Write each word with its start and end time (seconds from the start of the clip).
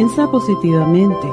Piensa 0.00 0.30
positivamente. 0.30 1.28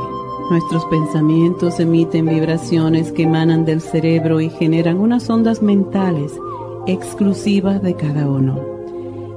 Nuestros 0.49 0.83
pensamientos 0.87 1.79
emiten 1.79 2.25
vibraciones 2.25 3.13
que 3.13 3.23
emanan 3.23 3.63
del 3.63 3.79
cerebro 3.79 4.41
y 4.41 4.49
generan 4.49 4.99
unas 4.99 5.29
ondas 5.29 5.61
mentales 5.61 6.37
exclusivas 6.85 7.81
de 7.81 7.93
cada 7.93 8.29
uno. 8.29 8.59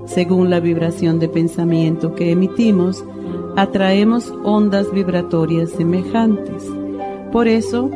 Según 0.06 0.50
la 0.50 0.58
vibración 0.58 1.20
de 1.20 1.28
pensamiento 1.28 2.16
que 2.16 2.32
emitimos, 2.32 3.04
atraemos 3.54 4.34
ondas 4.42 4.90
vibratorias 4.90 5.70
semejantes. 5.70 6.66
Por 7.30 7.46
eso, 7.46 7.88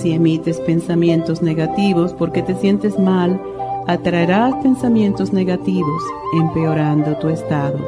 si 0.00 0.10
emites 0.10 0.58
pensamientos 0.58 1.40
negativos 1.40 2.14
porque 2.14 2.42
te 2.42 2.56
sientes 2.56 2.98
mal, 2.98 3.40
atraerás 3.86 4.56
pensamientos 4.60 5.32
negativos, 5.32 6.02
empeorando 6.34 7.16
tu 7.18 7.28
estado. 7.28 7.78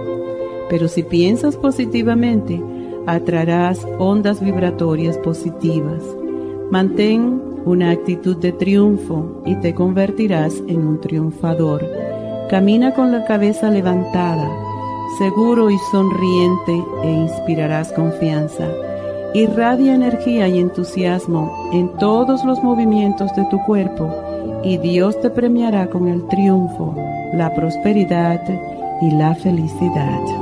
Pero 0.71 0.87
si 0.87 1.03
piensas 1.03 1.57
positivamente, 1.57 2.63
atraerás 3.07 3.87
ondas 3.99 4.41
vibratorias 4.41 5.19
positivas. 5.19 6.03
Mantén 6.71 7.41
una 7.65 7.91
actitud 7.91 8.37
de 8.37 8.53
triunfo 8.53 9.43
y 9.47 9.55
te 9.57 9.75
convertirás 9.75 10.55
en 10.69 10.87
un 10.87 11.01
triunfador. 11.01 11.85
Camina 12.49 12.93
con 12.95 13.13
la 13.13 13.25
cabeza 13.25 13.71
levantada, 13.71 14.51
seguro 15.19 15.71
y 15.71 15.79
sonriente 15.91 16.85
e 17.03 17.11
inspirarás 17.11 17.93
confianza. 17.93 18.69
Irradia 19.35 19.95
energía 19.95 20.49
y 20.49 20.59
entusiasmo 20.59 21.71
en 21.73 21.89
todos 21.99 22.45
los 22.45 22.63
movimientos 22.63 23.35
de 23.35 23.45
tu 23.47 23.59
cuerpo 23.65 24.11
y 24.63 24.77
Dios 24.79 25.19
te 25.21 25.31
premiará 25.31 25.89
con 25.89 26.09
el 26.09 26.27
triunfo, 26.29 26.95
la 27.35 27.55
prosperidad 27.55 28.43
y 29.01 29.11
la 29.13 29.35
felicidad. 29.35 30.42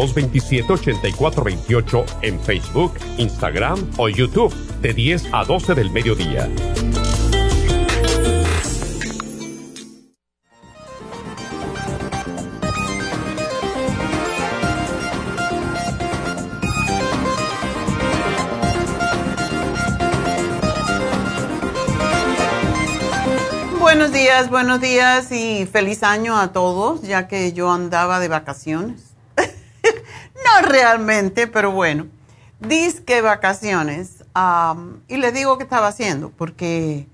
227-8428 0.00 2.04
en 2.22 2.40
Facebook, 2.40 2.94
Instagram 3.18 3.78
o 3.98 4.08
YouTube 4.08 4.54
de 4.80 4.94
10 4.94 5.26
a 5.32 5.44
12 5.44 5.74
del 5.74 5.90
mediodía. 5.90 6.48
Buenos 23.78 24.12
días, 24.12 24.48
buenos 24.48 24.80
días 24.80 25.30
y 25.30 25.66
feliz 25.66 26.02
año 26.02 26.38
a 26.38 26.52
todos, 26.52 27.02
ya 27.02 27.28
que 27.28 27.52
yo 27.52 27.70
andaba 27.70 28.18
de 28.18 28.28
vacaciones 28.28 29.09
realmente, 30.62 31.46
pero 31.46 31.70
bueno. 31.72 32.06
Disque 32.60 33.22
vacaciones. 33.22 34.24
y 35.08 35.16
le 35.16 35.32
digo 35.32 35.56
qué 35.56 35.64
estaba 35.64 35.88
haciendo, 35.88 36.30
porque 36.30 37.08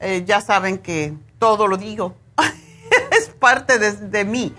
eh, 0.00 0.24
ya 0.26 0.40
saben 0.40 0.78
que 0.78 1.14
todo 1.38 1.68
lo 1.68 1.76
digo. 1.76 2.14
es 3.10 3.28
parte 3.28 3.78
de, 3.78 4.24
mí. 4.24 4.54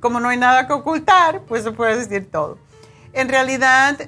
como 0.00 0.20
no 0.20 0.28
hay 0.28 0.36
nada 0.36 0.66
que 0.66 0.72
ocultar, 0.72 1.42
pues 1.42 1.64
se 1.64 1.72
puede 1.72 1.96
decir 1.96 2.30
todo. 2.30 2.58
En 3.12 3.28
realidad, 3.28 3.98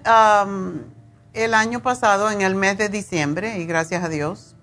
el 1.33 1.55
año 1.55 1.81
pasado, 1.81 2.31
en 2.31 2.43
el 2.43 2.55
mes 2.55 2.79
de 2.79 2.89
diciembre, 2.89 3.59
y 3.59 3.65
gracias 3.65 4.05
a 4.05 4.09
Dios, 4.09 4.55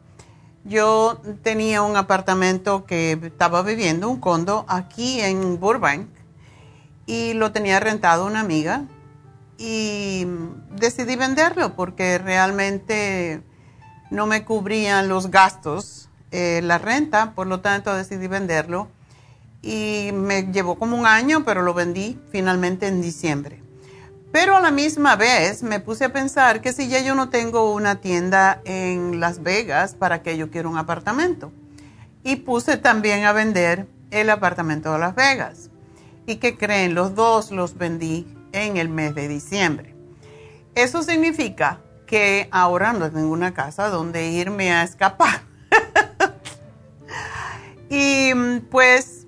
yo 0.63 1.19
tenía 1.41 1.81
un 1.81 1.97
apartamento 1.97 2.85
que 2.85 3.19
estaba 3.23 3.63
viviendo, 3.63 4.09
un 4.09 4.19
condo, 4.19 4.65
aquí 4.67 5.19
en 5.19 5.59
Burbank 5.59 6.18
y 7.09 7.33
lo 7.33 7.51
tenía 7.51 7.79
rentado 7.79 8.27
una 8.27 8.39
amiga 8.39 8.83
y 9.57 10.27
decidí 10.69 11.15
venderlo 11.15 11.75
porque 11.75 12.19
realmente 12.19 13.41
no 14.11 14.27
me 14.27 14.45
cubrían 14.45 15.09
los 15.09 15.31
gastos, 15.31 16.07
eh, 16.29 16.61
la 16.63 16.77
renta, 16.77 17.31
por 17.33 17.47
lo 17.47 17.61
tanto 17.61 17.95
decidí 17.95 18.27
venderlo 18.27 18.89
y 19.63 20.11
me 20.13 20.51
llevó 20.51 20.77
como 20.77 20.95
un 20.95 21.07
año, 21.07 21.43
pero 21.45 21.63
lo 21.63 21.73
vendí 21.73 22.19
finalmente 22.31 22.85
en 22.85 23.01
diciembre. 23.01 23.63
Pero 24.31 24.55
a 24.55 24.61
la 24.61 24.69
misma 24.69 25.15
vez 25.15 25.63
me 25.63 25.79
puse 25.79 26.05
a 26.05 26.13
pensar 26.13 26.61
que 26.61 26.73
si 26.73 26.89
ya 26.89 27.01
yo 27.01 27.15
no 27.15 27.29
tengo 27.29 27.73
una 27.73 27.95
tienda 27.95 28.61
en 28.65 29.19
Las 29.19 29.41
Vegas, 29.41 29.95
¿para 29.95 30.21
qué 30.21 30.37
yo 30.37 30.51
quiero 30.51 30.69
un 30.69 30.77
apartamento? 30.77 31.51
Y 32.23 32.35
puse 32.35 32.77
también 32.77 33.23
a 33.23 33.33
vender 33.33 33.87
el 34.11 34.29
apartamento 34.29 34.93
de 34.93 34.99
Las 34.99 35.15
Vegas. 35.15 35.71
¿Y 36.29 36.35
qué 36.35 36.55
creen? 36.55 36.93
Los 36.93 37.15
dos 37.15 37.49
los 37.49 37.75
vendí 37.75 38.27
en 38.51 38.77
el 38.77 38.87
mes 38.87 39.15
de 39.15 39.27
diciembre. 39.27 39.95
Eso 40.75 41.01
significa 41.01 41.81
que 42.05 42.47
ahora 42.51 42.93
no 42.93 43.09
tengo 43.09 43.31
una 43.31 43.55
casa 43.55 43.89
donde 43.89 44.29
irme 44.29 44.71
a 44.71 44.83
escapar. 44.83 45.41
y 47.89 48.59
pues 48.69 49.25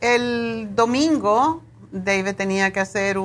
el 0.00 0.68
domingo 0.76 1.64
David 1.90 2.36
tenía 2.36 2.72
que 2.72 2.78
hacer 2.78 3.16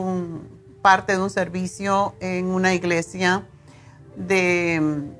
parte 0.82 1.14
de 1.14 1.22
un 1.22 1.30
servicio 1.30 2.16
en 2.20 2.48
una 2.48 2.74
iglesia 2.74 3.46
de... 4.16 5.12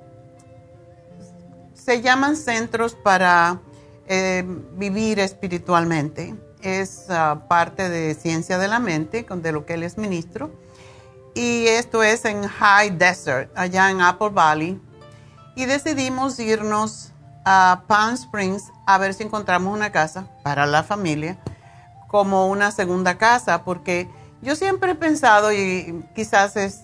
Se 1.76 2.02
llaman 2.02 2.36
centros 2.36 2.96
para 2.96 3.60
eh, 4.08 4.44
vivir 4.76 5.20
espiritualmente. 5.20 6.47
Es 6.62 7.10
ah, 7.10 7.44
parte 7.48 7.90
de 7.90 8.14
Ciencia 8.16 8.58
de 8.58 8.68
la 8.68 8.80
Mente, 8.80 9.26
de 9.30 9.52
lo 9.52 9.66
que 9.66 9.76
él 9.76 9.84
es 9.84 9.98
ministro. 9.98 10.52
Y 11.36 11.68
esto 11.68 12.02
es 12.02 12.26
en 12.26 12.48
High 12.48 12.98
Desert, 12.98 13.52
allá 13.56 13.92
en 13.92 14.02
Apple 14.02 14.30
Valley. 14.30 14.82
Y 15.56 15.66
decidimos 15.66 16.40
irnos 16.40 17.12
a 17.46 17.84
Palm 17.88 18.16
Springs 18.16 18.72
a 18.86 18.98
ver 18.98 19.14
si 19.14 19.24
encontramos 19.24 19.74
una 19.74 19.92
casa 19.92 20.28
para 20.44 20.66
la 20.66 20.84
familia, 20.84 21.38
como 22.08 22.48
una 22.48 22.72
segunda 22.72 23.18
casa, 23.18 23.64
porque 23.64 24.10
yo 24.42 24.56
siempre 24.56 24.92
he 24.92 24.96
pensado, 24.96 25.54
y 25.54 26.04
quizás 26.16 26.56
es 26.56 26.82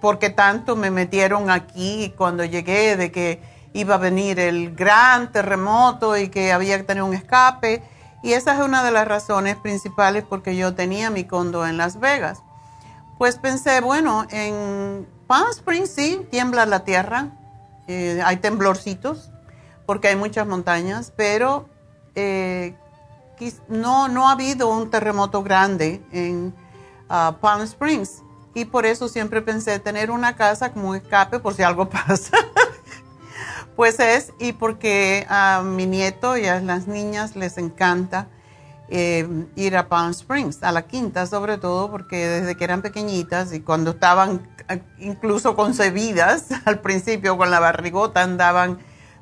porque 0.00 0.30
tanto 0.30 0.76
me 0.76 0.90
metieron 0.90 1.50
aquí 1.50 2.14
cuando 2.16 2.44
llegué, 2.44 2.96
de 2.96 3.12
que 3.12 3.40
iba 3.72 3.96
a 3.96 3.98
venir 3.98 4.40
el 4.40 4.74
gran 4.74 5.30
terremoto 5.30 6.16
y 6.16 6.28
que 6.28 6.52
había 6.52 6.78
que 6.78 6.84
tener 6.84 7.02
un 7.02 7.14
escape. 7.14 7.82
Y 8.22 8.34
esa 8.34 8.54
es 8.54 8.60
una 8.60 8.82
de 8.82 8.90
las 8.90 9.08
razones 9.08 9.56
principales 9.56 10.24
porque 10.28 10.56
yo 10.56 10.74
tenía 10.74 11.10
mi 11.10 11.24
condo 11.24 11.66
en 11.66 11.76
Las 11.76 12.00
Vegas. 12.00 12.42
Pues 13.18 13.38
pensé, 13.38 13.80
bueno, 13.80 14.26
en 14.30 15.06
Palm 15.26 15.48
Springs 15.50 15.90
sí, 15.90 16.26
tiembla 16.30 16.66
la 16.66 16.84
tierra, 16.84 17.28
eh, 17.86 18.20
hay 18.24 18.36
temblorcitos 18.38 19.30
porque 19.86 20.08
hay 20.08 20.16
muchas 20.16 20.46
montañas, 20.46 21.12
pero 21.16 21.68
eh, 22.14 22.74
no, 23.68 24.08
no 24.08 24.28
ha 24.28 24.32
habido 24.32 24.68
un 24.68 24.90
terremoto 24.90 25.42
grande 25.42 26.02
en 26.12 26.54
ah, 27.08 27.36
Palm 27.40 27.62
Springs. 27.62 28.22
Y 28.54 28.64
por 28.64 28.84
eso 28.84 29.08
siempre 29.08 29.42
pensé 29.42 29.78
tener 29.78 30.10
una 30.10 30.36
casa 30.36 30.72
como 30.72 30.94
escape 30.94 31.38
por 31.38 31.54
si 31.54 31.62
algo 31.62 31.88
pasa. 31.90 32.36
Pues 33.80 33.98
es, 33.98 34.34
y 34.38 34.52
porque 34.52 35.26
a 35.30 35.62
mi 35.64 35.86
nieto 35.86 36.36
y 36.36 36.44
a 36.44 36.60
las 36.60 36.86
niñas 36.86 37.34
les 37.34 37.56
encanta 37.56 38.28
eh, 38.90 39.26
ir 39.56 39.74
a 39.74 39.88
Palm 39.88 40.10
Springs, 40.10 40.62
a 40.62 40.70
la 40.70 40.82
quinta 40.82 41.26
sobre 41.26 41.56
todo, 41.56 41.90
porque 41.90 42.28
desde 42.28 42.58
que 42.58 42.64
eran 42.64 42.82
pequeñitas 42.82 43.54
y 43.54 43.60
cuando 43.60 43.92
estaban 43.92 44.46
eh, 44.68 44.82
incluso 44.98 45.56
concebidas, 45.56 46.48
al 46.66 46.80
principio 46.80 47.38
con 47.38 47.50
la 47.50 47.58
barrigota 47.58 48.22
andaban 48.22 48.76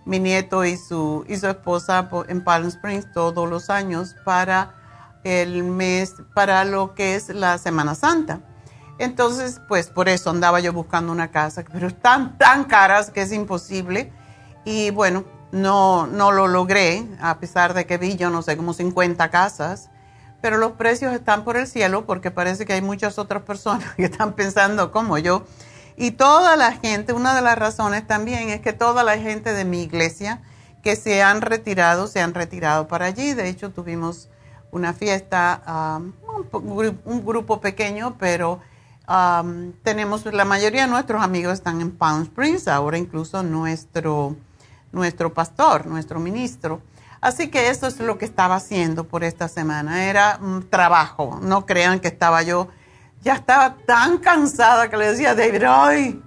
mi 0.04 0.18
nieto 0.18 0.64
y 0.64 0.76
su, 0.76 1.24
y 1.28 1.36
su 1.36 1.46
esposa 1.46 2.10
en 2.26 2.42
Palm 2.42 2.66
Springs 2.66 3.12
todos 3.12 3.48
los 3.48 3.70
años 3.70 4.16
para 4.24 4.74
el 5.22 5.62
mes, 5.62 6.14
para 6.34 6.64
lo 6.64 6.96
que 6.96 7.14
es 7.14 7.28
la 7.28 7.58
Semana 7.58 7.94
Santa. 7.94 8.40
Entonces, 8.98 9.60
pues 9.68 9.86
por 9.86 10.08
eso 10.08 10.30
andaba 10.30 10.58
yo 10.58 10.72
buscando 10.72 11.12
una 11.12 11.30
casa, 11.30 11.62
pero 11.72 11.86
están 11.86 12.36
tan 12.38 12.64
caras 12.64 13.12
que 13.12 13.22
es 13.22 13.30
imposible. 13.30 14.12
Y 14.68 14.90
bueno, 14.90 15.24
no, 15.50 16.06
no 16.06 16.30
lo 16.30 16.46
logré, 16.46 17.02
a 17.22 17.38
pesar 17.38 17.72
de 17.72 17.86
que 17.86 17.96
vi, 17.96 18.16
yo 18.16 18.28
no 18.28 18.42
sé, 18.42 18.54
como 18.54 18.74
50 18.74 19.30
casas, 19.30 19.88
pero 20.42 20.58
los 20.58 20.72
precios 20.72 21.14
están 21.14 21.42
por 21.42 21.56
el 21.56 21.66
cielo 21.66 22.04
porque 22.04 22.30
parece 22.30 22.66
que 22.66 22.74
hay 22.74 22.82
muchas 22.82 23.18
otras 23.18 23.44
personas 23.44 23.90
que 23.96 24.04
están 24.04 24.34
pensando 24.34 24.92
como 24.92 25.16
yo. 25.16 25.46
Y 25.96 26.10
toda 26.10 26.54
la 26.56 26.72
gente, 26.72 27.14
una 27.14 27.34
de 27.34 27.40
las 27.40 27.56
razones 27.56 28.06
también 28.06 28.50
es 28.50 28.60
que 28.60 28.74
toda 28.74 29.04
la 29.04 29.16
gente 29.16 29.54
de 29.54 29.64
mi 29.64 29.84
iglesia 29.84 30.42
que 30.82 30.96
se 30.96 31.22
han 31.22 31.40
retirado, 31.40 32.06
se 32.06 32.20
han 32.20 32.34
retirado 32.34 32.88
para 32.88 33.06
allí. 33.06 33.32
De 33.32 33.48
hecho, 33.48 33.70
tuvimos 33.70 34.28
una 34.70 34.92
fiesta, 34.92 35.96
um, 35.96 36.12
un, 37.06 37.24
grupo 37.24 37.62
pequeño, 37.62 38.16
pero 38.18 38.60
um, 39.08 39.72
tenemos, 39.82 40.26
la 40.26 40.44
mayoría 40.44 40.82
de 40.82 40.90
nuestros 40.90 41.22
amigos 41.22 41.54
están 41.54 41.80
en 41.80 41.90
Palm 41.90 42.24
Springs, 42.24 42.68
ahora 42.68 42.98
incluso 42.98 43.42
nuestro 43.42 44.36
nuestro 44.92 45.32
pastor, 45.32 45.86
nuestro 45.86 46.20
ministro. 46.20 46.80
Así 47.20 47.48
que 47.48 47.68
eso 47.70 47.86
es 47.86 47.98
lo 47.98 48.16
que 48.18 48.24
estaba 48.24 48.56
haciendo 48.56 49.04
por 49.04 49.24
esta 49.24 49.48
semana. 49.48 50.04
Era 50.04 50.38
trabajo. 50.70 51.38
No 51.42 51.66
crean 51.66 52.00
que 52.00 52.08
estaba 52.08 52.42
yo, 52.42 52.68
ya 53.22 53.34
estaba 53.34 53.76
tan 53.86 54.18
cansada 54.18 54.88
que 54.88 54.96
le 54.96 55.10
decía 55.10 55.30
a 55.30 55.34
David, 55.34 55.64
ay, 55.66 56.22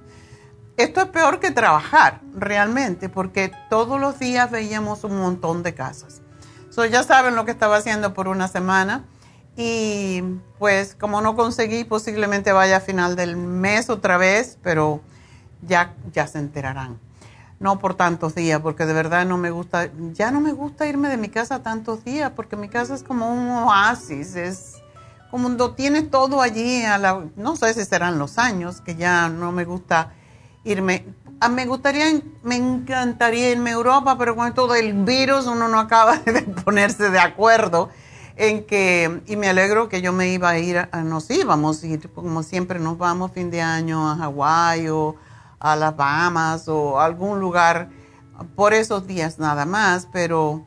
esto 0.77 1.01
es 1.01 1.07
peor 1.07 1.39
que 1.39 1.51
trabajar 1.51 2.21
realmente, 2.33 3.07
porque 3.07 3.51
todos 3.69 3.99
los 3.99 4.19
días 4.19 4.51
veíamos 4.51 5.03
un 5.03 5.17
montón 5.17 5.63
de 5.63 5.73
casas. 5.73 6.21
So, 6.69 6.85
ya 6.85 7.03
saben 7.03 7.35
lo 7.35 7.45
que 7.45 7.51
estaba 7.51 7.77
haciendo 7.77 8.13
por 8.13 8.27
una 8.27 8.47
semana. 8.47 9.05
Y 9.57 10.23
pues 10.59 10.95
como 10.95 11.21
no 11.21 11.35
conseguí, 11.35 11.83
posiblemente 11.83 12.53
vaya 12.53 12.77
a 12.77 12.79
final 12.79 13.17
del 13.17 13.35
mes 13.35 13.89
otra 13.89 14.17
vez, 14.17 14.57
pero 14.63 15.01
ya, 15.61 15.93
ya 16.13 16.25
se 16.25 16.39
enterarán 16.39 16.97
no 17.61 17.77
por 17.77 17.93
tantos 17.93 18.33
días, 18.33 18.59
porque 18.59 18.87
de 18.87 18.93
verdad 18.93 19.23
no 19.23 19.37
me 19.37 19.51
gusta, 19.51 19.91
ya 20.13 20.31
no 20.31 20.41
me 20.41 20.51
gusta 20.51 20.87
irme 20.87 21.09
de 21.09 21.17
mi 21.17 21.29
casa 21.29 21.61
tantos 21.61 22.03
días, 22.03 22.31
porque 22.35 22.55
mi 22.55 22.67
casa 22.67 22.95
es 22.95 23.03
como 23.03 23.31
un 23.31 23.49
oasis, 23.49 24.35
es 24.35 24.81
como 25.29 25.43
cuando 25.43 25.75
tienes 25.75 26.09
todo 26.09 26.41
allí, 26.41 26.83
a 26.83 26.97
la, 26.97 27.23
no 27.35 27.55
sé 27.55 27.75
si 27.75 27.85
serán 27.85 28.17
los 28.17 28.39
años, 28.39 28.81
que 28.81 28.95
ya 28.95 29.29
no 29.29 29.51
me 29.51 29.63
gusta 29.63 30.11
irme. 30.63 31.05
Ah, 31.39 31.49
me 31.49 31.67
gustaría, 31.67 32.05
me 32.41 32.55
encantaría 32.55 33.51
irme 33.51 33.69
a 33.69 33.73
Europa, 33.73 34.17
pero 34.17 34.35
con 34.35 34.51
todo 34.55 34.73
el 34.73 34.93
virus 34.93 35.45
uno 35.45 35.67
no 35.67 35.79
acaba 35.79 36.17
de 36.25 36.41
ponerse 36.41 37.11
de 37.11 37.19
acuerdo 37.19 37.89
en 38.37 38.65
que, 38.65 39.21
y 39.27 39.35
me 39.35 39.49
alegro 39.49 39.87
que 39.87 40.01
yo 40.01 40.13
me 40.13 40.29
iba 40.29 40.49
a 40.49 40.57
ir, 40.57 40.89
nos 41.03 41.29
íbamos 41.29 41.83
a 41.83 41.87
ir, 41.87 42.09
como 42.09 42.41
siempre 42.41 42.79
nos 42.79 42.97
vamos 42.97 43.31
fin 43.33 43.51
de 43.51 43.61
año 43.61 44.09
a 44.09 44.15
Hawái 44.15 44.87
o 44.89 45.15
a 45.61 45.75
las 45.75 45.95
Bahamas 45.95 46.67
o 46.67 46.99
algún 46.99 47.39
lugar 47.39 47.89
por 48.55 48.73
esos 48.73 49.05
días 49.07 49.39
nada 49.39 49.65
más, 49.65 50.07
pero 50.11 50.65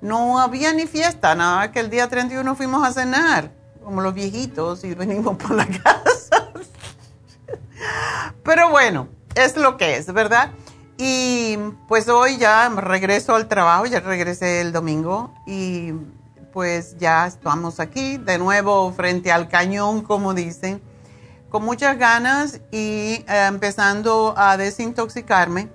no 0.00 0.40
había 0.40 0.72
ni 0.72 0.86
fiesta, 0.86 1.34
nada 1.34 1.70
que 1.70 1.80
el 1.80 1.88
día 1.88 2.08
31 2.08 2.54
fuimos 2.56 2.86
a 2.86 2.92
cenar, 2.92 3.52
como 3.84 4.00
los 4.00 4.12
viejitos, 4.12 4.82
y 4.84 4.94
venimos 4.94 5.36
por 5.36 5.52
la 5.52 5.66
casa. 5.84 6.50
pero 8.42 8.70
bueno, 8.70 9.08
es 9.36 9.56
lo 9.56 9.76
que 9.76 9.96
es, 9.96 10.12
¿verdad? 10.12 10.50
Y 10.98 11.56
pues 11.86 12.08
hoy 12.08 12.36
ya 12.36 12.68
regreso 12.68 13.34
al 13.34 13.48
trabajo, 13.48 13.86
ya 13.86 14.00
regresé 14.00 14.60
el 14.60 14.72
domingo 14.72 15.32
y 15.46 15.92
pues 16.52 16.98
ya 16.98 17.26
estamos 17.26 17.80
aquí 17.80 18.18
de 18.18 18.38
nuevo 18.38 18.92
frente 18.92 19.32
al 19.32 19.48
cañón, 19.48 20.02
como 20.02 20.34
dicen 20.34 20.82
con 21.52 21.64
muchas 21.64 21.98
ganas 21.98 22.60
y 22.70 23.24
eh, 23.28 23.46
empezando 23.46 24.34
a 24.38 24.56
desintoxicarme. 24.56 25.68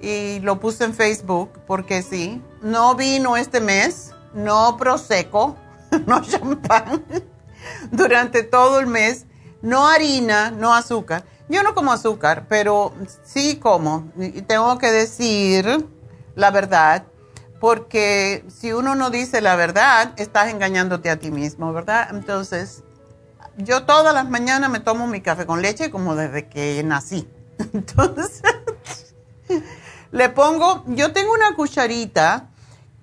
Y 0.00 0.38
lo 0.40 0.60
puse 0.60 0.84
en 0.84 0.94
Facebook 0.94 1.50
porque 1.66 2.02
sí, 2.02 2.40
no 2.62 2.94
vino 2.94 3.36
este 3.36 3.60
mes, 3.60 4.12
no 4.32 4.76
Prosecco, 4.78 5.56
no 6.06 6.22
champán, 6.22 7.04
durante 7.90 8.44
todo 8.44 8.78
el 8.78 8.86
mes, 8.86 9.26
no 9.60 9.88
harina, 9.88 10.52
no 10.52 10.72
azúcar. 10.72 11.24
Yo 11.48 11.64
no 11.64 11.74
como 11.74 11.92
azúcar, 11.92 12.46
pero 12.48 12.94
sí 13.24 13.56
como. 13.56 14.12
Y 14.16 14.42
tengo 14.42 14.78
que 14.78 14.92
decir 14.92 15.88
la 16.36 16.52
verdad, 16.52 17.04
porque 17.58 18.44
si 18.48 18.72
uno 18.72 18.94
no 18.94 19.10
dice 19.10 19.40
la 19.40 19.56
verdad, 19.56 20.14
estás 20.16 20.50
engañándote 20.50 21.10
a 21.10 21.18
ti 21.18 21.32
mismo, 21.32 21.72
¿verdad? 21.72 22.08
Entonces, 22.12 22.84
yo 23.62 23.84
todas 23.84 24.14
las 24.14 24.28
mañanas 24.28 24.70
me 24.70 24.80
tomo 24.80 25.06
mi 25.06 25.20
café 25.20 25.46
con 25.46 25.62
leche 25.62 25.90
como 25.90 26.14
desde 26.14 26.48
que 26.48 26.82
nací. 26.84 27.28
Entonces, 27.72 28.42
le 30.12 30.28
pongo, 30.28 30.84
yo 30.86 31.12
tengo 31.12 31.32
una 31.32 31.54
cucharita 31.54 32.50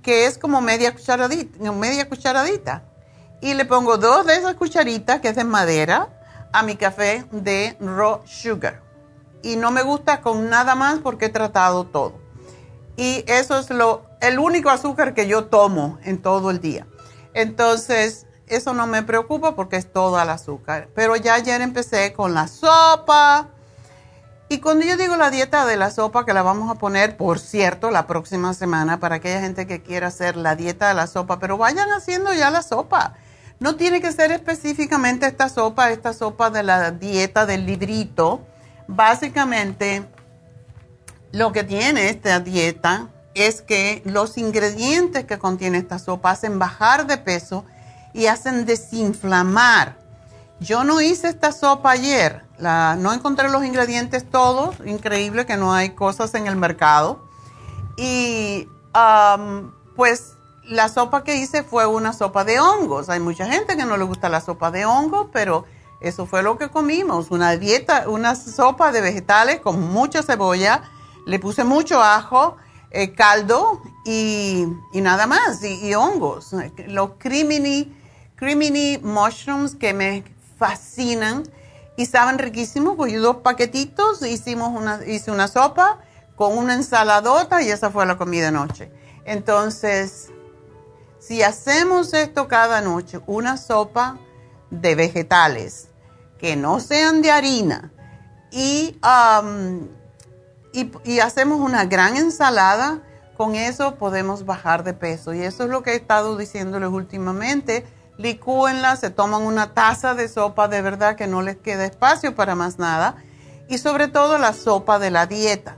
que 0.01 0.25
es 0.25 0.37
como 0.37 0.61
media 0.61 0.93
cucharadita, 0.93 1.71
media 1.71 2.07
cucharadita. 2.07 2.83
Y 3.41 3.53
le 3.53 3.65
pongo 3.65 3.97
dos 3.97 4.25
de 4.25 4.35
esas 4.35 4.55
cucharitas, 4.55 5.19
que 5.19 5.29
es 5.29 5.35
de 5.35 5.43
madera, 5.43 6.07
a 6.53 6.63
mi 6.63 6.75
café 6.75 7.25
de 7.31 7.75
raw 7.79 8.21
sugar. 8.25 8.81
Y 9.43 9.57
no 9.57 9.69
me 9.71 9.83
gusta 9.83 10.21
con 10.21 10.49
nada 10.49 10.75
más 10.75 10.99
porque 10.99 11.25
he 11.25 11.29
tratado 11.29 11.85
todo. 11.85 12.19
Y 12.95 13.23
eso 13.27 13.59
es 13.59 13.69
lo, 13.69 14.05
el 14.21 14.39
único 14.39 14.69
azúcar 14.69 15.13
que 15.13 15.27
yo 15.27 15.45
tomo 15.45 15.99
en 16.03 16.21
todo 16.21 16.49
el 16.49 16.61
día. 16.61 16.87
Entonces, 17.33 18.26
eso 18.47 18.73
no 18.73 18.87
me 18.87 19.03
preocupa 19.03 19.55
porque 19.55 19.75
es 19.75 19.91
todo 19.91 20.21
el 20.21 20.29
azúcar. 20.29 20.89
Pero 20.95 21.15
ya 21.15 21.35
ayer 21.35 21.61
empecé 21.61 22.13
con 22.13 22.33
la 22.33 22.47
sopa. 22.47 23.49
Y 24.49 24.59
cuando 24.59 24.85
yo 24.85 24.95
digo 24.95 25.17
la 25.17 25.29
dieta 25.29 25.65
de 25.65 25.75
la 25.75 25.91
sopa, 25.91 26.25
que 26.25 26.33
la 26.33 26.41
vamos 26.41 26.71
a 26.71 26.75
poner, 26.75 27.17
por 27.17 27.39
cierto, 27.39 27.91
la 27.91 28.07
próxima 28.07 28.53
semana 28.53 28.99
para 28.99 29.15
aquella 29.15 29.41
gente 29.41 29.67
que 29.67 29.81
quiera 29.81 30.07
hacer 30.07 30.37
la 30.37 30.55
dieta 30.55 30.87
de 30.87 30.93
la 30.93 31.07
sopa, 31.07 31.39
pero 31.39 31.57
vayan 31.57 31.91
haciendo 31.91 32.33
ya 32.33 32.49
la 32.49 32.61
sopa. 32.61 33.15
No 33.59 33.75
tiene 33.75 33.99
que 33.99 34.11
ser 34.13 34.31
específicamente 34.31 35.25
esta 35.25 35.49
sopa, 35.49 35.91
esta 35.91 36.13
sopa 36.13 36.49
de 36.49 36.63
la 36.63 36.91
dieta 36.91 37.45
del 37.45 37.65
librito. 37.65 38.45
Básicamente, 38.87 40.07
lo 41.33 41.51
que 41.51 41.65
tiene 41.65 42.09
esta 42.09 42.39
dieta 42.39 43.09
es 43.33 43.61
que 43.61 44.01
los 44.05 44.37
ingredientes 44.37 45.25
que 45.25 45.37
contiene 45.37 45.79
esta 45.79 45.99
sopa 45.99 46.31
hacen 46.31 46.57
bajar 46.57 47.05
de 47.05 47.17
peso 47.17 47.65
y 48.17 48.25
hacen 48.25 48.65
desinflamar. 48.65 49.95
Yo 50.59 50.83
no 50.83 50.99
hice 51.01 51.29
esta 51.29 51.51
sopa 51.51 51.91
ayer, 51.91 52.43
no 52.59 53.13
encontré 53.13 53.47
los 53.47 53.63
ingredientes 53.63 54.27
todos, 54.27 54.75
increíble 54.85 55.45
que 55.45 55.55
no 55.55 55.71
hay 55.71 55.91
cosas 55.91 56.33
en 56.33 56.47
el 56.47 56.55
mercado. 56.55 57.23
Y 57.95 58.67
pues 59.95 60.33
la 60.63 60.89
sopa 60.89 61.23
que 61.23 61.35
hice 61.35 61.61
fue 61.61 61.85
una 61.85 62.11
sopa 62.11 62.43
de 62.43 62.59
hongos. 62.59 63.07
Hay 63.09 63.19
mucha 63.19 63.45
gente 63.45 63.77
que 63.77 63.85
no 63.85 63.97
le 63.97 64.03
gusta 64.03 64.29
la 64.29 64.41
sopa 64.41 64.71
de 64.71 64.85
hongos, 64.85 65.27
pero 65.31 65.65
eso 66.01 66.25
fue 66.25 66.41
lo 66.41 66.57
que 66.57 66.69
comimos, 66.69 67.29
una 67.29 67.55
dieta, 67.55 68.09
una 68.09 68.35
sopa 68.35 68.91
de 68.91 69.01
vegetales 69.01 69.59
con 69.59 69.79
mucha 69.79 70.23
cebolla, 70.23 70.81
le 71.27 71.37
puse 71.37 71.63
mucho 71.63 72.01
ajo, 72.01 72.57
eh, 72.89 73.13
caldo 73.13 73.81
y, 74.05 74.65
nada 74.93 75.27
más, 75.27 75.63
y, 75.63 75.93
hongos. 75.93 76.55
Los 76.87 77.11
crimini, 77.19 77.95
crimini 78.37 78.99
mushrooms 78.99 79.75
que 79.75 79.93
me 79.93 80.23
fascinan 80.57 81.43
y 81.97 82.05
saben 82.05 82.37
riquísimos, 82.37 82.95
cogí 82.95 83.15
dos 83.15 83.37
paquetitos, 83.37 84.21
hicimos 84.21 84.69
una, 84.69 85.05
hice 85.05 85.31
una 85.31 85.47
sopa 85.47 85.99
con 86.35 86.55
una 86.57 86.75
ensaladota 86.75 87.61
y 87.63 87.71
esa 87.71 87.89
fue 87.89 88.05
la 88.05 88.17
comida 88.17 88.45
de 88.45 88.51
noche. 88.51 88.91
Entonces, 89.25 90.29
si 91.19 91.41
hacemos 91.41 92.13
esto 92.13 92.47
cada 92.47 92.79
noche, 92.81 93.19
una 93.25 93.57
sopa 93.57 94.19
de 94.69 94.95
vegetales 94.95 95.87
que 96.37 96.55
no 96.55 96.79
sean 96.79 97.21
de 97.21 97.31
harina 97.31 97.91
y, 98.51 98.99
y, 101.03 101.19
hacemos 101.19 101.59
una 101.59 101.85
gran 101.85 102.15
ensalada, 102.15 103.01
con 103.35 103.55
eso 103.55 103.95
podemos 103.95 104.45
bajar 104.45 104.83
de 104.83 104.93
peso. 104.93 105.33
Y 105.33 105.41
eso 105.41 105.63
es 105.63 105.69
lo 105.69 105.83
que 105.83 105.91
he 105.91 105.95
estado 105.95 106.37
diciéndoles 106.37 106.89
últimamente. 106.89 107.85
Licúenla, 108.17 108.95
se 108.95 109.09
toman 109.09 109.43
una 109.43 109.73
taza 109.73 110.15
de 110.15 110.27
sopa 110.27 110.67
de 110.67 110.81
verdad 110.81 111.15
que 111.15 111.27
no 111.27 111.41
les 111.41 111.57
queda 111.57 111.85
espacio 111.85 112.35
para 112.35 112.55
más 112.55 112.79
nada. 112.79 113.15
Y 113.69 113.77
sobre 113.77 114.07
todo 114.07 114.37
la 114.37 114.53
sopa 114.53 114.97
de 114.97 115.11
la 115.11 115.25
dieta. 115.25 115.77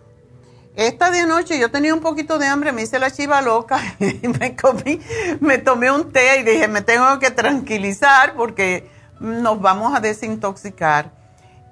Esta 0.75 1.11
de 1.11 1.19
anoche 1.19 1.59
yo 1.59 1.71
tenía 1.71 1.93
un 1.93 1.99
poquito 1.99 2.39
de 2.39 2.47
hambre, 2.47 2.71
me 2.71 2.83
hice 2.83 2.99
la 2.99 3.11
chiva 3.11 3.41
loca 3.41 3.79
y 3.99 4.27
me 4.27 4.55
comí, 4.55 5.01
me 5.41 5.57
tomé 5.57 5.91
un 5.91 6.11
té 6.11 6.39
y 6.39 6.43
dije, 6.43 6.67
me 6.69 6.81
tengo 6.81 7.19
que 7.19 7.31
tranquilizar 7.31 8.35
porque 8.35 8.89
nos 9.19 9.59
vamos 9.59 9.93
a 9.93 9.99
desintoxicar. 9.99 11.11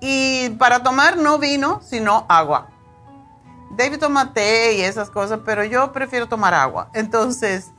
Y 0.02 0.50
para 0.60 0.84
tomar 0.84 1.18
no 1.18 1.40
vino, 1.40 1.82
sino 1.84 2.26
agua. 2.28 2.70
David 3.72 4.00
toma 4.00 4.34
té 4.34 4.74
y 4.74 4.82
esas 4.82 5.10
cosas, 5.10 5.40
pero 5.46 5.64
yo 5.64 5.92
prefiero 5.92 6.28
tomar 6.28 6.54
agua. 6.54 6.90
Entonces, 6.94 7.72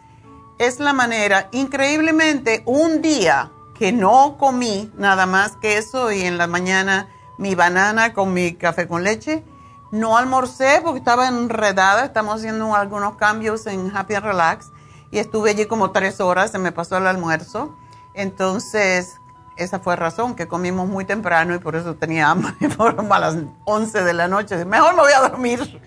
es 0.59 0.81
la 0.81 0.93
manera. 0.93 1.49
Increíblemente, 1.53 2.63
un 2.67 3.01
día 3.03 3.51
que 3.75 3.93
no 3.93 4.37
comí 4.39 4.91
nada 4.97 5.27
más 5.27 5.57
que 5.57 5.79
eso 5.79 6.11
y 6.11 6.23
en 6.23 6.37
la 6.37 6.47
mañana 6.47 7.09
mi 7.39 7.55
banana 7.55 8.13
con 8.13 8.35
mi 8.35 8.55
café 8.55 8.89
con 8.89 9.05
leche, 9.05 9.45
no 9.93 10.19
almorcé 10.19 10.81
porque 10.83 10.99
estaba 10.99 11.29
enredada. 11.29 12.05
Estamos 12.05 12.37
haciendo 12.37 12.75
algunos 12.75 13.17
cambios 13.17 13.67
en 13.67 13.97
Happy 13.97 14.15
and 14.15 14.27
Relax 14.27 14.71
y 15.11 15.19
estuve 15.19 15.51
allí 15.51 15.67
como 15.67 15.93
tres 15.93 16.21
horas, 16.21 16.51
se 16.51 16.59
me 16.59 16.73
pasó 16.73 16.99
el 16.99 17.07
almuerzo. 17.07 17.75
Entonces, 18.15 19.21
esa 19.57 19.79
fue 19.79 19.97
razón, 19.97 20.35
que 20.35 20.49
comimos 20.49 20.89
muy 20.89 21.05
temprano 21.05 21.55
y 21.55 21.59
por 21.59 21.77
eso 21.77 21.95
tenía 21.95 22.31
hambre 22.31 22.55
por 22.77 22.97
a 22.99 23.19
las 23.19 23.37
11 23.65 24.03
de 24.03 24.13
la 24.13 24.29
noche. 24.29 24.65
Mejor 24.65 24.95
me 24.95 25.03
voy 25.03 25.13
a 25.13 25.21
dormir. 25.21 25.81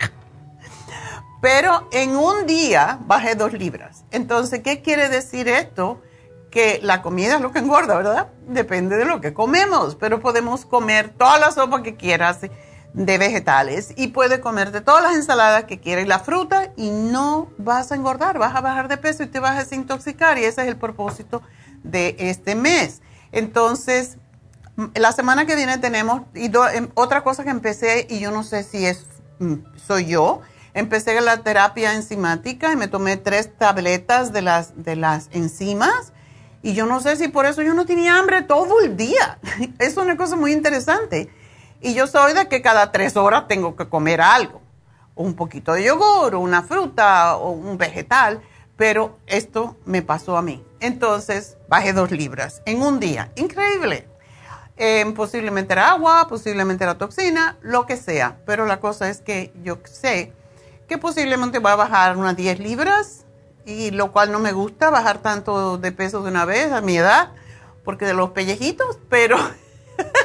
Pero 1.42 1.90
en 1.92 2.16
un 2.16 2.46
día 2.46 3.00
bajé 3.02 3.36
dos 3.36 3.54
libras. 3.54 4.04
Entonces, 4.12 4.62
¿qué 4.62 4.82
quiere 4.82 5.10
decir 5.10 5.48
esto? 5.48 6.02
Que 6.52 6.80
la 6.84 7.02
comida 7.02 7.36
es 7.36 7.42
lo 7.42 7.52
que 7.52 7.60
engorda, 7.60 7.96
¿verdad? 7.96 8.28
Depende 8.48 8.96
de 8.98 9.06
lo 9.06 9.22
que 9.22 9.34
comemos, 9.34 9.96
pero 9.96 10.20
podemos 10.20 10.66
comer 10.66 11.10
toda 11.10 11.40
la 11.40 11.52
sopa 11.52 11.82
que 11.82 11.96
quieras 11.96 12.42
de 12.94 13.18
vegetales 13.18 13.94
y 13.96 14.08
puede 14.08 14.42
comer 14.42 14.72
de 14.72 14.82
todas 14.82 15.02
las 15.02 15.16
ensaladas 15.16 15.64
que 15.64 15.80
quieras 15.80 16.04
y 16.04 16.08
la 16.08 16.20
fruta 16.20 16.74
y 16.76 16.90
no 16.90 17.50
vas 17.58 17.92
a 17.92 17.96
engordar, 17.96 18.38
vas 18.38 18.54
a 18.54 18.62
bajar 18.62 18.90
de 18.90 18.98
peso 18.98 19.24
y 19.24 19.28
te 19.28 19.40
vas 19.40 19.56
a 19.56 19.60
desintoxicar 19.60 20.38
y 20.38 20.44
ese 20.44 20.64
es 20.64 20.68
el 20.68 20.78
propósito 20.78 21.42
de 21.84 22.16
este 22.20 22.56
mes. 22.56 23.02
Entonces, 23.32 24.18
la 24.96 25.12
semana 25.12 25.46
que 25.46 25.56
viene 25.56 25.78
tenemos, 25.78 26.24
y 26.36 26.52
em, 26.74 26.90
otra 26.96 27.24
cosa 27.24 27.44
que 27.44 27.50
empecé, 27.50 28.08
y 28.10 28.20
yo 28.20 28.32
no 28.32 28.44
sé 28.44 28.64
si 28.64 28.86
es, 28.86 29.06
mm, 29.40 29.56
soy 29.76 30.06
yo, 30.06 30.42
empecé 30.74 31.20
la 31.22 31.38
terapia 31.38 31.94
enzimática 31.94 32.72
y 32.72 32.76
me 32.76 32.88
tomé 32.88 33.18
tres 33.18 33.58
tabletas 33.58 34.34
de 34.34 34.42
las, 34.42 34.84
de 34.84 34.96
las 34.96 35.30
enzimas, 35.32 36.14
y 36.64 36.74
yo 36.74 36.86
no 36.86 37.00
sé 37.00 37.16
si 37.16 37.28
por 37.28 37.46
eso 37.46 37.62
yo 37.62 37.74
no 37.74 37.86
tenía 37.86 38.18
hambre 38.18 38.44
todo 38.44 38.82
el 38.82 38.96
día. 38.96 39.40
es 39.80 39.98
una 39.98 40.16
cosa 40.18 40.36
muy 40.36 40.52
interesante. 40.52 41.30
Y 41.82 41.94
yo 41.96 42.06
soy 42.06 42.34
de 42.34 42.48
que 42.48 42.62
cada 42.62 42.92
tres 42.92 43.18
horas 43.18 43.48
tengo 43.48 43.76
que 43.76 43.90
comer 43.90 44.22
algo, 44.22 44.62
un 45.16 45.34
poquito 45.34 45.74
de 45.74 45.84
yogur, 45.84 46.36
una 46.36 46.62
fruta 46.62 47.36
o 47.38 47.50
un 47.52 47.78
vegetal, 47.80 48.42
pero 48.78 49.18
esto 49.26 49.78
me 49.86 50.04
pasó 50.04 50.38
a 50.38 50.44
mí. 50.44 50.64
Entonces 50.80 51.58
bajé 51.68 51.94
dos 51.94 52.12
libras 52.12 52.62
en 52.66 52.84
un 52.84 53.00
día. 53.00 53.32
Increíble. 53.36 54.08
Eh, 54.78 55.12
posiblemente 55.16 55.74
era 55.74 55.92
agua, 55.92 56.28
posiblemente 56.28 56.84
era 56.84 56.98
toxina, 56.98 57.58
lo 57.62 57.88
que 57.88 57.98
sea. 57.98 58.38
Pero 58.46 58.68
la 58.68 58.80
cosa 58.80 59.10
es 59.10 59.22
que 59.22 59.52
yo 59.64 59.80
sé 59.86 60.34
que 60.92 60.98
posiblemente 60.98 61.60
voy 61.60 61.72
a 61.72 61.78
bajar 61.78 62.18
unas 62.18 62.36
10 62.36 62.60
libras, 62.60 63.24
y 63.66 63.92
lo 63.92 64.12
cual 64.12 64.30
no 64.30 64.40
me 64.40 64.52
gusta 64.52 64.90
bajar 64.90 65.20
tanto 65.20 65.78
de 65.78 65.94
peso 65.94 66.22
de 66.22 66.28
una 66.30 66.44
vez 66.44 66.74
a 66.74 66.82
mi 66.82 66.98
edad, 66.98 67.30
porque 67.86 68.04
de 68.04 68.14
los 68.14 68.32
pellejitos, 68.32 69.00
pero 69.08 69.38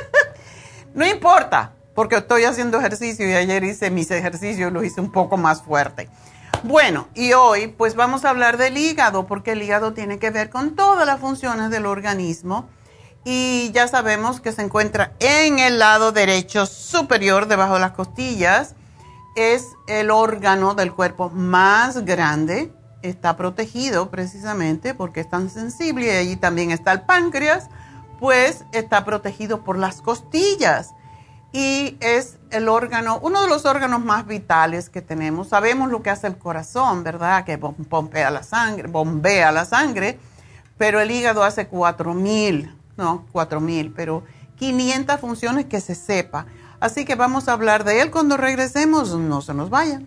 no 0.94 1.06
importa, 1.06 1.74
porque 1.94 2.16
estoy 2.16 2.42
haciendo 2.42 2.80
ejercicio 2.80 3.28
y 3.28 3.34
ayer 3.34 3.62
hice 3.62 3.92
mis 3.92 4.10
ejercicios, 4.10 4.72
los 4.72 4.82
hice 4.82 5.00
un 5.00 5.12
poco 5.12 5.36
más 5.36 5.62
fuerte. 5.62 6.08
Bueno, 6.64 7.06
y 7.14 7.32
hoy 7.32 7.68
pues 7.68 7.94
vamos 7.94 8.24
a 8.24 8.30
hablar 8.30 8.56
del 8.56 8.76
hígado, 8.76 9.28
porque 9.28 9.52
el 9.52 9.62
hígado 9.62 9.92
tiene 9.92 10.18
que 10.18 10.30
ver 10.30 10.50
con 10.50 10.74
todas 10.74 11.06
las 11.06 11.20
funciones 11.20 11.70
del 11.70 11.86
organismo 11.86 12.68
y 13.24 13.70
ya 13.70 13.86
sabemos 13.86 14.40
que 14.40 14.50
se 14.50 14.62
encuentra 14.62 15.12
en 15.20 15.60
el 15.60 15.78
lado 15.78 16.10
derecho 16.10 16.66
superior, 16.66 17.46
debajo 17.46 17.74
de 17.74 17.80
las 17.80 17.92
costillas. 17.92 18.74
Es 19.36 19.76
el 19.86 20.10
órgano 20.10 20.74
del 20.74 20.92
cuerpo 20.92 21.30
más 21.30 22.04
grande, 22.04 22.72
está 23.02 23.36
protegido 23.36 24.10
precisamente 24.10 24.94
porque 24.94 25.20
es 25.20 25.28
tan 25.28 25.50
sensible 25.50 26.06
y 26.06 26.10
allí 26.10 26.36
también 26.36 26.70
está 26.70 26.92
el 26.92 27.02
páncreas, 27.02 27.68
pues 28.18 28.64
está 28.72 29.04
protegido 29.04 29.62
por 29.62 29.78
las 29.78 30.00
costillas 30.00 30.94
y 31.52 31.96
es 32.00 32.38
el 32.50 32.68
órgano, 32.68 33.18
uno 33.22 33.42
de 33.42 33.48
los 33.48 33.64
órganos 33.64 34.04
más 34.04 34.26
vitales 34.26 34.90
que 34.90 35.02
tenemos. 35.02 35.48
Sabemos 35.48 35.90
lo 35.90 36.02
que 36.02 36.10
hace 36.10 36.26
el 36.26 36.38
corazón, 36.38 37.04
¿verdad? 37.04 37.44
Que 37.44 37.56
bombea 37.56 38.30
la 38.30 38.42
sangre, 38.42 38.88
bombea 38.88 39.52
la 39.52 39.64
sangre, 39.64 40.18
pero 40.76 41.00
el 41.00 41.10
hígado 41.10 41.44
hace 41.44 41.66
4000, 41.68 42.74
no, 42.96 43.26
4000, 43.32 43.92
pero 43.92 44.24
500 44.56 45.20
funciones 45.20 45.66
que 45.66 45.80
se 45.80 45.94
sepa. 45.94 46.46
Así 46.80 47.04
que 47.04 47.14
vamos 47.14 47.48
a 47.48 47.52
hablar 47.52 47.84
de 47.84 48.02
él 48.02 48.10
cuando 48.10 48.36
regresemos, 48.36 49.14
no 49.14 49.40
se 49.40 49.54
nos 49.54 49.70
vayan. 49.70 50.06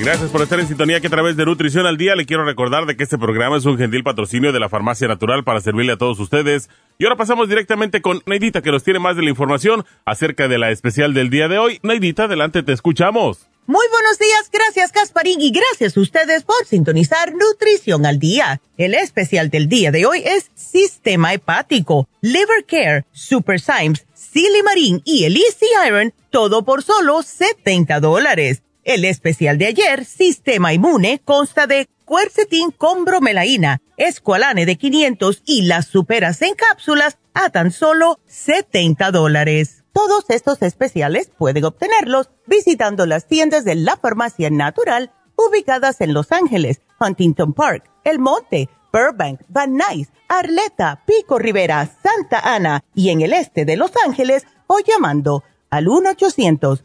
Gracias 0.00 0.30
por 0.30 0.40
estar 0.40 0.58
en 0.58 0.66
sintonía 0.66 0.98
que 0.98 1.08
a 1.08 1.10
través 1.10 1.36
de 1.36 1.44
Nutrición 1.44 1.84
al 1.84 1.98
Día 1.98 2.16
le 2.16 2.24
quiero 2.24 2.42
recordar 2.42 2.86
de 2.86 2.96
que 2.96 3.02
este 3.02 3.18
programa 3.18 3.58
es 3.58 3.66
un 3.66 3.76
gentil 3.76 4.02
patrocinio 4.02 4.50
de 4.50 4.58
la 4.58 4.70
Farmacia 4.70 5.06
Natural 5.06 5.44
para 5.44 5.60
servirle 5.60 5.92
a 5.92 5.98
todos 5.98 6.18
ustedes. 6.20 6.70
Y 6.98 7.04
ahora 7.04 7.16
pasamos 7.16 7.50
directamente 7.50 8.00
con 8.00 8.22
Neidita 8.24 8.62
que 8.62 8.70
nos 8.70 8.82
tiene 8.82 8.98
más 8.98 9.16
de 9.16 9.22
la 9.22 9.28
información 9.28 9.84
acerca 10.06 10.48
de 10.48 10.56
la 10.56 10.70
especial 10.70 11.12
del 11.12 11.28
día 11.28 11.48
de 11.48 11.58
hoy. 11.58 11.80
Neidita, 11.82 12.24
adelante, 12.24 12.62
te 12.62 12.72
escuchamos. 12.72 13.46
Muy 13.66 13.84
buenos 13.90 14.18
días, 14.18 14.50
gracias 14.50 14.90
Casparín 14.90 15.38
y 15.38 15.52
gracias 15.52 15.94
a 15.94 16.00
ustedes 16.00 16.44
por 16.44 16.64
sintonizar 16.64 17.34
Nutrición 17.34 18.06
al 18.06 18.18
Día. 18.18 18.62
El 18.78 18.94
especial 18.94 19.50
del 19.50 19.68
día 19.68 19.92
de 19.92 20.06
hoy 20.06 20.22
es 20.24 20.50
Sistema 20.54 21.34
Hepático, 21.34 22.08
Liver 22.22 22.64
Care, 22.66 23.04
Super 23.12 23.60
Symes, 23.60 24.06
Silimarín 24.14 25.02
y 25.04 25.24
el 25.24 25.36
Easy 25.36 25.66
Iron, 25.86 26.14
todo 26.30 26.64
por 26.64 26.82
solo 26.82 27.22
70 27.22 28.00
dólares. 28.00 28.62
El 28.84 29.04
especial 29.04 29.58
de 29.58 29.66
ayer, 29.66 30.04
Sistema 30.04 30.72
Inmune, 30.72 31.20
consta 31.24 31.66
de 31.66 31.88
cuercetín 32.06 32.70
con 32.70 33.04
bromelaína, 33.04 33.82
escualane 33.98 34.64
de 34.64 34.76
500 34.76 35.42
y 35.44 35.62
las 35.62 35.86
superas 35.86 36.40
en 36.40 36.54
cápsulas 36.54 37.18
a 37.34 37.50
tan 37.50 37.72
solo 37.72 38.20
70 38.26 39.10
dólares. 39.10 39.84
Todos 39.92 40.24
estos 40.30 40.62
especiales 40.62 41.30
pueden 41.36 41.64
obtenerlos 41.64 42.30
visitando 42.46 43.04
las 43.04 43.26
tiendas 43.26 43.64
de 43.64 43.74
la 43.74 43.96
farmacia 43.96 44.48
natural 44.50 45.12
ubicadas 45.36 46.00
en 46.00 46.14
Los 46.14 46.32
Ángeles, 46.32 46.80
Huntington 46.98 47.52
Park, 47.52 47.90
El 48.04 48.18
Monte, 48.18 48.68
Burbank, 48.92 49.42
Van 49.48 49.76
Nuys, 49.76 50.08
Arleta, 50.28 51.02
Pico 51.06 51.38
Rivera, 51.38 51.88
Santa 52.02 52.40
Ana 52.40 52.82
y 52.94 53.10
en 53.10 53.20
el 53.20 53.34
este 53.34 53.64
de 53.64 53.76
Los 53.76 53.92
Ángeles 54.06 54.46
o 54.66 54.78
llamando 54.80 55.44
al 55.70 55.88
1 55.88 56.10
800 56.10 56.84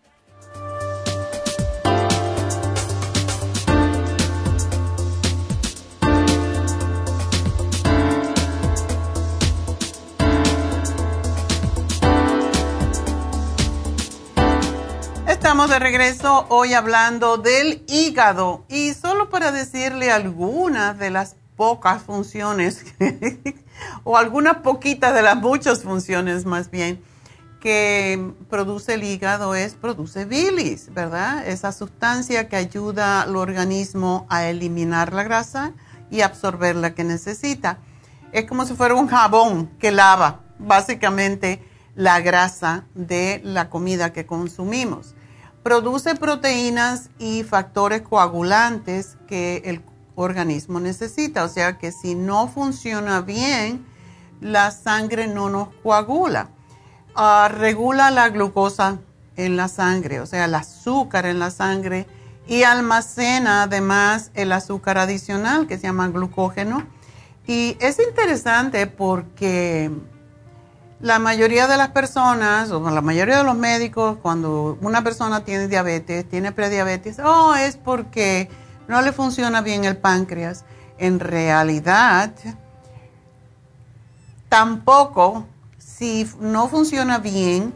De 15.61 15.77
regreso 15.77 16.47
hoy 16.49 16.73
hablando 16.73 17.37
del 17.37 17.83
hígado 17.87 18.65
y 18.67 18.95
solo 18.95 19.29
para 19.29 19.51
decirle 19.51 20.11
algunas 20.11 20.97
de 20.97 21.11
las 21.11 21.35
pocas 21.55 22.01
funciones 22.01 22.83
o 24.03 24.17
algunas 24.17 24.57
poquitas 24.57 25.13
de 25.13 25.21
las 25.21 25.37
muchas 25.37 25.83
funciones 25.83 26.45
más 26.45 26.71
bien 26.71 27.03
que 27.59 28.33
produce 28.49 28.95
el 28.95 29.03
hígado 29.03 29.53
es 29.53 29.75
produce 29.75 30.25
bilis, 30.25 30.91
¿verdad? 30.95 31.47
Esa 31.47 31.71
sustancia 31.71 32.49
que 32.49 32.55
ayuda 32.55 33.21
al 33.21 33.35
organismo 33.35 34.25
a 34.29 34.47
eliminar 34.47 35.13
la 35.13 35.23
grasa 35.23 35.73
y 36.09 36.21
absorber 36.21 36.75
la 36.75 36.95
que 36.95 37.03
necesita. 37.03 37.77
Es 38.31 38.45
como 38.45 38.65
si 38.65 38.73
fuera 38.73 38.95
un 38.95 39.07
jabón 39.07 39.67
que 39.77 39.91
lava 39.91 40.39
básicamente 40.57 41.63
la 41.93 42.19
grasa 42.19 42.85
de 42.95 43.41
la 43.43 43.69
comida 43.69 44.11
que 44.11 44.25
consumimos 44.25 45.13
produce 45.63 46.15
proteínas 46.15 47.09
y 47.19 47.43
factores 47.43 48.01
coagulantes 48.01 49.17
que 49.27 49.61
el 49.65 49.81
organismo 50.15 50.79
necesita. 50.79 51.43
O 51.43 51.49
sea 51.49 51.77
que 51.77 51.91
si 51.91 52.15
no 52.15 52.47
funciona 52.47 53.21
bien, 53.21 53.85
la 54.39 54.71
sangre 54.71 55.27
no 55.27 55.49
nos 55.49 55.69
coagula. 55.83 56.49
Ah, 57.15 57.49
regula 57.53 58.11
la 58.11 58.29
glucosa 58.29 58.99
en 59.35 59.57
la 59.57 59.67
sangre, 59.67 60.19
o 60.19 60.25
sea, 60.25 60.45
el 60.45 60.55
azúcar 60.55 61.25
en 61.25 61.39
la 61.39 61.51
sangre 61.51 62.07
y 62.47 62.63
almacena 62.63 63.63
además 63.63 64.31
el 64.33 64.51
azúcar 64.51 64.97
adicional 64.97 65.67
que 65.67 65.77
se 65.77 65.83
llama 65.83 66.07
glucógeno. 66.09 66.85
Y 67.47 67.77
es 67.79 67.99
interesante 67.99 68.87
porque 68.87 69.91
la 71.01 71.17
mayoría 71.17 71.67
de 71.67 71.77
las 71.77 71.89
personas, 71.89 72.71
o 72.71 72.89
la 72.89 73.01
mayoría 73.01 73.39
de 73.39 73.43
los 73.43 73.55
médicos, 73.55 74.17
cuando 74.21 74.77
una 74.81 75.03
persona 75.03 75.43
tiene 75.43 75.67
diabetes, 75.67 76.29
tiene 76.29 76.51
prediabetes, 76.51 77.17
oh, 77.19 77.55
es 77.55 77.75
porque 77.75 78.49
no 78.87 79.01
le 79.01 79.11
funciona 79.11 79.61
bien 79.61 79.83
el 79.85 79.97
páncreas. 79.97 80.63
En 80.99 81.19
realidad, 81.19 82.31
tampoco, 84.47 85.47
si 85.79 86.29
no 86.39 86.67
funciona 86.67 87.17
bien 87.17 87.73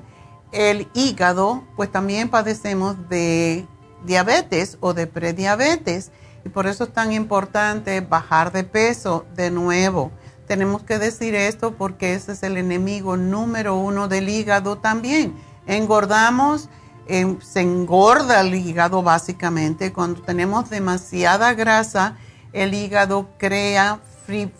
el 0.52 0.88
hígado, 0.94 1.64
pues 1.76 1.92
también 1.92 2.30
padecemos 2.30 3.10
de 3.10 3.66
diabetes 4.06 4.78
o 4.82 4.94
de 4.94 5.08
prediabetes. 5.08 6.12
Y 6.46 6.50
por 6.50 6.68
eso 6.68 6.84
es 6.84 6.94
tan 6.94 7.12
importante 7.12 8.02
bajar 8.02 8.52
de 8.52 8.64
peso 8.64 9.26
de 9.36 9.50
nuevo 9.50 10.12
tenemos 10.48 10.84
que 10.84 11.00
decir 11.00 11.36
esto 11.36 11.76
porque 11.76 12.14
ese 12.14 12.34
es 12.34 12.44
el 12.44 12.58
enemigo 12.58 13.18
número 13.18 13.76
uno 13.76 14.08
del 14.08 14.30
hígado 14.30 14.78
también. 14.78 15.36
Engordamos, 15.68 16.70
em, 17.08 17.40
se 17.42 17.62
engorda 17.62 18.42
el 18.42 18.54
hígado 18.54 19.02
básicamente. 19.04 19.92
Cuando 19.94 20.22
tenemos 20.22 20.70
demasiada 20.70 21.54
grasa, 21.54 22.18
el 22.54 22.74
hígado 22.74 23.30
crea 23.38 24.00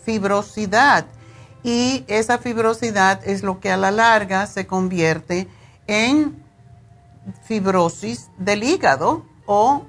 fibrosidad 0.04 1.06
y 1.62 2.04
esa 2.06 2.38
fibrosidad 2.38 3.26
es 3.26 3.42
lo 3.42 3.58
que 3.58 3.72
a 3.72 3.76
la 3.76 3.90
larga 3.90 4.46
se 4.46 4.66
convierte 4.66 5.48
en 5.86 6.44
fibrosis 7.42 8.30
del 8.38 8.62
hígado 8.62 9.24
o 9.46 9.84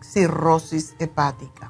cirrosis 0.00 0.94
hepática. 0.98 1.63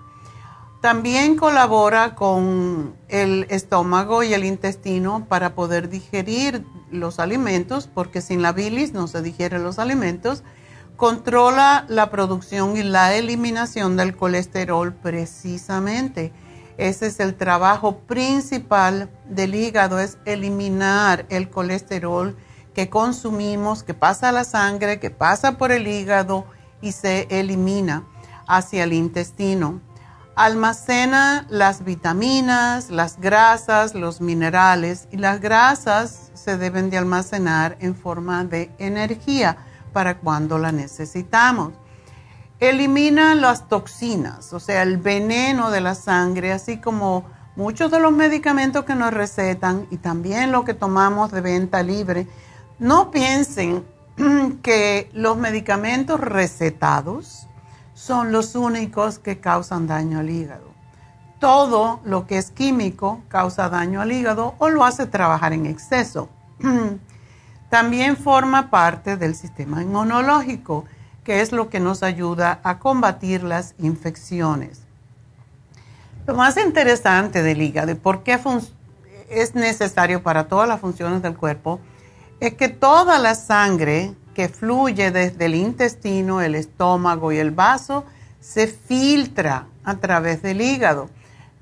También 0.85 1.37
colabora 1.37 2.15
con 2.15 2.95
el 3.09 3.47
estómago 3.49 4.23
y 4.23 4.35
el 4.35 4.45
intestino 4.45 5.25
para 5.31 5.55
poder 5.55 5.89
digerir 5.89 6.63
los 6.91 7.21
alimentos, 7.21 7.87
porque 7.87 8.21
sin 8.21 8.43
la 8.43 8.53
bilis 8.53 8.93
no 8.93 9.07
se 9.07 9.23
digieren 9.23 9.63
los 9.63 9.79
alimentos. 9.79 10.43
Controla 10.97 11.87
la 11.89 12.11
producción 12.11 12.77
y 12.77 12.83
la 12.83 13.15
eliminación 13.15 13.97
del 13.97 14.15
colesterol 14.15 14.93
precisamente. 14.93 16.35
Ese 16.77 17.07
es 17.07 17.19
el 17.19 17.35
trabajo 17.35 18.01
principal 18.01 19.09
del 19.27 19.55
hígado, 19.55 19.99
es 19.99 20.19
eliminar 20.27 21.25
el 21.31 21.49
colesterol 21.49 22.37
que 22.75 22.91
consumimos, 22.91 23.85
que 23.85 23.95
pasa 23.95 24.29
a 24.29 24.33
la 24.33 24.45
sangre, 24.45 25.01
que 25.01 25.09
pasa 25.09 25.57
por 25.57 25.73
el 25.73 25.89
hígado 25.89 26.45
y 26.83 26.93
se 26.93 27.27
elimina 27.31 28.05
hacia 28.47 28.85
el 28.85 28.93
intestino 28.93 29.81
almacena 30.37 31.47
las 31.49 31.85
vitaminas, 31.85 32.91
las 32.91 33.21
grasas, 33.21 33.95
los 33.95 34.21
minerales 34.21 35.09
y 35.13 35.17
las 35.17 35.41
grasas 35.41 36.31
se 36.35 36.57
deben 36.57 36.91
de 36.91 36.99
almacenar 36.99 37.77
en 37.81 37.95
forma 37.95 38.45
de 38.45 38.71
energía 38.79 39.57
para 39.93 40.19
cuando 40.19 40.59
la 40.59 40.73
necesitamos. 40.73 41.73
Elimina 42.61 43.35
las 43.35 43.69
toxinas, 43.69 44.53
o 44.53 44.61
sea, 44.61 44.83
el 44.83 44.99
veneno 44.99 45.71
de 45.71 45.81
la 45.81 45.95
sangre, 45.95 46.53
así 46.53 46.79
como 46.79 47.25
muchos 47.57 47.91
de 47.91 48.01
los 48.01 48.13
medicamentos 48.13 48.85
que 48.85 48.95
nos 48.95 49.13
recetan 49.13 49.87
y 49.91 49.99
también 49.99 50.51
lo 50.51 50.65
que 50.65 50.75
tomamos 50.75 51.31
de 51.31 51.41
venta 51.41 51.83
libre. 51.83 52.27
No 52.79 53.11
piensen 53.11 53.85
que 54.63 55.11
los 55.13 55.37
medicamentos 55.37 56.21
recetados, 56.21 57.49
son 58.05 58.33
los 58.33 58.55
únicos 58.55 59.19
que 59.19 59.41
causan 59.41 59.87
daño 59.87 60.19
al 60.19 60.29
hígado. 60.29 60.75
Todo 61.39 62.01
lo 62.05 62.27
que 62.27 62.37
es 62.37 62.51
químico 62.51 63.23
causa 63.29 63.71
daño 63.71 64.03
al 64.03 64.13
hígado 64.13 64.55
o 64.59 64.69
lo 64.69 64.85
hace 64.85 65.07
trabajar 65.07 65.55
en 65.55 65.65
exceso. 65.65 66.29
También 67.71 68.19
forma 68.19 68.69
parte 68.69 69.17
del 69.17 69.35
sistema 69.35 69.83
inmunológico, 69.83 70.85
que 71.25 71.41
es 71.41 71.53
lo 71.53 71.71
que 71.71 71.81
nos 71.81 72.03
ayuda 72.03 72.61
a 72.63 72.79
combatir 72.79 73.43
las 73.43 73.75
infecciones. 73.79 74.83
Lo 76.27 76.35
más 76.35 76.59
interesante 76.59 77.43
del 77.43 77.63
hígado 77.63 77.93
y 77.93 77.95
por 77.95 78.23
qué 78.23 78.39
es 79.31 79.55
necesario 79.55 80.23
para 80.23 80.47
todas 80.47 80.69
las 80.69 80.81
funciones 80.81 81.23
del 81.23 81.37
cuerpo 81.39 81.81
es 82.39 82.53
que 82.53 82.69
toda 82.69 83.19
la 83.19 83.35
sangre 83.35 84.15
que 84.35 84.49
fluye 84.49 85.11
desde 85.11 85.47
el 85.47 85.55
intestino, 85.55 86.43
el 86.43 86.55
estómago 86.55 87.33
y 87.33 87.39
el 87.39 87.53
vaso, 87.53 88.05
se 88.41 88.67
filtra 88.67 89.67
a 89.85 89.97
través 89.97 90.43
del 90.43 90.61
hígado. 90.61 91.09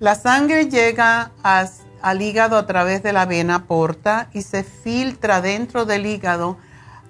La 0.00 0.16
sangre 0.16 0.68
llega 0.68 1.30
al 1.44 2.22
hígado 2.22 2.56
a 2.56 2.66
través 2.66 3.02
de 3.04 3.12
la 3.12 3.26
vena 3.26 3.66
porta 3.66 4.28
y 4.32 4.42
se 4.42 4.64
filtra 4.64 5.40
dentro 5.40 5.84
del 5.84 6.06
hígado 6.06 6.56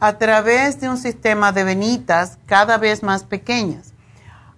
a 0.00 0.18
través 0.18 0.80
de 0.80 0.90
un 0.90 0.98
sistema 0.98 1.52
de 1.52 1.64
venitas 1.64 2.38
cada 2.46 2.76
vez 2.76 3.02
más 3.02 3.24
pequeñas. 3.24 3.92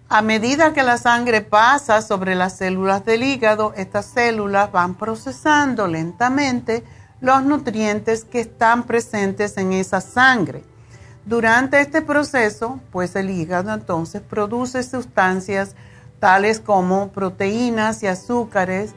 A 0.08 0.22
medida 0.22 0.72
que 0.72 0.82
la 0.82 0.98
sangre 0.98 1.42
pasa 1.42 2.02
sobre 2.02 2.34
las 2.34 2.56
células 2.56 3.04
del 3.04 3.22
hígado, 3.22 3.72
estas 3.76 4.06
células 4.06 4.72
van 4.72 4.94
procesando 4.94 5.86
lentamente 5.86 6.84
los 7.20 7.42
nutrientes 7.42 8.24
que 8.24 8.40
están 8.40 8.84
presentes 8.84 9.56
en 9.56 9.72
esa 9.72 10.00
sangre. 10.00 10.64
Durante 11.26 11.80
este 11.80 12.02
proceso, 12.02 12.80
pues 12.92 13.16
el 13.16 13.30
hígado 13.30 13.72
entonces 13.72 14.20
produce 14.20 14.82
sustancias 14.82 15.74
tales 16.20 16.60
como 16.60 17.08
proteínas 17.08 18.02
y 18.02 18.06
azúcares, 18.06 18.94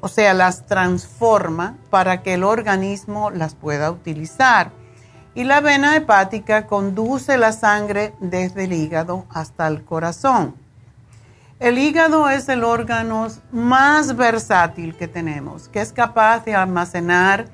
o 0.00 0.08
sea, 0.08 0.34
las 0.34 0.66
transforma 0.66 1.76
para 1.90 2.22
que 2.22 2.34
el 2.34 2.44
organismo 2.44 3.30
las 3.30 3.54
pueda 3.54 3.90
utilizar 3.90 4.70
y 5.34 5.44
la 5.44 5.60
vena 5.60 5.94
hepática 5.96 6.66
conduce 6.66 7.36
la 7.36 7.52
sangre 7.52 8.14
desde 8.20 8.64
el 8.64 8.72
hígado 8.72 9.26
hasta 9.28 9.68
el 9.68 9.84
corazón. 9.84 10.54
El 11.60 11.78
hígado 11.78 12.30
es 12.30 12.48
el 12.48 12.64
órgano 12.64 13.28
más 13.52 14.16
versátil 14.16 14.96
que 14.96 15.08
tenemos, 15.08 15.68
que 15.68 15.82
es 15.82 15.92
capaz 15.92 16.44
de 16.46 16.54
almacenar 16.54 17.48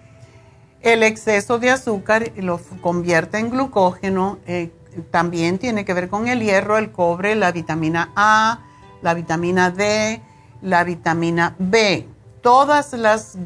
el 0.82 1.02
exceso 1.02 1.58
de 1.58 1.70
azúcar 1.70 2.32
lo 2.36 2.60
convierte 2.80 3.38
en 3.38 3.50
glucógeno. 3.50 4.38
Eh, 4.46 4.72
también 5.10 5.58
tiene 5.58 5.84
que 5.84 5.94
ver 5.94 6.08
con 6.08 6.28
el 6.28 6.40
hierro, 6.40 6.76
el 6.76 6.92
cobre, 6.92 7.34
la 7.34 7.52
vitamina 7.52 8.12
A, 8.14 8.60
la 9.00 9.14
vitamina 9.14 9.70
D, 9.70 10.20
la 10.60 10.84
vitamina 10.84 11.54
B. 11.58 12.08
Todas 12.42 12.92
las, 12.92 13.38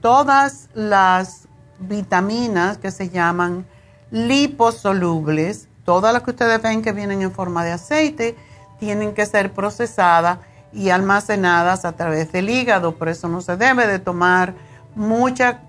todas 0.00 0.68
las 0.74 1.48
vitaminas 1.78 2.78
que 2.78 2.90
se 2.90 3.10
llaman 3.10 3.66
liposolubles, 4.10 5.68
todas 5.84 6.12
las 6.12 6.22
que 6.22 6.30
ustedes 6.30 6.60
ven 6.60 6.82
que 6.82 6.92
vienen 6.92 7.22
en 7.22 7.32
forma 7.32 7.64
de 7.64 7.72
aceite, 7.72 8.36
tienen 8.78 9.12
que 9.14 9.26
ser 9.26 9.52
procesadas 9.52 10.38
y 10.72 10.90
almacenadas 10.90 11.84
a 11.84 11.92
través 11.92 12.32
del 12.32 12.48
hígado. 12.48 12.96
Por 12.96 13.08
eso 13.08 13.28
no 13.28 13.42
se 13.42 13.56
debe 13.56 13.86
de 13.86 13.98
tomar 13.98 14.54
mucha 14.94 15.60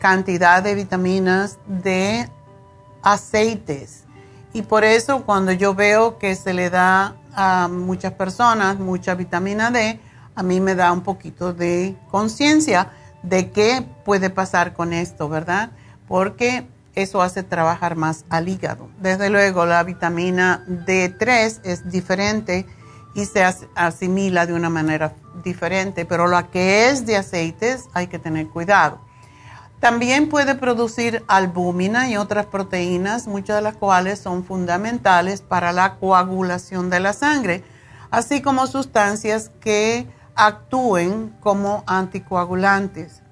cantidad 0.00 0.62
de 0.62 0.74
vitaminas 0.74 1.58
de 1.66 2.28
aceites. 3.02 4.04
Y 4.52 4.62
por 4.62 4.82
eso 4.82 5.24
cuando 5.24 5.52
yo 5.52 5.74
veo 5.74 6.18
que 6.18 6.34
se 6.34 6.52
le 6.52 6.70
da 6.70 7.14
a 7.32 7.68
muchas 7.68 8.12
personas 8.14 8.80
mucha 8.80 9.14
vitamina 9.14 9.70
D, 9.70 10.00
a 10.34 10.42
mí 10.42 10.60
me 10.60 10.74
da 10.74 10.90
un 10.90 11.02
poquito 11.02 11.52
de 11.52 11.96
conciencia 12.10 12.90
de 13.22 13.50
qué 13.50 13.86
puede 14.04 14.30
pasar 14.30 14.72
con 14.72 14.92
esto, 14.92 15.28
¿verdad? 15.28 15.70
Porque 16.08 16.66
eso 16.94 17.22
hace 17.22 17.42
trabajar 17.42 17.94
más 17.94 18.24
al 18.30 18.48
hígado. 18.48 18.88
Desde 19.00 19.30
luego, 19.30 19.66
la 19.66 19.82
vitamina 19.84 20.64
D3 20.66 21.60
es 21.62 21.88
diferente 21.90 22.66
y 23.14 23.26
se 23.26 23.44
asimila 23.74 24.46
de 24.46 24.54
una 24.54 24.70
manera 24.70 25.14
diferente, 25.44 26.04
pero 26.04 26.26
la 26.26 26.48
que 26.48 26.88
es 26.88 27.06
de 27.06 27.16
aceites 27.16 27.88
hay 27.92 28.06
que 28.06 28.18
tener 28.18 28.48
cuidado. 28.48 29.00
También 29.80 30.28
puede 30.28 30.54
producir 30.56 31.24
albúmina 31.26 32.10
y 32.10 32.18
otras 32.18 32.44
proteínas, 32.44 33.26
muchas 33.26 33.56
de 33.56 33.62
las 33.62 33.76
cuales 33.76 34.18
son 34.18 34.44
fundamentales 34.44 35.40
para 35.40 35.72
la 35.72 35.94
coagulación 35.96 36.90
de 36.90 37.00
la 37.00 37.14
sangre, 37.14 37.64
así 38.10 38.42
como 38.42 38.66
sustancias 38.66 39.50
que 39.60 40.06
actúen 40.34 41.34
como 41.40 41.82
anticoagulantes. 41.86 43.22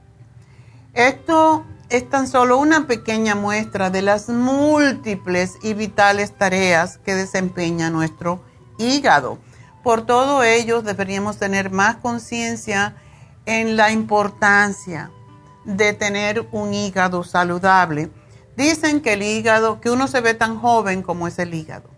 Esto 0.94 1.66
es 1.90 2.08
tan 2.08 2.26
solo 2.26 2.56
una 2.56 2.86
pequeña 2.86 3.34
muestra 3.34 3.90
de 3.90 4.00
las 4.00 4.30
múltiples 4.30 5.56
y 5.62 5.74
vitales 5.74 6.32
tareas 6.32 6.96
que 6.96 7.14
desempeña 7.14 7.90
nuestro 7.90 8.42
hígado. 8.78 9.38
Por 9.82 10.06
todo 10.06 10.42
ello, 10.42 10.80
deberíamos 10.80 11.36
tener 11.36 11.70
más 11.70 11.96
conciencia 11.96 12.96
en 13.44 13.76
la 13.76 13.90
importancia 13.90 15.10
de 15.68 15.92
tener 15.92 16.48
un 16.50 16.72
hígado 16.72 17.22
saludable. 17.24 18.10
Dicen 18.56 19.02
que 19.02 19.12
el 19.12 19.22
hígado, 19.22 19.82
que 19.82 19.90
uno 19.90 20.08
se 20.08 20.22
ve 20.22 20.32
tan 20.32 20.58
joven 20.58 21.02
como 21.02 21.28
es 21.28 21.38
el 21.38 21.52
hígado. 21.52 21.90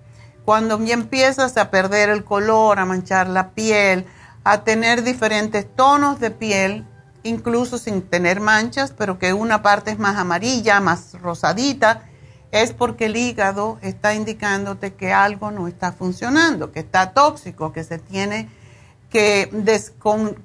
Cuando 0.44 0.84
ya 0.84 0.94
empiezas 0.94 1.56
a 1.56 1.70
perder 1.70 2.08
el 2.08 2.24
color, 2.24 2.80
a 2.80 2.84
manchar 2.84 3.28
la 3.28 3.50
piel, 3.50 4.06
a 4.42 4.64
tener 4.64 5.04
diferentes 5.04 5.66
tonos 5.76 6.18
de 6.18 6.32
piel, 6.32 6.84
incluso 7.22 7.78
sin 7.78 8.02
tener 8.02 8.40
manchas, 8.40 8.92
pero 8.96 9.20
que 9.20 9.32
una 9.34 9.62
parte 9.62 9.92
es 9.92 10.00
más 10.00 10.16
amarilla, 10.16 10.80
más 10.80 11.12
rosadita, 11.22 12.02
es 12.50 12.72
porque 12.72 13.06
el 13.06 13.16
hígado 13.16 13.78
está 13.82 14.14
indicándote 14.14 14.94
que 14.94 15.12
algo 15.12 15.52
no 15.52 15.68
está 15.68 15.92
funcionando, 15.92 16.72
que 16.72 16.80
está 16.80 17.12
tóxico, 17.12 17.72
que 17.72 17.84
se 17.84 17.98
tiene 18.00 18.48
que 19.10 19.48
descon 19.52 20.36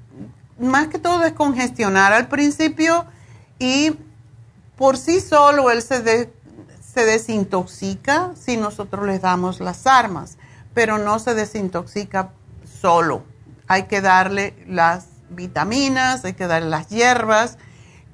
más 0.60 0.88
que 0.88 1.00
todo 1.00 1.20
descongestionar 1.20 2.14
al 2.14 2.28
principio 2.28 3.06
y 3.60 3.98
por 4.78 4.98
sí 4.98 5.20
solo 5.22 5.72
él 5.72 5.82
se, 5.82 6.30
se 6.94 7.06
desintoxica 7.06 8.32
si 8.36 8.58
nosotros 8.58 9.06
le 9.06 9.20
damos 9.20 9.60
las 9.60 9.88
armas, 9.88 10.38
pero 10.74 10.98
no 10.98 11.20
se 11.20 11.34
desintoxica 11.34 12.30
solo. 12.82 13.24
Hay 13.68 13.84
que 13.84 14.02
darle 14.02 14.54
las 14.68 15.08
vitaminas, 15.30 16.26
hay 16.26 16.34
que 16.34 16.48
dar 16.48 16.62
las 16.64 16.88
hierbas, 16.88 17.58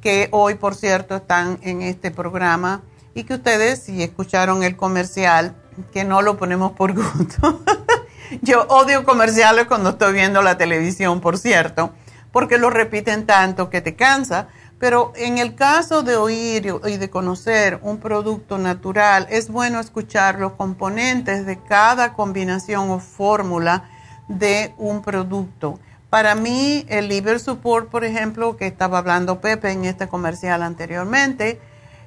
que 0.02 0.30
hoy, 0.32 0.56
por 0.56 0.76
cierto, 0.76 1.18
están 1.18 1.60
en 1.62 1.82
este 1.82 2.12
programa 2.12 2.82
y 3.14 3.24
que 3.24 3.36
ustedes, 3.36 3.84
si 3.84 4.02
escucharon 4.02 4.64
el 4.64 4.76
comercial, 4.76 5.56
que 5.94 6.04
no 6.04 6.22
lo 6.22 6.38
ponemos 6.38 6.72
por 6.72 6.94
gusto. 6.94 7.64
Yo 8.42 8.64
odio 8.70 9.04
comerciales 9.04 9.68
cuando 9.68 9.92
estoy 9.92 10.14
viendo 10.14 10.42
la 10.42 10.58
televisión, 10.58 11.22
por 11.22 11.38
cierto, 11.38 11.92
porque 12.32 12.58
lo 12.58 12.70
repiten 12.70 13.26
tanto 13.26 13.70
que 13.70 13.82
te 13.82 13.96
cansa. 13.96 14.48
Pero 14.80 15.14
en 15.16 15.38
el 15.38 15.54
caso 15.54 16.02
de 16.02 16.16
oír 16.16 16.74
y 16.88 16.98
de 16.98 17.10
conocer 17.12 17.80
un 17.84 18.00
producto 18.00 18.58
natural, 18.58 19.28
es 19.30 19.50
bueno 19.50 19.80
escuchar 19.80 20.40
los 20.40 20.54
componentes 20.54 21.46
de 21.46 21.60
cada 21.60 22.14
combinación 22.14 22.90
o 22.90 23.00
fórmula 23.00 23.90
de 24.28 24.74
un 24.78 25.04
producto. 25.04 25.80
Para 26.10 26.36
mí, 26.36 26.84
el 26.90 27.08
liver 27.10 27.40
support, 27.40 27.90
por 27.90 28.04
ejemplo, 28.04 28.58
que 28.58 28.68
estaba 28.68 28.98
hablando 28.98 29.40
Pepe 29.40 29.72
en 29.72 29.86
este 29.86 30.08
comercial 30.08 30.64
anteriormente, 30.64 31.62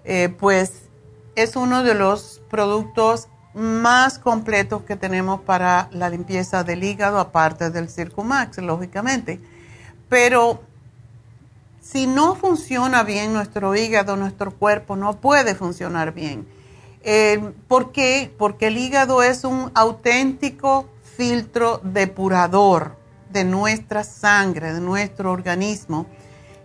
eh, 0.05 0.35
pues 0.39 0.83
es 1.37 1.57
uno 1.57 1.83
de 1.83 1.95
los 1.95 2.43
productos 2.51 3.29
más 3.55 4.19
completos 4.19 4.83
que 4.83 4.97
tenemos 4.97 5.41
para 5.41 5.89
la 5.93 6.11
limpieza 6.11 6.65
del 6.65 6.83
hígado, 6.83 7.19
aparte 7.19 7.71
del 7.71 7.89
Circumax, 7.89 8.59
lógicamente. 8.59 9.41
Pero 10.09 10.63
si 11.81 12.07
no 12.07 12.35
funciona 12.35 13.03
bien 13.03 13.33
nuestro 13.33 13.75
hígado, 13.75 14.17
nuestro 14.17 14.53
cuerpo 14.55 14.97
no 14.97 15.21
puede 15.21 15.55
funcionar 15.55 16.13
bien. 16.13 16.49
Eh, 17.03 17.53
¿Por 17.69 17.93
qué? 17.93 18.35
Porque 18.39 18.69
el 18.69 18.79
hígado 18.79 19.23
es 19.23 19.45
un 19.45 19.71
auténtico 19.75 20.89
filtro 21.17 21.81
depurador 21.83 22.97
de 23.31 23.45
nuestra 23.45 24.05
sangre, 24.05 24.73
de 24.73 24.81
nuestro 24.81 25.31
organismo, 25.31 26.07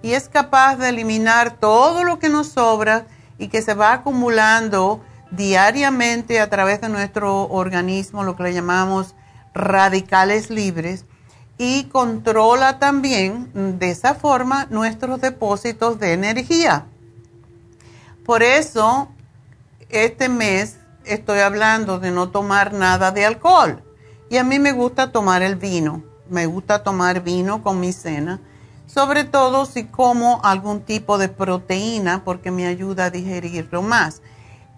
y 0.01 0.13
es 0.13 0.29
capaz 0.29 0.77
de 0.77 0.89
eliminar 0.89 1.57
todo 1.59 2.03
lo 2.05 2.19
que 2.19 2.29
nos 2.29 2.47
sobra 2.47 3.05
y 3.37 3.49
que 3.49 3.61
se 3.61 3.73
va 3.73 3.91
acumulando 3.91 5.01
diariamente 5.31 6.39
a 6.39 6.49
través 6.49 6.79
de 6.79 6.89
nuestro 6.89 7.43
organismo, 7.49 8.23
lo 8.23 8.35
que 8.35 8.43
le 8.43 8.53
llamamos 8.53 9.15
radicales 9.53 10.49
libres, 10.49 11.05
y 11.59 11.83
controla 11.83 12.79
también 12.79 13.51
de 13.77 13.91
esa 13.91 14.15
forma 14.15 14.65
nuestros 14.71 15.21
depósitos 15.21 15.99
de 15.99 16.13
energía. 16.13 16.87
Por 18.25 18.41
eso, 18.41 19.09
este 19.89 20.29
mes 20.29 20.77
estoy 21.05 21.41
hablando 21.41 21.99
de 21.99 22.09
no 22.09 22.29
tomar 22.29 22.73
nada 22.73 23.11
de 23.11 23.25
alcohol. 23.25 23.83
Y 24.31 24.37
a 24.37 24.43
mí 24.43 24.57
me 24.57 24.71
gusta 24.71 25.11
tomar 25.11 25.43
el 25.43 25.55
vino 25.55 26.09
me 26.29 26.45
gusta 26.45 26.83
tomar 26.83 27.23
vino 27.23 27.63
con 27.63 27.79
mi 27.79 27.91
cena, 27.91 28.39
sobre 28.85 29.23
todo 29.23 29.65
si 29.65 29.85
como 29.85 30.41
algún 30.43 30.81
tipo 30.81 31.17
de 31.17 31.29
proteína 31.29 32.23
porque 32.23 32.51
me 32.51 32.67
ayuda 32.67 33.05
a 33.05 33.09
digerirlo 33.09 33.81
más. 33.81 34.21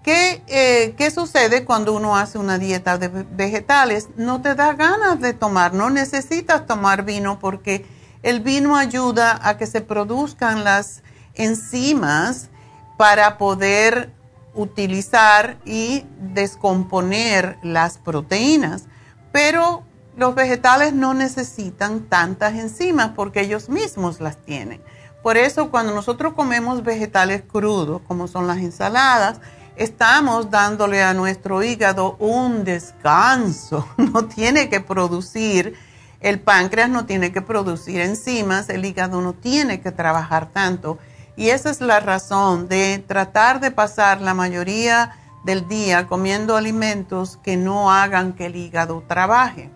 ¿Qué, 0.04 0.44
eh, 0.48 0.96
¿Qué, 0.98 1.12
sucede 1.12 1.64
cuando 1.64 1.94
uno 1.94 2.18
hace 2.18 2.40
una 2.40 2.58
dieta 2.58 2.98
de 2.98 3.08
vegetales? 3.08 4.10
No 4.16 4.42
te 4.42 4.56
da 4.56 4.74
ganas 4.74 5.22
de 5.22 5.34
tomar, 5.34 5.76
no 5.76 5.92
necesitas 5.92 6.66
tomar 6.66 7.06
vino 7.06 7.38
porque 7.38 7.86
el 8.24 8.40
vino 8.40 8.76
ayuda 8.78 9.40
a 9.44 9.58
que 9.58 9.68
se 9.68 9.82
produzcan 9.82 10.64
las 10.64 11.04
enzimas 11.36 12.50
para 12.98 13.38
poder 13.38 14.12
utilizar 14.56 15.58
y 15.66 16.06
descomponer 16.20 17.58
las 17.62 18.00
proteínas. 18.00 18.86
Pero 19.32 19.84
los 20.18 20.36
vegetales 20.36 20.94
no 20.94 21.14
necesitan 21.14 22.02
tantas 22.02 22.54
enzimas 22.56 23.12
porque 23.16 23.42
ellos 23.42 23.70
mismos 23.70 24.20
las 24.20 24.38
tienen. 24.38 24.82
Por 25.24 25.38
eso 25.38 25.70
cuando 25.70 25.94
nosotros 25.94 26.34
comemos 26.34 26.84
vegetales 26.84 27.44
crudos, 27.44 28.02
como 28.08 28.28
son 28.28 28.48
las 28.48 28.58
ensaladas, 28.58 29.40
estamos 29.76 30.52
dándole 30.52 31.04
a 31.04 31.14
nuestro 31.14 31.64
hígado 31.64 32.16
un 32.20 32.64
descanso. 32.64 33.88
No 33.98 34.26
tiene 34.26 34.70
que 34.70 34.82
producir, 34.82 35.76
el 36.20 36.40
páncreas 36.40 36.90
no 36.90 37.06
tiene 37.06 37.32
que 37.32 37.42
producir 37.42 38.02
enzimas, 38.02 38.70
el 38.70 38.86
hígado 38.86 39.22
no 39.22 39.34
tiene 39.34 39.82
que 39.82 39.92
trabajar 39.92 40.50
tanto. 40.52 40.98
Y 41.36 41.50
esa 41.50 41.70
es 41.70 41.82
la 41.82 42.00
razón 42.00 42.68
de 42.68 43.04
tratar 43.08 43.60
de 43.60 43.72
pasar 43.72 44.22
la 44.22 44.34
mayoría 44.34 45.16
del 45.44 45.68
día 45.68 46.08
comiendo 46.08 46.56
alimentos 46.56 47.40
que 47.42 47.58
no 47.58 47.92
hagan 47.92 48.34
que 48.34 48.48
el 48.48 48.56
hígado 48.56 49.04
trabaje. 49.08 49.72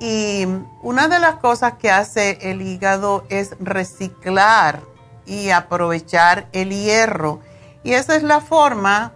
Y 0.00 0.46
una 0.82 1.08
de 1.08 1.18
las 1.18 1.36
cosas 1.36 1.74
que 1.74 1.90
hace 1.90 2.38
el 2.50 2.62
hígado 2.62 3.24
es 3.28 3.54
reciclar 3.60 4.80
y 5.26 5.50
aprovechar 5.50 6.48
el 6.52 6.70
hierro. 6.70 7.40
Y 7.82 7.92
esa 7.92 8.16
es 8.16 8.22
la 8.22 8.40
forma 8.40 9.12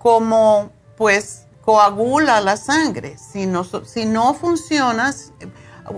como 0.00 0.72
pues 0.96 1.46
coagula 1.64 2.40
la 2.40 2.56
sangre. 2.56 3.16
Si 3.18 3.46
no, 3.46 3.64
si 3.64 4.06
no 4.06 4.34
funciona, 4.34 5.14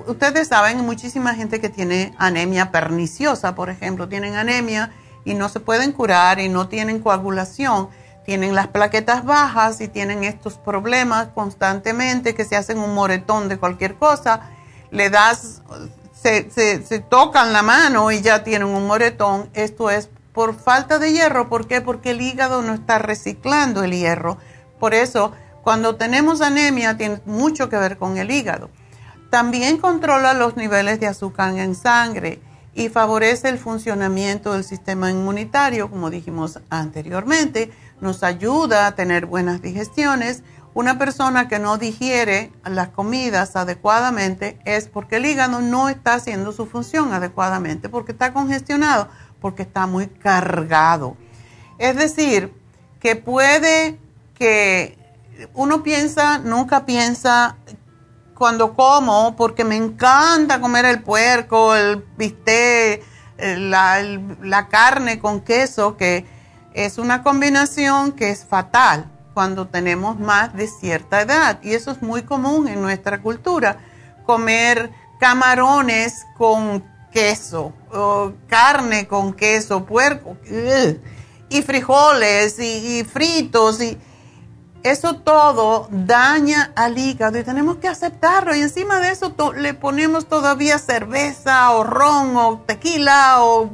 ustedes 0.06 0.48
saben, 0.48 0.84
muchísima 0.84 1.34
gente 1.34 1.60
que 1.60 1.68
tiene 1.68 2.14
anemia 2.18 2.70
perniciosa, 2.70 3.54
por 3.54 3.70
ejemplo, 3.70 4.08
tienen 4.08 4.34
anemia 4.34 4.92
y 5.24 5.34
no 5.34 5.48
se 5.48 5.60
pueden 5.60 5.92
curar 5.92 6.40
y 6.40 6.48
no 6.48 6.68
tienen 6.68 7.00
coagulación, 7.00 7.88
tienen 8.24 8.54
las 8.54 8.68
plaquetas 8.68 9.24
bajas 9.24 9.80
y 9.80 9.88
tienen 9.88 10.24
estos 10.24 10.58
problemas 10.58 11.28
constantemente 11.28 12.34
que 12.34 12.44
se 12.44 12.56
hacen 12.56 12.78
un 12.78 12.92
moretón 12.94 13.48
de 13.48 13.56
cualquier 13.56 13.94
cosa, 13.94 14.50
le 14.90 15.10
das, 15.10 15.62
se, 16.12 16.50
se, 16.50 16.98
tocan 16.98 17.52
la 17.52 17.62
mano 17.62 18.10
y 18.10 18.20
ya 18.20 18.42
tienen 18.42 18.68
un 18.68 18.86
moretón, 18.86 19.48
esto 19.54 19.90
es 19.90 20.10
por 20.32 20.54
falta 20.54 20.98
de 20.98 21.12
hierro. 21.12 21.48
¿Por 21.48 21.66
qué? 21.66 21.80
Porque 21.80 22.10
el 22.10 22.20
hígado 22.20 22.62
no 22.62 22.74
está 22.74 22.98
reciclando 22.98 23.82
el 23.84 23.92
hierro. 23.92 24.38
Por 24.78 24.94
eso, 24.94 25.32
cuando 25.62 25.96
tenemos 25.96 26.40
anemia, 26.40 26.96
tiene 26.96 27.20
mucho 27.26 27.68
que 27.68 27.76
ver 27.76 27.98
con 27.98 28.16
el 28.16 28.30
hígado. 28.30 28.70
También 29.30 29.78
controla 29.78 30.34
los 30.34 30.56
niveles 30.56 31.00
de 31.00 31.06
azúcar 31.06 31.56
en 31.56 31.74
sangre 31.74 32.40
y 32.74 32.88
favorece 32.88 33.48
el 33.48 33.58
funcionamiento 33.58 34.52
del 34.52 34.64
sistema 34.64 35.10
inmunitario, 35.10 35.90
como 35.90 36.10
dijimos 36.10 36.60
anteriormente. 36.70 37.70
Nos 38.00 38.22
ayuda 38.22 38.86
a 38.86 38.94
tener 38.94 39.26
buenas 39.26 39.62
digestiones. 39.62 40.42
Una 40.74 40.98
persona 40.98 41.48
que 41.48 41.58
no 41.58 41.76
digiere 41.76 42.50
las 42.64 42.88
comidas 42.88 43.56
adecuadamente 43.56 44.58
es 44.64 44.88
porque 44.88 45.16
el 45.16 45.26
hígado 45.26 45.60
no 45.60 45.90
está 45.90 46.14
haciendo 46.14 46.50
su 46.52 46.66
función 46.66 47.12
adecuadamente, 47.12 47.90
porque 47.90 48.12
está 48.12 48.32
congestionado 48.32 49.08
porque 49.42 49.64
está 49.64 49.86
muy 49.86 50.06
cargado. 50.06 51.16
Es 51.78 51.96
decir, 51.96 52.54
que 53.00 53.16
puede 53.16 53.98
que 54.38 54.96
uno 55.52 55.82
piensa, 55.82 56.38
nunca 56.38 56.86
piensa 56.86 57.56
cuando 58.34 58.74
como, 58.74 59.36
porque 59.36 59.64
me 59.64 59.76
encanta 59.76 60.60
comer 60.60 60.84
el 60.84 61.02
puerco, 61.02 61.74
el 61.74 62.04
bistec, 62.16 63.02
eh, 63.38 63.56
la, 63.58 64.00
la 64.42 64.68
carne 64.68 65.18
con 65.18 65.40
queso, 65.40 65.96
que 65.96 66.24
es 66.72 66.98
una 66.98 67.22
combinación 67.22 68.12
que 68.12 68.30
es 68.30 68.44
fatal 68.44 69.10
cuando 69.34 69.66
tenemos 69.66 70.18
más 70.18 70.54
de 70.54 70.68
cierta 70.68 71.20
edad. 71.20 71.58
Y 71.62 71.72
eso 71.72 71.90
es 71.90 72.02
muy 72.02 72.22
común 72.22 72.68
en 72.68 72.80
nuestra 72.80 73.20
cultura, 73.20 73.78
comer 74.24 74.90
camarones 75.18 76.26
con 76.36 76.84
queso, 77.12 77.72
carne 78.48 79.06
con 79.06 79.34
queso, 79.34 79.84
puerco, 79.84 80.36
y 81.48 81.62
frijoles 81.62 82.58
y, 82.58 83.04
fritos 83.04 83.80
y 83.80 83.98
eso 84.82 85.14
todo 85.16 85.86
daña 85.90 86.72
al 86.74 86.98
hígado 86.98 87.38
y 87.38 87.44
tenemos 87.44 87.76
que 87.76 87.86
aceptarlo. 87.86 88.54
Y 88.56 88.62
encima 88.62 88.98
de 89.00 89.10
eso 89.10 89.34
le 89.56 89.74
ponemos 89.74 90.26
todavía 90.26 90.78
cerveza 90.78 91.70
o 91.72 91.84
ron 91.84 92.36
o 92.36 92.62
tequila 92.66 93.44
o, 93.44 93.70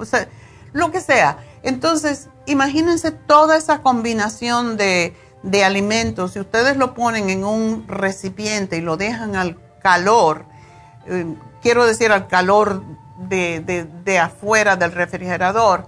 lo 0.72 0.90
que 0.90 1.00
sea. 1.00 1.38
Entonces, 1.62 2.28
imagínense 2.46 3.10
toda 3.10 3.56
esa 3.56 3.80
combinación 3.80 4.76
de, 4.76 5.16
de, 5.42 5.64
alimentos. 5.64 6.32
Si 6.32 6.40
ustedes 6.40 6.76
lo 6.76 6.92
ponen 6.92 7.30
en 7.30 7.44
un 7.44 7.88
recipiente 7.88 8.76
y 8.76 8.80
lo 8.82 8.98
dejan 8.98 9.34
al 9.34 9.58
calor, 9.82 10.44
eh, 11.06 11.24
quiero 11.62 11.86
decir 11.86 12.12
al 12.12 12.28
calor 12.28 12.82
de, 13.18 14.18
afuera 14.18 14.76
del 14.76 14.92
refrigerador 14.92 15.86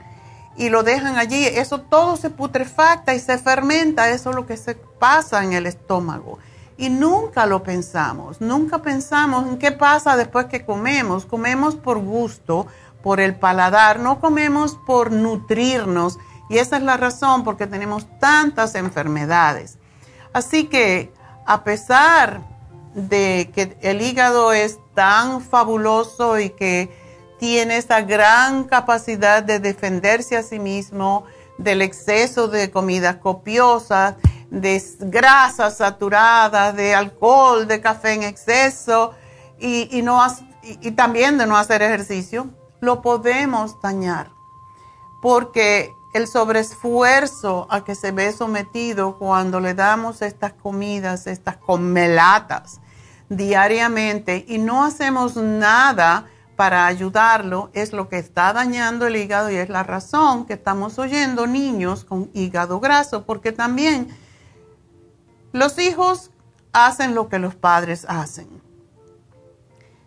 y 0.56 0.68
lo 0.68 0.82
dejan 0.82 1.16
allí, 1.16 1.46
eso 1.46 1.80
todo 1.80 2.16
se 2.16 2.28
putrefacta 2.28 3.14
y 3.14 3.20
se 3.20 3.38
fermenta, 3.38 4.10
eso 4.10 4.30
es 4.30 4.36
lo 4.36 4.46
que 4.46 4.56
se 4.56 4.74
pasa 4.74 5.42
en 5.44 5.52
el 5.52 5.66
estómago. 5.66 6.38
Y 6.76 6.88
nunca 6.88 7.46
lo 7.46 7.62
pensamos, 7.62 8.40
nunca 8.40 8.78
pensamos 8.78 9.46
en 9.46 9.58
qué 9.58 9.70
pasa 9.70 10.16
después 10.16 10.46
que 10.46 10.64
comemos. 10.64 11.26
Comemos 11.26 11.76
por 11.76 11.98
gusto, 11.98 12.66
por 13.02 13.20
el 13.20 13.36
paladar, 13.36 14.00
no 14.00 14.18
comemos 14.18 14.78
por 14.86 15.12
nutrirnos. 15.12 16.18
Y 16.48 16.58
esa 16.58 16.78
es 16.78 16.82
la 16.82 16.96
razón 16.96 17.44
porque 17.44 17.66
tenemos 17.66 18.06
tantas 18.18 18.74
enfermedades. 18.74 19.78
Así 20.32 20.64
que 20.64 21.12
a 21.46 21.64
pesar 21.64 22.42
de 22.94 23.50
que 23.54 23.76
el 23.82 24.02
hígado 24.02 24.52
es 24.52 24.78
tan 24.94 25.40
fabuloso 25.40 26.38
y 26.38 26.50
que 26.50 26.90
tiene 27.40 27.78
esa 27.78 28.02
gran 28.02 28.64
capacidad 28.64 29.42
de 29.42 29.58
defenderse 29.58 30.36
a 30.36 30.42
sí 30.42 30.58
mismo 30.58 31.24
del 31.56 31.80
exceso 31.80 32.48
de 32.48 32.70
comidas 32.70 33.16
copiosas, 33.16 34.16
de 34.50 34.82
grasas 35.00 35.78
saturadas, 35.78 36.76
de 36.76 36.94
alcohol, 36.94 37.66
de 37.66 37.80
café 37.80 38.12
en 38.12 38.24
exceso 38.24 39.14
y, 39.58 40.02
no, 40.02 40.22
y 40.62 40.90
también 40.92 41.38
de 41.38 41.46
no 41.46 41.56
hacer 41.56 41.80
ejercicio, 41.80 42.50
lo 42.80 43.00
podemos 43.00 43.80
dañar. 43.80 44.30
Porque 45.22 45.94
el 46.12 46.26
sobreesfuerzo 46.26 47.66
a 47.70 47.84
que 47.84 47.94
se 47.94 48.12
ve 48.12 48.32
sometido 48.32 49.18
cuando 49.18 49.60
le 49.60 49.72
damos 49.72 50.20
estas 50.20 50.52
comidas, 50.52 51.26
estas 51.26 51.56
comelatas 51.56 52.80
diariamente 53.30 54.44
y 54.46 54.58
no 54.58 54.84
hacemos 54.84 55.36
nada 55.36 56.26
para 56.60 56.84
ayudarlo 56.84 57.70
es 57.72 57.94
lo 57.94 58.10
que 58.10 58.18
está 58.18 58.52
dañando 58.52 59.06
el 59.06 59.16
hígado 59.16 59.50
y 59.50 59.56
es 59.56 59.70
la 59.70 59.82
razón 59.82 60.44
que 60.44 60.52
estamos 60.52 60.98
oyendo 60.98 61.46
niños 61.46 62.04
con 62.04 62.28
hígado 62.34 62.80
graso, 62.80 63.24
porque 63.24 63.50
también 63.50 64.14
los 65.52 65.78
hijos 65.78 66.32
hacen 66.74 67.14
lo 67.14 67.30
que 67.30 67.38
los 67.38 67.54
padres 67.54 68.04
hacen. 68.06 68.46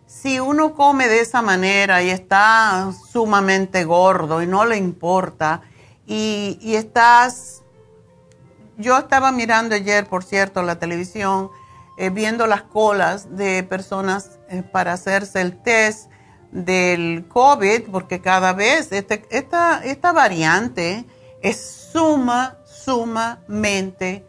Si 0.06 0.38
uno 0.38 0.74
come 0.74 1.08
de 1.08 1.22
esa 1.22 1.42
manera 1.42 2.04
y 2.04 2.10
está 2.10 2.92
sumamente 3.10 3.82
gordo 3.82 4.40
y 4.40 4.46
no 4.46 4.64
le 4.64 4.76
importa 4.76 5.60
y, 6.06 6.76
estás, 6.76 7.62
yo 8.78 8.96
estaba 8.96 9.32
mirando 9.32 9.74
ayer, 9.74 10.06
por 10.06 10.22
cierto, 10.22 10.62
la 10.62 10.78
televisión, 10.78 11.50
eh, 11.98 12.10
viendo 12.10 12.46
las 12.46 12.62
colas 12.62 13.36
de 13.36 13.64
personas 13.64 14.38
eh, 14.48 14.62
para 14.62 14.92
hacerse 14.92 15.40
el 15.40 15.60
test 15.60 16.13
del 16.54 17.26
COVID, 17.28 17.90
porque 17.90 18.20
cada 18.20 18.52
vez 18.52 18.92
este, 18.92 19.26
esta, 19.30 19.84
esta 19.84 20.12
variante 20.12 21.04
es 21.42 21.88
suma, 21.92 22.58
sumamente 22.64 24.24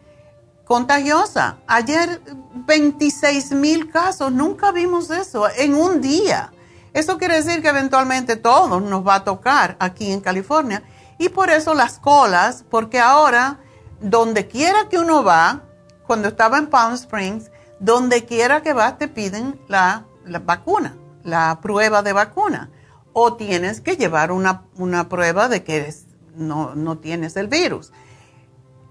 contagiosa. 0.64 1.58
Ayer 1.68 2.20
26 2.52 3.52
mil 3.52 3.90
casos, 3.90 4.32
nunca 4.32 4.72
vimos 4.72 5.08
eso 5.10 5.48
en 5.56 5.76
un 5.76 6.00
día. 6.00 6.52
Eso 6.92 7.16
quiere 7.16 7.36
decir 7.36 7.62
que 7.62 7.68
eventualmente 7.68 8.36
todos 8.36 8.82
nos 8.82 9.06
va 9.06 9.16
a 9.16 9.24
tocar 9.24 9.76
aquí 9.78 10.10
en 10.10 10.20
California. 10.20 10.82
Y 11.18 11.28
por 11.28 11.48
eso 11.48 11.74
las 11.74 12.00
colas, 12.00 12.64
porque 12.68 12.98
ahora, 12.98 13.60
donde 14.00 14.48
quiera 14.48 14.88
que 14.88 14.98
uno 14.98 15.22
va, 15.22 15.62
cuando 16.06 16.28
estaba 16.28 16.58
en 16.58 16.66
Palm 16.66 16.94
Springs, 16.94 17.52
donde 17.78 18.24
quiera 18.24 18.62
que 18.62 18.72
vas 18.72 18.98
te 18.98 19.06
piden 19.06 19.60
la, 19.68 20.06
la 20.24 20.40
vacuna 20.40 20.96
la 21.26 21.58
prueba 21.60 22.02
de 22.02 22.12
vacuna 22.12 22.70
o 23.12 23.34
tienes 23.34 23.80
que 23.80 23.96
llevar 23.96 24.30
una, 24.30 24.62
prueba 25.08 25.48
de 25.48 25.64
que 25.64 25.92
no, 26.34 26.74
no 26.74 26.98
tienes 26.98 27.36
el 27.36 27.48
virus. 27.48 27.92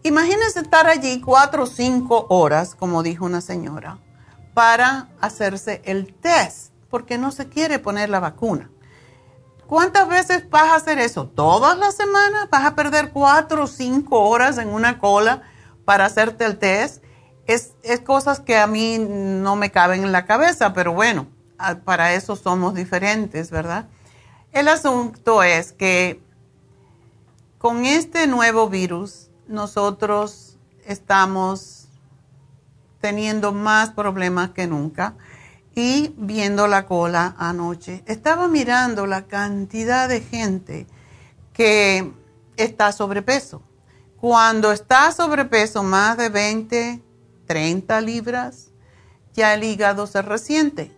Imagínense 0.04 0.60
estar 0.60 0.88
allí 0.88 1.22
cuatro 1.22 1.64
o 1.64 1.68
cinco 1.68 2.28
horas, 2.30 2.76
como 2.76 3.04
dijo 3.04 3.26
una 3.26 3.42
señora, 3.42 4.00
para 4.54 5.10
hacerse 5.22 5.82
el 5.86 6.14
test, 6.14 6.74
porque 6.90 7.18
no 7.18 7.32
se 7.32 7.50
quiere 7.50 7.80
poner 7.80 8.10
la 8.10 8.20
vacuna. 8.20 8.70
¿Cuántas 9.68 10.08
veces 10.08 10.50
vas 10.50 10.70
a 10.70 10.76
hacer 10.76 11.00
eso? 11.00 11.28
¿Todas 11.28 11.78
las 11.78 11.96
semanas? 11.96 12.50
¿Vas 12.52 12.66
a 12.66 12.76
perder 12.76 13.12
cuatro 13.12 13.64
o 13.64 13.68
cinco 13.68 14.28
horas 14.28 14.58
en 14.58 14.70
una 14.70 15.00
cola 15.00 15.42
para 15.86 16.06
hacerte 16.06 16.46
el 16.46 16.58
test? 16.60 17.04
Es, 17.48 17.74
es 17.84 18.00
cosas 18.00 18.40
que 18.40 18.58
a 18.58 18.68
mí 18.68 18.98
no 19.00 19.56
me 19.56 19.72
caben 19.72 20.04
en 20.04 20.12
la 20.12 20.26
cabeza, 20.26 20.74
pero 20.74 20.94
bueno, 20.94 21.28
para 21.84 22.14
eso 22.14 22.36
somos 22.36 22.74
diferentes, 22.76 23.52
¿verdad? 23.52 23.88
El 24.52 24.68
asunto 24.68 25.44
es 25.44 25.72
que 25.72 26.22
con 27.58 27.86
este 27.86 28.28
nuevo 28.28 28.70
virus 28.70 29.30
nosotros 29.48 30.58
estamos 30.86 31.88
teniendo 33.02 33.52
más 33.52 33.92
problemas 33.92 34.52
que 34.52 34.68
nunca 34.68 35.16
y 35.76 36.14
viendo 36.18 36.68
la 36.68 36.86
cola 36.86 37.36
anoche. 37.38 38.04
Estaba 38.08 38.48
mirando 38.48 39.06
la 39.06 39.28
cantidad 39.28 40.08
de 40.08 40.22
gente 40.22 40.88
que 41.54 42.12
está 42.58 42.92
sobrepeso. 42.92 43.62
Cuando 44.20 44.72
está 44.72 45.12
sobrepeso 45.12 45.84
más 45.84 46.18
de 46.18 46.30
20, 46.30 47.04
30 47.46 48.02
libras, 48.02 48.70
ya 49.34 49.54
el 49.54 49.64
hígado 49.64 50.08
se 50.08 50.22
resiente. 50.22 50.92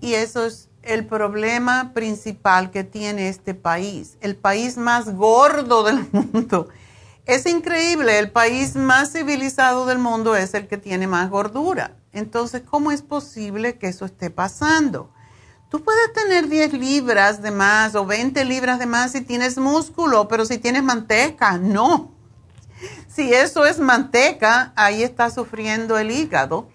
Y 0.00 0.14
eso 0.14 0.46
es 0.46 0.68
el 0.82 1.06
problema 1.06 1.92
principal 1.92 2.70
que 2.70 2.84
tiene 2.84 3.28
este 3.28 3.54
país, 3.54 4.16
el 4.20 4.36
país 4.36 4.76
más 4.76 5.14
gordo 5.14 5.82
del 5.82 6.08
mundo. 6.12 6.68
Es 7.26 7.46
increíble, 7.46 8.18
el 8.18 8.30
país 8.30 8.74
más 8.74 9.12
civilizado 9.12 9.86
del 9.86 9.98
mundo 9.98 10.34
es 10.34 10.54
el 10.54 10.66
que 10.66 10.78
tiene 10.78 11.06
más 11.06 11.30
gordura. 11.30 11.96
Entonces, 12.12 12.62
¿cómo 12.68 12.90
es 12.90 13.02
posible 13.02 13.78
que 13.78 13.88
eso 13.88 14.04
esté 14.04 14.30
pasando? 14.30 15.12
Tú 15.70 15.84
puedes 15.84 16.12
tener 16.12 16.48
10 16.48 16.72
libras 16.72 17.42
de 17.42 17.52
más 17.52 17.94
o 17.94 18.04
20 18.04 18.44
libras 18.44 18.80
de 18.80 18.86
más 18.86 19.12
si 19.12 19.20
tienes 19.20 19.58
músculo, 19.58 20.26
pero 20.26 20.44
si 20.44 20.58
tienes 20.58 20.82
manteca, 20.82 21.58
no. 21.58 22.12
Si 23.06 23.32
eso 23.32 23.64
es 23.64 23.78
manteca, 23.78 24.72
ahí 24.74 25.04
está 25.04 25.30
sufriendo 25.30 25.98
el 25.98 26.10
hígado. 26.10 26.68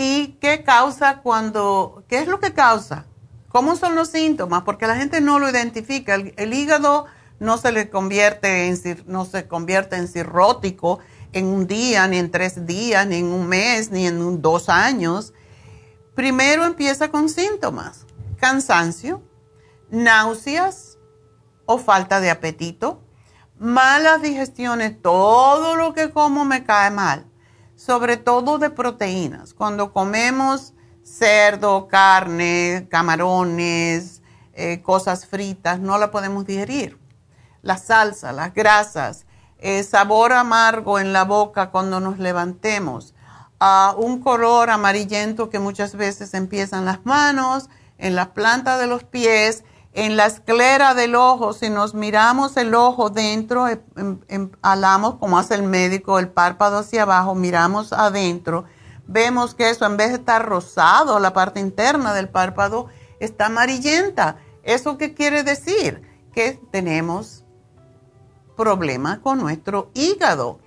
¿Y 0.00 0.38
qué 0.40 0.62
causa 0.62 1.22
cuando, 1.22 2.04
qué 2.06 2.20
es 2.20 2.28
lo 2.28 2.38
que 2.38 2.52
causa? 2.52 3.06
¿Cómo 3.48 3.74
son 3.74 3.96
los 3.96 4.10
síntomas? 4.10 4.62
Porque 4.62 4.86
la 4.86 4.94
gente 4.94 5.20
no 5.20 5.40
lo 5.40 5.50
identifica. 5.50 6.14
El, 6.14 6.54
hígado 6.54 7.06
no 7.40 7.58
se 7.58 7.72
le 7.72 7.90
convierte 7.90 8.68
en, 8.68 9.02
no 9.06 9.24
se 9.24 9.48
convierte 9.48 9.96
en 9.96 10.06
cirrótico 10.06 11.00
en 11.32 11.46
un 11.46 11.66
día, 11.66 12.06
ni 12.06 12.18
en 12.18 12.30
tres 12.30 12.64
días, 12.64 13.08
ni 13.08 13.16
en 13.16 13.24
un 13.24 13.48
mes, 13.48 13.90
ni 13.90 14.06
en 14.06 14.40
dos 14.40 14.68
años. 14.68 15.34
Primero 16.14 16.64
empieza 16.64 17.10
con 17.10 17.28
síntomas 17.28 18.06
cansancio, 18.38 19.20
náuseas 19.90 20.96
o 21.66 21.78
falta 21.78 22.20
de 22.20 22.30
apetito, 22.30 23.02
malas 23.58 24.22
digestiones, 24.22 25.02
todo 25.02 25.74
lo 25.74 25.92
que 25.92 26.12
como 26.12 26.44
me 26.44 26.62
cae 26.62 26.92
mal, 26.92 27.26
sobre 27.88 28.18
todo 28.18 28.58
de 28.58 28.68
proteínas. 28.68 29.54
Cuando 29.54 29.94
comemos 29.94 30.74
cerdo, 31.02 31.88
carne, 31.88 32.86
camarones, 32.90 34.20
eh, 34.52 34.82
cosas 34.82 35.24
fritas, 35.24 35.80
no 35.80 35.96
la 35.96 36.10
podemos 36.10 36.44
digerir. 36.44 36.98
La 37.62 37.78
salsa, 37.78 38.32
las 38.32 38.52
grasas, 38.52 39.24
eh, 39.56 39.82
sabor 39.84 40.34
amargo 40.34 40.98
en 40.98 41.14
la 41.14 41.24
boca 41.24 41.70
cuando 41.70 41.98
nos 41.98 42.18
levantemos, 42.18 43.14
ah, 43.58 43.94
un 43.96 44.20
color 44.20 44.68
amarillento 44.68 45.48
que 45.48 45.58
muchas 45.58 45.94
veces 45.94 46.34
empiezan 46.34 46.84
las 46.84 47.06
manos, 47.06 47.70
en 47.96 48.14
la 48.14 48.34
planta 48.34 48.76
de 48.76 48.86
los 48.86 49.02
pies, 49.02 49.64
en 49.92 50.16
la 50.16 50.26
esclera 50.26 50.94
del 50.94 51.14
ojo. 51.14 51.52
Si 51.52 51.70
nos 51.70 51.94
miramos 51.94 52.56
el 52.56 52.74
ojo 52.74 53.10
dentro, 53.10 53.68
em, 53.68 53.80
em, 53.96 54.20
em, 54.28 54.50
alamos 54.62 55.16
como 55.16 55.38
hace 55.38 55.54
el 55.54 55.62
médico, 55.62 56.18
el 56.18 56.28
párpado 56.28 56.78
hacia 56.78 57.02
abajo, 57.02 57.34
miramos 57.34 57.92
adentro, 57.92 58.64
vemos 59.06 59.54
que 59.54 59.70
eso 59.70 59.86
en 59.86 59.96
vez 59.96 60.08
de 60.08 60.16
estar 60.16 60.44
rosado, 60.46 61.18
la 61.18 61.32
parte 61.32 61.60
interna 61.60 62.14
del 62.14 62.28
párpado 62.28 62.88
está 63.20 63.46
amarillenta. 63.46 64.36
¿Eso 64.62 64.98
qué 64.98 65.14
quiere 65.14 65.42
decir? 65.42 66.02
Que 66.32 66.60
tenemos 66.70 67.44
problemas 68.56 69.18
con 69.20 69.38
nuestro 69.38 69.90
hígado. 69.94 70.60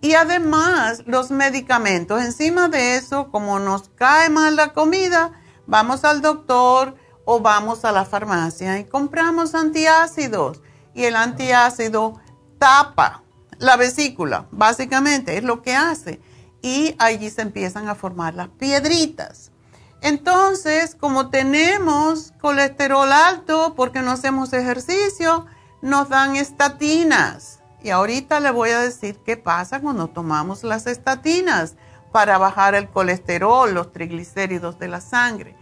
Y 0.00 0.14
además, 0.14 1.02
los 1.06 1.30
medicamentos, 1.30 2.20
encima 2.22 2.68
de 2.68 2.96
eso, 2.96 3.30
como 3.30 3.60
nos 3.60 3.88
cae 3.90 4.30
mal 4.30 4.56
la 4.56 4.72
comida, 4.72 5.32
vamos 5.66 6.04
al 6.04 6.22
doctor 6.22 6.96
o 7.24 7.40
vamos 7.40 7.84
a 7.84 7.92
la 7.92 8.04
farmacia 8.04 8.78
y 8.78 8.84
compramos 8.84 9.54
antiácidos. 9.54 10.60
Y 10.94 11.04
el 11.04 11.16
antiácido 11.16 12.20
tapa 12.58 13.22
la 13.58 13.76
vesícula, 13.76 14.46
básicamente, 14.50 15.38
es 15.38 15.44
lo 15.44 15.62
que 15.62 15.74
hace. 15.74 16.20
Y 16.62 16.94
allí 16.98 17.30
se 17.30 17.42
empiezan 17.42 17.88
a 17.88 17.94
formar 17.94 18.34
las 18.34 18.48
piedritas. 18.48 19.52
Entonces, 20.00 20.96
como 20.96 21.30
tenemos 21.30 22.32
colesterol 22.40 23.12
alto 23.12 23.74
porque 23.76 24.00
no 24.00 24.10
hacemos 24.10 24.52
ejercicio, 24.52 25.46
nos 25.80 26.08
dan 26.08 26.34
estatinas. 26.34 27.60
Y 27.82 27.90
ahorita 27.90 28.40
le 28.40 28.50
voy 28.50 28.70
a 28.70 28.80
decir 28.80 29.20
qué 29.24 29.36
pasa 29.36 29.80
cuando 29.80 30.08
tomamos 30.08 30.64
las 30.64 30.86
estatinas 30.86 31.74
para 32.10 32.36
bajar 32.38 32.74
el 32.74 32.88
colesterol, 32.88 33.72
los 33.72 33.92
triglicéridos 33.92 34.78
de 34.78 34.88
la 34.88 35.00
sangre. 35.00 35.56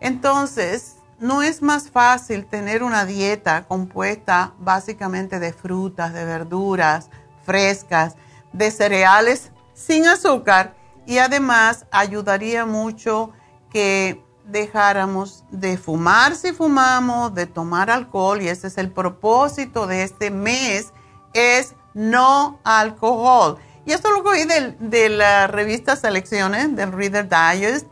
Entonces, 0.00 0.95
no 1.18 1.42
es 1.42 1.62
más 1.62 1.90
fácil 1.90 2.46
tener 2.46 2.82
una 2.82 3.04
dieta 3.04 3.64
compuesta 3.66 4.54
básicamente 4.58 5.38
de 5.38 5.52
frutas, 5.52 6.12
de 6.12 6.24
verduras 6.24 7.10
frescas, 7.44 8.16
de 8.52 8.70
cereales 8.70 9.50
sin 9.74 10.06
azúcar 10.06 10.74
y 11.06 11.18
además 11.18 11.86
ayudaría 11.90 12.66
mucho 12.66 13.30
que 13.70 14.22
dejáramos 14.44 15.44
de 15.50 15.76
fumar 15.76 16.34
si 16.34 16.52
fumamos, 16.52 17.34
de 17.34 17.46
tomar 17.46 17.90
alcohol 17.90 18.42
y 18.42 18.48
ese 18.48 18.68
es 18.68 18.78
el 18.78 18.90
propósito 18.90 19.86
de 19.86 20.02
este 20.02 20.30
mes, 20.30 20.92
es 21.32 21.74
no 21.94 22.60
alcohol. 22.64 23.58
Y 23.84 23.92
esto 23.92 24.10
lo 24.10 24.22
cogí 24.22 24.44
de, 24.44 25.08
la 25.08 25.46
revista 25.46 25.94
Selecciones, 25.94 26.74
del 26.74 26.92
Reader 26.92 27.28
Digest, 27.28 27.86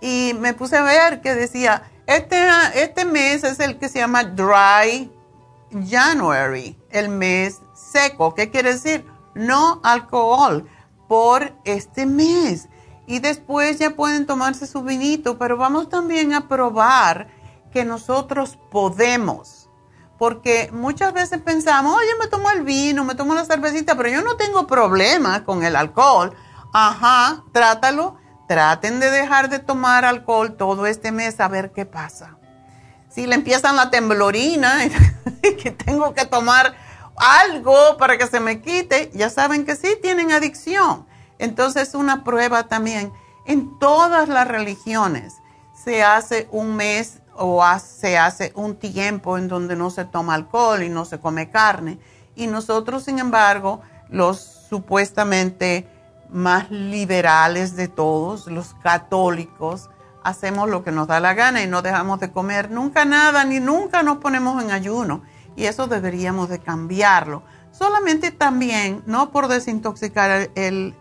y 0.00 0.32
me 0.38 0.54
puse 0.54 0.76
a 0.76 0.82
ver 0.82 1.20
que 1.20 1.34
decía, 1.34 1.82
este, 2.10 2.48
este 2.74 3.04
mes 3.04 3.44
es 3.44 3.60
el 3.60 3.78
que 3.78 3.88
se 3.88 4.00
llama 4.00 4.24
Dry 4.24 5.12
January, 5.88 6.76
el 6.90 7.08
mes 7.08 7.60
seco. 7.72 8.34
¿Qué 8.34 8.50
quiere 8.50 8.72
decir? 8.72 9.06
No 9.34 9.80
alcohol 9.84 10.68
por 11.08 11.52
este 11.64 12.06
mes. 12.06 12.68
Y 13.06 13.20
después 13.20 13.78
ya 13.78 13.90
pueden 13.90 14.26
tomarse 14.26 14.66
su 14.66 14.82
vinito, 14.82 15.38
pero 15.38 15.56
vamos 15.56 15.88
también 15.88 16.32
a 16.34 16.48
probar 16.48 17.28
que 17.72 17.84
nosotros 17.84 18.58
podemos. 18.70 19.68
Porque 20.18 20.68
muchas 20.72 21.12
veces 21.12 21.40
pensamos, 21.40 21.96
oye, 21.96 22.10
me 22.20 22.26
tomo 22.26 22.50
el 22.50 22.62
vino, 22.62 23.04
me 23.04 23.14
tomo 23.14 23.34
la 23.34 23.44
cervecita, 23.44 23.96
pero 23.96 24.08
yo 24.08 24.20
no 24.22 24.36
tengo 24.36 24.66
problema 24.66 25.44
con 25.44 25.62
el 25.62 25.76
alcohol. 25.76 26.34
Ajá, 26.72 27.44
trátalo 27.52 28.19
traten 28.50 28.98
de 28.98 29.12
dejar 29.12 29.48
de 29.48 29.60
tomar 29.60 30.04
alcohol 30.04 30.56
todo 30.56 30.86
este 30.86 31.12
mes 31.12 31.38
a 31.38 31.46
ver 31.46 31.70
qué 31.70 31.86
pasa. 31.86 32.36
Si 33.08 33.24
le 33.24 33.36
empiezan 33.36 33.76
la 33.76 33.90
temblorina 33.90 34.86
y 34.86 34.90
que 35.62 35.70
tengo 35.70 36.14
que 36.14 36.24
tomar 36.24 36.74
algo 37.14 37.96
para 37.96 38.18
que 38.18 38.26
se 38.26 38.40
me 38.40 38.60
quite, 38.60 39.12
ya 39.14 39.30
saben 39.30 39.64
que 39.64 39.76
sí 39.76 39.96
tienen 40.02 40.32
adicción. 40.32 41.06
Entonces 41.38 41.94
una 41.94 42.24
prueba 42.24 42.64
también. 42.66 43.12
En 43.46 43.78
todas 43.78 44.28
las 44.28 44.48
religiones 44.48 45.34
se 45.84 46.02
hace 46.02 46.48
un 46.50 46.74
mes 46.74 47.20
o 47.36 47.64
se 47.78 48.18
hace 48.18 48.50
un 48.56 48.74
tiempo 48.74 49.38
en 49.38 49.46
donde 49.46 49.76
no 49.76 49.90
se 49.90 50.04
toma 50.06 50.34
alcohol 50.34 50.82
y 50.82 50.88
no 50.88 51.04
se 51.04 51.20
come 51.20 51.50
carne. 51.50 52.00
Y 52.34 52.48
nosotros, 52.48 53.04
sin 53.04 53.20
embargo, 53.20 53.80
los 54.08 54.40
supuestamente 54.68 55.86
más 56.32 56.70
liberales 56.70 57.76
de 57.76 57.88
todos, 57.88 58.46
los 58.46 58.74
católicos, 58.82 59.90
hacemos 60.22 60.68
lo 60.68 60.84
que 60.84 60.92
nos 60.92 61.08
da 61.08 61.20
la 61.20 61.34
gana 61.34 61.62
y 61.62 61.66
no 61.66 61.82
dejamos 61.82 62.20
de 62.20 62.30
comer 62.30 62.70
nunca 62.70 63.04
nada, 63.04 63.44
ni 63.44 63.60
nunca 63.60 64.02
nos 64.02 64.18
ponemos 64.18 64.62
en 64.62 64.70
ayuno. 64.70 65.22
Y 65.56 65.64
eso 65.64 65.86
deberíamos 65.86 66.48
de 66.48 66.58
cambiarlo. 66.58 67.42
Solamente 67.72 68.30
también, 68.30 69.02
no 69.06 69.30
por 69.30 69.48
desintoxicar 69.48 70.50
el, 70.54 70.94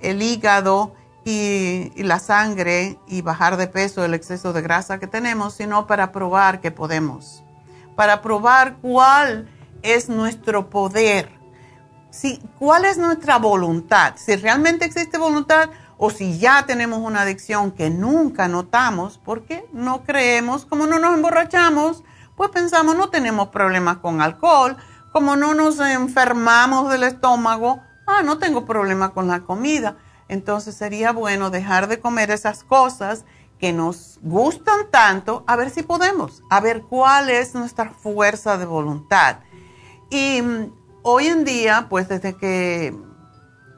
hígado 0.00 0.94
y, 1.24 1.92
y, 1.94 2.02
la 2.02 2.18
sangre 2.18 2.98
y 3.06 3.22
bajar 3.22 3.56
de 3.56 3.66
peso, 3.66 4.04
el 4.04 4.14
exceso 4.14 4.52
de 4.52 4.62
grasa 4.62 4.98
que 4.98 5.06
tenemos, 5.06 5.54
sino 5.54 5.86
para 5.86 6.12
probar 6.12 6.60
que 6.60 6.70
podemos. 6.70 7.42
Para 7.96 8.22
probar 8.22 8.76
cuál 8.82 9.48
es 9.82 10.08
nuestro 10.08 10.70
poder 10.70 11.43
si, 12.14 12.40
cuál 12.58 12.84
es 12.84 12.96
nuestra 12.96 13.38
voluntad, 13.38 14.14
si 14.16 14.36
realmente 14.36 14.84
existe 14.84 15.18
voluntad 15.18 15.70
o 15.98 16.10
si 16.10 16.38
ya 16.38 16.64
tenemos 16.64 17.00
una 17.00 17.22
adicción 17.22 17.72
que 17.72 17.90
nunca 17.90 18.46
notamos, 18.46 19.20
porque 19.24 19.66
no 19.72 20.04
creemos, 20.04 20.64
como 20.64 20.86
no 20.86 20.98
nos 20.98 21.14
emborrachamos, 21.14 22.04
pues 22.36 22.50
pensamos 22.50 22.96
no 22.96 23.10
tenemos 23.10 23.48
problemas 23.48 23.98
con 23.98 24.20
alcohol, 24.20 24.76
como 25.12 25.36
no 25.36 25.54
nos 25.54 25.80
enfermamos 25.80 26.90
del 26.90 27.02
estómago, 27.04 27.80
ah, 28.06 28.22
no 28.22 28.38
tengo 28.38 28.64
problema 28.64 29.10
con 29.10 29.28
la 29.28 29.40
comida. 29.40 29.96
Entonces 30.28 30.74
sería 30.74 31.12
bueno 31.12 31.50
dejar 31.50 31.88
de 31.88 32.00
comer 32.00 32.30
esas 32.30 32.64
cosas 32.64 33.24
que 33.58 33.72
nos 33.72 34.18
gustan 34.22 34.90
tanto, 34.90 35.44
a 35.46 35.56
ver 35.56 35.70
si 35.70 35.82
podemos, 35.82 36.42
a 36.50 36.60
ver 36.60 36.82
cuál 36.82 37.30
es 37.30 37.54
nuestra 37.54 37.90
fuerza 37.90 38.56
de 38.58 38.66
voluntad. 38.66 39.38
Y 40.10 40.42
hoy 41.04 41.26
en 41.26 41.44
día, 41.44 41.86
pues 41.88 42.08
desde 42.08 42.34
que 42.34 42.92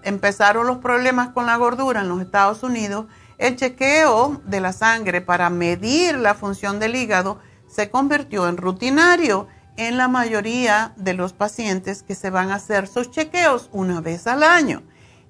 empezaron 0.02 0.66
los 0.66 0.78
problemas 0.78 1.30
con 1.30 1.44
la 1.44 1.56
gordura 1.56 2.00
en 2.00 2.08
los 2.08 2.22
Estados 2.22 2.62
Unidos, 2.62 3.06
el 3.36 3.56
chequeo 3.56 4.40
de 4.46 4.60
la 4.60 4.72
sangre 4.72 5.20
para 5.20 5.50
medir 5.50 6.16
la 6.16 6.34
función 6.34 6.78
del 6.78 6.94
hígado 6.94 7.38
se 7.66 7.90
convirtió 7.90 8.48
en 8.48 8.56
rutinario 8.56 9.48
en 9.76 9.98
la 9.98 10.08
mayoría 10.08 10.94
de 10.96 11.12
los 11.14 11.32
pacientes 11.32 12.04
que 12.04 12.14
se 12.14 12.30
van 12.30 12.50
a 12.50 12.54
hacer 12.54 12.86
sus 12.86 13.10
chequeos 13.10 13.68
una 13.72 14.00
vez 14.00 14.26
al 14.28 14.42
año. 14.42 14.82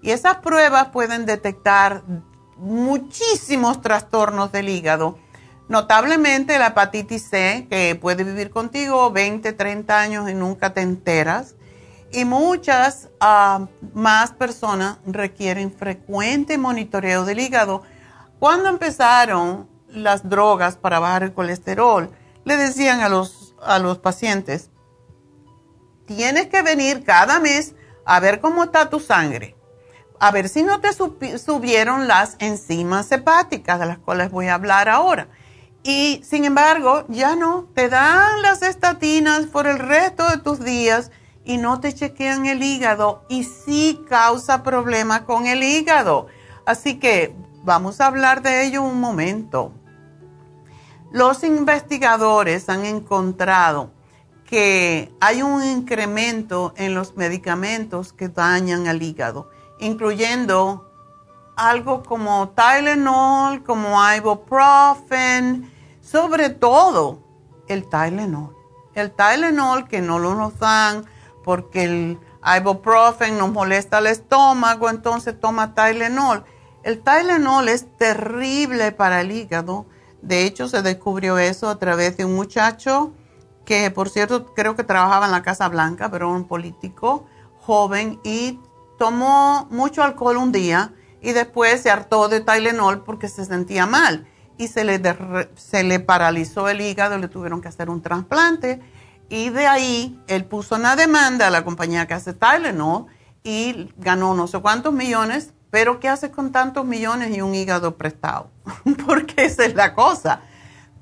Y 0.03 0.11
esas 0.11 0.37
pruebas 0.37 0.89
pueden 0.89 1.25
detectar 1.25 2.05
muchísimos 2.59 3.81
trastornos 3.81 4.53
del 4.53 4.69
hígado, 4.69 5.19
notablemente 5.69 6.59
la 6.59 6.69
hepatitis 6.69 7.29
C, 7.29 7.67
que 7.71 7.99
puede 8.01 8.23
vivir 8.23 8.51
contigo 8.51 9.11
20, 9.11 9.53
30 9.55 9.99
años 9.99 10.31
y 10.31 10.35
nunca 10.35 10.75
te 10.75 10.83
enteras. 10.83 11.56
Y 12.13 12.25
muchas 12.25 13.09
ah, 13.21 13.67
más 13.95 14.33
personas 14.33 14.99
requieren 15.07 15.73
frecuente 15.73 16.59
monitoreo 16.59 17.25
del 17.25 17.41
hígado. 17.41 17.83
Cuando 18.39 18.69
empezaron 18.69 19.69
las 19.89 20.29
drogas 20.29 20.77
para 20.77 20.99
bajar 20.99 21.23
el 21.25 21.33
colesterol, 21.33 22.11
le 22.45 22.57
decían 22.57 23.01
a 23.01 23.09
los, 23.09 23.55
a 23.63 23.79
los 23.79 23.99
pacientes, 23.99 24.71
tienes 26.07 26.47
que 26.47 26.63
venir 26.63 27.05
cada 27.05 27.41
mes 27.41 27.75
a 28.05 28.21
ver 28.21 28.41
cómo 28.41 28.65
está 28.65 28.89
tu 28.89 29.01
sangre, 29.01 29.57
a 30.21 30.31
ver 30.31 30.49
si 30.49 30.63
no 30.63 30.81
te 30.81 30.93
subieron 30.93 32.07
las 32.07 32.37
enzimas 32.39 33.11
hepáticas, 33.11 33.81
de 33.81 33.87
las 33.87 33.99
cuales 33.99 34.31
voy 34.31 34.47
a 34.47 34.55
hablar 34.55 34.89
ahora. 34.89 35.29
Y 35.83 36.21
sin 36.25 36.45
embargo, 36.45 37.05
ya 37.09 37.37
no, 37.37 37.69
te 37.75 37.89
dan 37.89 38.43
las 38.43 38.63
estatinas 38.63 39.47
por 39.47 39.67
el 39.67 39.79
resto 39.79 40.29
de 40.29 40.39
tus 40.39 40.61
días 40.65 41.11
y 41.47 41.59
no 41.59 41.81
te 41.81 41.95
chequean 41.95 42.45
el 42.45 42.63
hígado 42.63 43.25
y 43.29 43.45
sí 43.45 44.05
causa 44.09 44.65
problemas 44.65 45.23
con 45.23 45.47
el 45.47 45.63
hígado. 45.63 46.27
Así 46.67 46.99
que 46.99 47.35
vamos 47.63 48.01
a 48.01 48.07
hablar 48.07 48.43
de 48.43 48.67
ello 48.67 48.83
un 48.83 49.01
momento. 49.01 49.73
Los 51.13 51.45
investigadores 51.45 52.69
han 52.69 52.85
encontrado 52.85 53.91
que 54.45 55.13
hay 55.21 55.43
un 55.43 55.65
incremento 55.65 56.75
en 56.77 56.95
los 56.95 57.17
medicamentos 57.17 58.13
que 58.13 58.29
dañan 58.29 58.89
al 58.89 59.01
hígado, 59.03 59.49
incluyendo 59.79 60.91
algo 61.57 62.03
como 62.03 62.51
Tylenol, 62.51 63.63
como 63.63 63.99
ibuprofen, 64.15 65.73
sobre 66.03 66.51
todo 66.51 67.21
el 67.69 67.89
Tylenol. 67.89 68.55
El 68.95 69.13
Tylenol 69.13 69.87
que 69.87 70.03
no 70.03 70.19
lo 70.19 70.35
nos 70.35 70.59
dan 70.59 71.07
porque 71.47 71.85
el 71.85 72.19
ibuprofen 72.59 73.39
nos 73.39 73.51
molesta 73.51 74.01
el 74.01 74.09
estómago, 74.09 74.91
entonces 74.91 75.41
toma 75.41 75.75
Tylenol. 75.75 76.45
El 76.83 77.01
Tylenol 77.01 77.71
es 77.71 77.87
terrible 77.97 78.93
para 78.93 79.23
el 79.23 79.33
hígado 79.33 79.87
de 80.27 80.45
hecho, 80.45 80.69
se 80.69 80.83
descubrió 80.83 81.39
eso 81.39 81.69
a 81.69 81.79
través 81.79 82.17
de 82.17 82.25
un 82.25 82.35
muchacho 82.35 83.13
que, 83.65 83.93
por 83.93 84.09
cierto, 84.11 84.55
creo 84.55 84.75
que 84.75 84.83
trabajaba 84.83 85.27
en 85.27 85.33
la 85.33 85.43
Casa 85.43 85.69
Blanca, 85.69 86.11
pero 86.11 86.33
un 86.33 86.49
político 86.49 87.27
joven 87.61 88.19
y 88.25 88.59
tomó 88.99 89.69
mucho 89.71 90.03
alcohol 90.03 90.37
un 90.37 90.51
día 90.51 90.93
y 91.21 91.33
después 91.33 91.81
se 91.81 91.91
hartó 91.91 92.29
de 92.29 92.41
Tylenol 92.41 93.05
porque 93.05 93.29
se 93.29 93.45
sentía 93.45 93.87
mal 93.87 94.27
y 94.59 94.67
se 94.67 94.85
le, 94.85 95.01
se 95.55 95.85
le 95.85 96.01
paralizó 96.01 96.69
el 96.69 96.81
hígado, 96.81 97.19
le 97.19 97.29
tuvieron 97.29 97.61
que 97.61 97.69
hacer 97.69 97.89
un 97.89 98.03
trasplante 98.03 98.81
y 99.29 99.51
de 99.51 99.67
ahí 99.67 100.21
él 100.29 100.45
puso 100.45 100.77
una 100.77 100.97
demanda 100.97 101.49
a 101.49 101.51
la 101.51 101.65
compañía 101.65 102.07
que 102.07 102.15
hace 102.15 102.33
Tylenol 102.33 103.07
y 103.43 103.91
ganó 103.97 104.35
no 104.35 104.47
sé 104.47 104.61
cuántos 104.61 104.93
millones 104.93 105.53
pero 105.71 106.01
¿qué 106.01 106.09
haces 106.09 106.31
con 106.31 106.53
tantos 106.53 106.85
millones 106.85 107.37
y 107.37 107.43
un 107.43 107.55
hígado 107.55 107.97
prestado? 107.97 108.51
Porque 109.07 109.45
esa 109.45 109.65
es 109.65 109.75
la 109.75 109.95
cosa. 109.95 110.41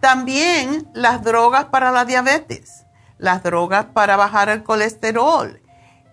También 0.00 0.88
las 0.94 1.22
drogas 1.22 1.66
para 1.66 1.92
la 1.92 2.04
diabetes, 2.04 2.84
las 3.18 3.42
drogas 3.42 3.86
para 3.86 4.16
bajar 4.16 4.48
el 4.48 4.62
colesterol 4.62 5.60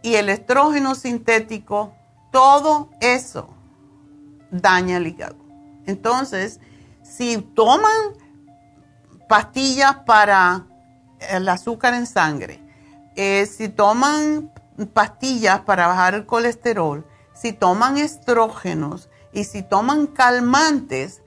y 0.04 0.14
el 0.14 0.30
estrógeno 0.30 0.96
sintético, 0.96 1.94
todo 2.32 2.90
eso 3.00 3.50
daña 4.52 4.98
el 4.98 5.08
hígado. 5.08 5.38
Entonces, 5.86 6.60
si 7.02 7.38
toman 7.38 8.14
pastillas 9.28 9.96
para 10.06 10.68
el 11.30 11.48
azúcar 11.50 11.94
en 11.94 12.06
sangre, 12.06 12.60
eh, 13.16 13.46
si 13.46 13.70
toman 13.70 14.52
pastillas 14.94 15.62
para 15.62 15.88
bajar 15.88 16.16
el 16.16 16.26
colesterol, 16.26 17.06
si 17.34 17.54
toman 17.54 17.98
estrógenos 17.98 19.10
y 19.34 19.44
si 19.44 19.64
toman 19.64 20.08
calmantes, 20.08 21.22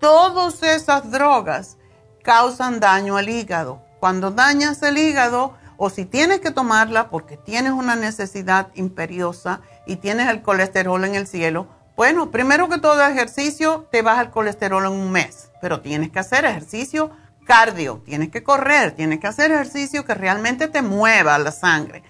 todas 0.00 0.62
esas 0.62 1.10
drogas 1.10 1.76
causan 2.22 2.80
daño 2.80 3.16
al 3.16 3.28
hígado. 3.28 3.82
Cuando 4.00 4.30
dañas 4.30 4.82
el 4.82 4.98
hígado 4.98 5.54
o 5.76 5.90
si 5.90 6.04
tienes 6.04 6.40
que 6.40 6.50
tomarla 6.50 7.10
porque 7.10 7.36
tienes 7.36 7.72
una 7.72 7.96
necesidad 7.96 8.68
imperiosa 8.74 9.60
y 9.86 9.96
tienes 9.96 10.28
el 10.28 10.42
colesterol 10.42 11.04
en 11.04 11.14
el 11.14 11.26
cielo, 11.26 11.66
bueno, 11.96 12.30
primero 12.30 12.68
que 12.68 12.78
todo 12.78 13.04
ejercicio 13.06 13.86
te 13.90 14.02
baja 14.02 14.22
el 14.22 14.30
colesterol 14.30 14.86
en 14.86 14.92
un 14.92 15.12
mes, 15.12 15.50
pero 15.60 15.80
tienes 15.80 16.10
que 16.10 16.18
hacer 16.18 16.44
ejercicio 16.44 17.10
cardio, 17.44 18.02
tienes 18.04 18.30
que 18.30 18.42
correr, 18.42 18.92
tienes 18.92 19.20
que 19.20 19.26
hacer 19.26 19.50
ejercicio 19.50 20.04
que 20.04 20.14
realmente 20.14 20.68
te 20.68 20.82
mueva 20.82 21.38
la 21.38 21.52
sangre. 21.52 22.02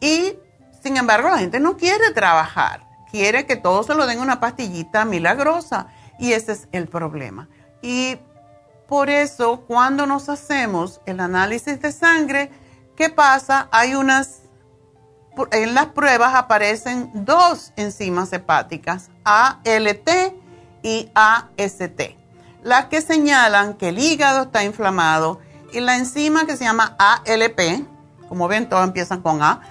Y 0.00 0.34
sin 0.82 0.96
embargo, 0.96 1.28
la 1.28 1.38
gente 1.38 1.60
no 1.60 1.76
quiere 1.76 2.10
trabajar, 2.12 2.86
quiere 3.10 3.46
que 3.46 3.56
todo 3.56 3.82
se 3.84 3.94
lo 3.94 4.06
den 4.06 4.18
una 4.18 4.40
pastillita 4.40 5.04
milagrosa 5.04 5.86
y 6.18 6.32
ese 6.32 6.52
es 6.52 6.68
el 6.72 6.88
problema. 6.88 7.48
Y 7.82 8.18
por 8.88 9.08
eso, 9.10 9.64
cuando 9.66 10.06
nos 10.06 10.28
hacemos 10.28 11.00
el 11.06 11.20
análisis 11.20 11.80
de 11.80 11.92
sangre, 11.92 12.50
¿qué 12.96 13.10
pasa? 13.10 13.68
Hay 13.70 13.94
unas, 13.94 14.42
en 15.52 15.74
las 15.74 15.86
pruebas 15.86 16.34
aparecen 16.34 17.10
dos 17.14 17.72
enzimas 17.76 18.32
hepáticas, 18.32 19.10
ALT 19.24 20.10
y 20.82 21.10
AST, 21.14 22.16
las 22.62 22.86
que 22.86 23.00
señalan 23.00 23.74
que 23.74 23.88
el 23.88 23.98
hígado 23.98 24.44
está 24.44 24.64
inflamado 24.64 25.40
y 25.72 25.80
la 25.80 25.96
enzima 25.96 26.46
que 26.46 26.56
se 26.56 26.64
llama 26.64 26.96
ALP, 26.98 27.86
como 28.28 28.48
ven, 28.48 28.68
todas 28.68 28.86
empiezan 28.86 29.22
con 29.22 29.42
A, 29.42 29.62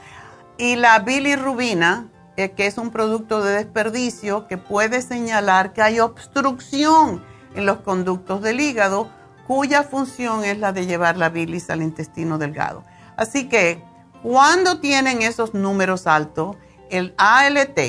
y 0.58 0.76
la 0.76 1.00
bilirrubina, 1.00 2.08
eh, 2.38 2.52
que 2.52 2.68
es 2.68 2.78
un 2.78 2.92
producto 2.92 3.44
de 3.44 3.54
desperdicio 3.54 4.48
que 4.48 4.58
puede 4.58 5.02
señalar 5.02 5.74
que 5.74 5.82
hay 5.82 6.00
obstrucción 6.00 7.24
en 7.56 7.66
los 7.66 7.82
conductos 7.82 8.42
del 8.42 8.60
hígado, 8.60 9.10
cuya 9.48 9.84
función 9.84 10.44
es 10.44 10.58
la 10.58 10.72
de 10.72 10.86
llevar 10.86 11.18
la 11.18 11.30
bilis 11.30 11.70
al 11.70 11.82
intestino 11.82 12.38
delgado. 12.38 12.84
Así 13.18 13.50
que 13.50 13.84
cuando 14.24 14.80
tienen 14.80 15.22
esos 15.22 15.54
números 15.54 16.08
altos, 16.08 16.56
el 16.90 17.14
ALT 17.18 17.80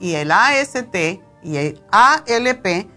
y 0.00 0.14
el 0.14 0.30
AST 0.30 0.94
y 1.42 1.56
el 1.56 1.82
ALP 1.90 2.88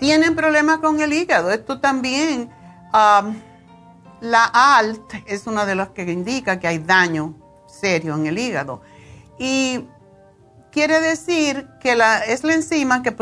tienen 0.00 0.34
problemas 0.34 0.78
con 0.78 1.00
el 1.00 1.12
hígado. 1.12 1.52
Esto 1.52 1.78
también, 1.78 2.50
la 2.92 4.44
ALT 4.52 5.14
es 5.26 5.46
una 5.46 5.66
de 5.66 5.76
las 5.76 5.90
que 5.90 6.02
indica 6.10 6.58
que 6.58 6.66
hay 6.66 6.78
daño 6.78 7.36
serio 7.66 8.16
en 8.16 8.26
el 8.26 8.38
hígado. 8.38 8.80
Y 9.38 9.86
quiere 10.72 11.00
decir 11.00 11.68
que 11.80 11.94
la, 11.94 12.24
es 12.24 12.42
la 12.42 12.54
enzima 12.54 13.02
que 13.02 13.14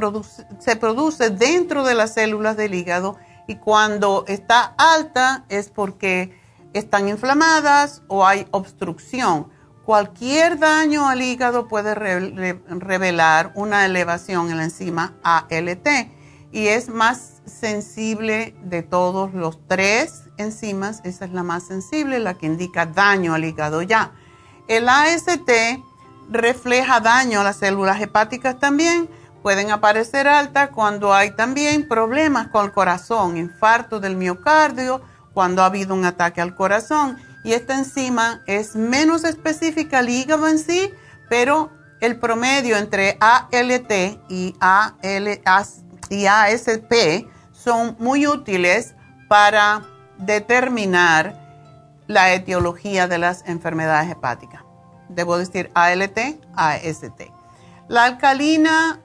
se 0.61 0.77
produce 0.77 1.31
dentro 1.31 1.85
de 1.85 1.95
las 1.95 2.15
células 2.15 2.57
del 2.57 2.75
hígado 2.75 3.19
y 3.47 3.57
cuando 3.57 4.25
está 4.29 4.75
alta 4.79 5.45
es 5.49 5.71
porque 5.71 6.39
están 6.75 7.09
inflamadas 7.09 8.03
o 8.07 8.25
hay 8.27 8.47
obstrucción. 8.53 9.49
Cualquier 9.85 10.59
daño 10.59 11.09
al 11.09 11.23
hígado 11.23 11.67
puede 11.67 11.95
revelar 11.95 13.53
una 13.55 13.87
elevación 13.87 14.51
en 14.51 14.59
la 14.59 14.65
enzima 14.65 15.15
ALT 15.23 16.18
y 16.51 16.69
es 16.69 16.89
más 16.89 17.43
sensible 17.47 18.55
de 18.63 18.83
todos 18.83 19.35
los 19.35 19.59
tres 19.67 20.25
enzimas, 20.39 21.01
esa 21.05 21.25
es 21.27 21.33
la 21.33 21.43
más 21.43 21.67
sensible, 21.67 22.19
la 22.19 22.35
que 22.35 22.47
indica 22.47 22.87
daño 22.87 23.35
al 23.35 23.45
hígado 23.45 23.83
ya. 23.83 24.13
El 24.67 24.89
AST 24.89 25.51
refleja 26.31 27.01
daño 27.01 27.41
a 27.41 27.45
las 27.45 27.57
células 27.57 28.01
hepáticas 28.01 28.59
también. 28.59 29.09
Pueden 29.43 29.71
aparecer 29.71 30.27
altas 30.29 30.71
cuando 30.71 31.15
hay 31.15 31.31
también 31.33 31.89
problemas 31.89 32.49
con 32.49 32.67
el 32.67 32.73
corazón, 32.73 33.37
infarto 33.37 34.01
del 34.01 34.17
miocardio, 34.17 35.03
cuando 35.33 35.63
ha 35.63 35.67
habido 35.67 35.95
un 35.95 36.05
ataque 36.05 36.41
al 36.41 36.55
corazón. 36.55 37.19
Y 37.45 37.53
esta 37.53 37.79
enzima 37.79 38.43
es 38.47 38.75
menos 38.75 39.25
específica 39.25 39.99
al 40.01 40.09
hígado 40.09 40.49
en 40.49 40.59
sí, 40.59 40.93
pero 41.29 41.71
el 42.01 42.19
promedio 42.19 42.77
entre 42.77 43.17
ALT 43.21 43.93
y, 44.29 44.55
y 46.11 46.27
ASP 46.27 47.27
son 47.53 47.97
muy 47.99 48.27
útiles 48.27 48.95
para 49.29 49.83
determinar 50.19 51.35
la 52.07 52.33
etiología 52.33 53.07
de 53.09 53.19
las 53.19 53.47
enfermedades 53.47 54.11
hepáticas. 54.11 54.63
Debo 55.09 55.39
decir 55.39 55.71
ALT, 55.75 56.19
AST. 56.55 57.31
La 57.89 58.05
alcalina 58.05 59.01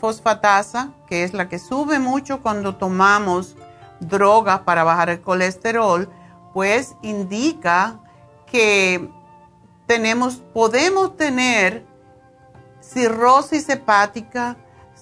fosfatasa, 0.00 0.90
que 1.08 1.24
es 1.24 1.32
la 1.32 1.48
que 1.48 1.58
sube 1.58 1.98
mucho 1.98 2.42
cuando 2.42 2.76
tomamos 2.76 3.56
drogas 4.00 4.60
para 4.60 4.84
bajar 4.84 5.10
el 5.10 5.20
colesterol, 5.20 6.10
pues 6.52 6.96
indica 7.02 8.00
que 8.46 9.08
tenemos, 9.86 10.36
podemos 10.52 11.16
tener 11.16 11.86
cirrosis 12.80 13.68
hepática, 13.68 14.56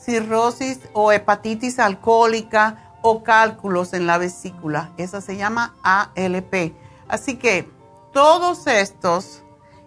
cirrosis 0.05 0.81
o 0.93 1.13
hepatitis 1.13 1.79
alcohólica 1.79 2.93
o 3.03 3.23
cálculos 3.23 3.93
en 3.93 4.07
la 4.07 4.19
vesícula. 4.19 4.91
Esa 4.97 5.21
se 5.21 5.37
llama 5.37 5.75
ALP. 5.83 6.75
Así 7.09 7.37
que 7.37 7.71
todos 8.13 8.67
estos 8.67 9.43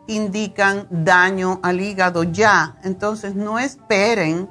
indican 0.08 0.88
daño 0.90 1.60
al 1.64 1.82
hígado 1.82 2.24
ya. 2.24 2.78
Entonces 2.84 3.36
no 3.36 3.60
esperen 3.60 4.50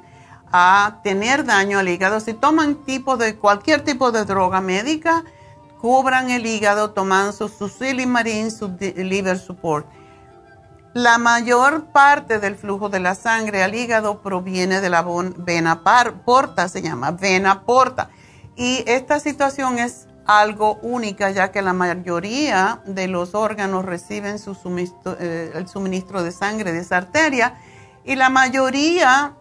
a 0.51 0.99
tener 1.03 1.45
daño 1.45 1.79
al 1.79 1.89
hígado. 1.89 2.19
Si 2.19 2.33
toman 2.33 2.75
tipo 2.85 3.17
de 3.17 3.35
cualquier 3.37 3.83
tipo 3.83 4.11
de 4.11 4.25
droga 4.25 4.61
médica, 4.61 5.23
cubran 5.79 6.29
el 6.29 6.45
hígado 6.45 6.91
tomando 6.91 7.31
su, 7.31 7.49
su 7.49 7.83
liver 7.83 9.37
support. 9.37 9.87
La 10.97 11.19
mayor 11.19 11.91
parte 11.91 12.39
del 12.39 12.55
flujo 12.55 12.89
de 12.89 12.99
la 12.99 13.13
sangre 13.13 13.61
al 13.61 13.75
hígado 13.75 14.23
proviene 14.23 14.81
de 14.81 14.89
la 14.89 15.05
vena 15.37 15.83
porta, 16.25 16.67
se 16.69 16.81
llama 16.81 17.11
vena 17.11 17.65
porta. 17.65 18.09
Y 18.55 18.83
esta 18.87 19.19
situación 19.19 19.77
es 19.77 20.07
algo 20.25 20.79
única 20.81 21.29
ya 21.29 21.51
que 21.51 21.61
la 21.61 21.73
mayoría 21.73 22.81
de 22.87 23.07
los 23.07 23.35
órganos 23.35 23.85
reciben 23.85 24.37
eh, 25.19 25.51
el 25.53 25.67
suministro 25.67 26.23
de 26.23 26.31
sangre 26.31 26.71
de 26.71 26.79
esa 26.79 26.97
arteria 26.97 27.59
y 28.03 28.15
la 28.15 28.29
mayoría 28.29 29.35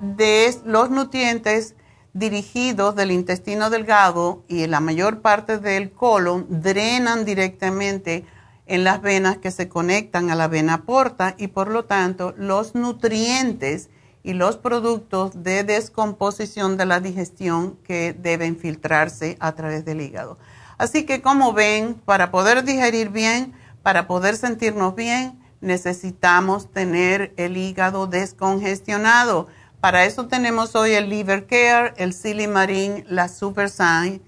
de 0.00 0.58
los 0.64 0.88
nutrientes 0.88 1.74
dirigidos 2.14 2.96
del 2.96 3.10
intestino 3.10 3.68
delgado 3.68 4.42
y 4.48 4.66
la 4.68 4.80
mayor 4.80 5.20
parte 5.20 5.58
del 5.58 5.92
colon 5.92 6.46
drenan 6.48 7.26
directamente 7.26 8.24
en 8.66 8.84
las 8.84 9.02
venas 9.02 9.38
que 9.38 9.50
se 9.50 9.68
conectan 9.68 10.30
a 10.30 10.34
la 10.34 10.48
vena 10.48 10.82
porta 10.82 11.34
y 11.38 11.48
por 11.48 11.68
lo 11.70 11.84
tanto 11.84 12.34
los 12.36 12.74
nutrientes 12.74 13.90
y 14.22 14.32
los 14.32 14.56
productos 14.56 15.42
de 15.42 15.64
descomposición 15.64 16.78
de 16.78 16.86
la 16.86 17.00
digestión 17.00 17.76
que 17.84 18.14
deben 18.14 18.56
filtrarse 18.56 19.36
a 19.38 19.52
través 19.52 19.84
del 19.84 20.00
hígado. 20.00 20.38
Así 20.78 21.04
que 21.04 21.20
como 21.20 21.52
ven, 21.52 21.94
para 21.94 22.30
poder 22.30 22.64
digerir 22.64 23.10
bien, 23.10 23.52
para 23.82 24.06
poder 24.06 24.36
sentirnos 24.36 24.94
bien, 24.94 25.38
necesitamos 25.60 26.72
tener 26.72 27.34
el 27.36 27.58
hígado 27.58 28.06
descongestionado. 28.06 29.46
Para 29.80 30.06
eso 30.06 30.26
tenemos 30.26 30.74
hoy 30.74 30.92
el 30.92 31.10
Liver 31.10 31.46
Care, 31.46 31.92
el 31.98 32.14
Silimarin, 32.14 33.04
la 33.08 33.28
Super 33.28 33.68
Sign 33.68 34.22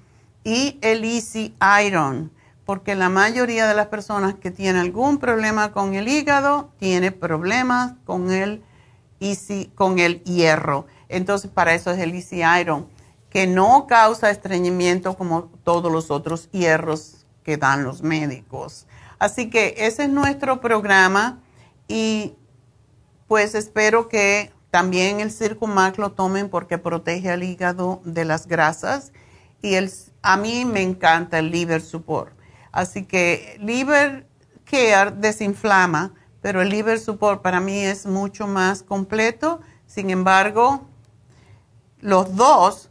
y 0.45 0.79
el 0.83 1.05
Easy 1.05 1.55
Iron 1.85 2.36
porque 2.67 2.97
la 2.97 3.09
mayoría 3.09 3.69
de 3.69 3.75
las 3.75 3.87
personas 3.87 4.35
que 4.35 4.51
tienen 4.51 4.83
algún 4.83 5.19
problema 5.19 5.71
con 5.71 5.95
el 5.95 6.09
hígado 6.09 6.69
tiene 6.81 7.13
problemas 7.13 7.95
con 8.05 8.33
el, 8.33 8.63
con 9.77 10.01
el 10.01 10.23
hierro. 10.25 10.87
Entonces, 11.09 11.49
para 11.49 11.75
eso 11.75 11.93
es 11.93 12.01
el 12.01 12.13
Easy 12.13 12.43
Iron, 12.61 12.89
que 13.31 13.47
no 13.47 13.87
causa 13.87 14.31
estreñimiento 14.31 15.17
como 15.17 15.45
todos 15.63 15.93
los 15.93 16.11
otros 16.11 16.51
hierros 16.51 17.25
que 17.45 17.57
dan 17.57 17.85
los 17.85 18.03
médicos. 18.03 18.89
Así 19.21 19.49
que 19.49 19.75
ese 19.79 20.03
es 20.03 20.11
nuestro 20.11 20.61
programa 20.61 21.39
y 21.87 22.35
pues 23.29 23.55
espero 23.55 24.09
que 24.09 24.53
también 24.73 25.21
el 25.21 25.31
Circumax 25.31 25.99
lo 25.99 26.13
tomen 26.13 26.49
porque 26.49 26.79
protege 26.79 27.31
al 27.31 27.45
hígado 27.45 28.01
de 28.05 28.25
las 28.25 28.49
grasas 28.49 29.13
y 29.63 29.75
el, 29.75 29.91
a 30.23 30.37
mí 30.37 30.65
me 30.65 30.83
encanta 30.83 31.39
el 31.39 31.51
liver 31.51 31.81
support 31.81 32.37
Así 32.77 33.05
que 33.07 33.57
Liver 33.59 34.29
Care 34.71 35.11
desinflama, 35.13 36.13
pero 36.43 36.61
el 36.61 36.69
Liver 36.69 37.01
Support 37.01 37.41
para 37.41 37.59
mí 37.59 37.79
es 37.79 38.05
mucho 38.05 38.47
más 38.47 38.83
completo. 38.83 39.63
Sin 39.87 40.11
embargo, 40.11 40.87
los 42.01 42.37
dos 42.37 42.91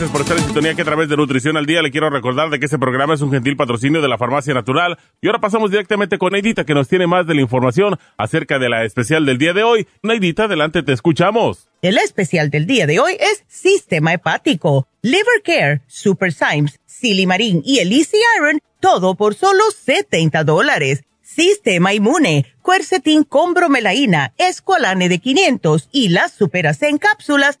Gracias 0.00 0.12
por 0.12 0.22
estar 0.22 0.38
en 0.38 0.44
sintonía 0.44 0.74
que 0.74 0.80
a 0.80 0.84
través 0.86 1.10
de 1.10 1.16
Nutrición 1.18 1.58
al 1.58 1.66
Día 1.66 1.82
le 1.82 1.90
quiero 1.90 2.08
recordar 2.08 2.48
de 2.48 2.58
que 2.58 2.64
este 2.64 2.78
programa 2.78 3.12
es 3.12 3.20
un 3.20 3.30
gentil 3.30 3.54
patrocinio 3.54 4.00
de 4.00 4.08
la 4.08 4.16
Farmacia 4.16 4.54
Natural. 4.54 4.96
Y 5.20 5.26
ahora 5.26 5.42
pasamos 5.42 5.70
directamente 5.70 6.16
con 6.16 6.32
Neidita 6.32 6.64
que 6.64 6.72
nos 6.72 6.88
tiene 6.88 7.06
más 7.06 7.26
de 7.26 7.34
la 7.34 7.42
información 7.42 7.98
acerca 8.16 8.58
de 8.58 8.70
la 8.70 8.86
especial 8.86 9.26
del 9.26 9.36
día 9.36 9.52
de 9.52 9.62
hoy. 9.62 9.86
Neidita, 10.02 10.44
adelante, 10.44 10.82
te 10.82 10.94
escuchamos. 10.94 11.68
El 11.82 11.98
especial 11.98 12.48
del 12.48 12.66
día 12.66 12.86
de 12.86 12.98
hoy 12.98 13.12
es 13.20 13.44
Sistema 13.46 14.14
Hepático, 14.14 14.88
Liver 15.02 15.42
Care, 15.44 15.82
Super 15.86 16.32
Symes, 16.32 16.80
Silimarín 16.86 17.60
y 17.62 17.80
el 17.80 17.92
Iron, 17.92 18.58
todo 18.80 19.16
por 19.16 19.34
solo 19.34 19.64
70 19.70 20.44
dólares. 20.44 21.04
Sistema 21.20 21.92
Inmune, 21.92 22.46
Quercetin 22.64 23.22
con 23.22 23.52
bromelaína, 23.52 24.32
Esqualane 24.38 25.10
de 25.10 25.18
500 25.18 25.90
y 25.92 26.08
las 26.08 26.32
Superas 26.32 26.80
en 26.84 26.96
cápsulas, 26.96 27.60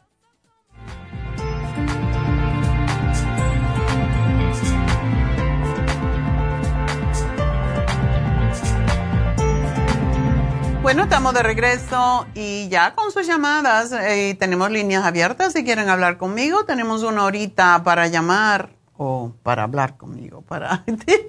Bueno, 10.81 11.03
estamos 11.03 11.35
de 11.35 11.43
regreso 11.43 12.25
y 12.33 12.67
ya 12.69 12.95
con 12.95 13.11
sus 13.11 13.27
llamadas 13.27 13.91
eh, 13.91 14.35
tenemos 14.39 14.71
líneas 14.71 15.05
abiertas 15.05 15.53
si 15.53 15.63
quieren 15.63 15.89
hablar 15.89 16.17
conmigo. 16.17 16.65
Tenemos 16.65 17.03
una 17.03 17.23
horita 17.23 17.83
para 17.83 18.07
llamar 18.07 18.71
o 18.97 19.31
para 19.43 19.61
hablar 19.61 19.95
conmigo, 19.95 20.41
para 20.41 20.83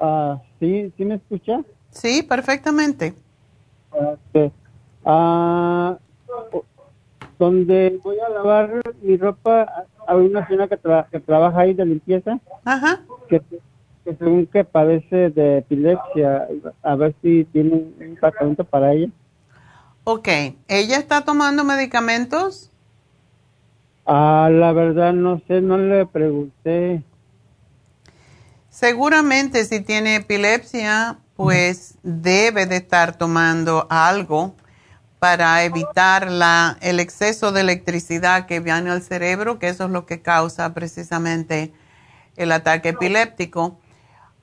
Ah, 0.00 0.40
sí, 0.58 0.90
¿sí 0.96 1.04
me 1.04 1.16
escucha? 1.16 1.60
Sí, 1.90 2.22
perfectamente. 2.22 3.14
Ah, 5.04 5.98
donde 7.38 8.00
voy 8.02 8.16
a 8.20 8.30
lavar 8.30 8.80
mi 9.02 9.18
ropa, 9.18 9.84
hay 10.06 10.16
una 10.16 10.46
señora 10.46 10.66
que, 10.66 10.78
que 11.10 11.20
trabaja 11.20 11.60
ahí 11.60 11.74
de 11.74 11.84
limpieza. 11.84 12.40
Ajá. 12.64 13.02
Que, 13.28 13.42
según 14.04 14.46
que 14.46 14.64
padece 14.64 15.30
de 15.30 15.58
epilepsia, 15.58 16.48
a 16.82 16.94
ver 16.94 17.14
si 17.22 17.44
tiene 17.46 17.74
un 17.74 18.16
tratamiento 18.20 18.64
para 18.64 18.92
ella. 18.92 19.10
Ok, 20.04 20.28
¿ella 20.68 20.98
está 20.98 21.24
tomando 21.24 21.64
medicamentos? 21.64 22.70
Ah, 24.04 24.48
la 24.52 24.72
verdad 24.72 25.12
no 25.12 25.42
sé, 25.48 25.60
no 25.60 25.76
le 25.78 26.06
pregunté. 26.06 27.02
Seguramente 28.68 29.64
si 29.64 29.80
tiene 29.80 30.16
epilepsia, 30.16 31.18
pues 31.34 31.98
debe 32.04 32.66
de 32.66 32.76
estar 32.76 33.18
tomando 33.18 33.88
algo 33.90 34.54
para 35.18 35.64
evitar 35.64 36.30
la, 36.30 36.76
el 36.82 37.00
exceso 37.00 37.50
de 37.50 37.62
electricidad 37.62 38.46
que 38.46 38.60
viene 38.60 38.90
al 38.90 39.02
cerebro, 39.02 39.58
que 39.58 39.68
eso 39.68 39.86
es 39.86 39.90
lo 39.90 40.06
que 40.06 40.22
causa 40.22 40.72
precisamente 40.72 41.72
el 42.36 42.52
ataque 42.52 42.90
epiléptico. 42.90 43.78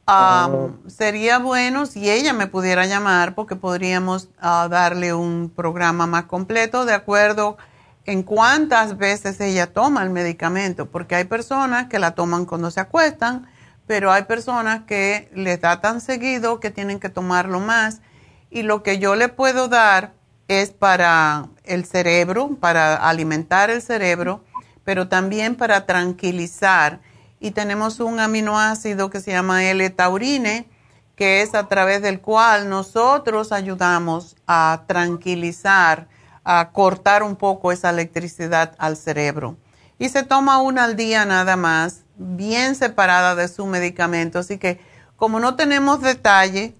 Oh. 0.05 0.71
Sería 0.87 1.39
bueno 1.39 1.85
si 1.85 2.09
ella 2.09 2.33
me 2.33 2.47
pudiera 2.47 2.85
llamar 2.85 3.35
porque 3.35 3.55
podríamos 3.55 4.29
ah, 4.39 4.67
darle 4.69 5.13
un 5.13 5.49
programa 5.55 6.07
más 6.07 6.25
completo 6.25 6.85
de 6.85 6.93
acuerdo 6.93 7.57
en 8.05 8.23
cuántas 8.23 8.97
veces 8.97 9.39
ella 9.39 9.71
toma 9.71 10.03
el 10.03 10.09
medicamento, 10.09 10.89
porque 10.89 11.15
hay 11.15 11.23
personas 11.23 11.87
que 11.87 11.99
la 11.99 12.11
toman 12.11 12.45
cuando 12.45 12.69
se 12.69 12.81
acuestan, 12.81 13.47
pero 13.87 14.11
hay 14.11 14.23
personas 14.23 14.81
que 14.85 15.29
les 15.33 15.61
da 15.61 15.79
tan 15.79 16.01
seguido 16.01 16.59
que 16.59 16.71
tienen 16.71 16.99
que 16.99 17.09
tomarlo 17.09 17.59
más. 17.59 18.01
Y 18.49 18.63
lo 18.63 18.83
que 18.83 18.99
yo 18.99 19.15
le 19.15 19.29
puedo 19.29 19.67
dar 19.67 20.13
es 20.47 20.71
para 20.71 21.47
el 21.63 21.85
cerebro, 21.85 22.57
para 22.59 22.95
alimentar 22.95 23.69
el 23.69 23.81
cerebro, 23.81 24.43
pero 24.83 25.07
también 25.07 25.55
para 25.55 25.85
tranquilizar. 25.85 26.99
Y 27.43 27.51
tenemos 27.51 27.99
un 27.99 28.19
aminoácido 28.19 29.09
que 29.09 29.19
se 29.19 29.31
llama 29.31 29.63
L-taurine, 29.65 30.67
que 31.15 31.41
es 31.41 31.53
a 31.53 31.67
través 31.67 32.01
del 32.01 32.21
cual 32.21 32.69
nosotros 32.69 33.51
ayudamos 33.51 34.35
a 34.47 34.83
tranquilizar, 34.87 36.07
a 36.43 36.71
cortar 36.71 37.21
un 37.21 37.35
poco 37.35 37.71
esa 37.71 37.89
electricidad 37.89 38.73
al 38.77 38.97
cerebro. 38.97 39.57
Y 39.99 40.09
se 40.09 40.23
toma 40.23 40.61
una 40.61 40.85
al 40.85 40.95
día 40.95 41.25
nada 41.25 41.55
más, 41.55 42.05
bien 42.17 42.75
separada 42.75 43.35
de 43.35 43.47
su 43.47 43.65
medicamento. 43.67 44.39
Así 44.39 44.57
que 44.57 44.79
como 45.17 45.39
no 45.39 45.55
tenemos 45.55 46.01
detalle, 46.01 46.73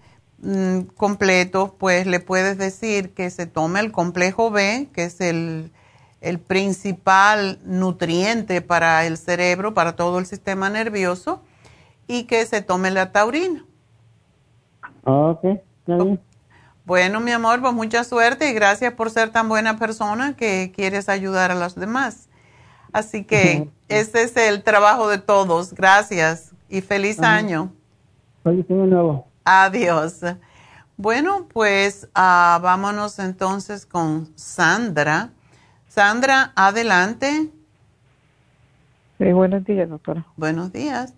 Mm, 0.46 0.88
completo, 0.98 1.78
pues 1.80 2.06
le 2.06 2.20
puedes 2.20 2.58
decir 2.58 3.14
que 3.14 3.30
se 3.30 3.46
tome 3.46 3.80
el 3.80 3.94
complejo 3.94 4.52
B, 4.52 4.90
que 4.94 5.06
es 5.06 5.22
el, 5.22 5.72
principal 6.40 7.60
nutriente 7.66 8.62
para 8.62 9.06
el 9.06 9.18
cerebro, 9.18 9.74
para 9.74 9.96
todo 9.96 10.20
el 10.20 10.26
sistema 10.26 10.70
nervioso, 10.70 11.42
y 12.08 12.24
que 12.24 12.46
se 12.46 12.62
tome 12.62 12.92
la 12.92 13.12
taurina. 13.12 13.66
Ah, 15.06 15.38
ok, 15.38 15.60
Bueno, 16.86 17.20
mi 17.20 17.32
amor, 17.32 17.62
pues 17.62 17.74
mucha 17.74 18.04
suerte 18.04 18.50
y 18.50 18.54
gracias 18.54 18.94
por 18.94 19.10
ser 19.10 19.32
tan 19.32 19.50
buena 19.50 19.78
persona 19.78 20.36
que 20.36 20.72
quieres 20.74 21.10
ayudar 21.10 21.52
a 21.52 21.56
los 21.56 21.76
demás. 21.76 22.30
Así 22.94 23.26
que 23.26 23.70
ese 23.90 24.24
es 24.24 24.38
el 24.38 24.64
trabajo 24.64 25.10
de 25.10 25.18
todos. 25.18 25.74
Gracias 25.74 26.54
y 26.70 26.82
feliz 26.82 27.20
año. 27.20 27.74
Feliz 28.44 28.66
año 28.70 28.86
nuevo. 28.86 29.28
Adiós. 29.44 30.22
Bueno, 30.96 31.48
pues 31.52 32.08
ah, 32.16 32.60
vámonos 32.62 33.20
entonces 33.20 33.86
con 33.86 34.32
Sandra. 34.38 35.32
Sandra, 35.94 36.54
adelante. 36.56 37.52
Sí, 39.20 39.32
buenos 39.32 39.64
días, 39.64 39.88
doctora. 39.88 40.26
Buenos 40.38 40.74
días. 40.74 41.14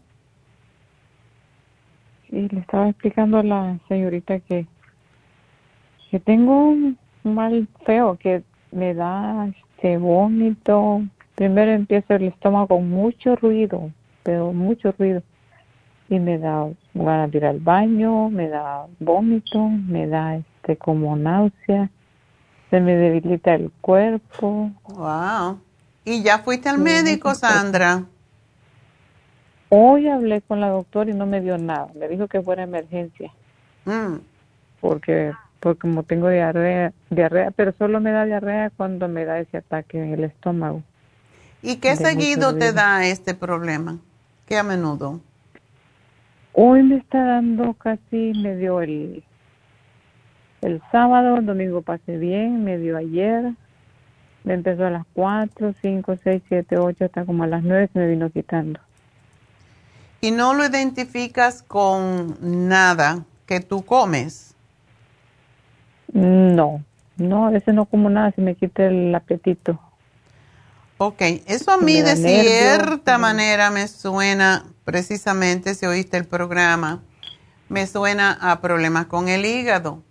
Sí, 2.30 2.50
le 2.50 2.60
estaba 2.60 2.90
explicando 2.90 3.38
a 3.38 3.44
la 3.44 3.80
señorita 3.88 4.42
que, 4.42 4.68
que 6.12 6.20
tengo 6.20 6.72
un 6.72 6.98
mal 7.24 7.70
feo, 7.86 8.18
que 8.18 8.44
me 8.74 8.94
da 8.94 9.48
este 9.48 9.98
vómito. 9.98 11.04
Primero 11.36 11.72
empieza 11.72 12.16
el 12.16 12.24
estómago 12.24 12.68
con 12.68 12.90
mucho 12.90 13.38
ruido, 13.38 13.92
pero 14.24 14.52
mucho 14.52 14.94
ruido 15.00 15.24
y 16.10 16.20
me 16.20 16.38
da 16.38 16.68
ganas 16.94 17.32
de 17.32 17.38
ir 17.38 17.46
al 17.46 17.62
baño, 17.62 18.30
me 18.30 18.50
da 18.50 18.88
vómito, 19.00 19.70
me 19.70 20.06
da 20.06 20.36
este 20.36 20.76
como 20.76 21.16
náusea, 21.16 21.90
se 22.76 22.82
me 22.82 22.96
debilita 22.96 23.56
el 23.56 23.72
cuerpo. 23.80 24.70
Wow. 24.90 25.62
¿Y 26.04 26.24
ya 26.24 26.40
fuiste 26.40 26.68
al 26.68 26.78
médico, 26.78 27.34
Sandra? 27.34 28.04
Hoy 29.70 30.10
hablé 30.10 30.42
con 30.42 30.60
la 30.60 30.70
doctora 30.70 31.10
y 31.10 31.14
no 31.14 31.26
me 31.26 31.40
dio 31.40 31.58
nada. 31.58 31.88
Me 31.98 32.10
dijo 32.10 32.28
que 32.28 32.42
fuera 32.42 32.64
emergencia. 32.64 33.32
Mm. 33.86 34.16
Porque 34.82 35.32
porque 35.62 35.80
como 35.80 36.04
tengo 36.04 36.30
diarrea, 36.30 36.92
diarrea, 37.10 37.52
pero 37.52 37.74
solo 37.78 38.00
me 38.02 38.12
da 38.12 38.26
diarrea 38.26 38.72
cuando 38.76 39.08
me 39.08 39.24
da 39.24 39.40
ese 39.40 39.58
ataque 39.58 39.98
en 39.98 40.14
el 40.14 40.26
estómago. 40.26 40.84
¿Y 41.62 41.78
qué 41.78 41.96
seguido 41.96 42.56
te 42.56 42.74
da 42.74 43.06
este 43.06 43.34
problema? 43.34 43.98
¿Qué 44.48 44.58
a 44.58 44.64
menudo? 44.64 45.22
Hoy 46.52 46.84
me 46.84 46.98
está 46.98 47.24
dando 47.24 47.74
casi, 47.74 48.34
me 48.36 48.58
dio 48.58 48.82
el, 48.82 49.24
el 50.66 50.82
sábado, 50.92 51.38
el 51.38 51.46
domingo 51.46 51.84
pasé 51.84 52.18
bien, 52.18 52.64
me 52.64 52.80
dio 52.80 52.98
ayer, 52.98 53.54
me 54.44 54.56
empezó 54.56 54.86
a 54.86 54.90
las 54.90 55.06
4, 55.14 55.76
5, 55.80 56.16
6, 56.24 56.42
7, 56.48 56.78
8, 56.78 57.06
hasta 57.06 57.24
como 57.24 57.44
a 57.44 57.48
las 57.48 57.64
9 57.64 57.90
se 57.94 58.00
me 58.00 58.08
vino 58.08 58.32
quitando. 58.32 58.80
¿Y 60.22 60.32
no 60.32 60.56
lo 60.56 60.66
identificas 60.66 61.62
con 61.62 62.38
nada 62.42 63.26
que 63.46 63.60
tú 63.60 63.86
comes? 63.86 64.56
No, 66.12 66.84
no, 67.18 67.48
a 67.48 67.52
veces 67.52 67.76
no 67.76 67.86
como 67.86 68.10
nada, 68.10 68.32
se 68.32 68.42
me 68.42 68.56
quita 68.56 68.88
el 68.88 69.14
apetito. 69.14 69.80
Ok, 70.98 71.22
eso 71.46 71.72
a 71.72 71.78
mí 71.78 72.02
de 72.02 72.16
cierta 72.16 73.20
manera 73.20 73.70
me 73.70 73.88
suena, 73.88 74.66
precisamente 74.84 75.76
si 75.76 75.86
oíste 75.86 76.18
el 76.18 76.26
programa, 76.26 77.04
me 77.70 77.86
suena 77.86 78.32
a 78.42 78.62
problemas 78.62 79.06
con 79.08 79.28
el 79.28 79.46
hígado. 79.46 80.05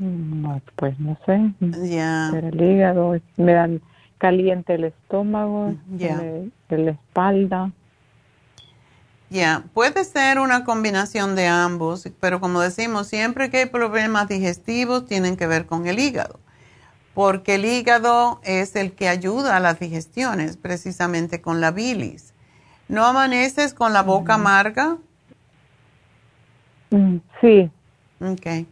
No, 0.00 0.60
pues 0.74 0.98
no 0.98 1.16
sé. 1.26 1.52
Ya. 1.60 2.30
el 2.30 2.60
hígado, 2.60 3.14
me 3.36 3.52
dan 3.52 3.80
caliente 4.18 4.74
el 4.74 4.84
estómago, 4.84 5.74
ya. 5.96 6.20
la 6.68 6.90
espalda. 6.90 7.70
Ya, 9.28 9.62
puede 9.74 10.04
ser 10.04 10.40
una 10.40 10.64
combinación 10.64 11.36
de 11.36 11.46
ambos, 11.46 12.10
pero 12.18 12.40
como 12.40 12.60
decimos, 12.60 13.06
siempre 13.06 13.48
que 13.48 13.58
hay 13.58 13.66
problemas 13.66 14.26
digestivos 14.26 15.06
tienen 15.06 15.36
que 15.36 15.46
ver 15.46 15.66
con 15.66 15.86
el 15.86 16.00
hígado 16.00 16.40
porque 17.14 17.56
el 17.56 17.64
hígado 17.64 18.40
es 18.44 18.76
el 18.76 18.92
que 18.92 19.08
ayuda 19.08 19.56
a 19.56 19.60
las 19.60 19.78
digestiones, 19.80 20.56
precisamente 20.56 21.40
con 21.40 21.60
la 21.60 21.70
bilis. 21.70 22.32
¿No 22.88 23.04
amaneces 23.04 23.74
con 23.74 23.92
la 23.92 24.02
boca 24.02 24.34
amarga? 24.34 24.96
Mm, 26.90 27.16
sí, 27.40 27.70
Ok. 28.20 28.66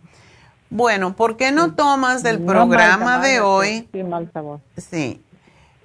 Bueno, 0.71 1.17
¿por 1.17 1.37
qué 1.37 1.51
no 1.51 1.75
tomas 1.75 2.25
el 2.25 2.41
programa 2.41 3.21
de 3.21 3.41
hoy? 3.41 3.89
Sí, 3.93 4.03
mal 4.03 4.31
sabor. 4.33 4.61
Sí. 4.77 5.23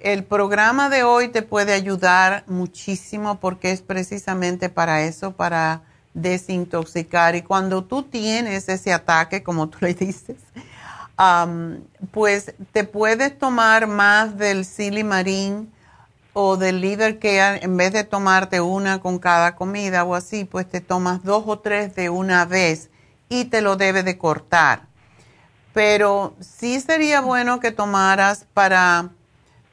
El 0.00 0.24
programa 0.24 0.90
de 0.90 1.02
hoy 1.02 1.28
te 1.28 1.40
puede 1.40 1.72
ayudar 1.72 2.44
muchísimo 2.46 3.40
porque 3.40 3.70
es 3.70 3.80
precisamente 3.80 4.68
para 4.68 5.02
eso, 5.02 5.32
para 5.32 5.82
desintoxicar. 6.12 7.34
Y 7.34 7.42
cuando 7.42 7.84
tú 7.84 8.02
tienes 8.02 8.68
ese 8.68 8.92
ataque, 8.92 9.42
como 9.42 9.70
tú 9.70 9.78
le 9.80 9.94
dices, 9.94 10.36
pues 12.10 12.52
te 12.72 12.84
puedes 12.84 13.38
tomar 13.38 13.86
más 13.86 14.36
del 14.36 14.66
silimarín 14.66 15.72
o 16.34 16.58
del 16.58 16.82
liver 16.82 17.18
care, 17.18 17.64
en 17.64 17.76
vez 17.78 17.92
de 17.94 18.04
tomarte 18.04 18.60
una 18.60 19.00
con 19.00 19.18
cada 19.18 19.56
comida 19.56 20.04
o 20.04 20.14
así, 20.14 20.44
pues 20.44 20.68
te 20.68 20.82
tomas 20.82 21.22
dos 21.22 21.44
o 21.46 21.58
tres 21.58 21.94
de 21.94 22.10
una 22.10 22.44
vez 22.44 22.90
y 23.28 23.46
te 23.46 23.60
lo 23.60 23.76
debe 23.76 24.02
de 24.02 24.18
cortar. 24.18 24.86
Pero 25.72 26.34
sí 26.40 26.80
sería 26.80 27.20
bueno 27.20 27.60
que 27.60 27.72
tomaras 27.72 28.46
para 28.54 29.10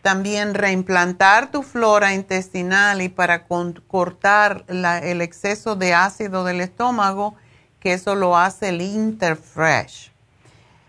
también 0.02 0.56
reimplantar 0.56 1.52
tu 1.52 1.62
flora 1.62 2.14
intestinal 2.14 3.02
y 3.02 3.10
para 3.10 3.46
cortar 3.46 4.66
el 4.68 5.22
exceso 5.22 5.76
de 5.76 5.94
ácido 5.94 6.44
del 6.44 6.62
estómago, 6.62 7.36
que 7.80 7.94
eso 7.94 8.16
lo 8.16 8.38
hace 8.38 8.70
el 8.70 8.82
Interfresh. 8.82 10.12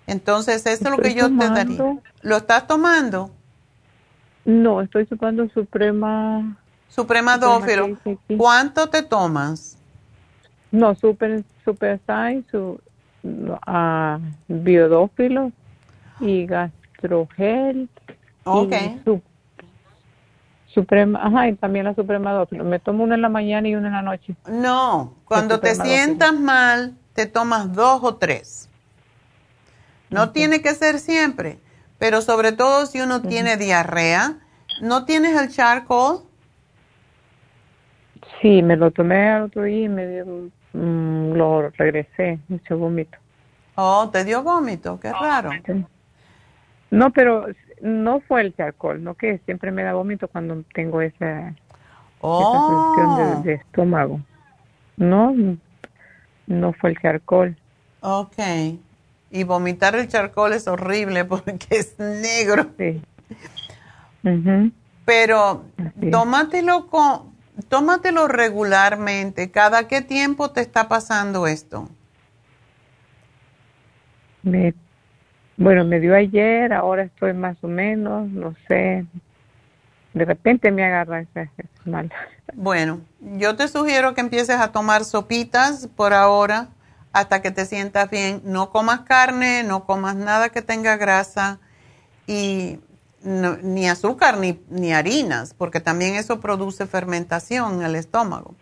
Entonces, 0.07 0.67
eso 0.67 0.85
es 0.85 0.91
lo 0.91 0.99
que 0.99 1.15
yo 1.15 1.29
te 1.29 1.49
daría. 1.49 1.99
¿Lo 2.23 2.37
estás 2.37 2.67
tomando? 2.67 3.31
No, 4.45 4.81
estoy 4.81 5.07
tomando 5.07 5.49
Suprema. 5.51 6.57
Suprema 6.89 7.39
Dófilo. 7.39 7.99
¿Cuánto 8.37 8.89
te 8.89 9.03
tomas? 9.03 9.79
No, 10.73 10.95
Super, 10.95 11.45
super 11.65 12.01
Science, 12.07 12.51
su, 12.51 12.81
uh, 13.23 14.19
Biodófilo 14.49 15.53
y 16.21 16.47
Gastrogel 16.47 17.89
Ok. 18.45 18.73
suprema, 20.67 21.21
ajá, 21.23 21.49
y 21.49 21.55
también 21.55 21.85
la 21.85 21.95
Suprema 21.95 22.33
Dófilo. 22.33 22.65
Me 22.65 22.79
tomo 22.79 23.05
una 23.05 23.15
en 23.15 23.23
la 23.23 23.29
mañana 23.29 23.69
y 23.69 23.75
una 23.75 23.89
en 23.89 23.95
la 23.95 24.03
noche. 24.03 24.35
No, 24.47 25.15
cuando 25.27 25.61
te 25.61 25.75
sientas 25.75 26.33
mal, 26.33 26.95
te 27.15 27.27
tomas 27.27 27.73
dos 27.75 28.01
o 28.03 28.17
tres. 28.17 28.69
No 30.11 30.31
tiene 30.31 30.61
que 30.63 30.75
ser 30.75 30.99
siempre, 30.99 31.59
pero 31.99 32.21
sobre 32.23 32.53
todo 32.53 32.87
si 32.87 33.01
uno 33.01 33.23
tiene 33.23 33.57
diarrea. 33.57 34.39
¿No 34.81 35.05
tienes 35.05 35.39
el 35.41 35.51
charcoal? 35.51 36.21
Sí, 38.41 38.63
me 38.63 38.77
lo 38.77 38.91
tomé 38.91 39.29
al 39.31 39.43
otro 39.45 39.63
día 39.63 39.85
y 39.85 39.89
me 39.89 40.07
dio, 40.07 40.25
mm, 40.73 41.33
lo 41.33 41.71
regresé, 41.71 42.39
vómito. 42.71 43.19
Oh, 43.75 44.11
te 44.13 44.25
dio 44.25 44.43
vómito, 44.43 45.01
qué 45.01 45.13
raro. 45.13 45.51
No, 46.91 47.11
pero 47.11 47.47
no 47.81 48.21
fue 48.21 48.43
el 48.43 48.55
charcoal, 48.55 49.03
no 49.03 49.15
que 49.15 49.39
siempre 49.47 49.71
me 49.71 49.83
da 49.83 49.95
vómito 49.95 50.29
cuando 50.29 50.63
tengo 50.75 51.01
esa, 51.01 51.55
oh. 52.21 53.43
de, 53.45 53.55
estómago. 53.55 54.21
No, 54.97 55.35
no 56.47 56.73
fue 56.75 56.91
el 56.91 57.01
charcoal. 57.01 57.57
Ok. 58.01 58.39
Y 59.31 59.45
vomitar 59.45 59.97
el 59.97 60.09
charcoal 60.09 60.53
es 60.53 60.69
horrible 60.69 61.25
porque 61.27 61.67
es 61.71 61.99
negro. 61.99 62.67
Sí. 62.79 63.03
Pero 65.05 65.65
tómatelo, 66.11 66.87
con, 66.89 67.32
tómatelo 67.69 68.29
regularmente. 68.29 69.51
¿Cada 69.51 69.89
qué 69.89 70.03
tiempo 70.03 70.51
te 70.51 70.61
está 70.61 70.89
pasando 70.89 71.47
esto? 71.47 71.89
Me 74.43 74.75
bueno, 75.57 75.85
me 75.85 76.01
dio 76.01 76.15
ayer, 76.15 76.73
ahora 76.73 77.05
estoy 77.05 77.35
más 77.35 77.57
o 77.63 77.69
menos, 77.69 78.29
no 78.29 78.55
sé. 78.67 79.07
De 80.15 80.25
repente 80.25 80.71
me 80.71 80.85
agarra 80.85 81.21
ese, 81.21 81.51
mal. 81.85 82.11
Bueno, 82.55 83.01
yo 83.21 83.55
te 83.55 83.69
sugiero 83.69 84.15
que 84.15 84.23
empieces 84.23 84.57
a 84.57 84.73
tomar 84.73 85.05
sopitas 85.05 85.89
por 85.95 86.15
ahora 86.15 86.69
hasta 87.13 87.43
que 87.43 87.51
te 87.51 87.67
sientas 87.67 88.11
bien. 88.11 88.41
No 88.45 88.71
comas 88.71 89.03
carne, 89.03 89.63
no 89.63 89.85
comas 89.85 90.17
nada 90.17 90.49
que 90.49 90.63
tenga 90.63 90.97
grasa 90.97 91.61
y 92.27 92.81
ni 93.25 93.89
azúcar 93.89 94.39
ni, 94.39 94.61
ni 94.69 94.93
harinas, 94.93 95.55
porque 95.55 95.81
también 95.81 96.15
eso 96.15 96.41
produce 96.41 96.87
fermentación 96.87 97.75
en 97.75 97.83
el 97.83 97.97
estómago. 97.97 98.55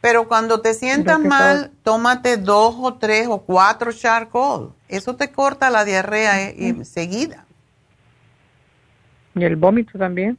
Pero 0.00 0.28
cuando 0.28 0.60
te 0.60 0.72
sientas 0.72 1.20
mal, 1.20 1.72
tómate 1.82 2.38
dos 2.38 2.74
o 2.78 2.94
tres 2.94 3.28
o 3.28 3.42
cuatro 3.42 3.92
charcoal. 3.92 4.70
Eso 4.88 5.14
te 5.16 5.30
corta 5.30 5.68
la 5.68 5.84
diarrea 5.84 6.42
eh, 6.42 6.54
enseguida. 6.58 7.44
¿Y 9.34 9.44
el 9.44 9.56
vómito 9.56 9.98
también? 9.98 10.38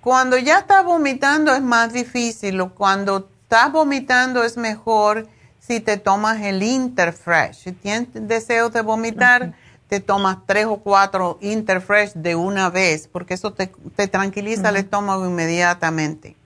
Cuando 0.00 0.38
ya 0.38 0.60
estás 0.60 0.84
vomitando 0.84 1.52
es 1.52 1.60
más 1.60 1.92
difícil. 1.92 2.62
Cuando 2.70 3.28
estás 3.42 3.70
vomitando 3.70 4.42
es 4.42 4.56
mejor 4.56 5.28
si 5.58 5.80
te 5.80 5.98
tomas 5.98 6.40
el 6.40 6.62
Interfresh. 6.62 7.56
Si 7.56 7.72
tienes 7.72 8.08
deseo 8.12 8.70
de 8.70 8.80
vomitar, 8.80 9.52
te 9.88 10.00
tomas 10.00 10.38
tres 10.46 10.66
o 10.66 10.76
cuatro 10.76 11.38
Interfresh 11.40 12.12
de 12.12 12.36
una 12.36 12.68
vez, 12.68 13.08
porque 13.08 13.34
eso 13.34 13.54
te, 13.54 13.68
tranquiliza 14.08 14.68
el 14.68 14.76
estómago 14.76 15.26
inmediatamente. 15.26 16.36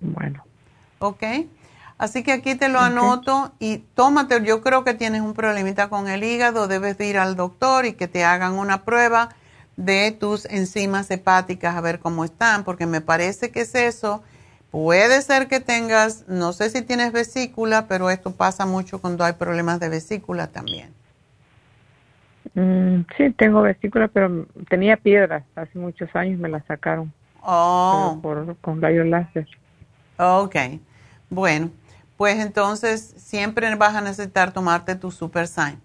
Bueno. 0.00 0.44
Ok. 1.00 1.22
Así 1.98 2.22
que 2.22 2.32
aquí 2.32 2.54
te 2.54 2.68
lo 2.68 2.80
anoto 2.80 3.52
y 3.58 3.78
tómate, 3.78 4.42
yo 4.42 4.62
creo 4.62 4.84
que 4.84 4.94
tienes 4.94 5.20
un 5.20 5.34
problemita 5.34 5.90
con 5.90 6.08
el 6.08 6.24
hígado, 6.24 6.66
debes 6.66 6.98
ir 7.00 7.18
al 7.18 7.36
doctor 7.36 7.84
y 7.84 7.92
que 7.92 8.08
te 8.08 8.24
hagan 8.24 8.54
una 8.54 8.84
prueba 8.84 9.28
de 9.76 10.10
tus 10.12 10.46
enzimas 10.46 11.10
hepáticas 11.10 11.76
a 11.76 11.80
ver 11.82 12.00
cómo 12.00 12.24
están, 12.24 12.64
porque 12.64 12.86
me 12.86 13.02
parece 13.02 13.50
que 13.50 13.62
es 13.62 13.74
eso. 13.74 14.22
Puede 14.70 15.20
ser 15.20 15.48
que 15.48 15.60
tengas, 15.60 16.24
no 16.28 16.54
sé 16.54 16.70
si 16.70 16.80
tienes 16.80 17.12
vesícula, 17.12 17.86
pero 17.86 18.08
esto 18.08 18.30
pasa 18.30 18.64
mucho 18.64 19.00
cuando 19.00 19.24
hay 19.24 19.34
problemas 19.34 19.80
de 19.80 19.88
vesícula 19.90 20.46
también. 20.46 20.99
Mm, 22.54 23.02
sí, 23.16 23.30
tengo 23.30 23.62
vesícula, 23.62 24.08
pero 24.08 24.46
tenía 24.68 24.96
piedras. 24.96 25.44
Hace 25.54 25.78
muchos 25.78 26.14
años 26.14 26.38
me 26.38 26.48
la 26.48 26.60
sacaron. 26.66 27.12
Oh. 27.42 28.18
Por, 28.22 28.56
con 28.56 28.82
rayos 28.82 29.06
láser. 29.06 29.46
Ok, 30.18 30.56
bueno, 31.30 31.70
pues 32.18 32.38
entonces 32.40 33.14
siempre 33.16 33.74
vas 33.76 33.94
a 33.94 34.02
necesitar 34.02 34.52
tomarte 34.52 34.94
tu 34.94 35.10
Super 35.10 35.46
Sign. 35.46 35.80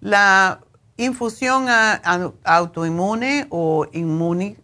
La 0.00 0.60
infusión 0.96 1.66
autoinmune 2.44 3.46
o 3.50 3.86
inmunidad 3.92 4.56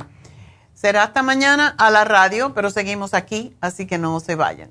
será 0.75 1.03
hasta 1.03 1.25
mañana 1.25 1.75
a 1.77 1.91
la 1.91 2.05
radio, 2.05 2.55
pero 2.55 2.71
seguimos 2.71 3.15
aquí, 3.15 3.57
así 3.61 3.87
que 3.87 3.99
no 3.99 4.21
se 4.21 4.37
vayan. 4.37 4.71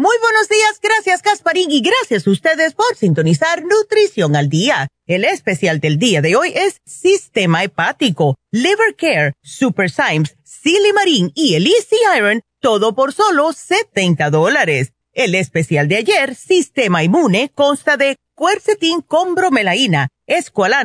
Muy 0.00 0.14
buenos 0.20 0.48
días, 0.48 0.78
gracias 0.80 1.22
Casparín 1.22 1.72
y 1.72 1.80
gracias 1.80 2.24
a 2.24 2.30
ustedes 2.30 2.72
por 2.72 2.94
sintonizar 2.94 3.64
Nutrición 3.64 4.36
al 4.36 4.48
Día. 4.48 4.86
El 5.08 5.24
especial 5.24 5.80
del 5.80 5.98
día 5.98 6.22
de 6.22 6.36
hoy 6.36 6.52
es 6.54 6.80
Sistema 6.86 7.64
Hepático, 7.64 8.36
Liver 8.52 8.94
Care, 8.96 9.32
Super 9.42 9.90
Symes, 9.90 10.36
Silimarín 10.44 11.32
y 11.34 11.56
el 11.56 11.66
Iron, 12.16 12.42
todo 12.60 12.94
por 12.94 13.12
solo 13.12 13.52
70 13.52 14.30
dólares. 14.30 14.92
El 15.12 15.34
especial 15.34 15.88
de 15.88 15.96
ayer, 15.96 16.36
Sistema 16.36 17.02
Inmune, 17.02 17.50
consta 17.52 17.96
de 17.96 18.18
cuercetín 18.36 19.00
con 19.00 19.34
bromelaína, 19.34 20.10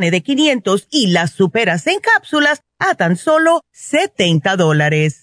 de 0.09 0.23
500 0.23 0.87
y 0.89 1.11
las 1.11 1.33
superas 1.33 1.85
en 1.85 1.99
cápsulas 1.99 2.63
a 2.79 2.95
tan 2.95 3.15
solo 3.15 3.61
70 3.73 4.55
dólares. 4.55 5.22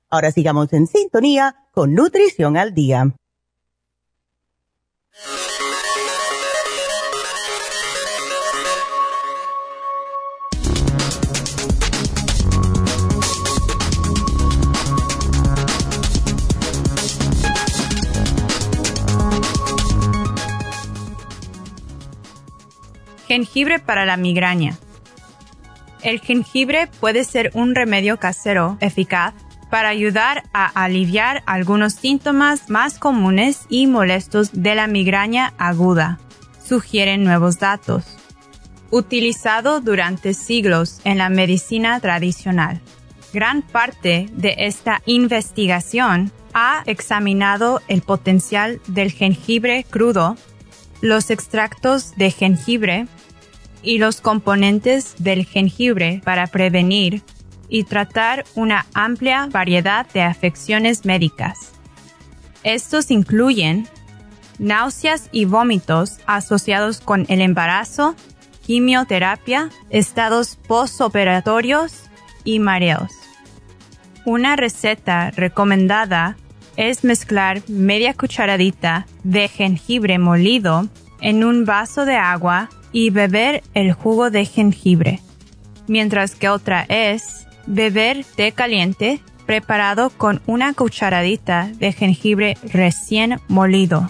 Ahora 0.13 0.29
sigamos 0.29 0.73
en 0.73 0.87
sintonía 0.87 1.55
con 1.71 1.93
Nutrición 1.93 2.57
al 2.57 2.73
Día. 2.73 3.13
Jengibre 23.29 23.79
para 23.79 24.05
la 24.05 24.17
migraña. 24.17 24.77
El 26.03 26.19
jengibre 26.19 26.89
puede 26.99 27.23
ser 27.23 27.51
un 27.53 27.75
remedio 27.75 28.17
casero 28.17 28.77
eficaz 28.81 29.33
para 29.71 29.89
ayudar 29.89 30.43
a 30.53 30.65
aliviar 30.65 31.41
algunos 31.47 31.93
síntomas 31.93 32.69
más 32.69 32.99
comunes 32.99 33.61
y 33.69 33.87
molestos 33.87 34.49
de 34.51 34.75
la 34.75 34.85
migraña 34.85 35.53
aguda, 35.57 36.19
sugieren 36.63 37.23
nuevos 37.23 37.57
datos. 37.57 38.03
Utilizado 38.91 39.79
durante 39.79 40.33
siglos 40.33 40.99
en 41.05 41.17
la 41.17 41.29
medicina 41.29 41.99
tradicional. 42.01 42.81
Gran 43.33 43.61
parte 43.61 44.27
de 44.33 44.55
esta 44.57 45.01
investigación 45.05 46.33
ha 46.53 46.83
examinado 46.85 47.81
el 47.87 48.01
potencial 48.01 48.81
del 48.87 49.13
jengibre 49.13 49.85
crudo, 49.89 50.35
los 50.99 51.29
extractos 51.29 52.13
de 52.17 52.29
jengibre 52.29 53.07
y 53.81 53.99
los 53.99 54.19
componentes 54.19 55.15
del 55.17 55.45
jengibre 55.45 56.21
para 56.25 56.47
prevenir 56.47 57.23
y 57.71 57.85
tratar 57.85 58.43
una 58.53 58.85
amplia 58.93 59.47
variedad 59.49 60.05
de 60.13 60.21
afecciones 60.21 61.05
médicas. 61.05 61.71
Estos 62.63 63.09
incluyen 63.09 63.87
náuseas 64.59 65.29
y 65.31 65.45
vómitos 65.45 66.19
asociados 66.27 66.99
con 66.99 67.25
el 67.29 67.39
embarazo, 67.41 68.15
quimioterapia, 68.67 69.69
estados 69.89 70.57
postoperatorios 70.67 72.03
y 72.43 72.59
mareos. 72.59 73.13
Una 74.25 74.57
receta 74.57 75.31
recomendada 75.31 76.35
es 76.75 77.05
mezclar 77.05 77.63
media 77.69 78.13
cucharadita 78.13 79.07
de 79.23 79.47
jengibre 79.47 80.19
molido 80.19 80.89
en 81.21 81.45
un 81.45 81.63
vaso 81.63 82.03
de 82.03 82.17
agua 82.17 82.69
y 82.91 83.11
beber 83.11 83.63
el 83.73 83.93
jugo 83.93 84.29
de 84.29 84.45
jengibre, 84.45 85.21
mientras 85.87 86.35
que 86.35 86.49
otra 86.49 86.85
es 86.89 87.47
beber 87.65 88.25
té 88.35 88.51
caliente 88.51 89.19
preparado 89.45 90.09
con 90.11 90.41
una 90.45 90.73
cucharadita 90.73 91.69
de 91.75 91.91
jengibre 91.91 92.57
recién 92.63 93.39
molido. 93.47 94.09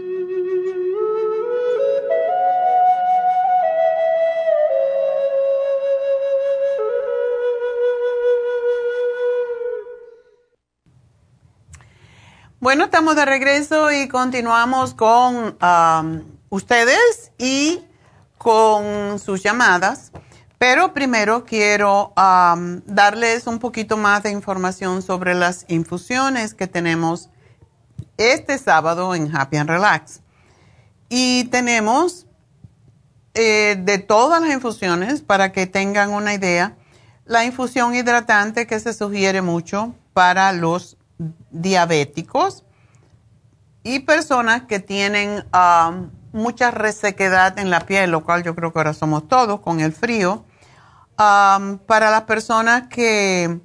Bueno, 12.61 12.83
estamos 12.83 13.15
de 13.15 13.25
regreso 13.25 13.91
y 13.91 14.07
continuamos 14.07 14.93
con 14.93 15.57
um, 15.59 16.21
ustedes 16.49 17.31
y 17.39 17.83
con 18.37 19.17
sus 19.17 19.41
llamadas. 19.41 20.11
Pero 20.59 20.93
primero 20.93 21.43
quiero 21.43 22.13
um, 22.15 22.81
darles 22.85 23.47
un 23.47 23.57
poquito 23.57 23.97
más 23.97 24.21
de 24.21 24.29
información 24.29 25.01
sobre 25.01 25.33
las 25.33 25.65
infusiones 25.69 26.53
que 26.53 26.67
tenemos 26.67 27.31
este 28.17 28.59
sábado 28.59 29.15
en 29.15 29.35
Happy 29.35 29.57
and 29.57 29.67
Relax. 29.67 30.21
Y 31.09 31.45
tenemos 31.45 32.27
eh, 33.33 33.75
de 33.79 33.97
todas 33.97 34.39
las 34.39 34.51
infusiones, 34.51 35.23
para 35.23 35.51
que 35.51 35.65
tengan 35.65 36.11
una 36.11 36.35
idea, 36.35 36.77
la 37.25 37.43
infusión 37.43 37.95
hidratante 37.95 38.67
que 38.67 38.79
se 38.79 38.93
sugiere 38.93 39.41
mucho 39.41 39.95
para 40.13 40.51
los 40.51 40.95
diabéticos 41.49 42.63
y 43.83 43.99
personas 43.99 44.63
que 44.63 44.79
tienen 44.79 45.43
um, 45.53 46.11
mucha 46.33 46.71
resequedad 46.71 47.57
en 47.59 47.69
la 47.69 47.81
piel, 47.81 48.11
lo 48.11 48.23
cual 48.23 48.43
yo 48.43 48.55
creo 48.55 48.71
que 48.71 48.79
ahora 48.79 48.93
somos 48.93 49.27
todos 49.27 49.59
con 49.61 49.79
el 49.79 49.91
frío. 49.91 50.45
Um, 51.17 51.77
para 51.79 52.09
las 52.09 52.23
personas 52.23 52.87
que 52.87 53.59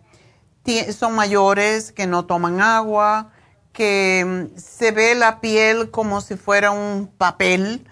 son 0.93 1.15
mayores, 1.15 1.93
que 1.93 2.07
no 2.07 2.25
toman 2.25 2.61
agua, 2.61 3.31
que 3.73 4.25
um, 4.25 4.59
se 4.59 4.91
ve 4.91 5.15
la 5.15 5.41
piel 5.41 5.91
como 5.91 6.21
si 6.21 6.37
fuera 6.37 6.71
un 6.71 7.09
papel 7.19 7.87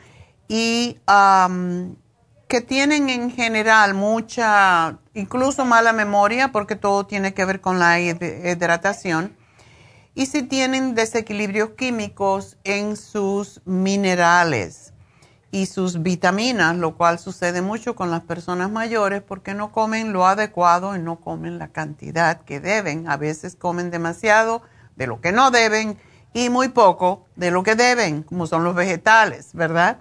y 0.49 0.99
que 2.49 2.61
tienen 2.61 3.09
en 3.09 3.31
general 3.31 3.95
mucha, 3.95 4.99
incluso 5.15 5.65
mala 5.65 5.93
memoria, 5.93 6.53
porque 6.53 6.77
todo 6.77 7.07
tiene 7.07 7.33
que 7.33 7.45
ver 7.45 7.61
con 7.61 7.79
la 7.79 8.01
hidratación 8.01 9.37
y 10.15 10.27
si 10.27 10.43
tienen 10.43 10.95
desequilibrios 10.95 11.71
químicos 11.71 12.57
en 12.65 12.97
sus 12.97 13.61
minerales 13.65 14.93
y 15.51 15.67
sus 15.67 16.03
vitaminas, 16.03 16.77
lo 16.77 16.97
cual 16.97 17.19
sucede 17.19 17.63
mucho 17.63 17.95
con 17.95 18.11
las 18.11 18.23
personas 18.23 18.71
mayores 18.71 19.23
porque 19.23 19.55
no 19.55 19.73
comen 19.73 20.13
lo 20.13 20.27
adecuado 20.27 20.97
y 20.97 21.01
no 21.01 21.21
comen 21.21 21.59
la 21.59 21.69
cantidad 21.69 22.43
que 22.43 22.61
deben. 22.61 23.09
A 23.09 23.17
veces 23.17 23.57
comen 23.57 23.91
demasiado 23.91 24.63
de 24.97 25.07
lo 25.07 25.21
que 25.21 25.33
no 25.33 25.51
deben 25.51 25.99
y 26.33 26.49
muy 26.49 26.69
poco 26.69 27.27
de 27.37 27.51
lo 27.51 27.63
que 27.63 27.77
deben, 27.77 28.23
como 28.23 28.47
son 28.47 28.65
los 28.65 28.75
vegetales, 28.75 29.51
¿verdad? 29.53 29.99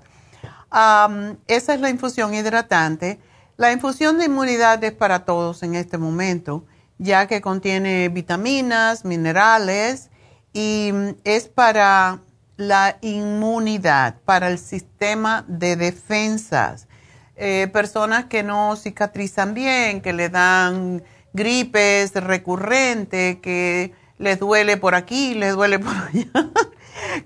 esa 1.46 1.74
es 1.76 1.82
la 1.82 1.92
infusión 1.92 2.34
hidratante. 2.34 3.20
La 3.58 3.72
infusión 3.72 4.18
de 4.18 4.26
inmunidad 4.26 4.84
es 4.84 4.92
para 4.92 5.24
todos 5.24 5.62
en 5.62 5.76
este 5.76 6.00
momento 6.00 6.66
ya 6.98 7.28
que 7.28 7.42
contiene 7.42 8.10
vitaminas, 8.10 9.06
minerales 9.06 10.10
y 10.54 10.92
es 11.24 11.48
para 11.48 12.20
la 12.58 12.98
inmunidad, 13.02 14.16
para 14.26 14.48
el 14.50 14.60
sistema 14.60 15.44
de 15.48 15.76
defensas. 15.76 16.88
Eh, 17.36 17.68
personas 17.74 18.26
que 18.26 18.44
no 18.44 18.76
cicatrizan 18.76 19.54
bien, 19.54 20.02
que 20.02 20.14
le 20.14 20.30
dan 20.30 21.04
gripes 21.34 22.14
recurrentes, 22.14 23.38
que 23.40 23.94
les 24.20 24.40
duele 24.40 24.78
por 24.78 24.94
aquí, 24.94 25.34
les 25.34 25.56
duele 25.56 25.80
por 25.80 25.96
allá, 26.14 26.50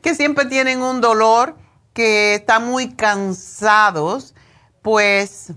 que 0.02 0.16
siempre 0.16 0.46
tienen 0.46 0.82
un 0.82 1.02
dolor, 1.02 1.58
que 1.94 2.36
están 2.36 2.66
muy 2.66 2.94
cansados, 2.94 4.34
pues 4.82 5.52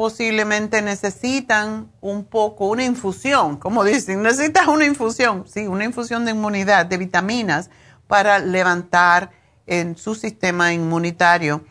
posiblemente 0.00 0.80
necesitan 0.80 1.92
un 2.00 2.24
poco, 2.24 2.68
una 2.68 2.84
infusión, 2.84 3.58
como 3.58 3.84
dicen, 3.84 4.22
necesitas 4.22 4.66
una 4.66 4.86
infusión, 4.86 5.44
sí, 5.46 5.66
una 5.66 5.84
infusión 5.84 6.24
de 6.24 6.30
inmunidad, 6.30 6.86
de 6.86 6.96
vitaminas 6.96 7.68
para 8.06 8.38
levantar 8.38 9.30
en 9.66 9.98
su 9.98 10.14
sistema 10.14 10.72
inmunitario. 10.72 11.66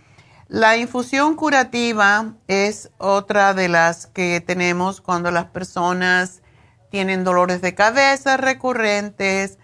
La 0.47 0.77
infusión 0.77 1.35
curativa 1.35 2.35
es 2.47 2.91
otra 2.99 3.55
de 3.55 3.67
las 3.67 4.05
que 4.05 4.43
tenemos 4.45 5.01
cuando 5.01 5.31
las 5.31 5.45
personas 5.45 6.43
tienen 6.91 7.23
dolores 7.23 7.63
de 7.63 7.73
cabeza 7.73 8.37
recurrentes, 8.37 9.57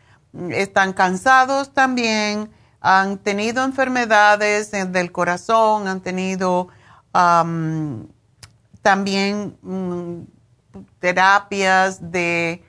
están 0.49 0.93
cansados 0.93 1.71
también, 1.75 2.49
han 2.81 3.19
tenido 3.19 3.63
enfermedades 3.63 4.71
del 4.71 5.11
corazón, 5.11 5.87
han 5.87 6.01
tenido 6.01 6.69
también 8.85 9.57
mm, 9.63 10.27
terapias 10.99 12.11
de 12.11 12.63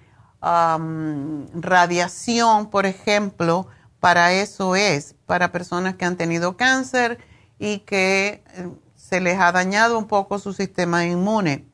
radiación, 1.52 2.70
por 2.70 2.86
ejemplo, 2.86 3.66
para 4.00 4.32
eso 4.32 4.76
es, 4.76 5.14
para 5.26 5.52
personas 5.52 5.96
que 5.96 6.06
han 6.06 6.16
tenido 6.16 6.56
cáncer 6.56 7.18
y 7.58 7.80
que 7.80 8.42
eh, 8.54 8.70
se 8.94 9.20
les 9.20 9.38
ha 9.38 9.52
dañado 9.52 9.98
un 9.98 10.06
poco 10.06 10.38
su 10.38 10.54
sistema 10.54 11.04
inmune. 11.04 11.66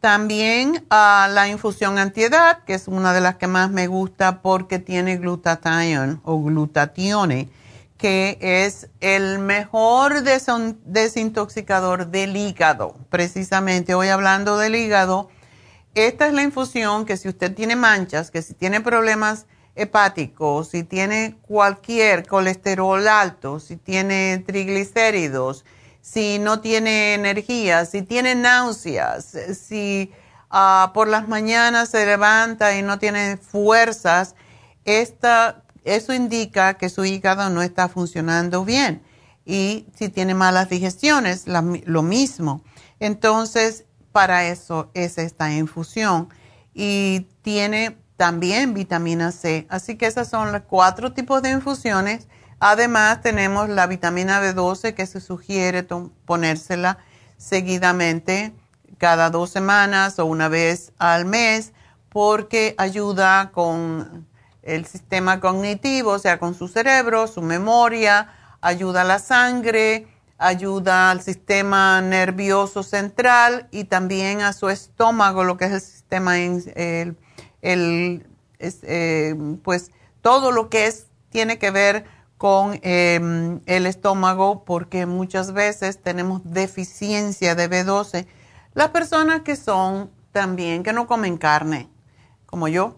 También 0.00 0.84
ah, 0.90 1.28
la 1.30 1.48
infusión 1.48 1.96
antiedad, 1.96 2.62
que 2.64 2.74
es 2.74 2.88
una 2.88 3.14
de 3.14 3.22
las 3.22 3.36
que 3.36 3.46
más 3.46 3.70
me 3.70 3.86
gusta 3.86 4.42
porque 4.42 4.78
tiene 4.78 5.16
glutatión 5.16 6.20
o 6.24 6.42
glutatione 6.42 7.48
que 8.02 8.36
es 8.40 8.88
el 9.00 9.38
mejor 9.38 10.24
desintoxicador 10.24 12.08
del 12.08 12.36
hígado. 12.36 12.96
Precisamente 13.10 13.94
hoy 13.94 14.08
hablando 14.08 14.58
del 14.58 14.74
hígado, 14.74 15.28
esta 15.94 16.26
es 16.26 16.32
la 16.32 16.42
infusión 16.42 17.06
que 17.06 17.16
si 17.16 17.28
usted 17.28 17.54
tiene 17.54 17.76
manchas, 17.76 18.32
que 18.32 18.42
si 18.42 18.54
tiene 18.54 18.80
problemas 18.80 19.46
hepáticos, 19.76 20.70
si 20.70 20.82
tiene 20.82 21.36
cualquier 21.42 22.26
colesterol 22.26 23.06
alto, 23.06 23.60
si 23.60 23.76
tiene 23.76 24.42
triglicéridos, 24.44 25.64
si 26.00 26.40
no 26.40 26.58
tiene 26.58 27.14
energía, 27.14 27.84
si 27.84 28.02
tiene 28.02 28.34
náuseas, 28.34 29.36
si 29.56 30.10
ah, 30.50 30.90
por 30.92 31.06
las 31.06 31.28
mañanas 31.28 31.90
se 31.90 32.04
levanta 32.04 32.76
y 32.76 32.82
no 32.82 32.98
tiene 32.98 33.36
fuerzas, 33.36 34.34
esta, 34.84 35.61
eso 35.84 36.12
indica 36.12 36.74
que 36.74 36.88
su 36.88 37.04
hígado 37.04 37.50
no 37.50 37.62
está 37.62 37.88
funcionando 37.88 38.64
bien. 38.64 39.02
Y 39.44 39.86
si 39.96 40.08
tiene 40.08 40.34
malas 40.34 40.68
digestiones, 40.68 41.44
lo 41.46 42.02
mismo. 42.02 42.62
Entonces, 43.00 43.84
para 44.12 44.46
eso 44.46 44.90
es 44.94 45.18
esta 45.18 45.52
infusión. 45.52 46.28
Y 46.74 47.26
tiene 47.42 47.98
también 48.16 48.74
vitamina 48.74 49.32
C. 49.32 49.66
Así 49.68 49.96
que 49.96 50.06
esas 50.06 50.28
son 50.28 50.52
los 50.52 50.62
cuatro 50.62 51.12
tipos 51.12 51.42
de 51.42 51.50
infusiones. 51.50 52.28
Además, 52.60 53.20
tenemos 53.20 53.68
la 53.68 53.88
vitamina 53.88 54.40
B12 54.40 54.94
que 54.94 55.06
se 55.06 55.20
sugiere 55.20 55.84
ponérsela 56.24 56.98
seguidamente 57.36 58.54
cada 58.98 59.30
dos 59.30 59.50
semanas 59.50 60.20
o 60.20 60.26
una 60.26 60.48
vez 60.48 60.92
al 60.98 61.24
mes 61.24 61.72
porque 62.08 62.76
ayuda 62.78 63.50
con 63.50 64.28
el 64.62 64.86
sistema 64.86 65.40
cognitivo, 65.40 66.10
o 66.10 66.18
sea, 66.18 66.38
con 66.38 66.54
su 66.54 66.68
cerebro, 66.68 67.26
su 67.26 67.42
memoria, 67.42 68.32
ayuda 68.60 69.02
a 69.02 69.04
la 69.04 69.18
sangre, 69.18 70.06
ayuda 70.38 71.10
al 71.10 71.20
sistema 71.22 72.00
nervioso 72.00 72.82
central 72.82 73.68
y 73.70 73.84
también 73.84 74.40
a 74.40 74.52
su 74.52 74.68
estómago, 74.68 75.44
lo 75.44 75.56
que 75.56 75.66
es 75.66 75.72
el 75.72 75.80
sistema, 75.80 76.38
el, 76.38 77.16
el, 77.60 78.26
eh, 78.58 79.34
pues 79.62 79.90
todo 80.20 80.52
lo 80.52 80.68
que 80.68 80.86
es, 80.86 81.06
tiene 81.30 81.58
que 81.58 81.70
ver 81.70 82.04
con 82.38 82.78
em, 82.82 83.60
el 83.66 83.86
estómago, 83.86 84.64
porque 84.64 85.06
muchas 85.06 85.52
veces 85.52 86.02
tenemos 86.02 86.40
deficiencia 86.44 87.54
de 87.54 87.70
B12. 87.70 88.26
Las 88.74 88.88
personas 88.88 89.42
que 89.42 89.54
son 89.54 90.10
también, 90.32 90.82
que 90.82 90.92
no 90.92 91.06
comen 91.06 91.38
carne, 91.38 91.88
como 92.46 92.66
yo, 92.66 92.96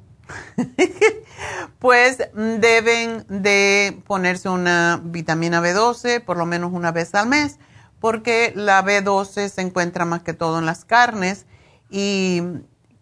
pues 1.78 2.18
deben 2.34 3.24
de 3.28 4.00
ponerse 4.06 4.48
una 4.48 5.00
vitamina 5.02 5.60
B12 5.60 6.22
por 6.24 6.36
lo 6.36 6.46
menos 6.46 6.72
una 6.72 6.92
vez 6.92 7.14
al 7.14 7.28
mes, 7.28 7.58
porque 8.00 8.52
la 8.54 8.84
B12 8.84 9.48
se 9.48 9.60
encuentra 9.60 10.04
más 10.04 10.22
que 10.22 10.32
todo 10.32 10.58
en 10.58 10.66
las 10.66 10.84
carnes 10.84 11.46
y 11.90 12.42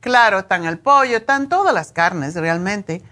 claro, 0.01 0.41
está 0.41 0.57
en 0.57 0.65
el 0.65 0.79
pollo, 0.79 1.17
están 1.17 1.49
todas 1.49 1.73
las 1.73 1.93
carnes 1.93 2.35
realmente, 2.35 3.03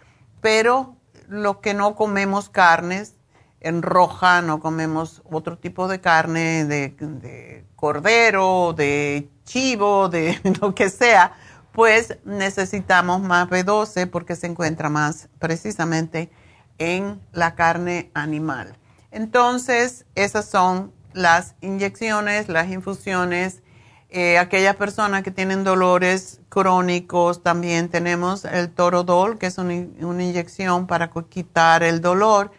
pero 0.40 0.96
lo 1.28 1.60
que 1.60 1.74
no 1.74 1.94
comemos 1.94 2.48
carnes 2.48 3.14
en 3.60 3.82
roja, 3.82 4.42
no 4.42 4.60
comemos 4.60 5.22
otro 5.30 5.58
tipo 5.58 5.86
de 5.86 6.00
carne, 6.00 6.64
de, 6.64 6.94
de 6.98 7.64
cordero, 7.76 8.74
de 8.74 9.28
chivo, 9.44 10.08
de 10.08 10.38
lo 10.60 10.74
que 10.74 10.90
sea, 10.90 11.32
pues 11.72 12.18
necesitamos 12.24 13.20
más 13.20 13.48
B12 13.48 14.10
porque 14.10 14.36
se 14.36 14.46
encuentra 14.46 14.88
más 14.88 15.28
precisamente 15.38 16.30
en 16.78 17.20
la 17.32 17.54
carne 17.54 18.10
animal. 18.14 18.76
Entonces, 19.10 20.06
esas 20.14 20.46
son 20.46 20.92
las 21.12 21.54
inyecciones, 21.60 22.48
las 22.48 22.68
infusiones. 22.68 23.62
Eh, 24.08 24.38
aquellas 24.38 24.76
personas 24.76 25.22
que 25.22 25.30
tienen 25.30 25.62
dolores 25.62 26.40
crónicos, 26.48 27.42
también 27.42 27.88
tenemos 27.88 28.44
el 28.44 28.70
Torodol, 28.70 29.38
que 29.38 29.46
es 29.46 29.58
una, 29.58 29.74
inyección 29.74 30.86
para 30.86 31.10
quitar 31.28 31.82
el 31.84 32.00
dolor 32.00 32.50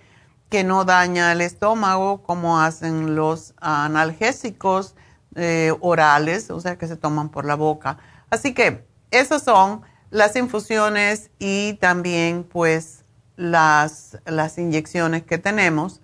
que 0.50 0.64
no 0.64 0.86
daña 0.86 1.32
el 1.32 1.42
estómago, 1.42 2.24
como 2.24 2.60
hacen 2.60 3.16
los 3.16 3.54
analgésicos 3.60 4.96
eh, 5.36 5.74
orales, 5.80 6.50
o 6.52 6.60
sea, 6.60 6.78
que 6.78 6.88
se 6.88 6.98
toman 6.98 7.30
por 7.30 7.46
la 7.46 7.56
boca. 7.56 7.98
Así 8.30 8.54
que 8.54 8.86
esas 9.12 9.44
son 9.44 9.84
las 10.10 10.36
infusiones 10.36 11.30
y 11.40 11.76
también 11.76 12.44
pues 12.44 13.06
las, 13.36 14.18
las 14.26 14.58
inyecciones 14.58 15.22
que 15.24 15.38
tenemos. 15.38 16.02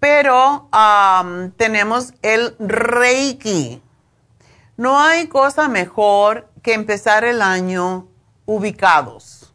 pero 0.00 0.68
tenemos 1.56 2.14
el 2.22 2.56
Reiki. 2.58 3.82
No 4.78 4.98
hay 4.98 5.28
cosa 5.28 5.68
mejor 5.68 6.48
que 6.62 6.72
empezar 6.72 7.24
el 7.24 7.42
año 7.42 8.08
ubicados. 8.46 9.52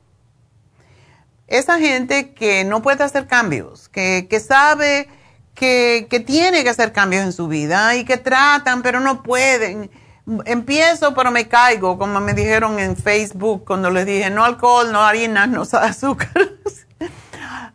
Esa 1.47 1.79
gente 1.79 2.33
que 2.33 2.63
no 2.63 2.81
puede 2.81 3.03
hacer 3.03 3.27
cambios, 3.27 3.89
que, 3.89 4.27
sabe 4.39 5.09
que, 5.55 6.07
que, 6.09 6.19
tiene 6.19 6.63
que 6.63 6.69
hacer 6.69 6.91
cambios 6.91 7.23
en 7.23 7.33
su 7.33 7.47
vida 7.47 7.95
y 7.95 8.05
que 8.05 8.17
tratan 8.17 8.83
pero 8.83 8.99
no 8.99 9.23
pueden. 9.23 9.89
Empiezo 10.45 11.13
pero 11.13 11.31
me 11.31 11.47
caigo, 11.47 11.97
como 11.97 12.19
me 12.19 12.33
dijeron 12.33 12.79
en 12.79 12.95
Facebook 12.95 13.63
cuando 13.65 13.89
les 13.89 14.05
dije 14.05 14.29
no 14.29 14.43
alcohol, 14.43 14.91
no 14.91 15.01
harina, 15.01 15.47
no 15.47 15.61
azúcar. 15.73 16.54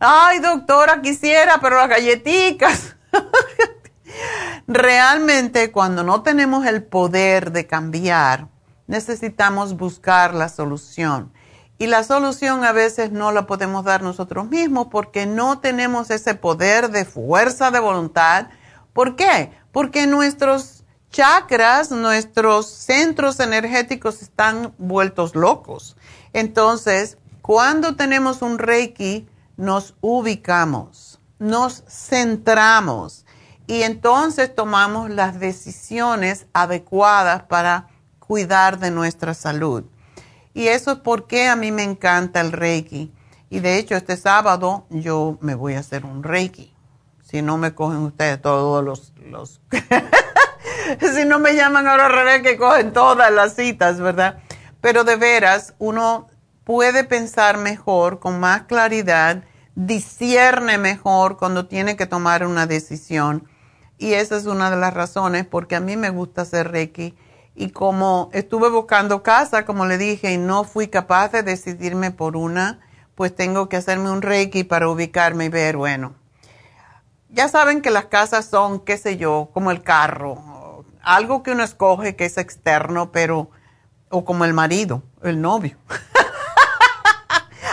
Ay, 0.02 0.38
doctora, 0.38 1.02
quisiera, 1.02 1.60
pero 1.60 1.76
las 1.76 1.90
galletitas. 1.90 2.96
Realmente 4.66 5.70
cuando 5.70 6.02
no 6.02 6.22
tenemos 6.22 6.64
el 6.64 6.82
poder 6.82 7.52
de 7.52 7.66
cambiar, 7.66 8.48
necesitamos 8.86 9.76
buscar 9.76 10.34
la 10.34 10.48
solución. 10.48 11.30
Y 11.76 11.86
la 11.86 12.02
solución 12.02 12.64
a 12.64 12.72
veces 12.72 13.12
no 13.12 13.30
la 13.30 13.46
podemos 13.46 13.84
dar 13.84 14.02
nosotros 14.02 14.48
mismos 14.48 14.86
porque 14.90 15.26
no 15.26 15.60
tenemos 15.60 16.10
ese 16.10 16.34
poder 16.34 16.90
de 16.90 17.04
fuerza 17.04 17.70
de 17.70 17.80
voluntad. 17.80 18.46
¿Por 18.94 19.16
qué? 19.16 19.52
Porque 19.70 20.06
nuestros 20.06 20.82
chakras, 21.10 21.90
nuestros 21.90 22.70
centros 22.70 23.38
energéticos 23.38 24.22
están 24.22 24.72
vueltos 24.78 25.36
locos. 25.36 25.98
Entonces, 26.32 27.18
cuando 27.42 27.96
tenemos 27.96 28.40
un 28.40 28.58
reiki, 28.58 29.28
nos 29.60 29.94
ubicamos, 30.00 31.20
nos 31.38 31.84
centramos 31.86 33.26
y 33.66 33.82
entonces 33.82 34.54
tomamos 34.54 35.10
las 35.10 35.38
decisiones 35.38 36.46
adecuadas 36.54 37.42
para 37.42 37.88
cuidar 38.18 38.78
de 38.78 38.90
nuestra 38.90 39.34
salud. 39.34 39.84
Y 40.54 40.68
eso 40.68 40.92
es 40.92 40.98
porque 41.00 41.46
a 41.46 41.56
mí 41.56 41.72
me 41.72 41.82
encanta 41.82 42.40
el 42.40 42.52
Reiki. 42.52 43.12
Y 43.50 43.60
de 43.60 43.76
hecho 43.76 43.96
este 43.96 44.16
sábado 44.16 44.86
yo 44.88 45.36
me 45.42 45.54
voy 45.54 45.74
a 45.74 45.80
hacer 45.80 46.06
un 46.06 46.22
Reiki. 46.22 46.74
Si 47.22 47.42
no 47.42 47.58
me 47.58 47.74
cogen 47.74 47.98
ustedes 47.98 48.40
todos 48.40 48.82
los... 48.82 49.12
los 49.26 49.60
si 51.14 51.24
no 51.26 51.38
me 51.38 51.54
llaman 51.54 51.86
ahora 51.86 52.06
al 52.06 52.12
revés 52.12 52.42
que 52.42 52.56
cogen 52.56 52.94
todas 52.94 53.30
las 53.30 53.56
citas, 53.56 54.00
¿verdad? 54.00 54.38
Pero 54.80 55.04
de 55.04 55.16
veras, 55.16 55.74
uno 55.78 56.28
puede 56.64 57.04
pensar 57.04 57.58
mejor, 57.58 58.20
con 58.20 58.40
más 58.40 58.62
claridad 58.62 59.44
discierne 59.74 60.78
mejor 60.78 61.36
cuando 61.36 61.66
tiene 61.66 61.96
que 61.96 62.06
tomar 62.06 62.46
una 62.46 62.66
decisión. 62.66 63.48
Y 63.98 64.14
esa 64.14 64.36
es 64.36 64.46
una 64.46 64.70
de 64.70 64.76
las 64.76 64.94
razones 64.94 65.46
porque 65.46 65.76
a 65.76 65.80
mí 65.80 65.96
me 65.96 66.10
gusta 66.10 66.42
hacer 66.42 66.70
Reiki. 66.70 67.16
Y 67.54 67.70
como 67.70 68.30
estuve 68.32 68.70
buscando 68.70 69.22
casa, 69.22 69.64
como 69.64 69.86
le 69.86 69.98
dije, 69.98 70.32
y 70.32 70.38
no 70.38 70.64
fui 70.64 70.88
capaz 70.88 71.28
de 71.32 71.42
decidirme 71.42 72.10
por 72.10 72.36
una, 72.36 72.80
pues 73.14 73.34
tengo 73.34 73.68
que 73.68 73.76
hacerme 73.76 74.10
un 74.10 74.22
Reiki 74.22 74.64
para 74.64 74.88
ubicarme 74.88 75.46
y 75.46 75.48
ver, 75.50 75.76
bueno, 75.76 76.14
ya 77.28 77.48
saben 77.48 77.82
que 77.82 77.90
las 77.90 78.06
casas 78.06 78.46
son, 78.46 78.80
qué 78.80 78.96
sé 78.96 79.16
yo, 79.16 79.50
como 79.52 79.70
el 79.70 79.82
carro, 79.82 80.84
algo 81.02 81.42
que 81.42 81.52
uno 81.52 81.62
escoge 81.62 82.16
que 82.16 82.24
es 82.24 82.38
externo, 82.38 83.12
pero, 83.12 83.50
o 84.08 84.24
como 84.24 84.44
el 84.44 84.54
marido, 84.54 85.02
el 85.22 85.40
novio. 85.40 85.76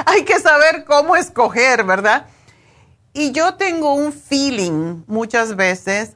Hay 0.10 0.24
que 0.24 0.40
saber 0.40 0.86
cómo 0.86 1.18
escoger, 1.18 1.84
¿verdad? 1.84 2.28
Y 3.12 3.34
yo 3.34 3.56
tengo 3.56 3.94
un 3.94 4.14
feeling 4.14 5.04
muchas 5.06 5.58
veces 5.58 6.16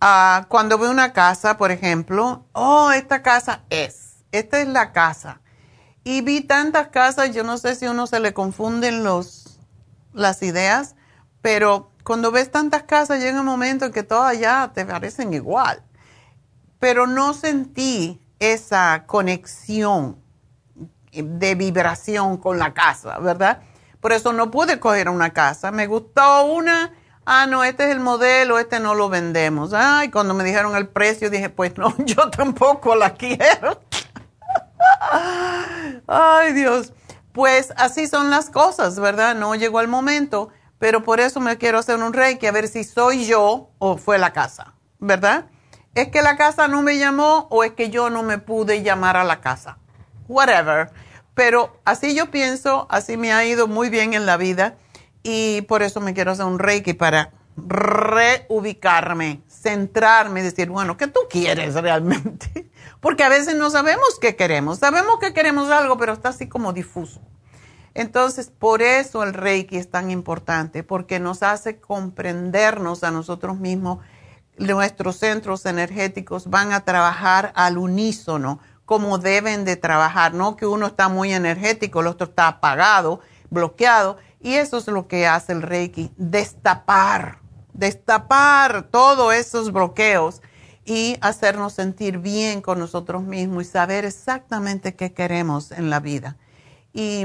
ah, 0.00 0.46
cuando 0.48 0.78
veo 0.78 0.90
una 0.90 1.12
casa, 1.12 1.56
por 1.56 1.70
ejemplo, 1.70 2.44
oh, 2.52 2.90
esta 2.90 3.22
casa 3.22 3.62
es, 3.70 4.24
esta 4.32 4.60
es 4.60 4.66
la 4.66 4.90
casa. 4.90 5.40
Y 6.02 6.22
vi 6.22 6.40
tantas 6.40 6.88
casas, 6.88 7.32
yo 7.32 7.44
no 7.44 7.56
sé 7.56 7.76
si 7.76 7.86
uno 7.86 8.08
se 8.08 8.18
le 8.18 8.34
confunden 8.34 9.04
los, 9.04 9.60
las 10.12 10.42
ideas, 10.42 10.96
pero 11.40 11.92
cuando 12.02 12.32
ves 12.32 12.50
tantas 12.50 12.82
casas 12.82 13.20
llega 13.20 13.38
un 13.38 13.46
momento 13.46 13.84
en 13.84 13.92
que 13.92 14.02
todas 14.02 14.36
ya 14.40 14.72
te 14.74 14.84
parecen 14.84 15.34
igual. 15.34 15.84
Pero 16.80 17.06
no 17.06 17.32
sentí 17.32 18.20
esa 18.40 19.04
conexión 19.06 20.19
de 21.12 21.54
vibración 21.54 22.36
con 22.36 22.58
la 22.58 22.72
casa, 22.72 23.18
¿verdad? 23.18 23.62
Por 24.00 24.12
eso 24.12 24.32
no 24.32 24.50
pude 24.50 24.80
coger 24.80 25.08
una 25.08 25.30
casa. 25.30 25.70
Me 25.70 25.86
gustó 25.86 26.44
una, 26.44 26.92
ah, 27.26 27.46
no, 27.46 27.64
este 27.64 27.84
es 27.84 27.90
el 27.90 28.00
modelo, 28.00 28.58
este 28.58 28.80
no 28.80 28.94
lo 28.94 29.08
vendemos. 29.08 29.72
Ay, 29.74 30.10
cuando 30.10 30.34
me 30.34 30.44
dijeron 30.44 30.74
el 30.76 30.88
precio 30.88 31.30
dije, 31.30 31.50
pues 31.50 31.76
no, 31.76 31.94
yo 32.04 32.30
tampoco 32.30 32.94
la 32.94 33.14
quiero. 33.14 33.80
Ay, 36.06 36.52
Dios. 36.52 36.92
Pues 37.32 37.72
así 37.76 38.08
son 38.08 38.30
las 38.30 38.50
cosas, 38.50 38.98
¿verdad? 38.98 39.34
No 39.36 39.54
llegó 39.54 39.80
el 39.80 39.88
momento, 39.88 40.48
pero 40.78 41.02
por 41.02 41.20
eso 41.20 41.38
me 41.40 41.58
quiero 41.58 41.78
hacer 41.78 41.96
un 41.96 42.12
reiki 42.12 42.46
a 42.46 42.52
ver 42.52 42.66
si 42.66 42.82
soy 42.84 43.26
yo 43.26 43.70
o 43.78 43.96
fue 43.96 44.18
la 44.18 44.32
casa, 44.32 44.74
¿verdad? 44.98 45.46
¿Es 45.94 46.08
que 46.08 46.22
la 46.22 46.36
casa 46.36 46.68
no 46.68 46.82
me 46.82 46.98
llamó 46.98 47.46
o 47.50 47.62
es 47.64 47.72
que 47.72 47.90
yo 47.90 48.10
no 48.10 48.22
me 48.22 48.38
pude 48.38 48.82
llamar 48.82 49.16
a 49.16 49.24
la 49.24 49.40
casa? 49.40 49.78
Whatever. 50.30 50.90
Pero 51.34 51.76
así 51.84 52.14
yo 52.14 52.30
pienso, 52.30 52.86
así 52.88 53.16
me 53.16 53.32
ha 53.32 53.44
ido 53.44 53.66
muy 53.66 53.90
bien 53.90 54.14
en 54.14 54.26
la 54.26 54.36
vida 54.36 54.76
y 55.22 55.62
por 55.62 55.82
eso 55.82 56.00
me 56.00 56.14
quiero 56.14 56.30
hacer 56.30 56.46
un 56.46 56.58
reiki 56.58 56.94
para 56.94 57.32
reubicarme, 57.56 59.42
centrarme, 59.48 60.42
decir, 60.42 60.70
bueno, 60.70 60.96
¿qué 60.96 61.08
tú 61.08 61.20
quieres 61.28 61.74
realmente? 61.74 62.70
Porque 63.00 63.24
a 63.24 63.28
veces 63.28 63.56
no 63.56 63.70
sabemos 63.70 64.18
qué 64.20 64.36
queremos. 64.36 64.78
Sabemos 64.78 65.18
que 65.20 65.32
queremos 65.32 65.70
algo, 65.70 65.98
pero 65.98 66.12
está 66.12 66.30
así 66.30 66.48
como 66.48 66.72
difuso. 66.72 67.20
Entonces, 67.94 68.52
por 68.56 68.82
eso 68.82 69.24
el 69.24 69.34
Reiki 69.34 69.76
es 69.76 69.90
tan 69.90 70.10
importante, 70.10 70.84
porque 70.84 71.18
nos 71.18 71.42
hace 71.42 71.80
comprendernos 71.80 73.02
a 73.02 73.10
nosotros 73.10 73.58
mismos. 73.58 73.98
Nuestros 74.58 75.16
centros 75.16 75.66
energéticos 75.66 76.50
van 76.50 76.72
a 76.72 76.84
trabajar 76.84 77.52
al 77.56 77.78
unísono, 77.78 78.60
como 78.90 79.18
deben 79.18 79.64
de 79.64 79.76
trabajar. 79.76 80.34
No 80.34 80.56
que 80.56 80.66
uno 80.66 80.88
está 80.88 81.08
muy 81.08 81.32
energético, 81.32 82.00
el 82.00 82.08
otro 82.08 82.26
está 82.26 82.48
apagado, 82.48 83.20
bloqueado. 83.48 84.16
Y 84.40 84.54
eso 84.54 84.78
es 84.78 84.88
lo 84.88 85.06
que 85.06 85.28
hace 85.28 85.52
el 85.52 85.62
Reiki, 85.62 86.10
destapar, 86.16 87.38
destapar 87.72 88.88
todos 88.90 89.32
esos 89.32 89.70
bloqueos 89.70 90.42
y 90.84 91.16
hacernos 91.20 91.74
sentir 91.74 92.18
bien 92.18 92.62
con 92.62 92.80
nosotros 92.80 93.22
mismos 93.22 93.62
y 93.62 93.70
saber 93.70 94.04
exactamente 94.04 94.96
qué 94.96 95.12
queremos 95.12 95.70
en 95.70 95.88
la 95.88 96.00
vida. 96.00 96.36
Y 96.92 97.24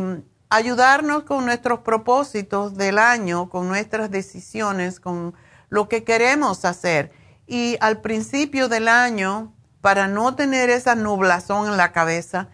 ayudarnos 0.51 1.23
con 1.23 1.45
nuestros 1.45 1.79
propósitos 1.79 2.75
del 2.77 2.99
año, 2.99 3.49
con 3.49 3.67
nuestras 3.67 4.11
decisiones, 4.11 4.99
con 4.99 5.33
lo 5.69 5.89
que 5.89 6.03
queremos 6.03 6.63
hacer. 6.63 7.11
Y 7.47 7.77
al 7.79 8.01
principio 8.01 8.67
del 8.67 8.87
año, 8.87 9.54
para 9.85 10.07
no 10.07 10.33
tener 10.33 10.71
esa 10.71 10.95
nublazón 10.95 11.69
en 11.69 11.77
la 11.77 11.91
cabeza, 11.91 12.49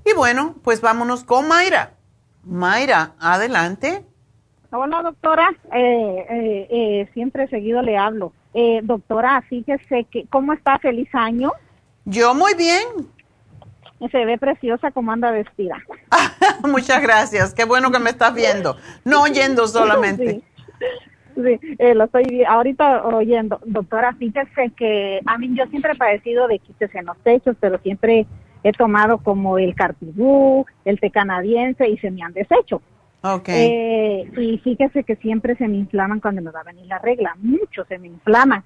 Y 0.06 0.14
bueno, 0.14 0.56
pues 0.64 0.80
vámonos 0.80 1.26
con 1.26 1.50
Mayra. 1.50 1.96
Mayra, 2.46 3.12
adelante. 3.20 4.06
Hola, 4.72 5.02
doctora. 5.02 5.50
Eh, 5.74 6.26
eh, 6.30 6.68
eh, 6.70 7.10
siempre 7.14 7.50
seguido 7.50 7.82
le 7.82 7.98
hablo. 7.98 8.32
Eh, 8.54 8.80
doctora, 8.84 9.44
fíjese 9.50 10.06
que, 10.10 10.28
¿cómo 10.28 10.54
está? 10.54 10.80
Feliz 10.80 11.10
año. 11.12 11.52
Yo 12.06 12.34
muy 12.34 12.54
bien. 12.54 12.88
Se 14.10 14.24
ve 14.24 14.38
preciosa 14.38 14.92
como 14.92 15.12
anda 15.12 15.32
vestida. 15.32 15.76
Muchas 16.64 17.02
gracias. 17.02 17.54
Qué 17.54 17.66
bueno 17.66 17.92
que 17.92 18.00
me 18.00 18.12
estás 18.12 18.34
viendo. 18.34 18.78
No 19.04 19.24
oyendo 19.24 19.68
solamente. 19.68 20.36
Sí, 20.36 20.44
eh, 21.46 21.94
lo 21.96 22.06
estoy 22.06 22.44
ahorita 22.48 23.06
oyendo. 23.06 23.60
Doctora, 23.66 24.14
fíjese 24.14 24.72
que 24.76 25.22
a 25.26 25.38
mí 25.38 25.50
yo 25.56 25.66
siempre 25.68 25.94
he 25.94 25.96
padecido 25.96 26.48
de 26.48 26.60
quites 26.60 26.94
en 26.96 27.06
los 27.06 27.18
techos, 27.20 27.56
pero 27.60 27.78
siempre 27.80 28.26
he 28.64 28.72
tomado 28.72 29.20
como 29.20 29.58
el 29.58 29.76
cartibú, 29.76 30.66
el 30.86 31.00
té 31.00 31.12
canadiense 31.12 31.88
y 31.88 31.98
se 31.98 32.12
me 32.12 32.24
han 32.24 32.34
deshecho. 32.34 32.82
Okay. 33.22 33.68
Eh, 33.70 34.32
y 34.38 34.58
fíjese 34.60 35.04
que 35.04 35.18
siempre 35.18 35.56
se 35.58 35.68
me 35.68 35.78
inflaman 35.78 36.22
cuando 36.22 36.42
me 36.42 36.52
va 36.52 36.62
a 36.62 36.64
venir 36.64 36.86
la 36.86 37.00
regla, 37.00 37.36
mucho 37.42 37.84
se 37.86 37.98
me 37.98 38.08
inflaman, 38.08 38.64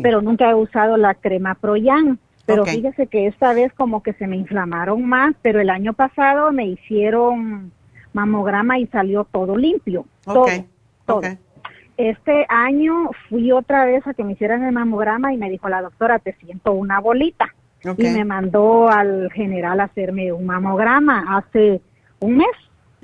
pero 0.00 0.22
nunca 0.22 0.48
he 0.48 0.54
usado 0.54 0.96
la 0.96 1.14
crema 1.14 1.54
Proyan. 1.54 2.18
Pero 2.44 2.64
fíjese 2.64 3.08
que 3.08 3.26
esta 3.26 3.52
vez 3.52 3.72
como 3.72 4.04
que 4.04 4.12
se 4.12 4.28
me 4.28 4.36
inflamaron 4.36 5.04
más, 5.04 5.34
pero 5.42 5.60
el 5.60 5.68
año 5.68 5.94
pasado 5.94 6.52
me 6.52 6.64
hicieron 6.64 7.72
mamograma 8.12 8.78
y 8.78 8.86
salió 8.86 9.24
todo 9.24 9.56
limpio, 9.56 10.06
todo, 10.24 10.46
todo. 11.04 11.22
Este 11.96 12.46
año 12.48 13.10
fui 13.28 13.52
otra 13.52 13.84
vez 13.84 14.06
a 14.06 14.14
que 14.14 14.24
me 14.24 14.32
hicieran 14.32 14.64
el 14.64 14.72
mamograma 14.72 15.32
y 15.32 15.36
me 15.36 15.50
dijo 15.50 15.68
la 15.68 15.82
doctora, 15.82 16.18
te 16.18 16.34
siento 16.34 16.72
una 16.72 17.00
bolita. 17.00 17.54
Y 17.96 18.02
me 18.02 18.24
mandó 18.24 18.88
al 18.88 19.30
general 19.32 19.80
a 19.80 19.84
hacerme 19.84 20.32
un 20.32 20.44
mamograma 20.44 21.36
hace 21.38 21.80
un 22.18 22.38
mes 22.38 22.48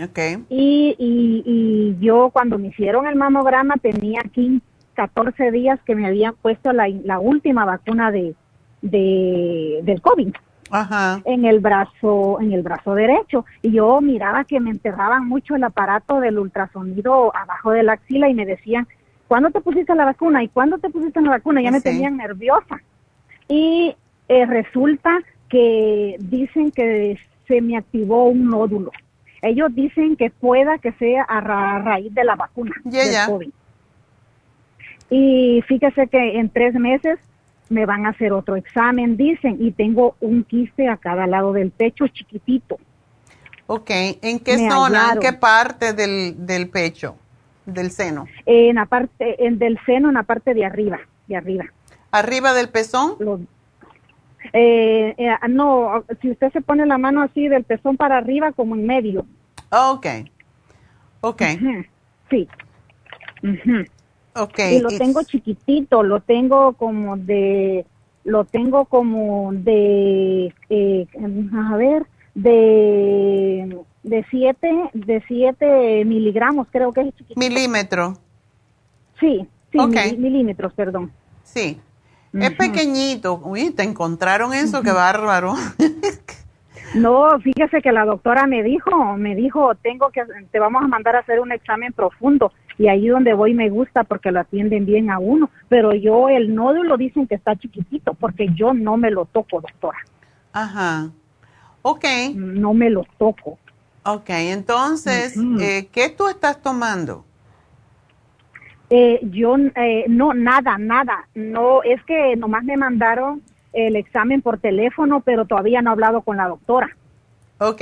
Okay. 0.00 0.42
Y, 0.48 0.96
y, 0.98 1.96
yo 2.04 2.30
cuando 2.32 2.58
me 2.58 2.68
hicieron 2.68 3.06
el 3.06 3.14
mamograma 3.14 3.76
tenía 3.76 4.20
aquí 4.24 4.62
14 4.94 5.50
días 5.50 5.78
que 5.84 5.94
me 5.94 6.06
habían 6.06 6.34
puesto 6.34 6.72
la, 6.72 6.88
la 6.88 7.18
última 7.18 7.64
vacuna 7.64 8.10
de, 8.10 8.34
de, 8.80 9.80
del 9.82 10.00
COVID. 10.00 10.34
Ajá. 10.72 11.20
en 11.24 11.44
el 11.44 11.60
brazo 11.60 12.38
en 12.40 12.52
el 12.52 12.62
brazo 12.62 12.94
derecho 12.94 13.44
y 13.60 13.72
yo 13.72 14.00
miraba 14.00 14.44
que 14.44 14.58
me 14.58 14.70
enterraban 14.70 15.28
mucho 15.28 15.54
el 15.54 15.64
aparato 15.64 16.20
del 16.20 16.38
ultrasonido 16.38 17.34
abajo 17.36 17.70
de 17.70 17.82
la 17.82 17.92
axila 17.92 18.28
y 18.28 18.34
me 18.34 18.46
decían 18.46 18.88
¿cuándo 19.28 19.50
te 19.50 19.60
pusiste 19.60 19.94
la 19.94 20.06
vacuna? 20.06 20.42
¿y 20.42 20.48
cuándo 20.48 20.78
te 20.78 20.90
pusiste 20.90 21.20
la 21.20 21.30
vacuna? 21.30 21.62
ya 21.62 21.70
me 21.70 21.80
tenían 21.80 22.16
nerviosa 22.16 22.80
y 23.48 23.94
eh, 24.28 24.46
resulta 24.46 25.18
que 25.48 26.16
dicen 26.18 26.70
que 26.70 27.18
se 27.46 27.60
me 27.60 27.76
activó 27.76 28.24
un 28.24 28.48
nódulo 28.48 28.90
ellos 29.42 29.74
dicen 29.74 30.16
que 30.16 30.30
pueda 30.30 30.78
que 30.78 30.92
sea 30.92 31.24
a, 31.24 31.40
raíz 31.80 32.14
de 32.14 32.24
la 32.24 32.36
vacuna 32.36 32.72
del 32.84 33.26
COVID. 33.26 33.50
Y 35.10 35.62
fíjese 35.66 36.06
que 36.06 36.38
en 36.38 36.48
tres 36.48 36.74
meses 36.74 37.18
me 37.72 37.86
van 37.86 38.06
a 38.06 38.10
hacer 38.10 38.32
otro 38.32 38.56
examen, 38.56 39.16
dicen, 39.16 39.56
y 39.58 39.72
tengo 39.72 40.14
un 40.20 40.44
quiste 40.44 40.88
a 40.88 40.96
cada 40.96 41.26
lado 41.26 41.52
del 41.52 41.70
pecho 41.70 42.06
chiquitito. 42.08 42.78
Ok, 43.66 43.90
¿en 43.90 44.38
qué 44.40 44.68
zona, 44.68 45.12
en 45.14 45.20
qué 45.20 45.32
parte 45.32 45.92
del, 45.94 46.46
del 46.46 46.68
pecho, 46.68 47.16
del 47.64 47.90
seno? 47.90 48.26
En 48.44 48.76
la 48.76 48.86
parte, 48.86 49.46
en 49.46 49.58
del 49.58 49.78
seno, 49.86 50.08
en 50.08 50.14
la 50.14 50.22
parte 50.24 50.52
de 50.54 50.64
arriba, 50.64 51.00
de 51.26 51.36
arriba. 51.36 51.64
¿Arriba 52.10 52.52
del 52.52 52.68
pezón? 52.68 53.16
Eh, 54.52 55.14
eh, 55.16 55.30
no, 55.48 56.04
si 56.20 56.30
usted 56.30 56.52
se 56.52 56.60
pone 56.60 56.84
la 56.84 56.98
mano 56.98 57.22
así 57.22 57.48
del 57.48 57.64
pezón 57.64 57.96
para 57.96 58.18
arriba, 58.18 58.52
como 58.52 58.74
en 58.74 58.86
medio. 58.86 59.24
Ok. 59.70 60.06
Ok. 61.22 61.42
Sí. 62.28 62.48
Ok. 64.34 64.58
Y 64.70 64.78
lo 64.80 64.88
tengo 64.88 65.22
chiquitito, 65.22 66.02
lo 66.02 66.20
tengo 66.20 66.72
como 66.74 67.16
de, 67.16 67.84
lo 68.24 68.44
tengo 68.44 68.86
como 68.86 69.52
de, 69.52 70.54
eh, 70.70 71.06
a 71.70 71.76
ver, 71.76 72.06
de, 72.34 73.78
de 74.02 74.26
siete, 74.30 74.90
de 74.94 75.22
siete 75.28 76.04
miligramos, 76.04 76.68
creo 76.70 76.92
que 76.92 77.02
es 77.02 77.14
chiquitito. 77.14 77.38
Milímetro. 77.38 78.14
Sí, 79.20 79.46
sí, 79.70 79.78
milímetros, 80.16 80.72
perdón. 80.72 81.12
Sí. 81.44 81.78
Es 82.32 82.52
pequeñito. 82.52 83.40
Uy, 83.44 83.70
te 83.70 83.82
encontraron 83.82 84.54
eso, 84.54 84.82
qué 84.82 84.90
bárbaro. 84.90 85.54
no, 86.94 87.38
fíjese 87.40 87.82
que 87.82 87.92
la 87.92 88.06
doctora 88.06 88.46
me 88.46 88.62
dijo, 88.62 89.16
me 89.18 89.34
dijo, 89.34 89.74
tengo 89.76 90.10
que, 90.10 90.22
te 90.50 90.58
vamos 90.58 90.82
a 90.82 90.88
mandar 90.88 91.16
a 91.16 91.20
hacer 91.20 91.40
un 91.40 91.52
examen 91.52 91.92
profundo 91.92 92.52
y 92.78 92.88
ahí 92.88 93.08
donde 93.08 93.34
voy 93.34 93.54
me 93.54 93.68
gusta 93.70 94.04
porque 94.04 94.32
lo 94.32 94.40
atienden 94.40 94.86
bien 94.86 95.10
a 95.10 95.18
uno, 95.18 95.50
pero 95.68 95.94
yo 95.94 96.28
el 96.28 96.54
nódulo 96.54 96.96
dicen 96.96 97.26
que 97.26 97.34
está 97.34 97.56
chiquitito 97.56 98.14
porque 98.14 98.48
yo 98.54 98.72
no 98.74 98.96
me 98.96 99.10
lo 99.10 99.26
toco, 99.26 99.60
doctora. 99.60 99.98
Ajá. 100.52 101.10
Ok. 101.82 102.04
No 102.34 102.74
me 102.74 102.90
lo 102.90 103.04
toco. 103.18 103.58
Ok, 104.04 104.30
entonces, 104.30 105.36
eh, 105.60 105.88
¿qué 105.92 106.08
tú 106.08 106.28
estás 106.28 106.60
tomando? 106.60 107.24
Eh, 108.90 109.20
yo 109.22 109.56
eh, 109.56 110.04
no, 110.08 110.34
nada, 110.34 110.76
nada. 110.76 111.28
No, 111.34 111.82
es 111.82 112.02
que 112.04 112.36
nomás 112.36 112.64
me 112.64 112.76
mandaron 112.76 113.42
el 113.72 113.96
examen 113.96 114.42
por 114.42 114.58
teléfono, 114.58 115.20
pero 115.20 115.46
todavía 115.46 115.80
no 115.82 115.90
he 115.90 115.92
hablado 115.92 116.22
con 116.22 116.36
la 116.36 116.48
doctora. 116.48 116.94
Ok. 117.58 117.80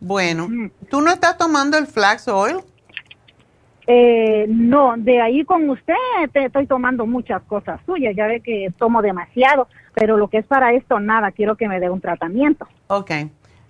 Bueno, 0.00 0.48
¿tú 0.90 1.00
no 1.00 1.10
estás 1.10 1.38
tomando 1.38 1.76
el 1.76 1.86
flax 1.86 2.28
oil? 2.28 2.58
Eh, 3.90 4.44
no, 4.50 4.96
de 4.98 5.22
ahí 5.22 5.46
con 5.46 5.70
usted 5.70 5.94
te 6.34 6.44
estoy 6.44 6.66
tomando 6.66 7.06
muchas 7.06 7.42
cosas 7.44 7.80
suyas. 7.86 8.14
Ya 8.14 8.26
ve 8.26 8.42
que 8.42 8.70
tomo 8.76 9.00
demasiado, 9.00 9.66
pero 9.94 10.18
lo 10.18 10.28
que 10.28 10.36
es 10.38 10.46
para 10.46 10.74
esto, 10.74 11.00
nada. 11.00 11.32
Quiero 11.32 11.56
que 11.56 11.68
me 11.68 11.80
dé 11.80 11.88
un 11.88 12.02
tratamiento. 12.02 12.68
Ok. 12.88 13.10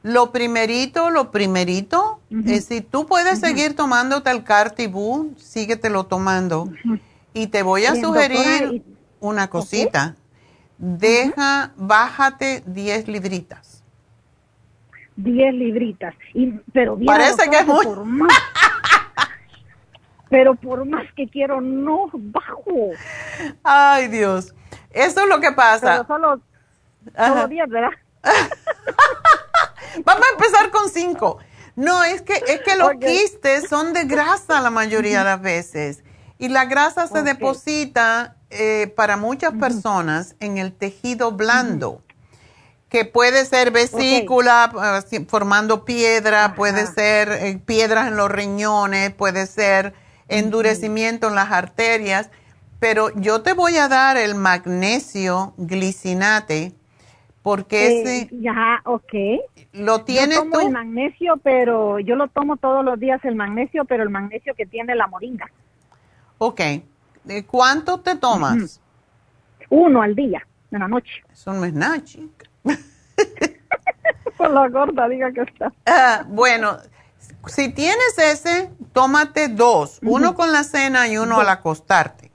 Lo 0.03 0.33
primerito, 0.33 1.11
lo 1.11 1.31
primerito, 1.31 2.21
es 2.47 2.65
si 2.65 2.81
tú 2.81 3.07
puedes 3.07 3.39
seguir 3.39 3.77
tomándote 3.77 4.31
el 4.31 4.43
Cartibú, 4.43 5.35
síguetelo 5.37 6.07
tomando. 6.07 6.69
Y 7.33 7.47
te 7.49 7.63
voy 7.63 7.85
a 7.85 7.95
sugerir 7.95 8.83
una 9.21 9.49
cosita. 9.49 10.17
Deja, 10.79 11.73
bájate 11.77 12.65
10 12.67 13.07
libritas. 13.07 13.85
10 15.17 15.55
libritas. 15.55 16.15
Y, 16.35 16.53
pero 16.73 16.99
Parece 17.05 17.51
que 17.51 17.59
es. 17.59 17.67
Pero 20.29 20.55
por 20.55 20.85
más 20.85 21.07
que 21.17 21.29
quiero, 21.29 21.61
no 21.61 22.11
bajo. 22.13 22.91
Ay, 23.63 24.09
Dios. 24.09 24.55
Eso 24.91 25.21
es 25.21 25.29
lo 25.29 25.41
que 25.41 25.53
pasa. 25.53 25.93
Pero 25.93 26.07
solo, 26.07 26.41
solo 27.17 27.49
10, 27.49 27.69
¿verdad? 27.69 27.91
Vamos 30.05 30.27
a 30.27 30.33
empezar 30.33 30.71
con 30.71 30.89
cinco. 30.91 31.39
No, 31.77 32.03
es 32.03 32.23
que, 32.23 32.35
es 32.35 32.61
que 32.63 32.77
los 32.77 32.93
quistes 32.95 33.69
son 33.69 33.93
de 33.93 34.05
grasa 34.05 34.61
la 34.61 34.71
mayoría 34.71 35.21
de 35.21 35.25
las 35.25 35.41
veces. 35.41 36.03
Y 36.39 36.49
la 36.49 36.65
grasa 36.65 37.07
se 37.07 37.23
deposita 37.23 38.37
eh, 38.51 38.93
para 38.97 39.17
muchas 39.17 39.53
personas 39.55 40.35
en 40.41 40.59
el 40.59 40.73
tejido 40.73 41.33
blando, 41.33 42.03
que 42.89 43.05
puede 43.05 43.45
ser 43.45 43.71
vesícula 43.71 45.03
eh, 45.11 45.27
formando 45.29 45.85
piedra, 45.85 46.55
puede 46.55 46.87
ser 46.87 47.31
eh, 47.31 47.61
piedras 47.65 48.09
en 48.09 48.17
los 48.17 48.31
riñones, 48.31 49.13
puede 49.13 49.47
ser 49.47 49.95
endurecimiento 50.29 51.29
en 51.29 51.35
las 51.35 51.51
arterias. 51.51 52.31
Pero 52.81 53.11
yo 53.17 53.43
te 53.43 53.55
voy 53.55 53.77
a 53.77 53.89
dar 53.89 54.17
el 54.17 54.35
magnesio 54.35 55.55
glicinate 55.57 56.75
porque 57.43 58.03
ese... 58.03 58.29
Ya, 58.31 58.83
ok. 58.85 59.15
¿Lo 59.73 60.05
tienes 60.05 60.37
yo 60.37 60.43
tomo 60.51 60.61
el 60.61 60.71
magnesio, 60.71 61.39
pero 61.39 61.99
yo 61.99 62.15
lo 62.15 62.29
tomo 62.29 62.57
todos 62.57 62.85
los 62.85 63.01
días 63.01 63.25
el 63.25 63.37
magnesio, 63.37 63.85
pero 63.85 64.03
el 64.03 64.11
magnesio 64.11 64.55
que 64.55 64.67
tiene 64.67 64.95
la 64.95 65.07
moringa. 65.07 65.47
Ok. 66.39 66.61
¿Cuánto 67.47 68.01
te 68.01 68.17
tomas? 68.17 68.81
Uno 69.71 70.03
al 70.03 70.15
día, 70.15 70.47
en 70.71 70.79
la 70.79 70.89
noche. 70.89 71.23
Eso 71.33 71.53
no 71.53 71.65
es 71.65 71.73
nada, 71.73 72.03
chica. 72.05 72.47
Por 74.37 74.51
la 74.51 74.69
gorda, 74.69 75.09
diga 75.09 75.33
que 75.33 75.43
está. 75.43 75.73
Ah, 75.87 76.25
bueno, 76.29 76.77
si 77.49 77.71
tienes 77.71 78.19
ese, 78.19 78.71
tómate 78.93 79.49
dos. 79.49 79.99
Uno 80.03 80.35
con 80.35 80.53
la 80.53 80.65
cena 80.65 81.09
y 81.09 81.19
uno 81.19 81.41
al 81.41 81.49
acostarte. 81.49 82.31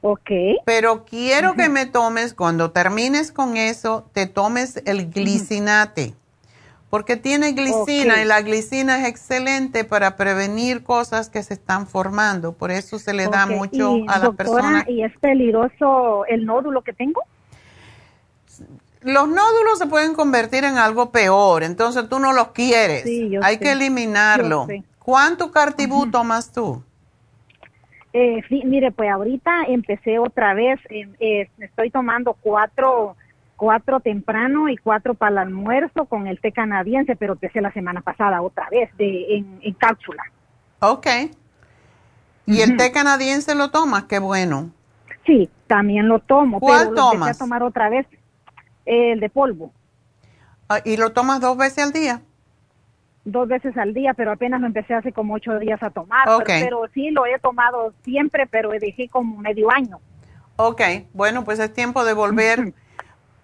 Ok. 0.00 0.30
Pero 0.64 1.04
quiero 1.04 1.54
que 1.54 1.68
me 1.68 1.86
tomes, 1.86 2.34
cuando 2.34 2.70
termines 2.70 3.32
con 3.32 3.56
eso, 3.56 4.08
te 4.12 4.26
tomes 4.26 4.80
el 4.86 5.10
glicinate. 5.10 6.14
Porque 6.90 7.16
tiene 7.16 7.52
glicina 7.52 8.22
y 8.22 8.24
la 8.24 8.40
glicina 8.42 9.00
es 9.00 9.08
excelente 9.08 9.82
para 9.84 10.16
prevenir 10.16 10.84
cosas 10.84 11.28
que 11.28 11.42
se 11.42 11.54
están 11.54 11.88
formando. 11.88 12.52
Por 12.52 12.70
eso 12.70 13.00
se 13.00 13.12
le 13.12 13.26
da 13.26 13.46
mucho 13.46 13.96
a 14.06 14.18
la 14.18 14.32
persona. 14.32 14.84
¿Y 14.86 15.02
es 15.02 15.12
peligroso 15.18 16.24
el 16.26 16.46
nódulo 16.46 16.82
que 16.82 16.92
tengo? 16.92 17.22
Los 19.06 19.28
nódulos 19.28 19.78
se 19.78 19.86
pueden 19.86 20.14
convertir 20.14 20.64
en 20.64 20.78
algo 20.78 21.12
peor, 21.12 21.62
entonces 21.62 22.08
tú 22.08 22.18
no 22.18 22.32
los 22.32 22.48
quieres. 22.48 23.04
Hay 23.40 23.58
que 23.58 23.70
eliminarlo. 23.70 24.66
¿Cuánto 24.98 25.52
cartibú 25.52 26.10
tomas 26.10 26.50
tú? 26.50 26.82
Eh, 28.12 28.42
sí, 28.48 28.62
mire, 28.64 28.90
pues 28.90 29.08
ahorita 29.08 29.66
empecé 29.68 30.18
otra 30.18 30.54
vez, 30.54 30.80
em, 30.88 31.12
eh, 31.20 31.48
estoy 31.58 31.90
tomando 31.90 32.34
cuatro, 32.40 33.14
cuatro 33.54 34.00
temprano 34.00 34.68
y 34.68 34.76
cuatro 34.76 35.14
para 35.14 35.30
el 35.30 35.38
almuerzo 35.38 36.06
con 36.06 36.26
el 36.26 36.40
té 36.40 36.50
canadiense, 36.50 37.14
pero 37.14 37.34
empecé 37.34 37.60
la 37.60 37.72
semana 37.72 38.00
pasada 38.00 38.42
otra 38.42 38.68
vez 38.70 38.90
de, 38.96 39.36
en, 39.62 39.74
cápsula. 39.74 40.24
Ok. 40.80 41.06
¿Y 42.46 42.60
el 42.60 42.76
té 42.76 42.90
canadiense 42.90 43.54
lo 43.54 43.70
tomas? 43.70 44.04
Qué 44.04 44.18
bueno. 44.18 44.70
Sí, 45.26 45.48
también 45.68 46.08
lo 46.08 46.18
tomo. 46.18 46.58
¿Cuál 46.58 46.88
pero 46.88 46.94
tomas? 46.96 47.14
Lo 47.14 47.26
empecé 47.26 47.36
a 47.36 47.44
tomar 47.44 47.62
otra 47.62 47.88
vez, 47.88 48.06
el 48.86 49.20
de 49.20 49.28
polvo. 49.28 49.72
Ah, 50.68 50.80
¿Y 50.84 50.96
lo 50.96 51.12
tomas 51.12 51.40
dos 51.40 51.56
veces 51.56 51.84
al 51.84 51.92
día? 51.92 52.22
dos 53.26 53.48
veces 53.48 53.76
al 53.76 53.92
día, 53.92 54.14
pero 54.14 54.32
apenas 54.32 54.60
lo 54.60 54.68
empecé 54.68 54.94
hace 54.94 55.12
como 55.12 55.34
ocho 55.34 55.58
días 55.58 55.82
a 55.82 55.90
tomar. 55.90 56.28
Okay. 56.28 56.62
Pero, 56.62 56.84
sí 56.94 57.10
lo 57.10 57.26
he 57.26 57.38
tomado 57.38 57.92
siempre, 58.04 58.46
pero 58.46 58.70
dejé 58.70 59.08
como 59.08 59.36
medio 59.38 59.70
año. 59.70 60.00
Ok, 60.56 60.80
bueno, 61.12 61.44
pues 61.44 61.58
es 61.58 61.72
tiempo 61.74 62.04
de 62.04 62.14
volver. 62.14 62.72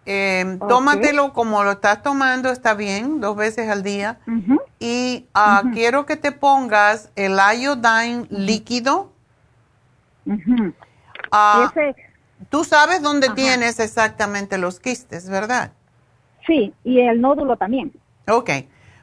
Eh, 0.05 0.59
tómatelo 0.69 1.33
como 1.33 1.63
lo 1.63 1.71
estás 1.71 2.03
tomando, 2.03 2.51
está 2.51 2.75
bien, 2.75 3.21
dos 3.21 3.37
veces 3.37 3.69
al 3.69 3.85
día. 3.85 4.19
Y 4.81 5.29
ah, 5.33 5.63
quiero 5.73 6.07
que 6.07 6.17
te 6.17 6.33
pongas 6.33 7.13
el 7.15 7.37
iodine 7.37 8.27
líquido. 8.29 9.13
Ah, 11.31 11.73
Tú 12.53 12.65
sabes 12.65 13.01
dónde 13.01 13.31
tienes 13.31 13.81
exactamente 13.81 14.59
los 14.59 14.79
quistes, 14.79 15.27
¿verdad? 15.27 15.73
Sí, 16.47 16.75
y 16.85 17.01
el 17.01 17.19
nódulo 17.19 17.57
también. 17.57 17.91
Ok. 18.29 18.51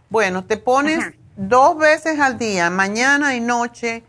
Bueno, 0.07 0.45
te 0.45 0.57
pones 0.57 0.99
dos 1.35 1.75
veces 1.75 2.19
al 2.19 2.37
día, 2.37 2.69
mañana 2.69 3.35
y 3.35 3.39
noche, 3.39 4.03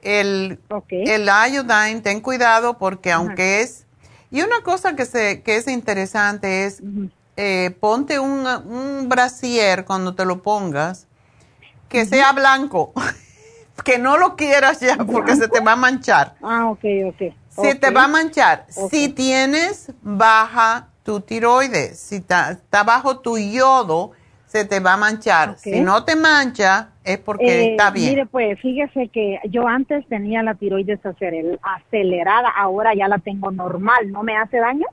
el, 0.00 0.58
el 0.88 1.26
iodine. 1.26 2.00
Ten 2.00 2.22
cuidado 2.22 2.78
porque 2.78 3.12
aunque 3.12 3.60
es... 3.60 3.84
Y 4.30 4.40
una 4.40 4.62
cosa 4.62 4.96
que, 4.96 5.04
se, 5.04 5.42
que 5.42 5.56
es 5.56 5.68
interesante 5.68 6.64
es, 6.64 6.82
eh, 7.36 7.76
ponte 7.78 8.18
un, 8.18 8.46
un 8.46 9.10
brasier 9.10 9.84
cuando 9.84 10.14
te 10.14 10.24
lo 10.24 10.40
pongas, 10.40 11.06
que 11.90 12.06
sea 12.06 12.32
blanco, 12.32 12.94
que 13.84 13.98
no 13.98 14.16
lo 14.16 14.36
quieras 14.36 14.80
ya 14.80 14.96
porque 14.96 15.36
se 15.36 15.48
te 15.48 15.60
va 15.60 15.72
a 15.72 15.76
manchar. 15.76 16.36
Ah, 16.40 16.70
ok, 16.70 16.84
ok. 17.08 17.34
Se 17.60 17.74
te 17.74 17.90
va 17.90 18.04
a 18.04 18.08
manchar. 18.08 18.66
Si 18.90 19.08
tienes 19.08 19.92
baja 20.02 20.88
tu 21.02 21.20
tiroides, 21.20 21.98
si 21.98 22.16
está 22.16 22.82
bajo 22.84 23.20
tu 23.20 23.38
yodo, 23.38 24.12
se 24.46 24.64
te 24.64 24.80
va 24.80 24.94
a 24.94 24.96
manchar. 24.96 25.58
Si 25.58 25.80
no 25.80 26.04
te 26.04 26.16
mancha, 26.16 26.90
es 27.04 27.18
porque 27.18 27.46
eh, 27.46 27.70
está 27.70 27.90
bien. 27.90 28.10
Mire, 28.10 28.26
pues 28.26 28.60
fíjese 28.60 29.08
que 29.08 29.38
yo 29.48 29.66
antes 29.66 30.06
tenía 30.08 30.42
la 30.42 30.54
tiroides 30.54 31.00
acelerada, 31.04 32.48
ahora 32.56 32.94
ya 32.94 33.08
la 33.08 33.18
tengo 33.18 33.50
normal. 33.50 34.10
¿No 34.10 34.22
me 34.22 34.36
hace 34.36 34.58
daño? 34.58 34.86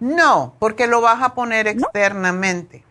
No, 0.00 0.54
porque 0.58 0.86
lo 0.86 1.00
vas 1.00 1.22
a 1.22 1.34
poner 1.34 1.66
externamente. 1.68 2.84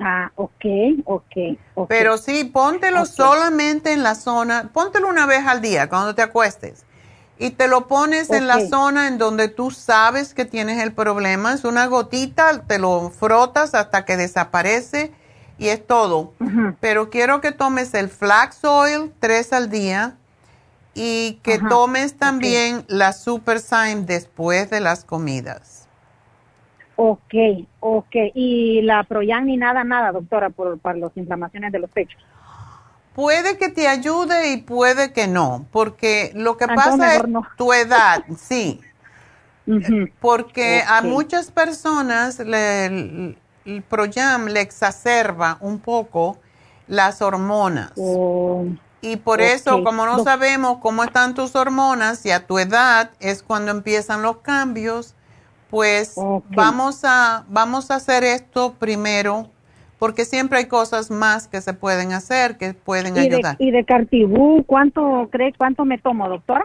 Ah, 0.00 0.32
ok, 0.34 0.64
ok. 1.04 1.86
Pero 1.88 2.18
sí, 2.18 2.44
póntelo 2.44 3.04
solamente 3.06 3.92
en 3.92 4.02
la 4.02 4.14
zona, 4.14 4.70
póntelo 4.72 5.08
una 5.08 5.26
vez 5.26 5.46
al 5.46 5.60
día 5.60 5.88
cuando 5.88 6.14
te 6.14 6.22
acuestes. 6.22 6.84
Y 7.42 7.50
te 7.50 7.66
lo 7.66 7.88
pones 7.88 8.30
en 8.30 8.46
la 8.46 8.60
zona 8.60 9.08
en 9.08 9.18
donde 9.18 9.48
tú 9.48 9.72
sabes 9.72 10.32
que 10.32 10.44
tienes 10.44 10.80
el 10.80 10.92
problema. 10.92 11.52
Es 11.52 11.64
una 11.64 11.86
gotita, 11.86 12.62
te 12.68 12.78
lo 12.78 13.10
frotas 13.10 13.74
hasta 13.74 14.04
que 14.04 14.16
desaparece 14.16 15.12
y 15.58 15.68
es 15.68 15.84
todo. 15.84 16.32
Pero 16.80 17.10
quiero 17.10 17.40
que 17.40 17.50
tomes 17.50 17.94
el 17.94 18.08
flax 18.08 18.64
oil 18.64 19.12
tres 19.18 19.52
al 19.52 19.70
día 19.70 20.14
y 20.94 21.40
que 21.42 21.58
tomes 21.58 22.16
también 22.16 22.84
la 22.86 23.12
Super 23.12 23.58
Syme 23.58 24.02
después 24.02 24.70
de 24.70 24.78
las 24.78 25.04
comidas. 25.04 25.88
Ok, 26.94 27.34
ok. 27.80 28.14
¿Y 28.34 28.82
la 28.82 29.02
Proyan 29.02 29.46
ni 29.46 29.56
nada, 29.56 29.82
nada, 29.82 30.12
doctora, 30.12 30.50
por, 30.50 30.78
para 30.78 30.98
las 30.98 31.16
inflamaciones 31.16 31.72
de 31.72 31.80
los 31.80 31.90
pechos? 31.90 32.20
Puede 33.14 33.58
que 33.58 33.68
te 33.68 33.88
ayude 33.88 34.52
y 34.52 34.56
puede 34.58 35.12
que 35.12 35.26
no, 35.26 35.66
porque 35.70 36.32
lo 36.34 36.56
que 36.56 36.66
pasa 36.66 37.16
es 37.16 37.22
tu 37.56 37.72
edad, 37.72 38.24
sí. 38.38 38.80
Porque 40.20 40.82
a 40.86 41.02
muchas 41.02 41.50
personas 41.50 42.40
el 42.40 43.36
Proyam 43.88 44.46
le 44.46 44.60
exacerba 44.60 45.58
un 45.60 45.78
poco 45.78 46.38
las 46.88 47.22
hormonas. 47.22 47.92
Oh, 47.96 48.64
y 49.00 49.16
por 49.16 49.40
eso, 49.40 49.82
como 49.82 50.06
no 50.06 50.22
sabemos 50.22 50.78
cómo 50.80 51.04
están 51.04 51.34
tus 51.34 51.54
hormonas 51.56 52.24
y 52.24 52.30
a 52.30 52.46
tu 52.46 52.58
edad 52.58 53.10
es 53.20 53.42
cuando 53.42 53.72
empiezan 53.72 54.22
los 54.22 54.38
cambios, 54.38 55.14
pues 55.70 56.14
vamos, 56.50 57.00
a, 57.04 57.44
vamos 57.48 57.90
a 57.90 57.96
hacer 57.96 58.24
esto 58.24 58.74
primero 58.74 59.50
porque 60.02 60.24
siempre 60.24 60.58
hay 60.58 60.66
cosas 60.66 61.12
más 61.12 61.46
que 61.46 61.60
se 61.60 61.74
pueden 61.74 62.12
hacer, 62.12 62.58
que 62.58 62.74
pueden 62.74 63.16
ayudar. 63.16 63.54
¿Y 63.60 63.70
de 63.70 63.84
cartibú 63.84 64.64
cuánto 64.66 65.28
cree, 65.30 65.52
cuánto 65.56 65.84
me 65.84 65.96
tomo, 65.96 66.28
doctora? 66.28 66.64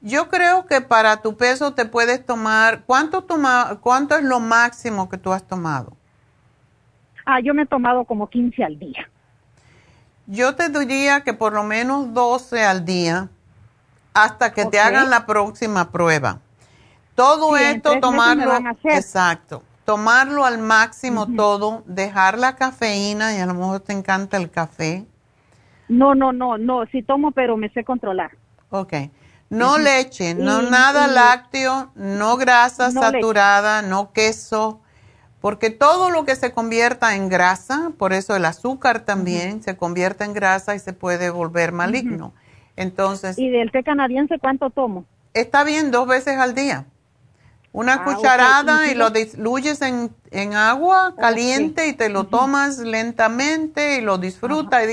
Yo 0.00 0.30
creo 0.30 0.64
que 0.64 0.80
para 0.80 1.18
tu 1.20 1.36
peso 1.36 1.74
te 1.74 1.84
puedes 1.84 2.24
tomar, 2.24 2.84
¿cuánto, 2.86 3.24
toma, 3.24 3.78
cuánto 3.82 4.16
es 4.16 4.24
lo 4.24 4.40
máximo 4.40 5.10
que 5.10 5.18
tú 5.18 5.30
has 5.30 5.46
tomado? 5.46 5.92
Ah, 7.26 7.38
yo 7.40 7.52
me 7.52 7.64
he 7.64 7.66
tomado 7.66 8.06
como 8.06 8.30
15 8.30 8.64
al 8.64 8.78
día. 8.78 9.10
Yo 10.26 10.54
te 10.54 10.70
diría 10.70 11.20
que 11.24 11.34
por 11.34 11.52
lo 11.52 11.64
menos 11.64 12.14
12 12.14 12.64
al 12.64 12.86
día 12.86 13.28
hasta 14.14 14.54
que 14.54 14.64
te 14.64 14.80
hagan 14.80 15.10
la 15.10 15.26
próxima 15.26 15.90
prueba. 15.90 16.38
Todo 17.14 17.58
esto 17.58 18.00
tomarlo, 18.00 18.58
exacto 18.84 19.64
tomarlo 19.88 20.44
al 20.44 20.58
máximo 20.58 21.26
todo, 21.34 21.82
dejar 21.86 22.36
la 22.36 22.56
cafeína 22.56 23.34
y 23.34 23.40
a 23.40 23.46
lo 23.46 23.54
mejor 23.54 23.80
te 23.80 23.94
encanta 23.94 24.36
el 24.36 24.50
café. 24.50 25.06
No, 25.88 26.14
no, 26.14 26.30
no, 26.30 26.58
no, 26.58 26.84
sí 26.92 27.02
tomo, 27.02 27.30
pero 27.30 27.56
me 27.56 27.70
sé 27.70 27.84
controlar. 27.84 28.32
Ok. 28.68 28.92
No 29.48 29.78
leche, 29.78 30.34
no 30.34 30.60
nada 30.60 31.06
lácteo, 31.06 31.90
no 31.94 32.36
grasa 32.36 32.90
saturada, 32.90 33.80
no 33.80 34.12
queso, 34.12 34.82
porque 35.40 35.70
todo 35.70 36.10
lo 36.10 36.26
que 36.26 36.36
se 36.36 36.52
convierta 36.52 37.16
en 37.16 37.30
grasa, 37.30 37.92
por 37.96 38.12
eso 38.12 38.36
el 38.36 38.44
azúcar 38.44 39.06
también 39.06 39.62
se 39.62 39.78
convierte 39.78 40.24
en 40.24 40.34
grasa 40.34 40.74
y 40.74 40.80
se 40.80 40.92
puede 40.92 41.30
volver 41.30 41.72
maligno. 41.72 42.34
Entonces. 42.76 43.38
¿Y 43.38 43.48
del 43.48 43.72
té 43.72 43.82
canadiense 43.82 44.38
cuánto 44.38 44.68
tomo? 44.68 45.06
Está 45.32 45.64
bien 45.64 45.90
dos 45.90 46.06
veces 46.06 46.36
al 46.36 46.54
día. 46.54 46.84
Una 47.72 47.94
ah, 47.94 48.04
cucharada 48.04 48.90
y, 48.90 48.94
lo 48.94 49.10
diluyes 49.10 49.82
en, 49.82 50.10
en 50.30 50.54
agua 50.54 51.14
caliente 51.18 51.86
y 51.88 51.92
te 51.92 52.08
lo 52.08 52.24
tomas 52.24 52.78
lentamente 52.78 53.98
y 53.98 54.00
lo 54.00 54.18
disfrutas. 54.18 54.84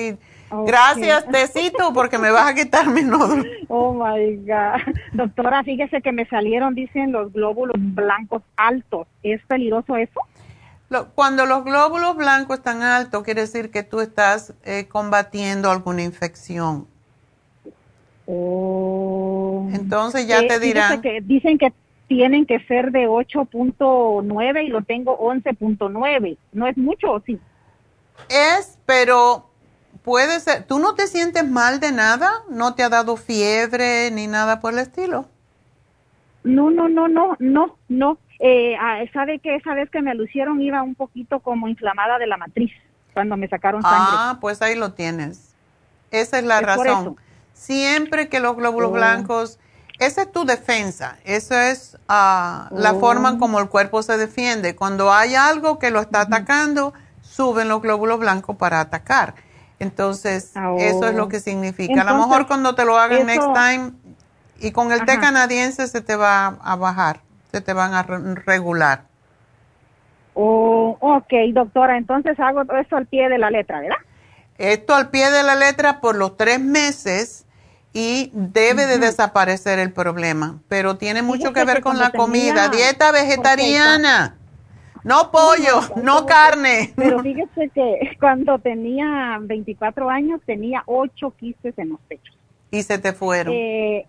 Gracias, 0.66 1.26
tecito, 1.28 1.94
porque 1.94 2.18
me 2.18 2.32
vas 2.32 2.52
a 2.52 2.54
quitar 2.54 2.88
mi 2.88 3.02
nódulo. 3.02 3.44
Oh 3.68 3.94
my 3.94 4.36
God. 4.38 4.94
Doctora, 5.14 5.64
fíjese 5.64 6.02
que 6.02 6.12
me 6.12 6.26
salieron, 6.28 6.76
dicen, 6.76 7.12
los 7.12 7.34
glóbulos 7.34 7.76
blancos 7.78 8.44
altos. 8.56 9.08
¿Es 9.24 9.42
peligroso 9.48 9.98
eso? 9.98 10.22
cuando 11.16 11.46
los 11.46 11.66
glóbulos 11.66 12.16
blancos 12.16 12.60
están 12.60 12.82
altos, 12.82 13.24
quiere 13.24 13.42
decir 13.42 13.70
que 13.70 13.84
tú 13.84 14.00
estás 14.00 14.54
eh, 14.64 14.88
combatiendo 14.88 15.70
alguna 15.70 16.04
infección. 16.04 16.88
Oh. 18.28 19.68
Entonces 19.74 20.28
ya 20.28 20.40
eh, 20.40 20.48
te 20.48 20.60
dirán. 20.60 21.02
Que 21.02 21.20
dicen 21.22 21.58
que 21.58 21.74
tienen 22.08 22.46
que 22.46 22.60
ser 22.66 22.92
de 22.92 23.08
8.9 23.08 24.66
y 24.66 24.68
lo 24.68 24.82
tengo 24.82 25.18
11.9. 25.18 26.38
¿No 26.54 26.68
es 26.68 26.78
mucho 26.78 27.12
o 27.12 27.20
sí? 27.22 27.40
Es, 28.30 28.78
pero 28.86 29.50
puede 30.04 30.40
ser. 30.40 30.64
¿Tú 30.64 30.80
no 30.80 30.96
te 30.96 31.08
sientes 31.08 31.50
mal 31.50 31.80
de 31.80 31.92
nada? 31.92 32.32
¿No 32.50 32.76
te 32.76 32.84
ha 32.84 32.90
dado 32.90 33.18
fiebre 33.18 34.12
ni 34.12 34.28
nada 34.28 34.60
por 34.60 34.74
el 34.74 34.80
estilo? 34.80 35.26
No, 36.44 36.70
no, 36.70 36.88
no, 36.88 37.08
no, 37.08 37.36
no, 37.40 37.76
no. 37.90 38.18
Eh, 38.40 38.76
ah, 38.80 39.00
¿Sabe 39.14 39.40
que 39.40 39.56
esa 39.56 39.74
vez 39.74 39.90
que 39.90 40.02
me 40.02 40.14
lucieron 40.14 40.62
iba 40.62 40.84
un 40.84 40.96
poquito 40.96 41.40
como 41.40 41.68
inflamada 41.68 42.20
de 42.20 42.28
la 42.28 42.38
matriz 42.38 42.72
cuando 43.14 43.36
me 43.38 43.48
sacaron 43.48 43.82
sangre? 43.82 43.98
Ah, 44.12 44.38
pues 44.40 44.62
ahí 44.62 44.76
lo 44.76 44.94
tienes. 44.94 45.56
Esa 46.12 46.38
es 46.38 46.46
la 46.46 46.62
razón. 46.62 47.18
Siempre 47.54 48.30
que 48.30 48.40
los 48.40 48.56
glóbulos 48.56 48.92
oh. 48.92 48.94
blancos 48.94 49.60
esa 50.00 50.24
es 50.24 50.32
tu 50.32 50.46
defensa, 50.46 51.18
esa 51.24 51.72
es 51.72 51.98
ah, 52.10 52.70
la 52.72 52.94
oh. 52.94 53.00
forma 53.00 53.30
en 53.30 53.40
como 53.40 53.60
el 53.60 53.70
cuerpo 53.70 54.04
se 54.04 54.18
defiende. 54.18 54.76
Cuando 54.76 55.14
hay 55.14 55.36
algo 55.36 55.80
que 55.80 55.92
lo 55.92 56.02
está 56.02 56.22
atacando, 56.22 56.94
suben 57.22 57.70
los 57.70 57.82
glóbulos 57.82 58.20
blancos 58.20 58.58
para 58.58 58.82
atacar. 58.82 59.36
Entonces, 59.80 60.54
eso 60.80 61.08
es 61.08 61.16
lo 61.16 61.26
oh. 61.26 61.30
que 61.30 61.40
significa. 61.40 62.02
a 62.02 62.04
lo 62.06 62.18
mejor 62.18 62.48
cuando 62.48 62.76
te 62.76 62.86
lo 62.86 62.98
hagan 62.98 63.26
next 63.26 63.54
time 63.54 63.92
y 64.60 64.72
con 64.72 64.92
el 64.92 65.06
té 65.06 65.20
canadiense 65.20 65.88
se 65.88 66.02
te 66.02 66.16
va 66.16 66.58
a 66.62 66.76
bajar, 66.76 67.22
se 67.52 67.62
te 67.62 67.74
van 67.74 67.94
a 67.94 68.04
regular. 68.04 69.04
Oh, 70.34 70.98
ok, 71.00 71.34
doctora, 71.54 71.98
entonces 71.98 72.38
hago 72.40 72.64
eso 72.74 72.98
al 72.98 73.06
pie 73.06 73.30
de 73.30 73.38
la 73.38 73.50
letra, 73.50 73.80
¿verdad? 73.80 73.98
Esto 74.58 74.94
al 74.94 75.10
pie 75.10 75.32
de 75.32 75.44
la 75.44 75.56
letra 75.56 76.02
por 76.02 76.16
los 76.16 76.36
tres 76.36 76.60
meses 76.60 77.45
y 77.98 78.30
debe 78.34 78.88
de 78.88 78.98
desaparecer 78.98 79.80
el 79.80 79.94
problema, 79.94 80.60
pero 80.68 80.98
tiene 80.98 81.22
mucho 81.22 81.54
que 81.54 81.64
ver 81.64 81.80
con 81.80 81.98
la 81.98 82.12
comida, 82.12 82.68
dieta 82.68 83.14
vegetariana. 83.14 84.36
No 85.06 85.32
pollo, 85.32 85.80
no, 86.04 86.26
carne. 86.26 86.92
Pero 86.98 87.22
fíjese 87.22 87.70
que 87.74 88.18
cuando 88.20 88.60
tenía 88.60 89.38
24 89.40 90.10
años 90.10 90.42
tenía 90.46 90.84
8 90.88 91.34
quistes 91.40 91.74
en 91.78 91.90
los 91.90 92.02
pechos. 92.02 92.36
Y 92.70 92.84
se 92.84 93.00
te 93.00 93.14
fueron. 93.14 93.54
Eh, 93.54 94.06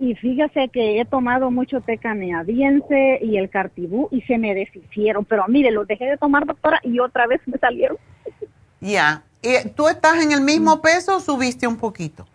y 0.00 0.16
fíjese 0.16 0.68
que 0.68 1.00
he 1.00 1.04
tomado 1.04 1.52
mucho 1.52 1.80
té 1.80 1.98
canadiense 1.98 3.20
y 3.22 3.36
el 3.36 3.48
cartibú 3.48 4.08
y 4.10 4.22
se 4.22 4.38
me 4.38 4.56
deshicieron. 4.56 5.24
Pero 5.24 5.44
mire, 5.46 5.70
los 5.70 5.86
dejé 5.86 6.06
de 6.06 6.16
tomar, 6.16 6.46
doctora, 6.46 6.80
y 6.82 6.98
otra 6.98 7.28
vez 7.28 7.40
me 7.46 7.58
salieron. 7.58 7.96
Ya. 8.80 9.22
¿Y 9.40 9.68
¿Tú 9.68 9.86
estás 9.86 10.20
en 10.20 10.32
el 10.32 10.40
mismo 10.40 10.82
peso 10.82 11.18
o 11.18 11.20
subiste 11.20 11.68
un 11.68 11.76
poquito? 11.76 12.26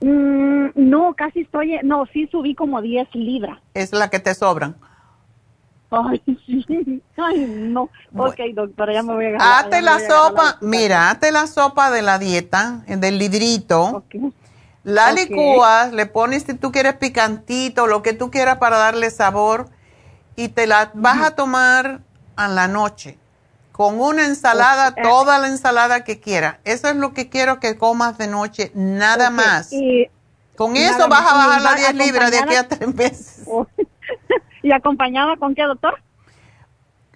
Mm, 0.00 0.68
no, 0.74 1.14
casi 1.14 1.40
estoy, 1.40 1.78
no, 1.82 2.06
sí 2.12 2.28
subí 2.30 2.54
como 2.54 2.80
10 2.80 3.14
libras. 3.14 3.58
Es 3.74 3.92
la 3.92 4.10
que 4.10 4.20
te 4.20 4.34
sobran. 4.34 4.76
Ay, 5.90 6.22
sí. 6.46 7.02
Ay, 7.16 7.46
no. 7.48 7.90
ok, 8.16 8.36
doctora, 8.54 8.92
ya 8.92 9.02
me 9.02 9.14
voy 9.14 9.24
a 9.24 9.28
agarrar. 9.28 9.64
Hazte 9.64 9.82
la 9.82 9.98
sopa, 10.00 10.58
mira, 10.60 11.10
hazte 11.10 11.32
la 11.32 11.46
sopa 11.46 11.90
de 11.90 12.02
la 12.02 12.18
dieta, 12.18 12.82
del 12.86 13.18
librito. 13.18 14.04
La 14.84 15.12
licúas, 15.12 15.92
le 15.92 16.06
pones 16.06 16.44
si 16.44 16.54
tú 16.54 16.72
quieres 16.72 16.94
picantito, 16.94 17.86
lo 17.86 18.02
que 18.02 18.12
tú 18.12 18.30
quieras 18.30 18.58
para 18.58 18.78
darle 18.78 19.10
sabor, 19.10 19.68
y 20.36 20.48
te 20.48 20.66
la 20.66 20.90
vas 20.94 21.22
a 21.22 21.34
tomar 21.34 22.00
a 22.36 22.48
la 22.48 22.68
noche 22.68 23.18
con 23.78 24.00
una 24.00 24.24
ensalada, 24.24 24.92
toda 24.92 25.38
la 25.38 25.46
ensalada 25.46 26.02
que 26.02 26.18
quiera. 26.18 26.58
Eso 26.64 26.88
es 26.88 26.96
lo 26.96 27.14
que 27.14 27.28
quiero 27.28 27.60
que 27.60 27.78
comas 27.78 28.18
de 28.18 28.26
noche, 28.26 28.72
nada 28.74 29.30
más. 29.30 29.70
con 30.56 30.76
eso 30.76 31.08
vas 31.08 31.20
a 31.20 31.36
bajar 31.36 31.62
las 31.62 31.76
10 31.76 31.94
libras 31.94 32.32
de 32.32 32.38
aquí 32.40 32.56
a 32.56 32.66
tres 32.66 32.92
meses. 32.92 33.46
¿Y 34.64 34.72
acompañada 34.72 35.36
con 35.36 35.54
qué, 35.54 35.62
doctor? 35.62 36.02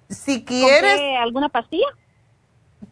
Si 0.09 0.45
quieres... 0.45 1.01
¿Alguna 1.21 1.49
pastilla? 1.49 1.89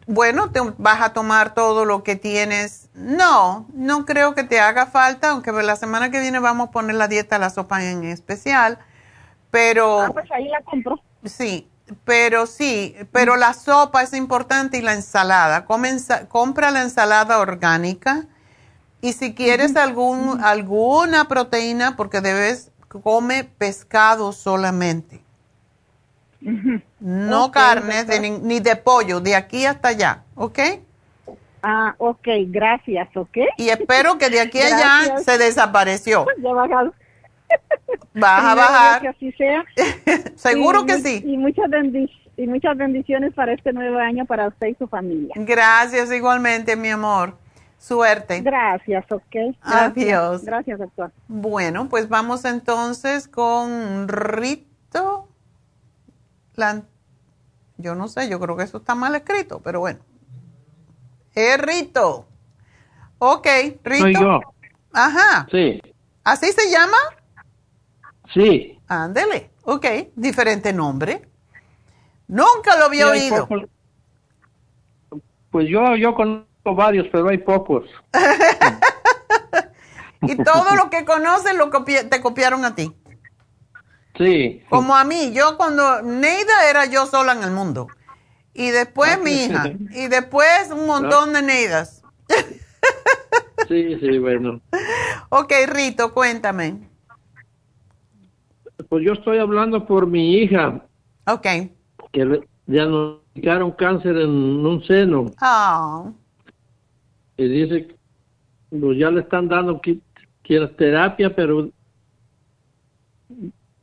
Bueno, 0.05 0.51
te 0.51 0.59
vas 0.77 1.01
a 1.01 1.13
tomar 1.13 1.53
todo 1.53 1.85
lo 1.85 2.03
que 2.03 2.17
tienes. 2.17 2.89
No, 2.93 3.67
no 3.73 4.05
creo 4.05 4.35
que 4.35 4.43
te 4.43 4.59
haga 4.59 4.87
falta, 4.87 5.29
aunque 5.29 5.53
la 5.53 5.77
semana 5.77 6.11
que 6.11 6.19
viene 6.19 6.39
vamos 6.39 6.67
a 6.67 6.71
poner 6.71 6.97
la 6.97 7.07
dieta, 7.07 7.39
la 7.39 7.49
sopa 7.49 7.81
en 7.85 8.03
especial. 8.03 8.79
Pero... 9.49 10.01
Ah, 10.01 10.09
pues 10.11 10.29
ahí 10.29 10.49
la 10.49 10.59
compro. 10.61 10.99
Sí, 11.23 11.70
pero 12.05 12.45
sí, 12.45 12.95
pero 13.11 13.35
la 13.35 13.53
sopa 13.53 14.03
es 14.03 14.13
importante 14.13 14.77
y 14.77 14.81
la 14.81 14.93
ensalada. 14.93 15.65
compra 15.65 16.71
la 16.71 16.81
ensalada 16.83 17.39
orgánica 17.39 18.25
y 19.01 19.13
si 19.13 19.33
quieres 19.33 19.75
algún, 19.75 20.43
alguna 20.43 21.27
proteína, 21.27 21.97
porque 21.97 22.21
debes 22.21 22.71
come 22.87 23.43
pescado 23.43 24.31
solamente. 24.31 25.21
No 26.99 27.51
carne 27.51 28.05
ni, 28.41 28.59
de 28.59 28.75
pollo, 28.75 29.19
de 29.19 29.35
aquí 29.35 29.65
hasta 29.65 29.89
allá, 29.89 30.23
¿ok? 30.35 30.59
Ah, 31.63 31.93
ok, 31.99 32.27
gracias, 32.47 33.07
ok. 33.15 33.37
Y 33.57 33.69
espero 33.69 34.17
que 34.17 34.29
de 34.29 34.41
aquí 34.41 34.59
a 34.59 34.65
allá 34.65 35.19
se 35.19 35.37
desapareció. 35.37 36.25
Ya 36.41 36.53
bajado. 36.53 36.93
Vas 38.13 38.43
a 38.43 38.55
bajar. 38.55 39.01
Que 39.01 39.07
así 39.07 39.31
sea. 39.33 39.63
Seguro 40.35 40.85
que 40.85 40.99
sí. 40.99 41.23
Y 41.25 41.37
muchas, 41.37 41.69
y 42.37 42.47
muchas 42.47 42.77
bendiciones 42.77 43.33
para 43.33 43.53
este 43.53 43.73
nuevo 43.73 43.97
año 43.97 44.25
para 44.25 44.47
usted 44.47 44.67
y 44.67 44.75
su 44.75 44.87
familia. 44.87 45.33
Gracias 45.35 46.11
igualmente, 46.11 46.75
mi 46.75 46.89
amor. 46.89 47.37
Suerte. 47.77 48.41
Gracias, 48.41 49.05
ok. 49.11 49.55
Adiós. 49.61 50.43
Gracias, 50.45 50.77
doctor. 50.77 51.11
Bueno, 51.27 51.89
pues 51.89 52.09
vamos 52.09 52.45
entonces 52.45 53.27
con 53.27 54.07
Rito. 54.07 55.27
Yo 57.77 57.95
no 57.95 58.07
sé, 58.07 58.29
yo 58.29 58.39
creo 58.39 58.55
que 58.55 58.63
eso 58.63 58.77
está 58.77 58.93
mal 58.93 59.15
escrito, 59.15 59.61
pero 59.63 59.79
bueno. 59.79 59.99
Es 61.33 61.57
Rito. 61.59 62.27
Ok, 63.17 63.47
Rito. 63.83 64.03
Soy 64.03 64.13
yo. 64.13 64.41
Ajá. 64.93 65.47
Sí. 65.49 65.81
¿Así 66.23 66.51
se 66.51 66.69
llama? 66.69 66.97
Sí. 68.33 68.79
Ándele. 68.87 69.51
Ok, 69.63 69.85
diferente 70.15 70.73
nombre. 70.73 71.27
Nunca 72.27 72.77
lo 72.77 72.85
había 72.85 73.07
oído. 73.07 73.47
Pues 75.49 75.67
yo, 75.67 75.95
yo 75.97 76.15
conozco 76.15 76.75
varios, 76.75 77.07
pero 77.11 77.29
hay 77.29 77.39
pocos. 77.39 77.89
y 80.21 80.35
todo 80.37 80.75
lo 80.75 80.89
que 80.89 81.03
conocen 81.03 81.57
lo 81.57 81.69
te 81.69 82.21
copiaron 82.21 82.63
a 82.63 82.73
ti. 82.73 82.95
Sí. 84.17 84.63
Como 84.69 84.95
a 84.95 85.03
mí, 85.03 85.33
yo 85.33 85.57
cuando 85.57 86.01
Neida 86.01 86.69
era 86.69 86.85
yo 86.85 87.05
sola 87.05 87.33
en 87.33 87.43
el 87.43 87.51
mundo. 87.51 87.87
Y 88.53 88.69
después 88.69 89.21
mi 89.21 89.31
hija. 89.31 89.71
Y 89.91 90.07
después 90.07 90.71
un 90.71 90.85
montón 90.85 91.33
de 91.33 91.41
Neidas. 91.41 92.01
sí, 93.67 93.97
sí, 93.99 94.17
bueno. 94.19 94.61
Ok, 95.29 95.51
Rito, 95.67 96.13
cuéntame. 96.13 96.90
Pues 98.89 99.05
yo 99.05 99.13
estoy 99.13 99.37
hablando 99.37 99.85
por 99.85 100.07
mi 100.07 100.35
hija. 100.35 100.85
Ok. 101.27 101.47
Que 102.11 102.25
le 102.25 102.47
diagnosticaron 102.65 103.71
cáncer 103.71 104.17
en 104.17 104.29
un 104.29 104.83
seno. 104.85 105.31
Ah. 105.39 106.11
Y 107.37 107.47
dice, 107.47 107.95
pues 108.69 108.97
ya 108.97 109.09
le 109.11 109.21
están 109.21 109.47
dando 109.47 109.81
terapia, 110.77 111.33
pero 111.35 111.69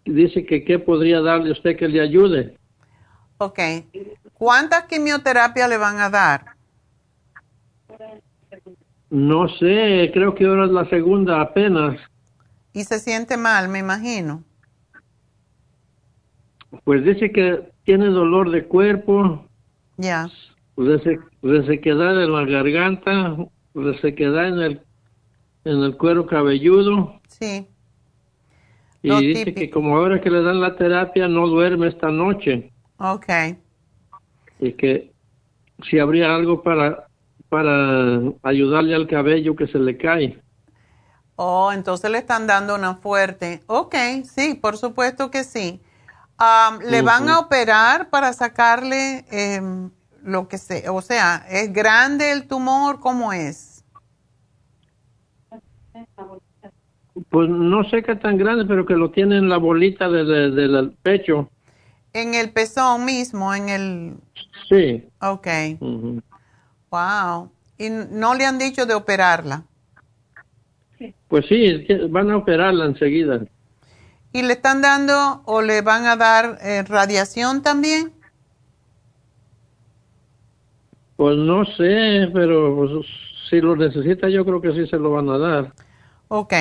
dice 0.05 0.45
que 0.45 0.65
qué 0.65 0.79
podría 0.79 1.21
darle 1.21 1.53
usted 1.53 1.77
que 1.77 1.89
le 1.89 2.01
ayude. 2.01 2.57
Ok. 3.39 3.59
¿Cuántas 4.35 4.85
quimioterapias 4.85 5.69
le 5.69 5.79
van 5.79 5.99
a 5.99 6.11
dar? 6.11 6.45
No 9.11 9.49
sé, 9.49 10.11
creo 10.13 10.35
que 10.35 10.45
ahora 10.45 10.67
es 10.67 10.71
la 10.71 10.89
segunda 10.89 11.41
apenas. 11.41 11.99
¿Y 12.73 12.85
se 12.85 12.99
siente 12.99 13.37
mal, 13.37 13.69
me 13.69 13.79
imagino? 13.79 14.45
Pues 16.85 17.05
dice 17.05 17.33
que 17.33 17.71
tiene 17.85 18.07
dolor 18.07 18.51
de 18.51 18.65
cuerpo. 18.67 19.47
Ya. 19.97 20.31
Resequedad 20.77 22.23
en 22.23 22.33
la 22.33 22.45
garganta, 22.45 23.37
resequedad 23.75 24.49
en 24.49 24.61
el, 24.61 24.81
en 25.65 25.83
el 25.83 25.97
cuero 25.97 26.27
cabelludo. 26.27 27.21
Sí. 27.29 27.67
Y 29.03 29.27
dice 29.29 29.55
que 29.55 29.71
como 29.71 29.97
ahora 29.97 30.21
que 30.21 30.31
le 30.31 30.43
dan 30.43 30.61
la 30.61 30.77
terapia 30.77 31.29
no 31.29 31.47
duerme 31.47 31.89
esta 31.89 32.11
noche. 32.11 32.73
Ok. 32.99 33.27
Y 34.61 34.73
que 34.73 35.13
si 35.89 35.99
habría 35.99 36.35
algo 36.35 36.63
para, 36.63 37.07
para 37.49 38.21
ayudarle 38.43 38.95
al 38.95 39.07
cabello 39.07 39.57
que 39.57 39.69
se 39.69 39.79
le 39.79 39.97
cae. 39.97 40.41
Oh, 41.37 41.71
entonces 41.73 42.11
le 42.11 42.19
están 42.19 42.49
dando 42.49 42.75
una 42.75 42.97
fuerte. 42.97 43.63
Ok, 43.69 43.95
sí, 44.25 44.55
por 44.61 44.77
supuesto 44.77 45.31
que 45.31 45.45
sí. 45.45 45.81
¿Le 46.89 47.03
van 47.03 47.29
a 47.29 47.41
operar 47.41 48.11
para 48.11 48.33
sacarle 48.33 49.25
em, 49.31 49.91
lo 50.23 50.47
que 50.47 50.59
sea? 50.59 50.93
O 50.93 51.03
sea, 51.03 51.45
¿es 51.51 51.73
grande 51.73 52.31
el 52.31 52.47
tumor? 52.47 53.01
¿Cómo 53.01 53.33
es? 53.33 53.85
Pues 57.31 57.49
no 57.49 57.83
sé 57.91 58.05
qué 58.05 58.15
tan 58.15 58.39
grande, 58.39 58.65
pero 58.65 58.87
que 58.87 58.95
lo 58.95 59.11
tiene 59.11 59.39
en 59.39 59.49
la 59.49 59.57
bolita 59.57 60.09
del 60.09 60.93
pecho. 61.03 61.51
En 62.13 62.35
el 62.35 62.51
pezón 62.51 63.05
mismo, 63.05 63.53
en 63.53 63.69
el... 63.69 64.15
Sí. 64.69 65.05
Ok. 65.21 65.49
Wow. 66.91 67.51
¿Y 67.77 67.91
no 67.91 68.35
le 68.35 68.47
han 68.47 68.59
dicho 68.59 68.87
de 68.87 68.95
operarla? 68.95 69.65
Pues 71.29 71.47
sí, 71.47 71.87
van 72.09 72.31
a 72.31 72.37
operarla 72.37 72.87
enseguida. 72.87 73.41
¿Y 74.39 74.43
le 74.43 74.53
están 74.53 74.83
dando 74.83 75.43
o 75.47 75.63
le 75.63 75.83
van 75.83 76.07
a 76.07 76.15
dar 76.15 76.59
eh, 76.63 76.85
radiación 76.87 77.61
también? 77.61 78.13
Pues 81.17 81.37
no 81.37 81.65
sé, 81.65 82.31
pero 82.33 82.77
pues, 82.77 83.05
si 83.51 83.61
lo 83.61 83.75
necesita 83.75 84.29
yo 84.29 84.45
creo 84.45 84.61
que 84.61 84.71
sí 84.75 84.87
se 84.87 84.97
lo 84.97 85.11
van 85.11 85.29
a 85.29 85.39
dar. 85.39 85.73
Ok. 86.29 86.55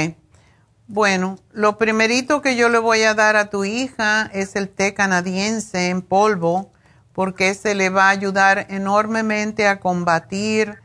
Bueno, 0.88 1.38
lo 1.52 1.78
primerito 1.78 2.41
que 2.41 2.56
yo 2.56 2.68
le 2.70 2.80
voy 2.80 3.04
a 3.04 3.14
dar 3.14 3.36
a 3.36 3.52
tu 3.52 3.64
hija 3.64 4.28
es 4.34 4.56
el 4.56 4.70
té 4.70 4.95
canadiense 4.95 5.90
en 5.90 6.02
polvo, 6.02 6.72
porque 7.14 7.54
se 7.54 7.76
le 7.76 7.91
va 7.91 8.06
a 8.06 8.10
ayudar 8.10 8.66
enormemente 8.72 9.68
a 9.68 9.80
combatir 9.80 10.80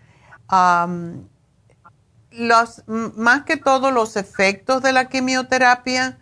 los, 2.33 2.83
más 2.87 3.45
que 3.45 3.57
todo 3.57 3.91
los 3.91 4.17
efectos 4.17 4.83
de 4.83 4.93
la 4.93 5.09
quimioterapia 5.09 6.19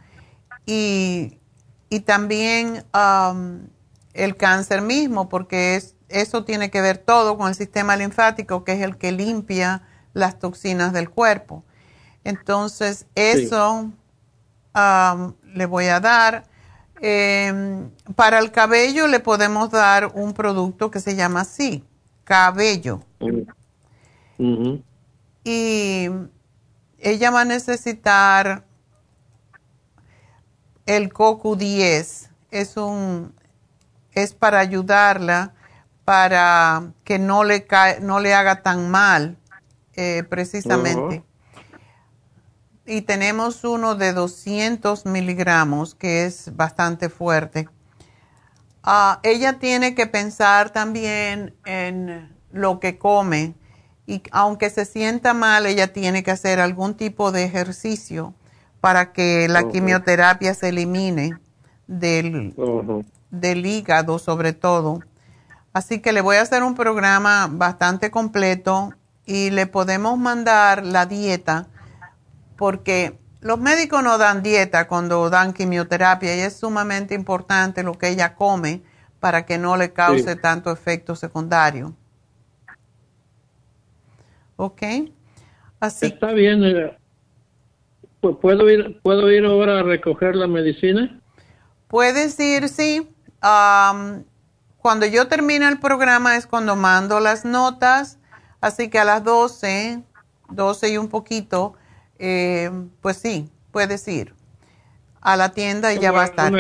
y, 0.71 2.01
también 2.01 2.85
el 4.15 4.37
cáncer 4.37 4.83
mismo, 4.83 5.29
porque 5.29 5.75
es, 5.75 5.97
eso 6.09 6.45
tiene 6.45 6.71
que 6.71 6.81
ver 6.81 6.99
todo 6.99 7.37
con 7.37 7.49
el 7.49 7.55
sistema 7.55 7.97
linfático, 7.97 8.63
que 8.63 8.73
es 8.73 8.83
el 8.83 8.97
que 8.97 9.11
limpia 9.11 9.83
las 10.13 10.39
toxinas 10.39 10.93
del 10.93 11.11
cuerpo. 11.11 11.65
Entonces, 12.23 13.07
eso 13.17 13.91
le 15.55 15.67
voy 15.67 15.87
a 15.87 15.99
dar. 16.01 16.45
Em, 17.03 17.91
para 18.15 18.39
el 18.39 18.53
cabello 18.53 19.07
le 19.09 19.21
podemos 19.21 19.71
dar 19.71 20.13
un 20.15 20.35
producto 20.35 20.91
que 20.91 21.01
se 21.01 21.17
llama 21.17 21.41
así, 21.41 21.83
cabello. 22.25 23.01
Y 25.43 26.09
ella 26.99 27.31
va 27.31 27.41
a 27.41 27.45
necesitar 27.45 28.65
el 30.97 31.13
CoQ10. 31.13 32.29
Es 32.51 32.77
un 32.77 33.33
es 34.13 34.35
para 34.35 34.59
ayudarla 34.59 35.55
para 36.05 36.93
que 37.05 37.21
no 37.21 37.45
le 37.45 37.67
no 38.01 38.19
le 38.19 38.35
haga 38.35 38.63
tan 38.63 38.91
mal 38.91 39.39
eh, 39.95 40.25
precisamente 40.29 41.23
y 42.87 43.03
tenemos 43.03 43.63
uno 43.63 43.95
de 43.95 44.13
200 44.13 45.07
miligramos 45.07 45.95
que 45.95 46.25
es 46.25 46.57
bastante 46.57 47.09
fuerte. 47.09 47.69
Ah, 48.83 49.21
ella 49.23 49.61
tiene 49.61 49.95
que 49.95 50.09
pensar 50.09 50.71
también 50.71 51.55
en 51.67 52.37
lo 52.51 52.81
que 52.81 52.99
come 52.99 53.55
y 54.09 54.23
aunque 54.33 54.71
se 54.71 54.85
sienta 54.87 55.35
mal, 55.35 55.67
ella 55.67 55.93
tiene 55.93 56.25
que 56.25 56.33
hacer 56.33 56.59
algún 56.59 56.97
tipo 56.97 57.31
de 57.31 57.45
ejercicio 57.45 58.35
para 58.81 59.13
que 59.13 59.49
la 59.49 59.69
quimioterapia 59.69 60.55
se 60.55 60.71
elimine 60.71 61.39
del, 61.87 62.55
del 63.31 63.67
hígado 63.67 64.19
sobre 64.19 64.53
todo. 64.53 65.01
Así 65.73 66.01
que 66.01 66.13
le 66.13 66.21
voy 66.21 66.37
a 66.37 66.43
hacer 66.43 66.63
un 66.63 66.75
programa 66.75 67.49
bastante 67.51 68.11
completo 68.11 68.93
y 69.27 69.51
le 69.51 69.67
podemos 69.67 70.19
mandar 70.19 70.85
la 70.85 71.07
dieta 71.07 71.69
porque 72.57 73.19
los 73.41 73.59
médicos 73.59 74.03
no 74.03 74.19
dan 74.19 74.43
dieta 74.43 74.89
cuando 74.89 75.31
dan 75.31 75.53
quimioterapia 75.53 76.37
y 76.37 76.41
es 76.41 76.57
sumamente 76.59 77.15
importante 77.15 77.83
lo 77.83 77.97
que 77.97 78.09
ella 78.09 78.35
come 78.35 78.83
para 79.21 79.47
que 79.47 79.59
no 79.59 79.77
le 79.77 79.93
cause 79.93 80.37
tanto 80.37 80.73
efecto 80.73 81.15
secundario. 81.15 81.95
¿Ok? 84.57 84.83
Así. 85.79 86.07
Está 86.07 86.33
bien. 86.33 86.99
¿Puedo 88.21 88.69
ir, 88.71 89.01
¿Puedo 89.03 89.31
ir 89.31 89.45
ahora 89.47 89.81
a 89.81 89.83
recoger 89.83 90.37
la 90.37 90.47
medicina? 90.47 91.21
Puedes 91.89 92.39
ir, 92.39 92.69
sí. 92.69 93.09
cuando 93.41 95.07
yo 95.07 95.27
termine 95.27 95.67
el 95.67 95.81
programa 95.81 96.37
es 96.37 96.47
cuando 96.47 96.77
mando 96.77 97.19
las 97.19 97.45
notas, 97.45 98.19
así 98.61 98.91
que 98.91 98.99
a 98.99 99.05
las 99.05 99.25
12, 99.25 100.03
12 100.51 100.93
y 100.93 100.99
un 100.99 101.09
poquito, 101.09 101.75
eh, 102.19 102.71
pues 103.01 103.17
sí, 103.17 103.49
puedes 103.73 104.07
ir 104.07 104.35
a 105.23 105.37
la 105.37 105.51
tienda 105.51 105.93
y 105.95 105.99
ya 105.99 106.13
va 106.13 106.23
a 106.23 106.27
estar. 106.27 106.53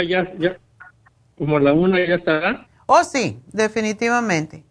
como 1.36 1.58
la 1.58 1.72
una 1.74 1.98
ya 2.06 2.14
estará. 2.14 2.66
Oh, 2.86 3.04
sí, 3.04 3.40
definitivamente. 3.52 4.64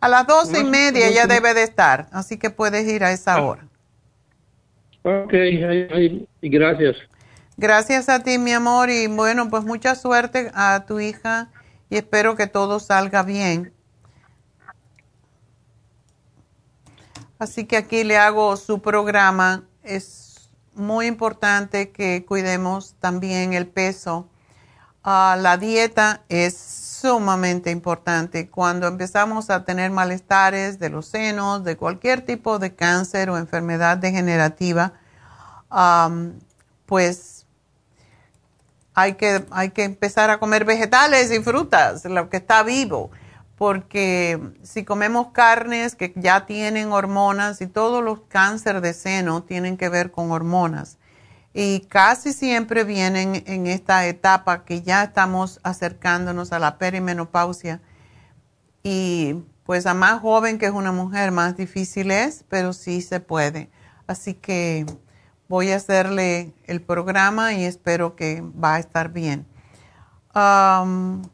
A 0.00 0.08
las 0.08 0.26
doce 0.26 0.60
y 0.60 0.64
media 0.64 1.10
ya 1.10 1.26
debe 1.26 1.54
de 1.54 1.62
estar, 1.62 2.08
así 2.12 2.36
que 2.36 2.50
puedes 2.50 2.86
ir 2.86 3.04
a 3.04 3.12
esa 3.12 3.42
hora. 3.42 3.67
Ok, 5.08 5.32
gracias. 6.42 6.96
Gracias 7.56 8.08
a 8.10 8.22
ti, 8.22 8.36
mi 8.36 8.52
amor, 8.52 8.90
y 8.90 9.06
bueno, 9.06 9.48
pues 9.48 9.64
mucha 9.64 9.94
suerte 9.94 10.50
a 10.54 10.84
tu 10.86 11.00
hija 11.00 11.50
y 11.88 11.96
espero 11.96 12.36
que 12.36 12.46
todo 12.46 12.78
salga 12.78 13.22
bien. 13.22 13.72
Así 17.38 17.64
que 17.64 17.78
aquí 17.78 18.04
le 18.04 18.18
hago 18.18 18.56
su 18.56 18.82
programa. 18.82 19.64
Es 19.82 20.50
muy 20.74 21.06
importante 21.06 21.90
que 21.90 22.24
cuidemos 22.26 22.96
también 23.00 23.54
el 23.54 23.66
peso. 23.66 24.28
Ah, 25.02 25.38
la 25.40 25.56
dieta 25.56 26.22
es 26.28 26.54
sumamente 27.00 27.70
importante. 27.70 28.48
Cuando 28.48 28.86
empezamos 28.86 29.50
a 29.50 29.64
tener 29.64 29.90
malestares 29.90 30.78
de 30.78 30.90
los 30.90 31.06
senos, 31.06 31.64
de 31.64 31.76
cualquier 31.76 32.22
tipo 32.22 32.58
de 32.58 32.74
cáncer 32.74 33.30
o 33.30 33.38
enfermedad 33.38 33.98
degenerativa, 33.98 34.92
pues 36.86 37.46
hay 38.94 39.14
que, 39.14 39.46
hay 39.50 39.70
que 39.70 39.84
empezar 39.84 40.30
a 40.30 40.38
comer 40.38 40.64
vegetales 40.64 41.30
y 41.30 41.40
frutas, 41.40 42.04
lo 42.04 42.28
que 42.28 42.38
está 42.38 42.62
vivo, 42.64 43.10
porque 43.56 44.40
si 44.62 44.84
comemos 44.84 45.28
carnes 45.28 45.94
que 45.94 46.12
ya 46.16 46.46
tienen 46.46 46.90
hormonas 46.92 47.60
y 47.60 47.66
todos 47.66 48.02
los 48.02 48.20
cánceres 48.28 48.82
de 48.82 48.94
seno 48.94 49.42
tienen 49.44 49.76
que 49.76 49.88
ver 49.88 50.10
con 50.10 50.32
hormonas 50.32 50.97
y 51.60 51.80
casi 51.80 52.32
siempre 52.32 52.84
vienen 52.84 53.42
en 53.44 53.66
esta 53.66 54.06
etapa 54.06 54.64
que 54.64 54.82
ya 54.82 55.02
estamos 55.02 55.58
acercándonos 55.64 56.52
a 56.52 56.60
la 56.60 56.78
perimenopausia 56.78 57.80
y 58.84 59.42
pues 59.64 59.84
a 59.86 59.92
más 59.92 60.20
joven 60.20 60.58
que 60.58 60.66
es 60.66 60.72
una 60.72 60.92
mujer 60.92 61.32
más 61.32 61.56
difícil 61.56 62.12
es, 62.12 62.44
pero 62.48 62.72
sí 62.72 63.02
se 63.02 63.18
puede. 63.18 63.70
Así 64.06 64.34
que 64.34 64.86
voy 65.48 65.72
a 65.72 65.76
hacerle 65.78 66.54
el 66.68 66.80
programa 66.80 67.52
y 67.52 67.64
espero 67.64 68.14
que 68.14 68.40
va 68.40 68.76
a 68.76 68.78
estar 68.78 69.08
bien. 69.08 69.44
vamos 70.32 71.28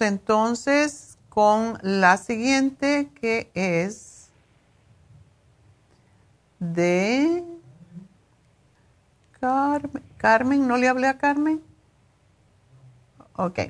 entonces 0.00 1.16
con 1.28 1.78
la 1.82 2.16
siguiente 2.16 3.08
que 3.20 3.52
es 3.54 4.30
de 6.58 7.44
Carmen. 9.40 10.02
Carmen, 10.16 10.68
¿no 10.68 10.76
le 10.76 10.88
hablé 10.88 11.06
a 11.06 11.18
Carmen? 11.18 11.60
Ok. 13.36 13.60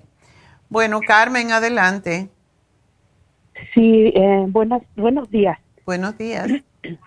Bueno, 0.71 1.01
Carmen, 1.07 1.53
adelante. 1.53 2.29
Sí, 3.75 4.13
eh, 4.15 4.47
buenas, 4.49 4.83
buenos 4.97 5.31
días. 5.31 5.59
Buenos 5.85 6.17
días. 6.19 6.49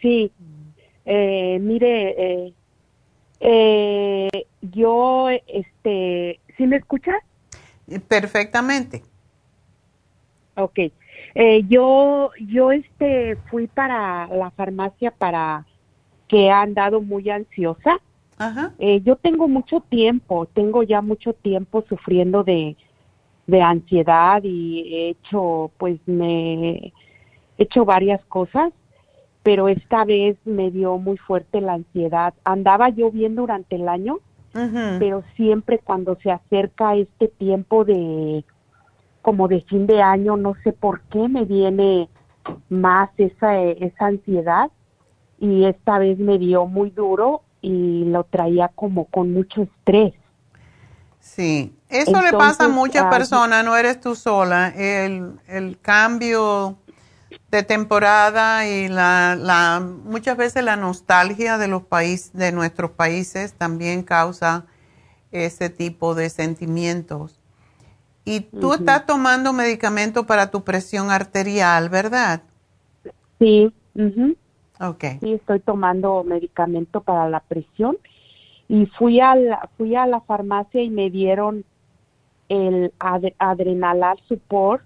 Sí, 0.00 0.32
eh, 1.04 1.58
mire, 1.60 2.14
eh, 2.16 2.54
eh, 3.40 4.46
yo, 4.62 5.28
este, 5.28 6.40
¿sí 6.56 6.66
me 6.66 6.76
escuchas? 6.76 7.16
Perfectamente. 8.08 9.02
Ok. 10.56 10.78
Eh, 11.34 11.64
yo, 11.68 12.30
yo, 12.40 12.72
este, 12.72 13.36
fui 13.50 13.66
para 13.66 14.26
la 14.28 14.50
farmacia 14.52 15.10
para 15.10 15.66
que 16.30 16.50
han 16.50 16.68
andado 16.70 17.00
muy 17.00 17.28
ansiosa. 17.28 18.00
Ajá. 18.38 18.72
Eh, 18.78 19.02
yo 19.02 19.16
tengo 19.16 19.48
mucho 19.48 19.80
tiempo, 19.80 20.46
tengo 20.46 20.82
ya 20.82 21.02
mucho 21.02 21.34
tiempo 21.34 21.84
sufriendo 21.88 22.44
de, 22.44 22.76
de 23.46 23.60
ansiedad 23.60 24.42
y 24.44 24.94
he 24.94 25.08
hecho, 25.10 25.70
pues, 25.76 26.00
me 26.06 26.70
he 26.76 26.92
hecho 27.58 27.84
varias 27.84 28.24
cosas 28.26 28.72
pero 29.42 29.68
esta 29.68 30.04
vez 30.04 30.36
me 30.44 30.70
dio 30.70 30.98
muy 30.98 31.16
fuerte 31.16 31.60
la 31.60 31.74
ansiedad. 31.74 32.34
Andaba 32.44 32.90
yo 32.90 33.10
bien 33.10 33.36
durante 33.36 33.76
el 33.76 33.88
año, 33.88 34.18
pero 34.98 35.22
siempre 35.36 35.78
cuando 35.78 36.18
se 36.22 36.30
acerca 36.30 36.96
este 36.96 37.28
tiempo 37.28 37.84
de 37.84 38.44
como 39.22 39.48
de 39.48 39.60
fin 39.62 39.86
de 39.86 40.02
año, 40.02 40.36
no 40.36 40.54
sé 40.64 40.72
por 40.72 41.02
qué 41.02 41.28
me 41.28 41.44
viene 41.44 42.08
más 42.68 43.10
esa, 43.18 43.60
esa 43.62 44.06
ansiedad 44.06 44.70
y 45.40 45.64
esta 45.64 45.98
vez 45.98 46.18
me 46.18 46.38
dio 46.38 46.66
muy 46.66 46.90
duro 46.90 47.42
y 47.62 48.04
lo 48.04 48.24
traía 48.24 48.68
como 48.68 49.06
con 49.06 49.32
mucho 49.32 49.62
estrés. 49.62 50.14
Sí, 51.18 51.74
eso 51.88 52.22
le 52.22 52.32
pasa 52.32 52.64
a 52.64 52.68
muchas 52.68 53.04
ah, 53.06 53.10
personas, 53.10 53.64
no 53.64 53.76
eres 53.76 54.00
tú 54.00 54.14
sola. 54.14 54.68
El, 54.68 55.40
el 55.48 55.78
cambio 55.80 56.78
de 57.50 57.62
temporada 57.62 58.68
y 58.68 58.88
la, 58.88 59.36
la, 59.36 59.80
muchas 59.80 60.36
veces 60.36 60.62
la 60.64 60.76
nostalgia 60.76 61.58
de 61.58 61.68
los 61.68 61.82
países, 61.82 62.32
de 62.32 62.52
nuestros 62.52 62.92
países 62.92 63.54
también 63.54 64.02
causa 64.02 64.66
ese 65.32 65.70
tipo 65.70 66.14
de 66.14 66.30
sentimientos. 66.30 67.40
Y 68.24 68.40
tú 68.40 68.74
estás 68.74 69.06
tomando 69.06 69.52
medicamento 69.52 70.26
para 70.26 70.50
tu 70.50 70.62
presión 70.62 71.10
arterial, 71.10 71.88
¿verdad? 71.88 72.42
Sí. 73.38 73.72
Okay. 74.80 75.18
Sí, 75.20 75.34
estoy 75.34 75.60
tomando 75.60 76.24
medicamento 76.24 77.02
para 77.02 77.28
la 77.28 77.40
presión 77.40 77.98
y 78.68 78.86
fui 78.86 79.20
a 79.20 79.34
la, 79.34 79.68
fui 79.76 79.94
a 79.94 80.06
la 80.06 80.20
farmacia 80.20 80.82
y 80.82 80.90
me 80.90 81.10
dieron 81.10 81.64
el 82.48 82.92
adrenalar 82.98 84.18
support, 84.26 84.82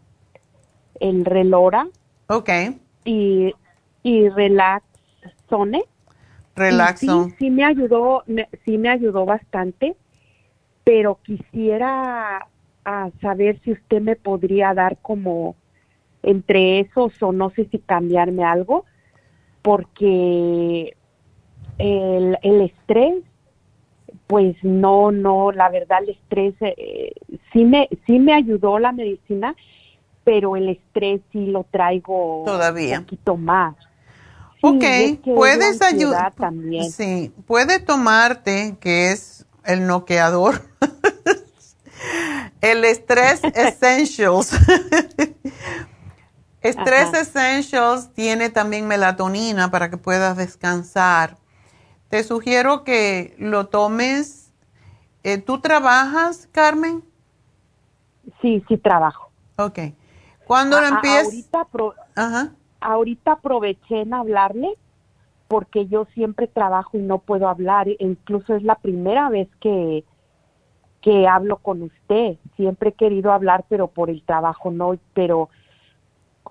el 1.01 1.25
relora, 1.25 1.87
Ok. 2.27 2.51
Y, 3.05 3.55
y 4.03 4.29
Relaxone. 4.31 5.85
Sí, 6.99 7.35
sí 7.39 7.51
me 7.51 7.65
ayudó, 7.65 8.25
sí 8.65 8.79
me 8.79 8.89
ayudó 8.89 9.27
bastante, 9.27 9.97
pero 10.85 11.19
quisiera 11.23 12.47
a 12.85 13.11
saber 13.21 13.61
si 13.65 13.73
usted 13.73 14.01
me 14.01 14.17
podría 14.17 14.73
dar 14.73 14.99
como 14.99 15.57
entre 16.23 16.81
esos 16.81 17.21
o 17.23 17.33
no 17.33 17.51
sé 17.51 17.67
si 17.71 17.79
cambiarme 17.79 18.45
algo, 18.45 18.85
porque 19.65 20.95
el, 21.79 22.39
el 22.43 22.61
estrés, 22.61 23.15
pues 24.27 24.55
no, 24.63 25.11
no, 25.11 25.53
la 25.53 25.71
verdad 25.71 26.01
el 26.03 26.11
estrés 26.11 26.55
eh, 26.61 27.15
sí 27.51 27.65
me 27.65 27.89
sí 28.07 28.19
me 28.19 28.35
ayudó 28.35 28.79
la 28.79 28.93
medicina, 28.93 29.57
pero 30.23 30.57
el 30.57 30.69
estrés 30.69 31.23
sí 31.33 31.47
lo 31.47 31.65
traigo 31.65 32.43
todavía 32.45 32.99
un 32.99 33.05
poquito 33.05 33.39
más. 33.39 33.75
ok, 34.61 34.85
puedes 35.35 35.81
ayudar 35.81 36.35
también. 36.35 36.93
Sí, 36.93 37.33
puede 37.47 37.81
tomarte, 37.81 38.77
que 38.81 39.13
es 39.13 39.47
el 39.65 39.87
noqueador, 39.87 40.61
el 42.61 42.85
Stress 42.85 43.41
Essentials. 43.55 44.51
Stress 46.65 47.13
Essentials 47.13 48.13
tiene 48.15 48.49
también 48.49 48.89
melatonina 48.89 49.71
para 49.71 49.91
que 49.91 49.99
puedas 49.99 50.37
descansar. 50.37 51.37
Te 52.09 52.25
sugiero 52.25 52.85
que 52.85 53.35
lo 53.39 53.67
tomes. 53.67 54.53
Eh, 55.23 55.39
¿Tú 55.39 55.61
trabajas, 55.61 56.49
Carmen? 56.53 57.05
Sí, 58.41 58.65
sí 58.67 58.79
trabajo. 58.79 59.31
Ok. 59.57 59.79
¿Cuándo 60.47 60.81
lo 60.81 60.87
empiezas? 60.87 61.27
Ahorita, 61.27 61.69
ahorita 62.81 63.33
aproveché 63.33 64.03
en 64.03 64.15
hablarle 64.15 64.69
porque 65.49 65.87
yo 65.87 66.07
siempre 66.15 66.47
trabajo 66.47 66.97
y 66.97 67.03
no 67.03 67.19
puedo 67.19 67.49
hablar. 67.49 67.89
Incluso 67.99 68.55
es 68.55 68.63
la 68.63 68.77
primera 68.77 69.29
vez 69.29 69.49
que, 69.61 70.05
que 71.03 71.27
hablo 71.29 71.59
con 71.59 71.83
usted. 71.83 72.37
Siempre 72.57 72.91
he 72.91 72.95
querido 72.95 73.33
hablar, 73.33 73.65
pero 73.69 73.89
por 73.89 74.09
el 74.09 74.23
trabajo 74.23 74.71
no. 74.71 74.97
Pero 75.13 75.51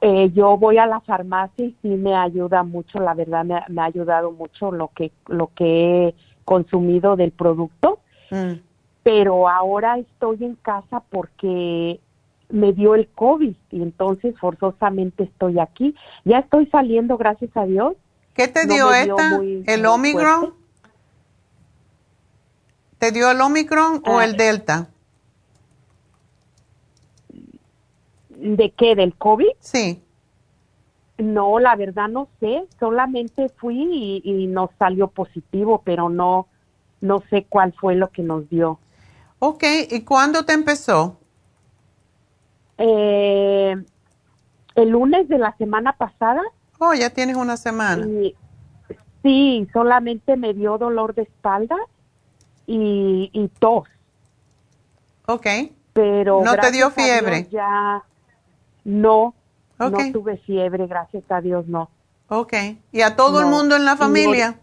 eh, 0.06 0.32
yo 0.34 0.58
voy 0.58 0.80
a 0.80 0.86
la 0.86 1.00
farmacia 1.00 1.66
y 1.66 1.78
sí 1.82 1.88
me 1.88 2.14
ayuda 2.14 2.64
mucho. 2.64 3.00
La 3.00 3.14
verdad 3.14 3.46
me, 3.46 3.82
ha 3.82 3.86
ayudado 3.86 4.34
mucho 4.34 4.70
lo 4.70 4.90
que 4.90 5.14
lo 5.28 5.52
que 5.56 6.10
he 6.10 6.16
consumido 6.44 7.16
del 7.16 7.32
producto. 7.32 8.00
Mm. 8.30 8.60
Pero 9.04 9.48
ahora 9.48 9.98
estoy 9.98 10.44
en 10.44 10.56
casa 10.56 11.02
porque 11.10 12.02
me 12.50 12.74
dio 12.74 12.96
el 12.96 13.08
COVID 13.16 13.56
y 13.72 13.82
entonces 13.82 14.38
forzosamente 14.38 15.24
estoy 15.24 15.58
aquí. 15.58 15.96
Ya 16.26 16.40
estoy 16.40 16.66
saliendo, 16.66 17.18
gracias 17.18 17.56
a 17.56 17.66
Dios. 17.66 17.96
¿Qué 18.34 18.50
te 18.50 18.66
dio 18.66 18.94
esta? 18.94 19.40
¿El 19.68 19.86
Omicron? 19.86 20.54
¿Te 22.98 23.14
dio 23.14 23.32
el 23.32 23.40
Omicron 23.40 24.04
o 24.06 24.20
el 24.20 24.34
ah. 24.34 24.38
Delta? 24.38 24.90
¿De 28.44 28.72
qué? 28.72 28.96
¿Del 28.96 29.16
COVID? 29.16 29.52
Sí. 29.60 30.04
No, 31.18 31.60
la 31.60 31.76
verdad 31.78 32.10
no 32.10 32.28
sé. 32.40 32.66
Solamente 32.80 33.48
fui 33.58 33.78
y, 33.82 34.22
y 34.24 34.48
nos 34.48 34.70
salió 34.78 35.08
positivo, 35.08 35.82
pero 35.86 36.10
no, 36.10 36.48
no 37.00 37.24
sé 37.30 37.46
cuál 37.48 37.74
fue 37.74 37.96
lo 37.96 38.10
que 38.10 38.22
nos 38.22 38.50
dio. 38.50 38.80
Ok, 39.40 39.64
¿y 39.92 40.02
cuándo 40.02 40.44
te 40.46 40.54
empezó? 40.54 41.18
Eh, 42.78 43.76
el 44.76 44.90
lunes 44.90 45.28
de 45.30 45.38
la 45.38 45.56
semana 45.58 45.94
pasada. 45.94 46.42
Oh, 46.80 46.94
ya 46.94 47.10
tienes 47.12 47.38
una 47.38 47.56
semana. 47.56 48.06
sí, 49.22 49.68
solamente 49.72 50.36
me 50.36 50.54
dio 50.54 50.78
dolor 50.78 51.14
de 51.16 51.22
espalda 51.22 51.78
y, 52.68 53.30
y 53.32 53.48
tos. 53.60 53.88
Ok. 55.28 55.48
Pero 55.94 56.42
¿No 56.44 56.56
te 56.58 56.72
dio 56.72 56.90
fiebre? 56.92 57.48
ya 57.50 58.04
no, 58.84 59.34
no 59.80 59.92
tuve 60.12 60.38
fiebre, 60.38 60.88
gracias 60.88 61.24
a 61.30 61.42
Dios 61.42 61.68
no. 61.68 61.90
Ok. 62.30 62.54
¿Y 62.92 63.02
a 63.02 63.16
todo 63.16 63.42
el 63.42 63.48
mundo 63.48 63.76
en 63.76 63.86
la 63.86 63.96
familia? 63.96 64.56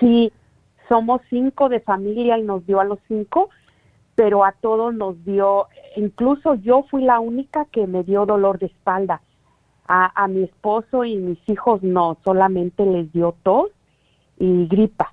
Sí, 0.00 0.32
somos 0.88 1.20
cinco 1.30 1.68
de 1.68 1.80
familia 1.80 2.38
y 2.38 2.42
nos 2.42 2.66
dio 2.66 2.80
a 2.80 2.84
los 2.84 2.98
cinco, 3.08 3.50
pero 4.14 4.44
a 4.44 4.52
todos 4.52 4.94
nos 4.94 5.24
dio, 5.24 5.68
incluso 5.96 6.54
yo 6.56 6.84
fui 6.90 7.02
la 7.02 7.20
única 7.20 7.64
que 7.66 7.86
me 7.86 8.02
dio 8.02 8.26
dolor 8.26 8.58
de 8.58 8.66
espalda. 8.66 9.20
A, 9.86 10.22
a 10.22 10.28
mi 10.28 10.44
esposo 10.44 11.04
y 11.04 11.16
mis 11.16 11.38
hijos 11.46 11.82
no, 11.82 12.16
solamente 12.24 12.86
les 12.86 13.12
dio 13.12 13.36
tos 13.42 13.70
y 14.38 14.66
gripa, 14.66 15.12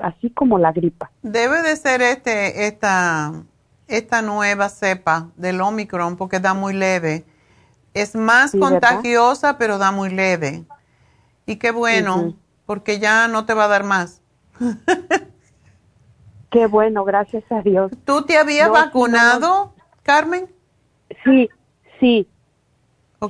así 0.00 0.30
como 0.30 0.58
la 0.58 0.72
gripa. 0.72 1.10
Debe 1.22 1.60
de 1.60 1.76
ser 1.76 2.00
este, 2.00 2.66
esta, 2.66 3.44
esta 3.88 4.22
nueva 4.22 4.68
cepa 4.68 5.28
del 5.36 5.60
Omicron 5.60 6.16
porque 6.16 6.40
da 6.40 6.54
muy 6.54 6.74
leve. 6.74 7.24
Es 7.94 8.14
más 8.14 8.52
contagiosa, 8.52 9.58
pero 9.58 9.78
da 9.78 9.90
muy 9.90 10.10
leve. 10.10 10.64
Y 11.46 11.56
qué 11.56 11.70
bueno, 11.70 12.34
porque 12.66 12.98
ya 13.00 13.26
no 13.26 13.46
te 13.46 13.54
va 13.54 13.64
a 13.64 13.68
dar 13.68 13.84
más. 13.84 14.20
Qué 16.50 16.66
bueno, 16.66 17.04
gracias 17.04 17.44
a 17.50 17.60
Dios. 17.60 17.92
¿Tú 18.04 18.24
te 18.24 18.38
habías 18.38 18.70
vacunado, 18.70 19.74
Carmen? 20.02 20.48
Sí, 21.24 21.48
sí. 22.00 22.26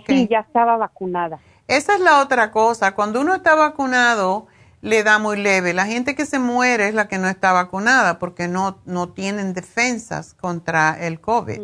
Sí, 0.07 0.29
ya 0.31 0.41
estaba 0.41 0.77
vacunada. 0.77 1.41
Esa 1.67 1.95
es 1.95 2.01
la 2.01 2.21
otra 2.21 2.51
cosa. 2.51 2.95
Cuando 2.95 3.21
uno 3.21 3.35
está 3.35 3.55
vacunado, 3.55 4.47
le 4.81 5.03
da 5.03 5.19
muy 5.19 5.37
leve. 5.37 5.75
La 5.75 5.87
gente 5.87 6.15
que 6.15 6.27
se 6.27 6.39
muere 6.39 6.89
es 6.89 6.95
la 6.95 7.09
que 7.09 7.19
no 7.19 7.29
está 7.29 7.53
vacunada 7.53 8.19
porque 8.19 8.49
no, 8.49 8.79
no 8.85 9.09
tienen 9.11 9.53
defensas 9.55 10.35
contra 10.35 10.97
el 11.01 11.21
COVID. 11.21 11.61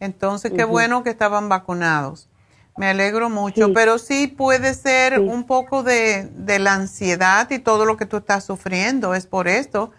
Entonces, 0.00 0.52
qué 0.56 0.64
bueno 0.64 1.02
que 1.02 1.10
estaban 1.10 1.48
vacunados. 1.48 2.28
Me 2.76 2.88
alegro 2.88 3.28
mucho, 3.28 3.74
pero 3.74 3.98
sí 3.98 4.26
puede 4.26 4.72
ser 4.74 5.18
un 5.18 5.44
poco 5.44 5.82
de, 5.82 6.30
de, 6.34 6.58
la 6.58 6.74
ansiedad 6.74 7.50
y 7.50 7.58
todo 7.58 7.84
lo 7.84 7.96
que 7.96 8.06
tú 8.06 8.18
estás 8.18 8.44
sufriendo. 8.44 9.14
Es 9.14 9.26
por 9.26 9.48
esto 9.48 9.90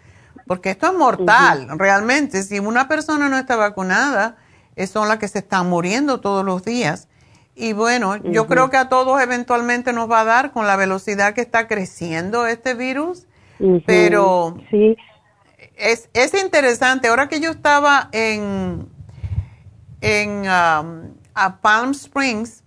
porque 0.46 0.70
esto 0.70 0.88
es 0.88 0.94
mortal, 0.94 1.78
realmente. 1.78 2.42
Si 2.42 2.58
una 2.58 2.88
persona 2.88 3.28
no 3.28 3.38
está 3.38 3.56
vacunada, 3.56 4.36
son 4.90 5.08
las 5.08 5.18
que 5.18 5.28
se 5.28 5.40
están 5.40 5.68
muriendo 5.68 6.20
todos 6.20 6.44
los 6.44 6.64
días. 6.64 7.08
Y 7.54 7.74
bueno, 7.74 8.16
yo 8.16 8.46
creo 8.46 8.70
que 8.70 8.78
a 8.78 8.88
todos 8.88 9.20
eventualmente 9.20 9.92
nos 9.92 10.10
va 10.10 10.20
a 10.20 10.24
dar 10.24 10.52
con 10.52 10.66
la 10.66 10.76
velocidad 10.76 11.34
que 11.34 11.42
está 11.42 11.68
creciendo 11.68 12.46
este 12.46 12.74
virus, 12.74 13.26
pero 13.86 14.56
sí. 14.70 14.96
es, 15.76 16.08
es 16.14 16.32
interesante. 16.34 17.08
Ahora 17.08 17.28
que 17.28 17.40
yo 17.40 17.50
estaba 17.50 18.08
en, 18.12 18.88
en 20.00 20.30
um, 20.40 21.14
a 21.34 21.58
Palm 21.60 21.90
Springs, 21.90 22.64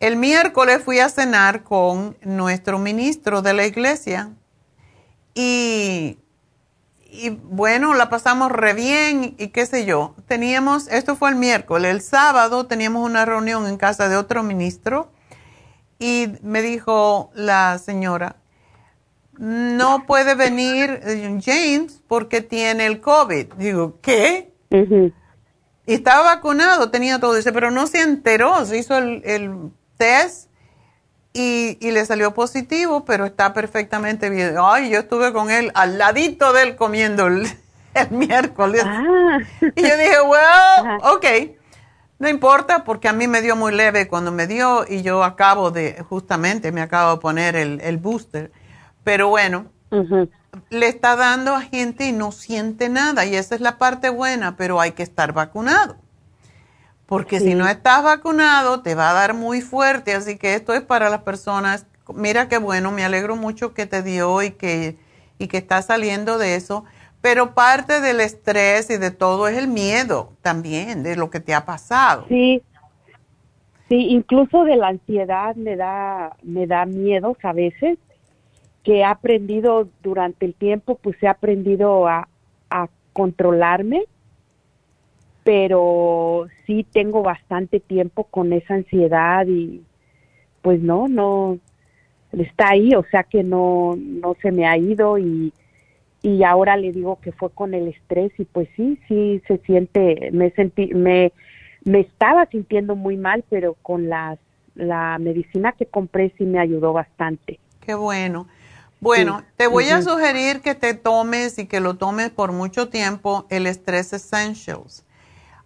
el 0.00 0.16
miércoles 0.16 0.82
fui 0.82 0.98
a 0.98 1.08
cenar 1.08 1.62
con 1.62 2.16
nuestro 2.22 2.78
ministro 2.78 3.40
de 3.40 3.54
la 3.54 3.64
iglesia 3.64 4.32
y 5.34 6.18
y 7.14 7.30
bueno, 7.30 7.94
la 7.94 8.08
pasamos 8.10 8.50
re 8.50 8.74
bien 8.74 9.36
y 9.38 9.48
qué 9.48 9.66
sé 9.66 9.86
yo. 9.86 10.14
Teníamos, 10.26 10.88
esto 10.88 11.14
fue 11.14 11.30
el 11.30 11.36
miércoles, 11.36 11.92
el 11.92 12.00
sábado 12.00 12.66
teníamos 12.66 13.08
una 13.08 13.24
reunión 13.24 13.66
en 13.66 13.76
casa 13.76 14.08
de 14.08 14.16
otro 14.16 14.42
ministro 14.42 15.12
y 15.98 16.32
me 16.42 16.60
dijo 16.60 17.30
la 17.34 17.78
señora, 17.78 18.36
no 19.38 20.06
puede 20.06 20.34
venir 20.34 21.00
eh, 21.04 21.40
James 21.44 22.02
porque 22.08 22.40
tiene 22.40 22.86
el 22.86 23.00
COVID. 23.00 23.54
Digo, 23.54 23.98
¿qué? 24.02 24.52
Y 25.86 25.94
estaba 25.94 26.34
vacunado, 26.34 26.90
tenía 26.90 27.20
todo. 27.20 27.34
Dice, 27.34 27.52
pero 27.52 27.70
no 27.70 27.86
se 27.86 28.00
enteró, 28.00 28.64
se 28.64 28.78
hizo 28.78 28.96
el, 28.96 29.22
el 29.24 29.70
test 29.96 30.50
y, 31.36 31.76
y, 31.80 31.90
le 31.90 32.06
salió 32.06 32.32
positivo, 32.32 33.04
pero 33.04 33.26
está 33.26 33.52
perfectamente 33.52 34.30
bien. 34.30 34.54
Ay, 34.58 34.88
yo 34.90 35.00
estuve 35.00 35.32
con 35.32 35.50
él 35.50 35.72
al 35.74 35.98
ladito 35.98 36.52
de 36.52 36.62
él 36.62 36.76
comiendo 36.76 37.26
el, 37.26 37.48
miércoles. 38.10 38.82
Ah. 38.86 39.38
Y 39.60 39.82
yo 39.82 39.96
dije, 39.96 40.20
well, 40.24 41.00
ok, 41.02 41.26
no 42.20 42.28
importa 42.28 42.84
porque 42.84 43.08
a 43.08 43.12
mí 43.12 43.26
me 43.26 43.42
dio 43.42 43.56
muy 43.56 43.74
leve 43.74 44.06
cuando 44.06 44.30
me 44.30 44.46
dio 44.46 44.84
y 44.88 45.02
yo 45.02 45.24
acabo 45.24 45.72
de, 45.72 46.04
justamente 46.08 46.70
me 46.70 46.80
acabo 46.80 47.16
de 47.16 47.20
poner 47.20 47.56
el, 47.56 47.80
el 47.80 47.98
booster. 47.98 48.52
Pero 49.02 49.28
bueno, 49.28 49.66
le 50.70 50.86
está 50.86 51.16
dando 51.16 51.56
a 51.56 51.62
gente 51.62 52.06
y 52.06 52.12
no 52.12 52.30
siente 52.30 52.88
nada 52.88 53.26
y 53.26 53.34
esa 53.34 53.56
es 53.56 53.60
la 53.60 53.76
parte 53.76 54.08
buena, 54.08 54.56
pero 54.56 54.80
hay 54.80 54.92
que 54.92 55.02
estar 55.02 55.32
vacunado 55.32 55.96
porque 57.06 57.40
si 57.40 57.54
no 57.54 57.68
estás 57.68 58.02
vacunado 58.02 58.80
te 58.82 58.94
va 58.94 59.10
a 59.10 59.14
dar 59.14 59.34
muy 59.34 59.60
fuerte, 59.60 60.14
así 60.14 60.38
que 60.38 60.54
esto 60.54 60.72
es 60.72 60.82
para 60.82 61.10
las 61.10 61.22
personas. 61.22 61.86
Mira 62.14 62.48
qué 62.48 62.58
bueno, 62.58 62.92
me 62.92 63.04
alegro 63.04 63.36
mucho 63.36 63.74
que 63.74 63.86
te 63.86 64.02
dio 64.02 64.42
y 64.42 64.52
que, 64.52 64.96
y 65.38 65.48
que 65.48 65.58
estás 65.58 65.86
saliendo 65.86 66.38
de 66.38 66.56
eso, 66.56 66.84
pero 67.20 67.54
parte 67.54 68.00
del 68.00 68.20
estrés 68.20 68.90
y 68.90 68.96
de 68.96 69.10
todo 69.10 69.48
es 69.48 69.56
el 69.56 69.68
miedo 69.68 70.32
también 70.42 71.02
de 71.02 71.16
lo 71.16 71.30
que 71.30 71.40
te 71.40 71.54
ha 71.54 71.64
pasado. 71.64 72.24
Sí, 72.28 72.62
sí, 73.88 74.08
incluso 74.08 74.64
de 74.64 74.76
la 74.76 74.88
ansiedad 74.88 75.54
me 75.56 75.76
da, 75.76 76.36
me 76.42 76.66
da 76.66 76.86
miedo 76.86 77.36
a 77.42 77.52
veces, 77.52 77.98
que 78.82 78.98
he 78.98 79.04
aprendido 79.04 79.88
durante 80.02 80.44
el 80.44 80.54
tiempo, 80.54 80.96
pues 80.96 81.16
he 81.22 81.28
aprendido 81.28 82.06
a, 82.06 82.28
a 82.68 82.88
controlarme 83.14 84.04
pero 85.44 86.48
sí 86.66 86.86
tengo 86.90 87.22
bastante 87.22 87.78
tiempo 87.78 88.24
con 88.24 88.52
esa 88.52 88.74
ansiedad 88.74 89.46
y 89.46 89.82
pues 90.62 90.80
no, 90.80 91.06
no 91.08 91.58
está 92.32 92.70
ahí, 92.70 92.94
o 92.94 93.04
sea 93.10 93.22
que 93.22 93.44
no 93.44 93.94
no 93.96 94.36
se 94.42 94.50
me 94.50 94.66
ha 94.66 94.76
ido 94.76 95.18
y 95.18 95.52
y 96.22 96.42
ahora 96.42 96.76
le 96.76 96.90
digo 96.90 97.20
que 97.20 97.32
fue 97.32 97.50
con 97.50 97.74
el 97.74 97.88
estrés 97.88 98.32
y 98.38 98.46
pues 98.46 98.68
sí, 98.74 98.98
sí 99.06 99.42
se 99.46 99.58
siente 99.58 100.30
me 100.32 100.50
sentí 100.50 100.86
me 100.94 101.32
me 101.84 102.00
estaba 102.00 102.46
sintiendo 102.46 102.96
muy 102.96 103.16
mal, 103.16 103.44
pero 103.50 103.74
con 103.82 104.08
las 104.08 104.38
la 104.74 105.18
medicina 105.18 105.72
que 105.72 105.86
compré 105.86 106.32
sí 106.36 106.44
me 106.44 106.58
ayudó 106.58 106.92
bastante. 106.92 107.60
Qué 107.80 107.94
bueno. 107.94 108.48
Bueno, 109.00 109.44
te 109.56 109.66
voy 109.66 109.90
a 109.90 110.00
sugerir 110.00 110.62
que 110.62 110.74
te 110.74 110.94
tomes 110.94 111.58
y 111.58 111.66
que 111.66 111.80
lo 111.80 111.94
tomes 111.94 112.30
por 112.30 112.52
mucho 112.52 112.88
tiempo 112.88 113.44
el 113.50 113.66
Stress 113.66 114.14
Essentials. 114.14 115.03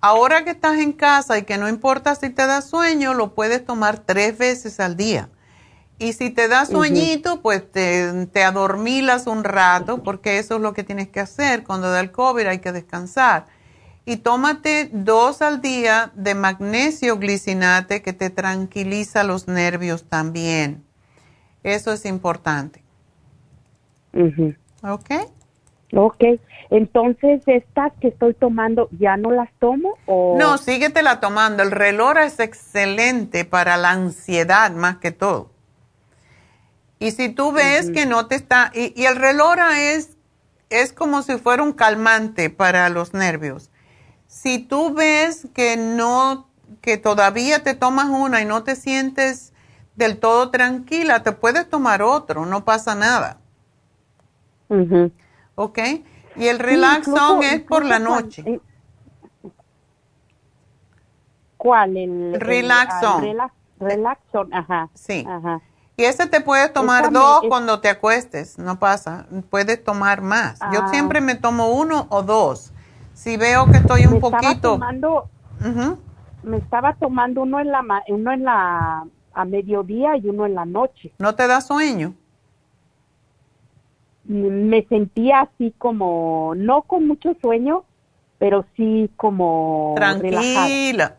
Ahora 0.01 0.45
que 0.45 0.51
estás 0.51 0.79
en 0.79 0.93
casa 0.93 1.39
y 1.39 1.43
que 1.43 1.59
no 1.59 1.69
importa 1.69 2.15
si 2.15 2.31
te 2.31 2.47
da 2.47 2.63
sueño, 2.63 3.15
lo 3.15 3.35
puedes 3.35 3.65
tomar 3.65 3.99
tres 3.99 4.39
veces 4.39 4.79
al 4.79 4.97
día. 4.97 5.29
Y 5.99 6.13
si 6.13 6.31
te 6.31 6.47
da 6.47 6.65
sueñito, 6.65 7.43
pues 7.43 7.71
te, 7.73 8.27
te, 8.27 8.45
adormilas 8.45 9.27
un 9.27 9.43
rato, 9.43 10.05
porque 10.05 10.39
eso 10.39 10.57
es 10.57 10.61
lo 10.61 10.73
que 10.73 10.85
tienes 10.85 11.09
que 11.09 11.19
hacer. 11.19 11.65
Cuando 11.65 11.91
da 11.91 11.99
el 11.99 12.13
COVID 12.13 12.47
hay 12.47 12.61
que 12.61 12.71
descansar. 12.71 13.47
Y 14.05 14.19
tómate 14.19 14.89
dos 14.93 15.43
al 15.43 15.61
día 15.61 16.13
de 16.15 16.37
magnesio 16.37 17.19
glicinate 17.19 18.01
que 18.01 18.13
te 18.13 18.31
tranquiliza 18.31 19.25
los 19.25 19.49
nervios 19.49 20.05
también. 20.05 20.85
Eso 21.65 21.93
es 21.93 22.05
importante. 22.05 22.83
¿Ok? 24.83 25.11
Ok, 25.95 26.23
entonces 26.71 27.43
estas 27.47 27.93
que 28.01 28.09
estoy 28.09 28.35
tomando, 28.35 28.89
¿ya 28.99 29.17
no 29.17 29.31
las 29.31 29.49
tomo? 29.59 29.95
O... 30.07 30.37
No, 30.39 30.59
síguetela 30.59 31.21
tomando. 31.21 31.63
El 31.63 31.71
relora 31.71 32.27
es 32.27 32.41
excelente 32.41 33.45
para 33.45 33.77
la 33.77 33.91
ansiedad 33.91 34.71
más 34.73 34.99
que 34.99 35.11
todo. 35.11 35.51
Y 36.99 37.13
si 37.13 37.29
tú 37.31 37.53
ves 37.53 37.91
que 37.91 38.07
no 38.07 38.27
te 38.27 38.35
está, 38.35 38.71
y, 38.75 39.05
el 39.05 39.17
relora 39.17 39.81
es, 39.81 40.17
es 40.69 40.93
como 40.93 41.23
si 41.23 41.39
fuera 41.39 41.63
un 41.63 41.73
calmante 41.73 42.51
para 42.51 42.89
los 42.89 43.15
nervios. 43.15 43.71
Si 44.27 44.59
tú 44.59 44.93
ves 44.93 45.47
que 45.55 45.77
no, 45.77 46.49
que 46.83 46.99
todavía 46.99 47.63
te 47.63 47.75
tomas 47.75 48.09
una 48.09 48.43
y 48.43 48.45
no 48.45 48.63
te 48.65 48.77
sientes 48.77 49.53
del 49.97 50.19
todo 50.19 50.51
tranquila, 50.51 51.23
te 51.23 51.33
puedes 51.33 51.69
tomar 51.69 52.03
otro, 52.03 52.45
no 52.45 52.65
pasa 52.65 52.95
nada. 52.95 53.39
¿Ok? 55.59 55.79
Y 56.37 56.47
el 56.47 56.59
relaxón 56.61 57.43
es 57.43 57.61
por 57.61 57.85
la 57.85 57.99
noche. 57.99 58.45
Eh, 58.47 58.61
¿Cuál? 61.57 61.97
El, 61.97 62.41
relaxón. 62.41 63.25
relaxón, 63.81 64.55
ajá. 64.55 64.89
Sí. 64.95 65.27
Y 65.97 66.05
ese 66.05 66.29
te 66.29 66.41
puedes 66.41 66.73
tomar 66.73 67.11
dos 67.11 67.43
cuando 67.49 67.81
te 67.81 67.89
acuestes, 67.89 68.57
no 68.57 68.79
pasa. 68.79 69.27
Puedes 69.51 69.83
tomar 69.83 70.23
más. 70.23 70.61
Yo 70.73 70.83
ah. 70.85 70.89
siempre 70.89 71.21
me 71.21 71.35
tomo 71.35 71.71
uno 71.71 72.07
o 72.11 72.23
dos. 72.23 72.73
Si 73.15 73.37
veo 73.37 73.67
que 73.67 73.79
estoy 73.79 74.07
un 74.07 74.21
poquito... 74.21 74.75
Tomando, 74.75 75.29
me 76.45 76.59
estaba 76.59 76.95
tomando 76.95 77.43
uno 77.43 77.59
en 77.59 77.73
la 77.73 77.83
uno 78.07 78.33
en 78.33 78.45
la 78.45 79.05
a 79.35 79.45
mediodía 79.45 80.17
y 80.17 80.29
uno 80.29 80.47
en 80.47 80.55
la 80.55 80.65
noche. 80.65 81.13
¿No 81.19 81.35
te 81.35 81.49
da 81.49 81.61
sueño? 81.61 82.15
Me 84.29 84.85
sentía 84.89 85.41
así 85.41 85.75
como 85.79 86.53
no 86.55 86.83
con 86.83 87.09
mucho 87.09 87.35
sueño, 87.41 87.85
pero 88.39 88.67
sí 88.77 89.11
como 89.17 89.95
tranquila. 89.97 91.15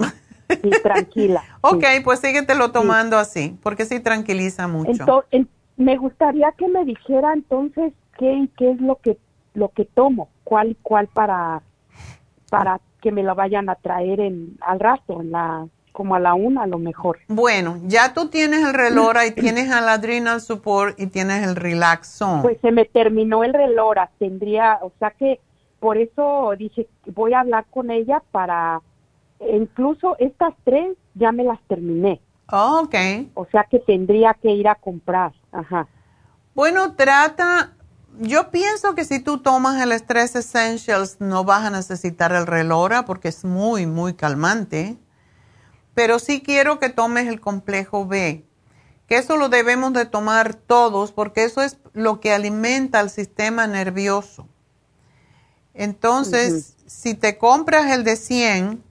Sí, 0.49 0.71
tranquila. 0.81 1.43
ok, 1.61 1.83
pues 2.03 2.19
síguetelo 2.19 2.71
tomando 2.71 3.17
así, 3.17 3.57
porque 3.61 3.85
sí 3.85 3.99
tranquiliza 3.99 4.67
mucho. 4.67 4.91
Entonces, 4.91 5.47
me 5.77 5.97
gustaría 5.97 6.51
que 6.53 6.67
me 6.67 6.85
dijera 6.85 7.33
entonces 7.33 7.93
qué 8.17 8.47
qué 8.57 8.71
es 8.71 8.81
lo 8.81 8.97
que 8.97 9.17
lo 9.53 9.69
que 9.69 9.85
tomo, 9.85 10.29
cuál 10.43 10.77
cuál 10.81 11.07
para 11.07 11.61
para 12.49 12.79
que 13.01 13.11
me 13.11 13.23
lo 13.23 13.35
vayan 13.35 13.69
a 13.69 13.75
traer 13.75 14.19
en 14.19 14.57
al 14.61 14.79
rato, 14.79 15.21
en 15.21 15.31
la 15.31 15.67
como 15.99 16.15
a 16.15 16.19
la 16.21 16.33
una 16.33 16.63
a 16.63 16.67
lo 16.67 16.79
mejor. 16.79 17.19
Bueno, 17.27 17.77
ya 17.83 18.13
tú 18.13 18.29
tienes 18.29 18.65
el 18.65 18.73
relora 18.73 19.25
y 19.25 19.31
tienes 19.31 19.65
el 19.65 19.85
adrenal 19.89 20.39
support 20.39 20.97
y 20.97 21.07
tienes 21.07 21.45
el 21.45 21.57
relaxón. 21.57 22.41
Pues 22.41 22.57
se 22.61 22.71
me 22.71 22.85
terminó 22.85 23.43
el 23.43 23.53
relora, 23.53 24.09
tendría, 24.17 24.79
o 24.81 24.93
sea 24.97 25.11
que 25.11 25.41
por 25.81 25.97
eso 25.97 26.53
dije, 26.57 26.87
voy 27.07 27.33
a 27.33 27.41
hablar 27.41 27.65
con 27.69 27.91
ella 27.91 28.23
para, 28.31 28.79
incluso 29.51 30.15
estas 30.19 30.53
tres 30.63 30.95
ya 31.15 31.33
me 31.33 31.43
las 31.43 31.59
terminé. 31.67 32.21
Oh, 32.49 32.83
ok. 32.85 32.95
O 33.33 33.45
sea 33.51 33.65
que 33.69 33.79
tendría 33.79 34.33
que 34.41 34.51
ir 34.51 34.69
a 34.69 34.75
comprar. 34.75 35.33
Ajá. 35.51 35.85
Bueno, 36.55 36.93
trata, 36.95 37.73
yo 38.19 38.51
pienso 38.51 38.95
que 38.95 39.03
si 39.03 39.21
tú 39.21 39.39
tomas 39.39 39.81
el 39.81 39.91
Stress 39.91 40.37
Essentials 40.37 41.19
no 41.19 41.43
vas 41.43 41.65
a 41.65 41.71
necesitar 41.71 42.31
el 42.31 42.47
Relora 42.47 43.03
porque 43.03 43.27
es 43.27 43.43
muy, 43.43 43.85
muy 43.85 44.13
calmante. 44.13 44.97
Pero 45.99 46.17
sí 46.17 46.39
quiero 46.39 46.79
que 46.79 46.87
tomes 46.87 47.27
el 47.27 47.41
complejo 47.41 48.07
B, 48.07 48.45
que 49.05 49.17
eso 49.17 49.35
lo 49.35 49.49
debemos 49.49 49.91
de 49.91 50.05
tomar 50.05 50.53
todos 50.53 51.11
porque 51.11 51.43
eso 51.43 51.61
es 51.61 51.75
lo 51.91 52.21
que 52.21 52.31
alimenta 52.31 53.01
al 53.01 53.09
sistema 53.09 53.67
nervioso. 53.67 54.47
Entonces, 55.73 56.75
si 56.85 57.15
te 57.15 57.37
compras 57.37 57.91
el 57.91 58.05
de 58.05 58.15
100, 58.15 58.81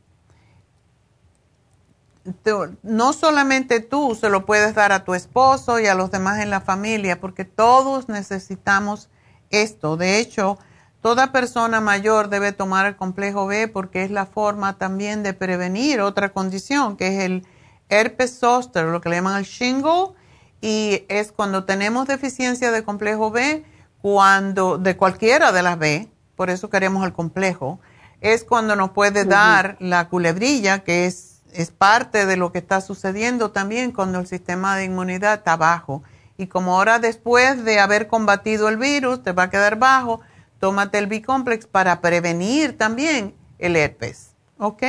no 2.83 3.15
solamente 3.15 3.81
tú 3.81 4.15
se 4.15 4.29
lo 4.29 4.45
puedes 4.45 4.75
dar 4.75 4.93
a 4.93 5.03
tu 5.03 5.15
esposo 5.15 5.81
y 5.81 5.87
a 5.87 5.95
los 5.95 6.11
demás 6.11 6.41
en 6.41 6.51
la 6.51 6.61
familia, 6.61 7.23
porque 7.23 7.47
todos 7.47 8.11
necesitamos 8.11 9.09
esto. 9.49 9.97
De 9.97 10.19
hecho, 10.19 10.59
toda 11.01 11.33
persona 11.33 11.81
mayor 11.81 12.29
debe 12.29 12.53
tomar 12.53 12.87
el 12.87 12.97
complejo 12.97 13.47
B 13.47 13.69
porque 13.69 14.05
es 14.05 14.11
la 14.11 14.27
forma 14.27 14.79
también 14.79 15.23
de 15.23 15.35
prevenir 15.35 16.01
otra 16.01 16.31
condición, 16.31 16.97
que 16.97 17.09
es 17.09 17.25
el 17.25 17.47
herpes 17.89 18.39
zoster, 18.39 18.85
lo 18.85 19.01
que 19.01 19.09
le 19.09 19.17
llaman 19.17 19.39
el 19.39 19.45
shingle, 19.45 20.15
y 20.61 21.05
es 21.09 21.33
cuando 21.33 21.65
tenemos 21.65 22.07
deficiencia 22.07 22.71
de 22.71 22.83
complejo 22.83 23.31
B, 23.31 23.65
cuando 24.03 24.79
de 24.79 24.97
cualquiera 24.97 25.53
de 25.53 25.63
las 25.63 25.79
B, 25.79 26.09
por 26.37 26.51
eso 26.51 26.71
queremos 26.71 27.05
el 27.05 27.13
complejo, 27.13 27.81
es 28.21 28.45
cuando 28.45 28.75
nos 28.75 28.91
puede 28.91 29.25
dar 29.25 29.77
la 29.81 30.09
culebrilla, 30.09 30.81
que 30.81 31.07
es, 31.07 31.43
es 31.53 31.71
parte 31.71 32.27
de 32.27 32.37
lo 32.37 32.51
que 32.51 32.59
está 32.59 32.81
sucediendo 32.81 33.53
también 33.53 33.93
cuando 33.93 34.19
el 34.19 34.27
sistema 34.27 34.77
de 34.77 34.85
inmunidad 34.85 35.35
está 35.35 35.57
bajo. 35.57 36.03
Y 36.37 36.47
como 36.47 36.77
ahora 36.77 36.99
después 36.99 37.65
de 37.65 37.81
haber 37.81 38.09
combatido 38.09 38.69
el 38.69 38.77
virus 38.77 39.23
te 39.23 39.33
va 39.33 39.45
a 39.45 39.51
quedar 39.51 39.79
bajo, 39.79 40.21
tómate 40.59 40.99
el 40.99 41.07
B-complex 41.07 41.67
para 41.67 42.01
prevenir 42.01 42.77
también 42.77 43.35
el 43.59 43.77
herpes. 43.77 44.35
¿Ok? 44.59 44.83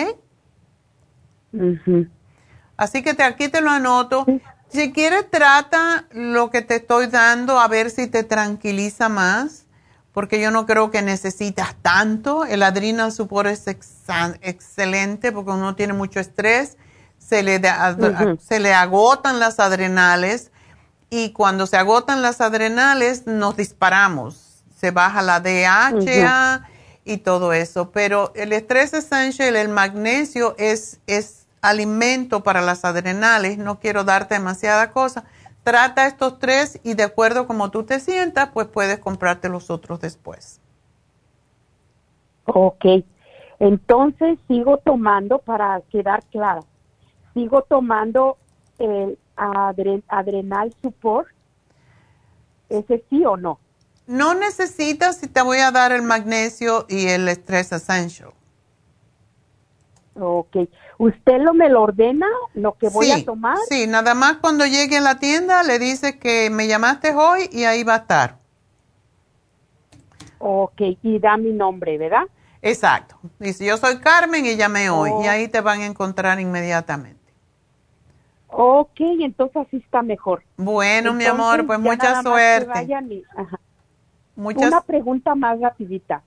Así 2.77 3.03
que 3.03 3.13
te, 3.13 3.23
aquí 3.23 3.49
te 3.49 3.61
lo 3.61 3.69
anoto. 3.69 4.25
Si 4.69 4.91
quieres, 4.91 5.29
trata 5.29 6.05
lo 6.11 6.49
que 6.51 6.61
te 6.61 6.75
estoy 6.75 7.07
dando 7.07 7.59
a 7.59 7.67
ver 7.67 7.89
si 7.89 8.07
te 8.07 8.23
tranquiliza 8.23 9.09
más 9.09 9.65
porque 10.13 10.41
yo 10.41 10.51
no 10.51 10.65
creo 10.65 10.91
que 10.91 11.01
necesitas 11.01 11.75
tanto. 11.81 12.45
El 12.45 12.63
adrenal 12.63 13.11
support 13.11 13.47
es 13.49 13.67
excelente 13.67 15.31
porque 15.31 15.51
uno 15.51 15.75
tiene 15.75 15.93
mucho 15.93 16.19
estrés, 16.19 16.77
se 17.17 17.43
le, 17.43 17.61
se 18.39 18.59
le 18.59 18.73
agotan 18.73 19.39
las 19.39 19.59
adrenales 19.59 20.51
y 21.09 21.31
cuando 21.31 21.67
se 21.67 21.77
agotan 21.77 22.21
las 22.21 22.41
adrenales 22.41 23.27
nos 23.27 23.55
disparamos. 23.55 24.48
Se 24.79 24.91
baja 24.91 25.21
la 25.21 25.39
DHA 25.39 26.67
y 27.03 27.17
todo 27.17 27.53
eso. 27.53 27.91
Pero 27.91 28.31
el 28.35 28.53
estrés 28.53 28.93
essential, 28.93 29.55
el 29.55 29.69
magnesio 29.69 30.55
es, 30.57 30.99
es 31.07 31.47
alimento 31.61 32.43
para 32.43 32.61
las 32.61 32.85
adrenales. 32.85 33.57
No 33.57 33.79
quiero 33.79 34.03
darte 34.03 34.35
demasiada 34.35 34.91
cosa 34.91 35.25
Trata 35.63 36.07
estos 36.07 36.39
tres 36.39 36.79
y 36.83 36.93
de 36.93 37.03
acuerdo 37.03 37.45
como 37.45 37.69
tú 37.69 37.83
te 37.83 37.99
sientas, 37.99 38.49
pues 38.53 38.67
puedes 38.67 38.99
comprarte 38.99 39.49
los 39.49 39.69
otros 39.69 39.99
después. 39.99 40.59
Ok, 42.45 42.85
entonces 43.59 44.39
sigo 44.47 44.77
tomando, 44.77 45.37
para 45.37 45.81
quedar 45.91 46.23
clara, 46.31 46.61
sigo 47.35 47.61
tomando 47.61 48.37
el 48.79 49.19
adrenal 49.35 50.73
support, 50.81 51.27
ese 52.69 53.03
sí 53.09 53.23
o 53.25 53.37
no. 53.37 53.59
No 54.09 54.33
necesitas 54.33 55.17
si 55.17 55.27
te 55.27 55.39
voy 55.43 55.59
a 55.59 55.69
dar 55.69 55.91
el 55.91 56.01
magnesio 56.01 56.87
y 56.89 57.09
el 57.09 57.29
stress 57.29 57.71
essential. 57.73 58.31
Ok. 60.19 60.57
¿Usted 60.97 61.37
lo 61.39 61.53
me 61.53 61.69
lo 61.69 61.83
ordena, 61.83 62.25
lo 62.55 62.75
que 62.75 62.89
voy 62.89 63.11
a 63.11 63.23
tomar? 63.23 63.59
Sí, 63.69 63.85
nada 63.85 64.15
más 64.15 64.37
cuando 64.37 64.65
llegue 64.65 64.97
a 64.97 65.01
la 65.01 65.19
tienda 65.19 65.61
le 65.61 65.77
dice 65.77 66.17
que 66.17 66.49
me 66.49 66.67
llamaste 66.67 67.13
hoy 67.13 67.49
y 67.51 67.65
ahí 67.65 67.83
va 67.83 67.93
a 67.93 67.97
estar. 67.97 68.37
Ok, 70.39 70.81
y 71.03 71.19
da 71.19 71.37
mi 71.37 71.51
nombre, 71.51 71.99
¿verdad? 71.99 72.23
Exacto. 72.63 73.15
Dice, 73.37 73.63
yo 73.63 73.77
soy 73.77 73.99
Carmen 73.99 74.43
y 74.43 74.55
llamé 74.55 74.89
hoy 74.89 75.11
y 75.23 75.27
ahí 75.27 75.47
te 75.49 75.61
van 75.61 75.81
a 75.81 75.85
encontrar 75.85 76.39
inmediatamente. 76.39 77.31
Ok, 78.47 79.01
entonces 79.01 79.67
así 79.67 79.77
está 79.77 80.01
mejor. 80.01 80.41
Bueno, 80.57 81.13
mi 81.13 81.25
amor, 81.25 81.67
pues 81.67 81.77
mucha 81.77 82.23
suerte. 82.23 82.87
Una 84.39 84.81
pregunta 84.81 85.35
más 85.35 85.59
rapidita. 85.59 86.23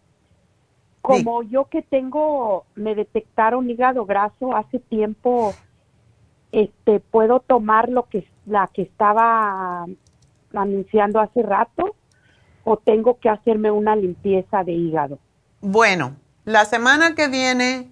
Como 1.00 1.42
yo 1.42 1.64
que 1.64 1.82
tengo, 1.82 2.64
me 2.74 2.94
detectaron 2.94 3.68
hígado 3.68 4.04
graso 4.04 4.54
hace 4.54 4.78
tiempo, 4.78 5.52
este, 6.52 7.00
puedo 7.00 7.40
tomar 7.40 7.88
lo 7.88 8.08
que 8.08 8.28
la 8.46 8.68
que 8.72 8.82
estaba 8.82 9.86
anunciando 10.54 11.20
hace 11.20 11.42
rato 11.42 11.96
o 12.64 12.76
tengo 12.76 13.18
que 13.18 13.28
hacerme 13.28 13.70
una 13.70 13.96
limpieza 13.96 14.62
de 14.62 14.72
hígado. 14.72 15.18
Bueno, 15.60 16.14
la 16.44 16.64
semana 16.66 17.14
que 17.14 17.28
viene 17.28 17.90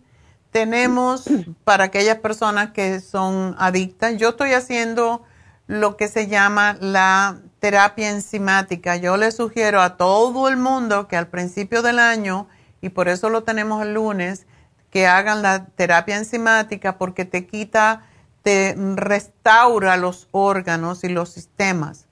tenemos 0.51 1.25
para 1.65 1.85
aquellas 1.85 2.19
personas 2.19 2.71
que 2.71 3.01
son 3.01 3.57
adictas, 3.59 4.19
yo 4.19 4.31
estoy 4.31 4.53
haciendo 4.53 5.23
lo 5.67 5.97
que 5.97 6.09
se 6.09 6.27
llama 6.27 6.77
la 6.81 7.41
terapia 7.61 8.11
enzimática. 8.11 8.97
Yo 8.97 9.17
le 9.17 9.31
sugiero 9.31 9.81
a 9.81 9.97
todo 9.97 10.49
el 10.49 10.57
mundo 10.57 11.07
que 11.07 11.17
al 11.17 11.29
principio 11.29 11.83
del 11.83 11.99
año 11.99 12.49
y 12.81 12.91
por 12.91 13.09
eso 13.09 13.29
lo 13.31 13.43
tenemos 13.43 13.83
el 13.83 13.95
lunes, 13.95 14.47
que 14.91 15.07
hagan 15.07 15.43
la 15.43 15.67
terapia 15.67 16.17
enzimática 16.17 16.99
porque 16.99 17.25
te 17.25 17.47
quita, 17.47 18.07
te 18.43 18.75
restaura 18.97 19.97
los 19.97 20.29
órganos 20.33 21.05
y 21.05 21.09
los 21.09 21.31
sistemas. 21.31 22.07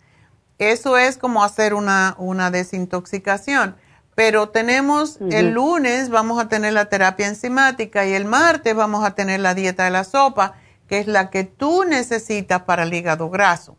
Eso 0.58 0.98
es 0.98 1.16
como 1.16 1.42
hacer 1.42 1.74
una, 1.74 2.14
una 2.18 2.50
desintoxicación. 2.50 3.76
Pero 4.14 4.48
tenemos 4.48 5.18
el 5.30 5.52
lunes 5.52 6.10
vamos 6.10 6.42
a 6.42 6.48
tener 6.48 6.72
la 6.72 6.86
terapia 6.86 7.28
enzimática 7.28 8.04
y 8.04 8.14
el 8.14 8.24
martes 8.24 8.74
vamos 8.74 9.04
a 9.04 9.14
tener 9.14 9.38
la 9.38 9.54
dieta 9.54 9.84
de 9.84 9.90
la 9.90 10.02
sopa, 10.02 10.54
que 10.88 10.98
es 10.98 11.06
la 11.06 11.30
que 11.30 11.44
tú 11.44 11.84
necesitas 11.84 12.62
para 12.62 12.82
el 12.82 12.92
hígado 12.92 13.30
graso. 13.30 13.76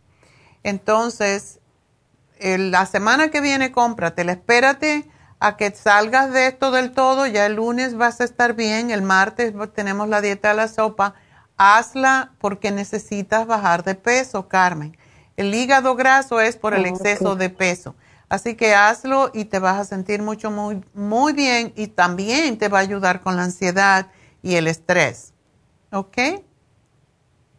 Entonces, 0.63 1.59
la 2.39 2.85
semana 2.85 3.29
que 3.29 3.41
viene 3.41 3.71
cómpratela, 3.71 4.33
espérate 4.33 5.09
a 5.39 5.55
que 5.57 5.71
salgas 5.71 6.31
de 6.31 6.47
esto 6.47 6.71
del 6.71 6.91
todo, 6.91 7.25
ya 7.25 7.45
el 7.45 7.55
lunes 7.55 7.95
vas 7.95 8.19
a 8.21 8.25
estar 8.25 8.55
bien, 8.55 8.91
el 8.91 9.01
martes 9.01 9.53
tenemos 9.73 10.09
la 10.09 10.21
dieta 10.21 10.49
de 10.49 10.55
la 10.55 10.67
sopa, 10.67 11.15
hazla 11.57 12.31
porque 12.39 12.71
necesitas 12.71 13.47
bajar 13.47 13.83
de 13.83 13.95
peso, 13.95 14.47
Carmen. 14.47 14.97
El 15.37 15.53
hígado 15.53 15.95
graso 15.95 16.41
es 16.41 16.57
por 16.57 16.73
el 16.73 16.85
ah, 16.85 16.89
exceso 16.89 17.35
de 17.35 17.49
peso. 17.49 17.95
Así 18.27 18.55
que 18.55 18.75
hazlo 18.75 19.31
y 19.33 19.45
te 19.45 19.59
vas 19.59 19.77
a 19.79 19.85
sentir 19.85 20.21
mucho, 20.21 20.51
muy, 20.51 20.83
muy 20.93 21.33
bien 21.33 21.73
y 21.75 21.87
también 21.87 22.57
te 22.57 22.67
va 22.67 22.79
a 22.79 22.81
ayudar 22.81 23.21
con 23.21 23.35
la 23.35 23.43
ansiedad 23.43 24.07
y 24.43 24.55
el 24.55 24.67
estrés. 24.67 25.33
¿Ok? 25.91 26.17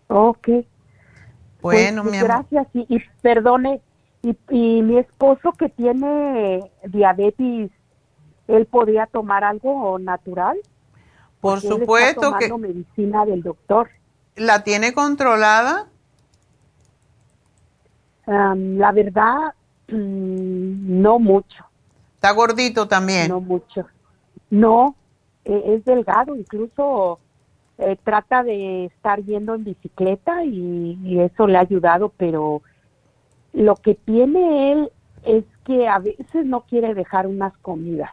Ok. 0.09 0.48
Bueno, 1.62 2.03
pues, 2.03 2.12
mi 2.12 2.19
amor. 2.19 2.31
Gracias 2.31 2.66
y, 2.74 2.87
y 2.95 3.03
perdone, 3.23 3.81
y, 4.23 4.37
y 4.51 4.82
mi 4.82 4.99
esposo 4.99 5.53
que 5.53 5.69
tiene 5.69 6.70
diabetes, 6.85 7.70
¿él 8.49 8.66
podría 8.66 9.07
tomar 9.07 9.45
algo 9.45 9.99
natural? 9.99 10.59
Por 11.41 11.61
supuesto 11.61 12.20
está 12.20 12.39
tomando 12.39 12.59
medicina 12.59 13.24
del 13.24 13.43
doctor. 13.43 13.91
¿La 14.37 14.62
tiene 14.62 14.93
controlada? 14.93 15.87
la 18.27 18.93
verdad, 18.93 19.55
mm, 19.89 21.03
no 21.03 21.19
mucho. 21.19 21.65
¿Está 22.15 22.31
gordito 22.31 22.87
también? 22.87 23.28
No 23.28 23.41
mucho. 23.41 23.87
No, 24.51 24.95
e, 25.45 25.74
es 25.74 25.85
delgado, 25.85 26.37
incluso 26.37 27.19
eh, 27.81 27.97
trata 28.05 28.43
de 28.43 28.86
estar 28.86 29.23
yendo 29.24 29.55
en 29.55 29.65
bicicleta 29.65 30.44
y, 30.44 31.19
eso 31.20 31.47
le 31.47 31.59
ha 31.59 31.62
ayudado, 31.62 32.12
pero 32.16 32.62
lo 33.52 33.77
que 33.77 33.94
tiene 33.94 34.73
él 34.73 34.93
es 35.24 35.44
que 35.65 35.89
a 35.89 35.98
veces 35.98 36.44
no 36.44 36.62
quiere 36.62 36.94
dejar 36.94 37.27
unas 37.27 37.57
comidas. 37.59 38.11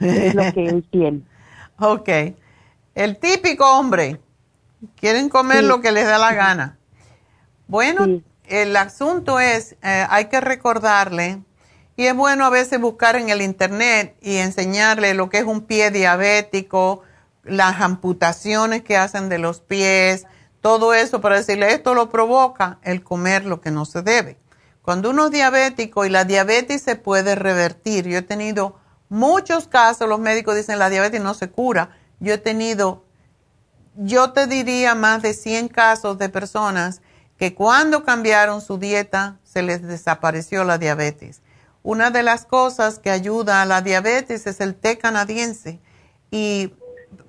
es 0.00 0.34
lo 0.34 0.52
que 0.52 0.66
él 0.66 0.84
tiene. 0.90 1.22
Ok. 1.78 2.08
El 2.94 3.18
típico 3.18 3.64
hombre. 3.78 4.20
Quieren 4.96 5.28
comer 5.28 5.64
lo 5.64 5.80
que 5.80 5.92
les 5.92 6.06
da 6.06 6.18
la 6.18 6.34
gana. 6.34 6.78
Bueno, 7.68 8.22
el 8.46 8.76
asunto 8.76 9.38
es, 9.38 9.76
eh, 9.82 10.06
hay 10.08 10.24
que 10.26 10.40
recordarle, 10.40 11.40
y 11.96 12.06
es 12.06 12.16
bueno 12.16 12.46
a 12.46 12.50
veces 12.50 12.80
buscar 12.80 13.16
en 13.16 13.28
el 13.28 13.42
internet 13.42 14.16
y 14.22 14.36
enseñarle 14.38 15.12
lo 15.12 15.28
que 15.28 15.36
es 15.38 15.44
un 15.44 15.60
pie 15.60 15.90
diabético, 15.90 17.02
las 17.42 17.80
amputaciones 17.80 18.82
que 18.82 18.96
hacen 18.96 19.28
de 19.28 19.38
los 19.38 19.60
pies, 19.60 20.26
todo 20.60 20.92
eso 20.92 21.20
para 21.20 21.36
decirle 21.36 21.72
esto 21.72 21.94
lo 21.94 22.10
provoca 22.10 22.78
el 22.82 23.02
comer 23.02 23.44
lo 23.44 23.60
que 23.60 23.70
no 23.70 23.84
se 23.84 24.02
debe. 24.02 24.38
Cuando 24.82 25.10
uno 25.10 25.26
es 25.26 25.30
diabético 25.30 26.04
y 26.04 26.10
la 26.10 26.24
diabetes 26.24 26.82
se 26.82 26.96
puede 26.96 27.34
revertir, 27.34 28.06
yo 28.06 28.18
he 28.18 28.22
tenido 28.22 28.78
muchos 29.08 29.68
casos, 29.68 30.08
los 30.08 30.18
médicos 30.18 30.56
dicen 30.56 30.78
la 30.78 30.90
diabetes 30.90 31.20
no 31.20 31.34
se 31.34 31.50
cura, 31.50 31.90
yo 32.18 32.34
he 32.34 32.38
tenido, 32.38 33.04
yo 33.96 34.32
te 34.32 34.46
diría 34.46 34.94
más 34.94 35.22
de 35.22 35.34
100 35.34 35.68
casos 35.68 36.18
de 36.18 36.28
personas 36.28 37.02
que 37.36 37.54
cuando 37.54 38.04
cambiaron 38.04 38.60
su 38.60 38.78
dieta 38.78 39.38
se 39.44 39.62
les 39.62 39.82
desapareció 39.82 40.64
la 40.64 40.76
diabetes. 40.76 41.40
Una 41.82 42.10
de 42.10 42.22
las 42.22 42.44
cosas 42.44 42.98
que 42.98 43.10
ayuda 43.10 43.62
a 43.62 43.66
la 43.66 43.80
diabetes 43.80 44.46
es 44.46 44.60
el 44.60 44.74
té 44.74 44.98
canadiense 44.98 45.80
y 46.30 46.74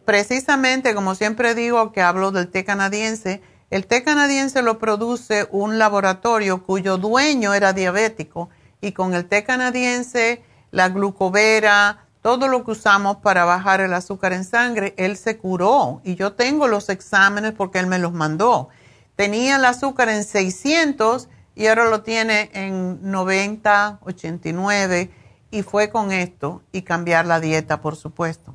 precisamente, 0.05 0.93
como 0.95 1.15
siempre 1.15 1.55
digo 1.55 1.91
que 1.91 2.01
hablo 2.01 2.31
del 2.31 2.49
té 2.49 2.63
canadiense, 2.63 3.41
el 3.69 3.87
té 3.87 4.03
canadiense 4.03 4.61
lo 4.61 4.79
produce 4.79 5.47
un 5.51 5.79
laboratorio 5.79 6.63
cuyo 6.63 6.97
dueño 6.97 7.53
era 7.53 7.73
diabético 7.73 8.49
y 8.81 8.91
con 8.91 9.13
el 9.13 9.25
té 9.25 9.43
canadiense, 9.43 10.43
la 10.71 10.89
glucovera, 10.89 12.05
todo 12.21 12.47
lo 12.47 12.63
que 12.63 12.71
usamos 12.71 13.17
para 13.17 13.45
bajar 13.45 13.81
el 13.81 13.93
azúcar 13.93 14.33
en 14.33 14.43
sangre, 14.43 14.93
él 14.97 15.17
se 15.17 15.37
curó 15.37 16.01
y 16.03 16.15
yo 16.15 16.33
tengo 16.33 16.67
los 16.67 16.89
exámenes 16.89 17.53
porque 17.53 17.79
él 17.79 17.87
me 17.87 17.99
los 17.99 18.13
mandó. 18.13 18.69
Tenía 19.15 19.55
el 19.55 19.65
azúcar 19.65 20.09
en 20.09 20.23
600 20.23 21.29
y 21.55 21.67
ahora 21.67 21.89
lo 21.89 22.03
tiene 22.03 22.49
en 22.53 22.99
90, 23.09 23.99
89 24.03 25.11
y 25.49 25.61
fue 25.63 25.89
con 25.89 26.11
esto 26.11 26.61
y 26.71 26.83
cambiar 26.83 27.25
la 27.25 27.39
dieta, 27.39 27.81
por 27.81 27.95
supuesto. 27.95 28.53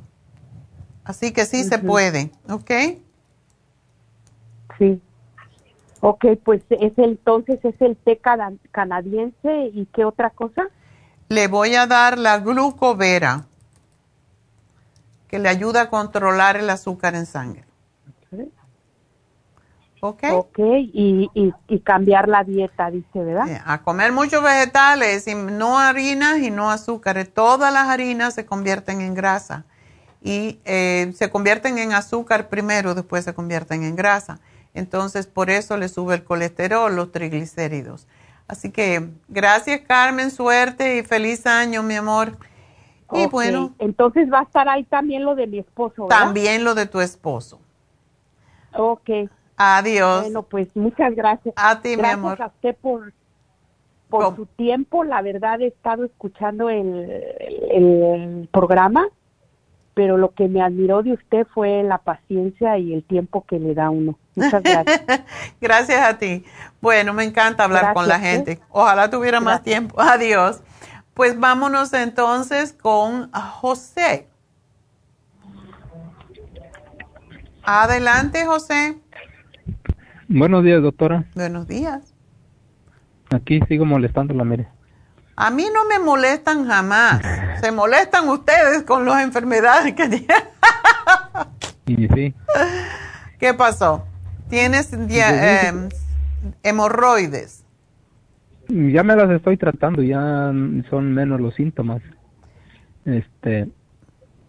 Así 1.06 1.32
que 1.32 1.44
sí 1.44 1.62
se 1.62 1.78
puede, 1.78 2.32
¿ok? 2.48 2.70
Sí. 4.76 5.00
Ok, 6.00 6.24
pues 6.44 6.62
es 6.68 6.92
entonces 6.98 7.64
es 7.64 7.80
el 7.80 7.96
té 7.96 8.20
canadiense 8.72 9.70
y 9.72 9.86
qué 9.94 10.04
otra 10.04 10.30
cosa? 10.30 10.64
Le 11.28 11.46
voy 11.46 11.76
a 11.76 11.86
dar 11.86 12.18
la 12.18 12.40
glucovera, 12.40 13.46
que 15.28 15.38
le 15.38 15.48
ayuda 15.48 15.82
a 15.82 15.90
controlar 15.90 16.56
el 16.56 16.68
azúcar 16.70 17.14
en 17.14 17.26
sangre. 17.26 17.64
Ok. 20.00 20.24
Ok, 20.32 20.58
y, 20.58 21.30
y, 21.68 21.80
cambiar 21.80 22.28
la 22.28 22.44
dieta, 22.44 22.90
dice, 22.90 23.18
¿verdad? 23.18 23.62
a 23.64 23.82
comer 23.82 24.12
muchos 24.12 24.42
vegetales, 24.42 25.26
y 25.26 25.34
no 25.34 25.78
harinas 25.78 26.38
y 26.38 26.50
no 26.50 26.70
azúcares. 26.70 27.32
Todas 27.32 27.72
las 27.72 27.88
harinas 27.88 28.34
se 28.34 28.44
convierten 28.44 29.00
en 29.00 29.14
grasa 29.14 29.64
y 30.26 30.58
eh, 30.64 31.12
se 31.14 31.30
convierten 31.30 31.78
en 31.78 31.92
azúcar 31.92 32.48
primero, 32.48 32.96
después 32.96 33.22
se 33.22 33.32
convierten 33.32 33.84
en 33.84 33.94
grasa. 33.94 34.40
Entonces, 34.74 35.28
por 35.28 35.50
eso 35.50 35.76
le 35.76 35.88
sube 35.88 36.16
el 36.16 36.24
colesterol, 36.24 36.94
los 36.96 37.12
triglicéridos. 37.12 38.08
Así 38.48 38.72
que 38.72 39.08
gracias 39.28 39.82
Carmen, 39.86 40.32
suerte 40.32 40.98
y 40.98 41.02
feliz 41.04 41.46
año, 41.46 41.84
mi 41.84 41.94
amor. 41.94 42.38
Y 43.12 43.28
bueno. 43.28 43.72
Entonces 43.78 44.28
va 44.32 44.40
a 44.40 44.42
estar 44.42 44.68
ahí 44.68 44.82
también 44.82 45.24
lo 45.24 45.36
de 45.36 45.46
mi 45.46 45.60
esposo. 45.60 46.08
¿verdad? 46.08 46.24
También 46.24 46.64
lo 46.64 46.74
de 46.74 46.86
tu 46.86 47.00
esposo. 47.00 47.60
Ok. 48.74 49.08
Adiós. 49.56 50.22
Bueno, 50.22 50.42
pues 50.42 50.74
muchas 50.74 51.14
gracias. 51.14 51.54
A 51.56 51.80
ti, 51.80 51.96
mi 51.96 52.04
amor. 52.04 52.36
Gracias 52.36 52.50
a 52.50 52.54
usted 52.56 52.76
por, 52.80 53.12
por 54.08 54.34
su 54.34 54.46
tiempo. 54.46 55.04
La 55.04 55.22
verdad 55.22 55.60
he 55.60 55.68
estado 55.68 56.04
escuchando 56.04 56.68
el, 56.68 57.08
el 57.70 58.48
programa 58.50 59.08
pero 59.96 60.18
lo 60.18 60.34
que 60.34 60.46
me 60.46 60.60
admiró 60.60 61.02
de 61.02 61.14
usted 61.14 61.46
fue 61.54 61.82
la 61.82 61.96
paciencia 61.96 62.76
y 62.76 62.92
el 62.92 63.02
tiempo 63.02 63.46
que 63.46 63.58
le 63.58 63.72
da 63.72 63.88
uno. 63.88 64.18
Muchas 64.34 64.62
gracias. 64.62 65.02
gracias 65.62 66.02
a 66.02 66.18
ti. 66.18 66.44
Bueno, 66.82 67.14
me 67.14 67.24
encanta 67.24 67.64
hablar 67.64 67.94
con 67.94 68.06
la 68.06 68.16
¿eh? 68.16 68.20
gente. 68.20 68.60
Ojalá 68.68 69.08
tuviera 69.08 69.40
más 69.40 69.62
tiempo. 69.62 69.98
Adiós. 69.98 70.60
Pues 71.14 71.40
vámonos 71.40 71.94
entonces 71.94 72.74
con 72.74 73.32
José. 73.32 74.28
Adelante, 77.62 78.44
José. 78.44 78.98
Buenos 80.28 80.62
días, 80.62 80.82
doctora. 80.82 81.24
Buenos 81.34 81.66
días. 81.66 82.12
Aquí 83.30 83.60
sigo 83.66 83.86
molestándola, 83.86 84.44
mire. 84.44 84.68
A 85.36 85.50
mí 85.50 85.66
no 85.72 85.84
me 85.84 85.98
molestan 85.98 86.66
jamás. 86.66 87.20
Se 87.60 87.70
molestan 87.70 88.28
ustedes 88.28 88.82
con 88.82 89.04
las 89.04 89.22
enfermedades 89.22 89.94
que 89.94 90.08
tienen. 90.08 90.44
sí. 92.14 92.34
¿Qué 93.38 93.54
pasó? 93.54 94.06
¿Tienes 94.48 94.92
em, 94.92 95.88
hemorroides? 96.62 97.64
Ya 98.68 99.02
me 99.02 99.14
las 99.14 99.30
estoy 99.30 99.56
tratando, 99.56 100.02
ya 100.02 100.52
son 100.90 101.12
menos 101.12 101.40
los 101.40 101.54
síntomas. 101.54 102.02
Este, 103.04 103.68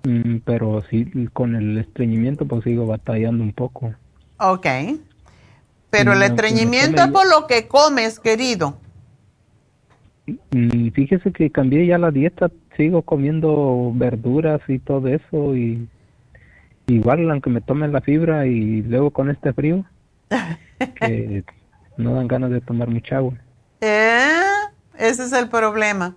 mm, 0.03 0.37
pero 0.45 0.83
sí, 0.89 1.11
con 1.33 1.55
el 1.55 1.77
estreñimiento 1.77 2.47
pues 2.47 2.63
sigo 2.63 2.85
batallando 2.85 3.43
un 3.43 3.53
poco. 3.53 3.93
Ok. 4.39 4.67
Pero 5.89 6.13
el 6.13 6.23
estreñimiento 6.23 7.01
es 7.01 7.07
por 7.09 7.29
lo 7.29 7.47
que 7.47 7.67
comes, 7.67 8.19
querido. 8.19 8.77
Y 10.51 10.91
fíjese 10.91 11.31
que 11.31 11.49
cambié 11.51 11.87
ya 11.87 11.97
la 11.97 12.11
dieta, 12.11 12.51
sigo 12.75 13.01
comiendo 13.01 13.91
verduras 13.95 14.61
y 14.67 14.77
todo 14.79 15.07
eso 15.07 15.55
y 15.55 15.87
igual 16.87 17.29
aunque 17.31 17.49
me 17.49 17.61
tome 17.61 17.87
la 17.87 18.01
fibra 18.01 18.45
y 18.45 18.81
luego 18.81 19.11
con 19.11 19.29
este 19.29 19.53
frío 19.53 19.85
que 20.99 21.43
no 21.97 22.13
dan 22.15 22.27
ganas 22.27 22.51
de 22.51 22.61
tomar 22.61 22.89
mucha 22.89 23.17
agua. 23.17 23.33
Eh, 23.81 24.41
ese 24.97 25.23
es 25.23 25.33
el 25.33 25.49
problema. 25.49 26.15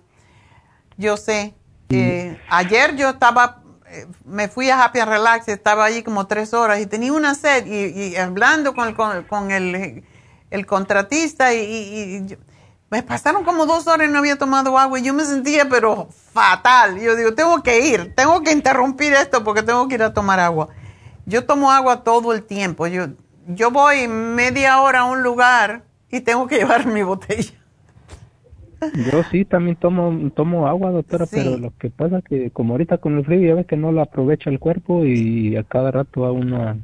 Yo 0.97 1.17
sé. 1.17 1.53
que 1.87 2.37
ayer 2.49 2.95
yo 2.95 3.09
estaba, 3.09 3.63
eh, 3.87 4.05
me 4.25 4.47
fui 4.47 4.69
a 4.69 4.83
Happy 4.83 4.99
and 4.99 5.11
Relax, 5.11 5.47
estaba 5.47 5.85
allí 5.85 6.03
como 6.03 6.27
tres 6.27 6.53
horas 6.53 6.79
y 6.79 6.85
tenía 6.85 7.13
una 7.13 7.33
sed 7.33 7.65
y, 7.65 8.15
hablando 8.15 8.73
con, 8.73 8.93
con, 8.93 9.51
el, 9.51 10.03
el, 10.49 10.65
contratista 10.65 11.53
y, 11.53 11.59
y, 11.59 12.37
me 12.91 13.01
pasaron 13.03 13.45
como 13.45 13.65
dos 13.65 13.87
horas 13.87 14.09
y 14.09 14.11
no 14.11 14.19
había 14.19 14.35
tomado 14.35 14.77
agua 14.77 14.99
y 14.99 15.03
yo 15.03 15.13
me 15.13 15.23
sentía 15.23 15.69
pero 15.69 16.09
fatal. 16.11 16.99
Yo 16.99 17.15
digo, 17.15 17.33
tengo 17.33 17.63
que 17.63 17.87
ir, 17.87 18.13
tengo 18.15 18.41
que 18.43 18.51
interrumpir 18.51 19.13
esto 19.13 19.45
porque 19.45 19.63
tengo 19.63 19.87
que 19.87 19.95
ir 19.95 20.03
a 20.03 20.13
tomar 20.13 20.41
agua. 20.41 20.67
Yo 21.25 21.45
tomo 21.45 21.71
agua 21.71 22.03
todo 22.03 22.33
el 22.33 22.43
tiempo. 22.43 22.87
Yo, 22.87 23.07
yo 23.47 23.71
voy 23.71 24.09
media 24.09 24.81
hora 24.81 24.99
a 24.99 25.05
un 25.05 25.23
lugar 25.23 25.83
y 26.11 26.19
tengo 26.19 26.47
que 26.47 26.57
llevar 26.59 26.85
mi 26.85 27.01
botella. 27.01 27.53
Yo 29.09 29.23
sí, 29.31 29.45
también 29.45 29.77
tomo, 29.77 30.29
tomo 30.31 30.67
agua, 30.67 30.91
doctora, 30.91 31.27
pero 31.27 31.55
lo 31.57 31.71
que 31.77 31.91
pasa 31.91 32.17
es 32.17 32.23
que 32.25 32.51
como 32.51 32.73
ahorita 32.73 32.97
con 32.97 33.17
el 33.17 33.23
frío 33.23 33.47
ya 33.47 33.55
ves 33.55 33.67
que 33.67 33.77
no 33.77 33.91
lo 33.93 34.01
aprovecha 34.01 34.49
el 34.49 34.59
cuerpo 34.59 35.05
y 35.05 35.55
a 35.55 35.63
cada 35.63 35.91
rato 35.91 36.21
va 36.21 36.31
uno 36.31 36.61
a, 36.61 36.75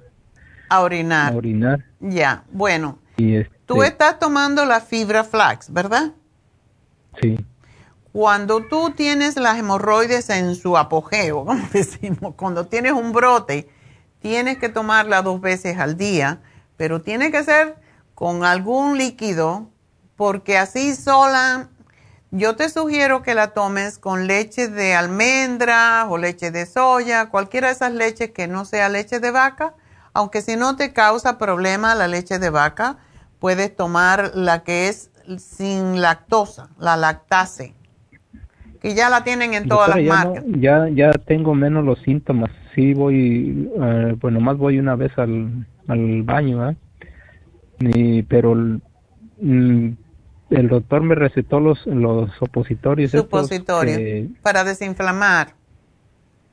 a 0.70 0.82
orinar. 0.82 1.34
A 1.34 1.36
orinar. 1.36 1.86
Ya, 2.00 2.44
bueno. 2.52 3.00
Y 3.18 3.36
este, 3.36 3.57
Tú 3.68 3.84
estás 3.84 4.18
tomando 4.18 4.64
la 4.64 4.80
fibra 4.80 5.26
flax, 5.26 5.72
¿verdad? 5.72 6.14
Sí. 7.22 7.38
Cuando 8.14 8.64
tú 8.64 8.92
tienes 8.92 9.36
las 9.36 9.60
hemorroides 9.60 10.30
en 10.30 10.56
su 10.56 10.78
apogeo, 10.78 11.46
como 11.46 11.62
decimos, 11.74 12.34
cuando 12.38 12.68
tienes 12.68 12.94
un 12.94 13.12
brote, 13.12 13.70
tienes 14.20 14.58
que 14.58 14.70
tomarla 14.70 15.22
dos 15.22 15.42
veces 15.42 15.78
al 15.80 15.98
día, 15.98 16.40
pero 16.78 17.02
tiene 17.02 17.30
que 17.30 17.44
ser 17.44 17.76
con 18.16 18.46
algún 18.46 18.98
líquido, 18.98 19.70
porque 20.16 20.58
así 20.58 20.96
sola 20.96 21.70
Yo 22.32 22.56
te 22.56 22.70
sugiero 22.70 23.22
que 23.22 23.36
la 23.36 23.50
tomes 23.50 24.00
con 24.00 24.28
leche 24.28 24.70
de 24.70 24.96
almendra 24.96 26.08
o 26.10 26.18
leche 26.18 26.52
de 26.52 26.66
soya, 26.66 27.30
cualquiera 27.30 27.68
de 27.68 27.74
esas 27.74 27.92
leches 27.92 28.32
que 28.32 28.48
no 28.48 28.64
sea 28.64 28.88
leche 28.88 29.20
de 29.20 29.32
vaca, 29.32 29.76
aunque 30.14 30.42
si 30.42 30.56
no 30.56 30.78
te 30.78 30.94
causa 30.94 31.38
problema 31.38 31.96
la 31.96 32.08
leche 32.08 32.40
de 32.40 32.50
vaca, 32.50 32.98
puedes 33.40 33.76
tomar 33.76 34.32
la 34.36 34.64
que 34.64 34.88
es 34.88 35.12
sin 35.38 36.02
lactosa, 36.02 36.70
la 36.80 36.96
lactase, 36.96 37.74
que 38.82 38.96
ya 38.96 39.10
la 39.10 39.24
tienen 39.24 39.54
en 39.54 39.68
todas 39.68 39.90
las 39.90 40.04
marcas. 40.04 40.44
ya, 40.60 40.88
ya 40.90 41.12
tengo 41.12 41.54
menos 41.56 41.84
los 41.84 42.00
síntomas. 42.00 42.52
Sí 42.76 42.94
voy, 42.94 43.70
eh, 43.82 44.16
bueno, 44.20 44.40
más 44.40 44.58
voy 44.58 44.80
una 44.80 44.96
vez 44.96 45.12
al, 45.18 45.66
al 45.88 46.24
baño, 46.24 46.70
¿eh? 46.70 48.24
pero 48.28 48.56
mm, 48.56 49.90
el 50.50 50.70
doctor 50.70 51.02
me 51.02 51.16
recetó 51.16 51.60
los, 51.60 51.86
los 51.86 52.32
opositorios. 52.42 53.12
Supositorios, 53.12 54.32
para 54.42 54.64
desinflamar. 54.64 55.54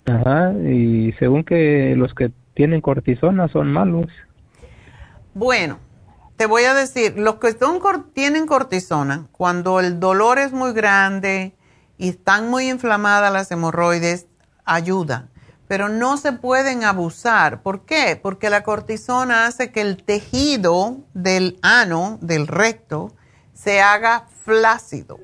Ajá, 0.07 0.53
y 0.53 1.13
según 1.19 1.45
que 1.45 1.95
los 1.97 2.13
que 2.15 2.31
tienen 2.55 2.81
cortisona 2.81 3.49
son 3.49 3.73
malos. 3.73 4.07
Bueno, 5.35 5.79
te 6.37 6.47
voy 6.47 6.65
a 6.65 6.75
decir, 6.75 7.17
los 7.17 7.37
que 7.37 7.53
son, 7.53 7.81
tienen 8.13 8.47
cortisona, 8.47 9.29
cuando 9.33 9.81
el 9.81 10.01
dolor 10.01 10.39
es 10.39 10.53
muy 10.53 10.73
grande 10.73 11.57
y 11.97 12.09
están 12.11 12.51
muy 12.51 12.69
inflamadas 12.69 13.33
las 13.33 13.51
hemorroides, 13.51 14.27
ayuda. 14.65 15.29
Pero 15.69 15.89
no 15.89 16.17
se 16.17 16.33
pueden 16.33 16.85
abusar. 16.85 17.63
¿Por 17.63 17.87
qué? 17.87 18.19
Porque 18.21 18.51
la 18.51 18.65
cortisona 18.65 19.47
hace 19.47 19.71
que 19.71 19.81
el 19.81 20.03
tejido 20.03 20.99
del 21.15 21.59
ano, 21.63 22.19
del 22.21 22.47
recto, 22.47 23.15
se 23.55 23.81
haga 23.81 24.27
flácido. 24.45 25.21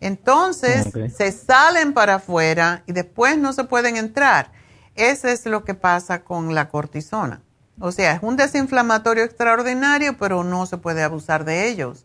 Entonces 0.00 0.92
se 1.16 1.32
salen 1.32 1.92
para 1.92 2.16
afuera 2.16 2.84
y 2.86 2.92
después 2.92 3.36
no 3.36 3.52
se 3.52 3.64
pueden 3.64 3.96
entrar. 3.96 4.52
Eso 4.94 5.26
es 5.28 5.44
lo 5.46 5.64
que 5.64 5.74
pasa 5.74 6.22
con 6.22 6.54
la 6.54 6.68
cortisona. 6.68 7.42
O 7.80 7.92
sea, 7.92 8.12
es 8.12 8.22
un 8.22 8.36
desinflamatorio 8.36 9.24
extraordinario, 9.24 10.16
pero 10.18 10.44
no 10.44 10.66
se 10.66 10.78
puede 10.78 11.02
abusar 11.02 11.44
de 11.44 11.68
ellos. 11.68 12.04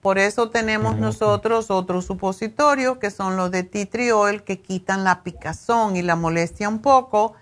Por 0.00 0.18
eso 0.18 0.48
tenemos 0.48 0.96
nosotros 0.96 1.70
otros 1.70 2.06
supositorios 2.06 2.96
que 2.98 3.10
son 3.10 3.36
los 3.36 3.50
de 3.50 3.64
titriol 3.64 4.44
que 4.44 4.60
quitan 4.60 5.04
la 5.04 5.22
picazón 5.22 5.96
y 5.96 6.02
la 6.02 6.16
molestia 6.16 6.68
un 6.68 6.78
poco. 6.78 7.34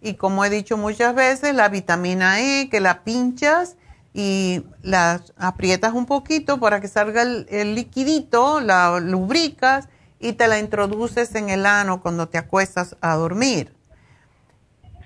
Y 0.00 0.14
como 0.14 0.44
he 0.44 0.50
dicho 0.50 0.78
muchas 0.78 1.14
veces, 1.14 1.54
la 1.54 1.68
vitamina 1.68 2.40
E 2.40 2.70
que 2.70 2.80
la 2.80 3.04
pinchas 3.04 3.76
y 4.14 4.64
la 4.82 5.20
aprietas 5.36 5.92
un 5.92 6.06
poquito 6.06 6.58
para 6.58 6.80
que 6.80 6.88
salga 6.88 7.20
el, 7.20 7.74
liquidito, 7.74 8.60
la 8.60 8.98
lubricas 8.98 9.90
y 10.18 10.32
te 10.32 10.48
la 10.48 10.58
introduces 10.58 11.34
en 11.34 11.50
el 11.50 11.66
ano 11.66 12.00
cuando 12.00 12.28
te 12.28 12.38
acuestas 12.38 12.96
a 13.02 13.14
dormir. 13.16 13.74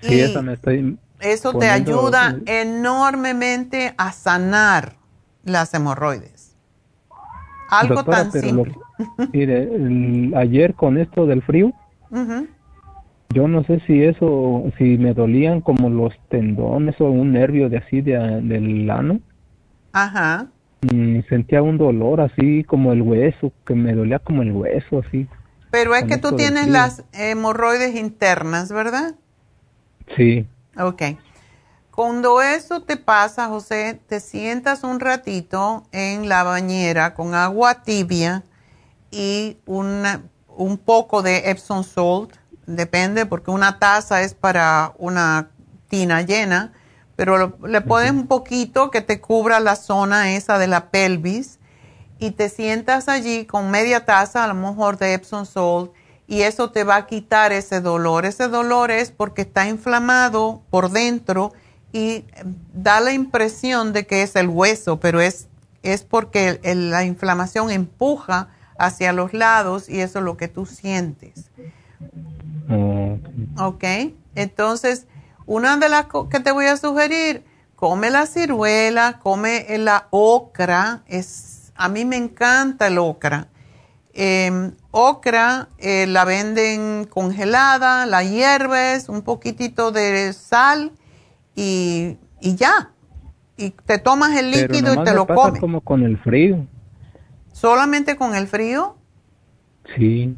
Sí, 0.01 0.21
eso 0.21 0.41
me 0.41 0.53
estoy 0.53 0.97
eso 1.21 1.57
te 1.57 1.69
ayuda 1.69 2.37
enormemente 2.45 3.93
a 3.97 4.11
sanar 4.11 4.95
las 5.43 5.73
hemorroides. 5.73 6.55
Algo 7.69 8.03
tan 8.03 8.31
simple. 8.31 8.75
mire, 9.31 9.69
ayer 10.35 10.73
con 10.73 10.97
esto 10.97 11.25
del 11.25 11.41
frío, 11.41 11.71
yo 13.29 13.47
no 13.47 13.63
sé 13.63 13.81
si 13.87 14.03
eso, 14.03 14.65
si 14.77 14.97
me 14.97 15.13
dolían 15.13 15.61
como 15.61 15.89
los 15.89 16.13
tendones 16.29 16.99
o 16.99 17.05
un 17.05 17.31
nervio 17.33 17.69
de 17.69 17.77
así 17.77 18.01
de, 18.01 18.17
del 18.41 18.89
ano. 18.89 19.21
Ajá. 19.93 20.47
Y 20.81 21.21
sentía 21.29 21.61
un 21.61 21.77
dolor 21.77 22.21
así 22.21 22.63
como 22.63 22.91
el 22.91 23.01
hueso, 23.01 23.53
que 23.65 23.75
me 23.75 23.93
dolía 23.93 24.19
como 24.19 24.41
el 24.41 24.51
hueso 24.51 25.01
así. 25.07 25.27
Pero 25.69 25.95
es 25.95 26.03
que 26.03 26.17
tú 26.17 26.35
tienes 26.35 26.67
las 26.67 27.05
hemorroides 27.13 27.95
internas, 27.95 28.71
¿verdad? 28.71 29.15
Sí. 30.17 30.45
Ok. 30.77 31.03
Cuando 31.91 32.41
eso 32.41 32.83
te 32.83 32.95
pasa, 32.95 33.47
José, 33.47 33.99
te 34.07 34.21
sientas 34.21 34.83
un 34.83 34.99
ratito 34.99 35.83
en 35.91 36.29
la 36.29 36.43
bañera 36.43 37.13
con 37.13 37.35
agua 37.35 37.83
tibia 37.83 38.43
y 39.11 39.57
un 39.65 40.77
poco 40.77 41.21
de 41.21 41.49
Epsom 41.49 41.83
salt, 41.83 42.37
depende, 42.65 43.25
porque 43.25 43.51
una 43.51 43.77
taza 43.77 44.21
es 44.21 44.33
para 44.33 44.93
una 44.97 45.49
tina 45.89 46.21
llena, 46.21 46.71
pero 47.17 47.57
le 47.67 47.81
pones 47.81 48.11
un 48.11 48.27
poquito 48.27 48.89
que 48.89 49.01
te 49.01 49.19
cubra 49.19 49.59
la 49.59 49.75
zona 49.75 50.31
esa 50.31 50.57
de 50.57 50.67
la 50.67 50.89
pelvis 50.91 51.59
y 52.19 52.31
te 52.31 52.47
sientas 52.47 53.09
allí 53.09 53.45
con 53.45 53.69
media 53.69 54.05
taza 54.05 54.45
a 54.45 54.47
lo 54.47 54.53
mejor 54.53 54.97
de 54.97 55.13
Epsom 55.13 55.45
salt 55.45 55.91
y 56.31 56.43
eso 56.43 56.71
te 56.71 56.85
va 56.85 56.95
a 56.95 57.07
quitar 57.07 57.51
ese 57.51 57.81
dolor. 57.81 58.25
Ese 58.25 58.47
dolor 58.47 58.89
es 58.89 59.11
porque 59.11 59.41
está 59.41 59.67
inflamado 59.67 60.61
por 60.69 60.89
dentro 60.89 61.51
y 61.91 62.23
da 62.73 63.01
la 63.01 63.11
impresión 63.11 63.91
de 63.91 64.07
que 64.07 64.21
es 64.21 64.37
el 64.37 64.47
hueso, 64.47 64.97
pero 64.97 65.19
es, 65.19 65.49
es 65.83 66.03
porque 66.03 66.61
la 66.63 67.03
inflamación 67.03 67.69
empuja 67.69 68.47
hacia 68.79 69.11
los 69.11 69.33
lados 69.33 69.89
y 69.89 69.99
eso 69.99 70.19
es 70.19 70.25
lo 70.25 70.37
que 70.37 70.47
tú 70.47 70.65
sientes. 70.65 71.49
ok, 73.57 73.83
entonces 74.35 75.07
una 75.45 75.75
de 75.75 75.89
las 75.89 76.05
que 76.29 76.39
te 76.39 76.53
voy 76.53 76.67
a 76.67 76.77
sugerir, 76.77 77.43
come 77.75 78.09
la 78.09 78.25
ciruela, 78.25 79.19
come 79.21 79.65
la 79.79 80.07
ocra, 80.11 81.03
es, 81.07 81.73
a 81.75 81.89
mí 81.89 82.05
me 82.05 82.15
encanta 82.15 82.87
el 82.87 82.99
ocra 82.99 83.49
eh, 84.13 84.71
ocra, 84.91 85.69
eh, 85.79 86.05
la 86.07 86.25
venden 86.25 87.05
congelada, 87.05 88.05
la 88.05 88.23
hierves, 88.23 89.09
un 89.09 89.21
poquitito 89.21 89.91
de 89.91 90.33
sal 90.33 90.91
y, 91.55 92.17
y 92.41 92.55
ya. 92.55 92.91
Y 93.57 93.71
te 93.71 93.99
tomas 93.99 94.37
el 94.37 94.51
líquido 94.51 94.93
y 94.93 95.03
te 95.03 95.13
lo 95.13 95.25
comes. 95.27 95.59
como 95.59 95.81
con 95.81 96.03
el 96.03 96.17
frío. 96.17 96.65
¿Solamente 97.51 98.15
con 98.15 98.35
el 98.35 98.47
frío? 98.47 98.95
Sí. 99.95 100.35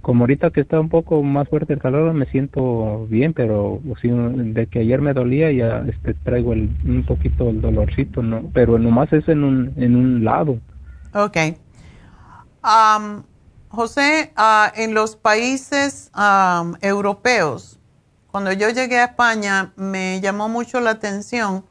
Como 0.00 0.24
ahorita 0.24 0.50
que 0.50 0.62
está 0.62 0.80
un 0.80 0.88
poco 0.88 1.22
más 1.22 1.48
fuerte 1.48 1.74
el 1.74 1.78
calor 1.78 2.12
me 2.12 2.26
siento 2.26 3.06
bien, 3.08 3.32
pero 3.34 3.80
de 3.84 4.66
que 4.66 4.80
ayer 4.80 5.00
me 5.00 5.12
dolía 5.12 5.52
ya 5.52 5.84
este, 5.88 6.14
traigo 6.14 6.50
un 6.50 7.04
poquito 7.06 7.50
el 7.50 7.60
dolorcito, 7.60 8.20
¿no? 8.22 8.50
pero 8.52 8.78
nomás 8.78 9.12
es 9.12 9.28
en 9.28 9.44
un, 9.44 9.72
en 9.76 9.94
un 9.94 10.24
lado. 10.24 10.58
Okay. 11.14 11.56
José, 13.68 14.32
ah, 14.36 14.72
en 14.76 14.94
los 14.94 15.16
países 15.16 16.10
europeos, 16.80 17.78
cuando 18.30 18.52
yo 18.52 18.70
llegué 18.70 18.98
a 18.98 19.04
España, 19.04 19.72
me 19.76 20.20
llamó 20.20 20.48
mucho 20.48 20.80
la 20.80 20.90
atención 20.90 21.64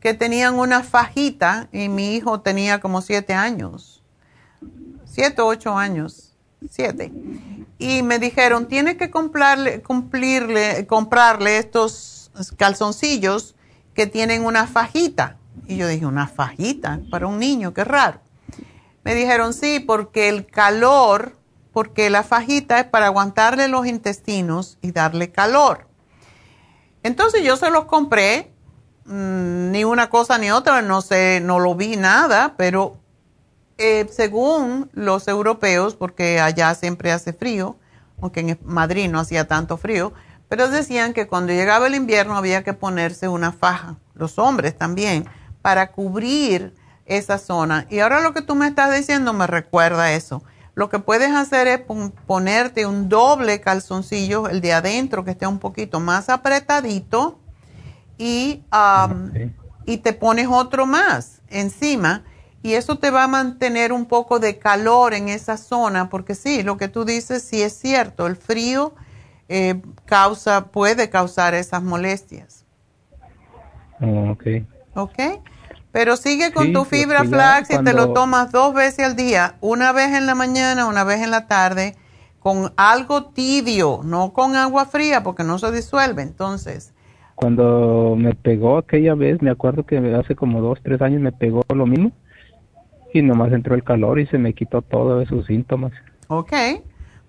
que 0.00 0.12
tenían 0.12 0.58
una 0.58 0.82
fajita 0.82 1.68
y 1.72 1.88
mi 1.88 2.14
hijo 2.14 2.40
tenía 2.40 2.80
como 2.80 3.00
siete 3.00 3.32
años, 3.32 4.02
siete 5.04 5.40
o 5.40 5.46
ocho 5.46 5.78
años, 5.78 6.34
siete. 6.68 7.12
Y 7.78 8.02
me 8.02 8.18
dijeron, 8.18 8.66
tiene 8.66 8.96
que 8.96 9.10
comprarle, 9.10 9.82
cumplirle, 9.82 10.86
comprarle 10.86 11.58
estos 11.58 12.30
calzoncillos 12.56 13.54
que 13.94 14.06
tienen 14.06 14.44
una 14.44 14.66
fajita. 14.66 15.38
Y 15.66 15.76
yo 15.76 15.88
dije, 15.88 16.06
una 16.06 16.26
fajita 16.26 17.00
para 17.10 17.26
un 17.26 17.38
niño, 17.38 17.72
qué 17.72 17.84
raro. 17.84 18.20
Me 19.04 19.14
dijeron 19.14 19.52
sí, 19.52 19.80
porque 19.80 20.28
el 20.30 20.46
calor, 20.46 21.36
porque 21.72 22.08
la 22.08 22.22
fajita 22.22 22.80
es 22.80 22.86
para 22.86 23.06
aguantarle 23.06 23.68
los 23.68 23.86
intestinos 23.86 24.78
y 24.80 24.92
darle 24.92 25.30
calor. 25.30 25.86
Entonces 27.02 27.44
yo 27.44 27.58
se 27.58 27.70
los 27.70 27.84
compré, 27.84 28.50
mm, 29.04 29.70
ni 29.70 29.84
una 29.84 30.08
cosa 30.08 30.38
ni 30.38 30.50
otra, 30.50 30.80
no 30.80 31.02
sé, 31.02 31.40
no 31.42 31.60
lo 31.60 31.74
vi 31.74 31.96
nada, 31.96 32.54
pero 32.56 32.96
eh, 33.76 34.06
según 34.10 34.88
los 34.94 35.28
europeos, 35.28 35.96
porque 35.96 36.40
allá 36.40 36.74
siempre 36.74 37.12
hace 37.12 37.34
frío, 37.34 37.76
aunque 38.22 38.40
en 38.40 38.58
Madrid 38.64 39.10
no 39.10 39.20
hacía 39.20 39.46
tanto 39.46 39.76
frío, 39.76 40.14
pero 40.48 40.70
decían 40.70 41.12
que 41.12 41.26
cuando 41.26 41.52
llegaba 41.52 41.88
el 41.88 41.94
invierno 41.94 42.36
había 42.36 42.64
que 42.64 42.72
ponerse 42.72 43.28
una 43.28 43.52
faja, 43.52 43.96
los 44.14 44.38
hombres 44.38 44.78
también, 44.78 45.26
para 45.60 45.90
cubrir 45.92 46.74
esa 47.06 47.38
zona. 47.38 47.86
Y 47.90 48.00
ahora 48.00 48.20
lo 48.20 48.32
que 48.32 48.42
tú 48.42 48.54
me 48.54 48.66
estás 48.66 48.94
diciendo 48.96 49.32
me 49.32 49.46
recuerda 49.46 50.12
eso. 50.12 50.42
Lo 50.74 50.88
que 50.88 50.98
puedes 50.98 51.30
hacer 51.30 51.68
es 51.68 51.80
ponerte 52.26 52.86
un 52.86 53.08
doble 53.08 53.60
calzoncillo, 53.60 54.48
el 54.48 54.60
de 54.60 54.72
adentro, 54.72 55.24
que 55.24 55.30
esté 55.32 55.46
un 55.46 55.60
poquito 55.60 56.00
más 56.00 56.28
apretadito, 56.28 57.38
y, 58.18 58.64
y 59.86 59.98
te 59.98 60.12
pones 60.12 60.48
otro 60.50 60.86
más 60.86 61.42
encima. 61.48 62.24
Y 62.62 62.74
eso 62.74 62.96
te 62.96 63.10
va 63.10 63.24
a 63.24 63.28
mantener 63.28 63.92
un 63.92 64.06
poco 64.06 64.40
de 64.40 64.58
calor 64.58 65.14
en 65.14 65.28
esa 65.28 65.58
zona, 65.58 66.08
porque 66.08 66.34
sí, 66.34 66.62
lo 66.62 66.76
que 66.76 66.88
tú 66.88 67.04
dices 67.04 67.42
sí 67.42 67.62
es 67.62 67.74
cierto, 67.78 68.26
el 68.26 68.36
frío 68.36 68.94
eh, 69.48 69.80
causa, 70.06 70.68
puede 70.68 71.10
causar 71.10 71.54
esas 71.54 71.82
molestias. 71.82 72.64
ok. 74.00 74.44
Ok. 74.94 75.18
Pero 75.94 76.16
sigue 76.16 76.50
con 76.52 76.72
tu 76.72 76.84
fibra 76.84 77.22
flax 77.22 77.70
y 77.70 77.78
te 77.84 77.92
lo 77.92 78.12
tomas 78.12 78.50
dos 78.50 78.74
veces 78.74 79.06
al 79.06 79.14
día, 79.14 79.54
una 79.60 79.92
vez 79.92 80.12
en 80.12 80.26
la 80.26 80.34
mañana, 80.34 80.88
una 80.88 81.04
vez 81.04 81.22
en 81.22 81.30
la 81.30 81.46
tarde, 81.46 81.94
con 82.40 82.72
algo 82.76 83.26
tibio, 83.26 84.00
no 84.02 84.32
con 84.32 84.56
agua 84.56 84.86
fría 84.86 85.22
porque 85.22 85.44
no 85.44 85.56
se 85.60 85.70
disuelve. 85.70 86.22
Entonces, 86.22 86.92
cuando 87.36 88.16
me 88.18 88.34
pegó 88.34 88.78
aquella 88.78 89.14
vez, 89.14 89.40
me 89.40 89.52
acuerdo 89.52 89.86
que 89.86 89.98
hace 90.20 90.34
como 90.34 90.60
dos, 90.60 90.80
tres 90.82 91.00
años 91.00 91.20
me 91.20 91.30
pegó 91.30 91.62
lo 91.72 91.86
mismo 91.86 92.10
y 93.12 93.22
nomás 93.22 93.52
entró 93.52 93.76
el 93.76 93.84
calor 93.84 94.18
y 94.18 94.26
se 94.26 94.36
me 94.36 94.52
quitó 94.52 94.82
todos 94.82 95.24
esos 95.24 95.46
síntomas. 95.46 95.92
Ok, 96.26 96.52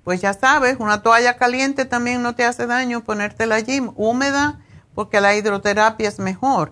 pues 0.03 0.21
ya 0.21 0.33
sabes, 0.33 0.77
una 0.79 1.03
toalla 1.03 1.37
caliente 1.37 1.85
también 1.85 2.23
no 2.23 2.33
te 2.33 2.43
hace 2.43 2.65
daño 2.65 3.03
ponértela 3.03 3.53
allí, 3.53 3.79
húmeda, 3.95 4.59
porque 4.95 5.21
la 5.21 5.35
hidroterapia 5.35 6.07
es 6.07 6.17
mejor. 6.17 6.71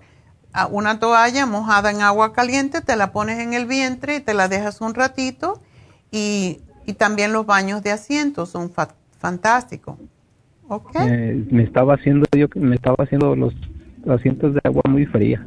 Una 0.69 0.99
toalla 0.99 1.45
mojada 1.45 1.89
en 1.89 2.01
agua 2.01 2.31
caliente, 2.33 2.81
te 2.81 2.95
la 2.95 3.11
pones 3.11 3.39
en 3.39 3.53
el 3.53 3.65
vientre 3.65 4.17
y 4.17 4.19
te 4.19 4.33
la 4.33 4.47
dejas 4.47 4.81
un 4.81 4.93
ratito 4.93 5.61
y, 6.11 6.61
también 6.97 7.33
los 7.33 7.45
baños 7.45 7.81
de 7.81 7.91
asiento 7.91 8.45
son 8.45 8.71
fantásticos. 9.17 9.97
Okay. 10.67 11.47
me 11.51 11.63
estaba 11.63 11.95
haciendo 11.95 12.25
yo 12.35 12.47
me 12.55 12.75
estaba 12.75 12.95
haciendo 12.99 13.35
los 13.35 13.53
asientos 14.07 14.53
de 14.53 14.61
agua 14.63 14.83
muy 14.87 15.05
fría. 15.05 15.45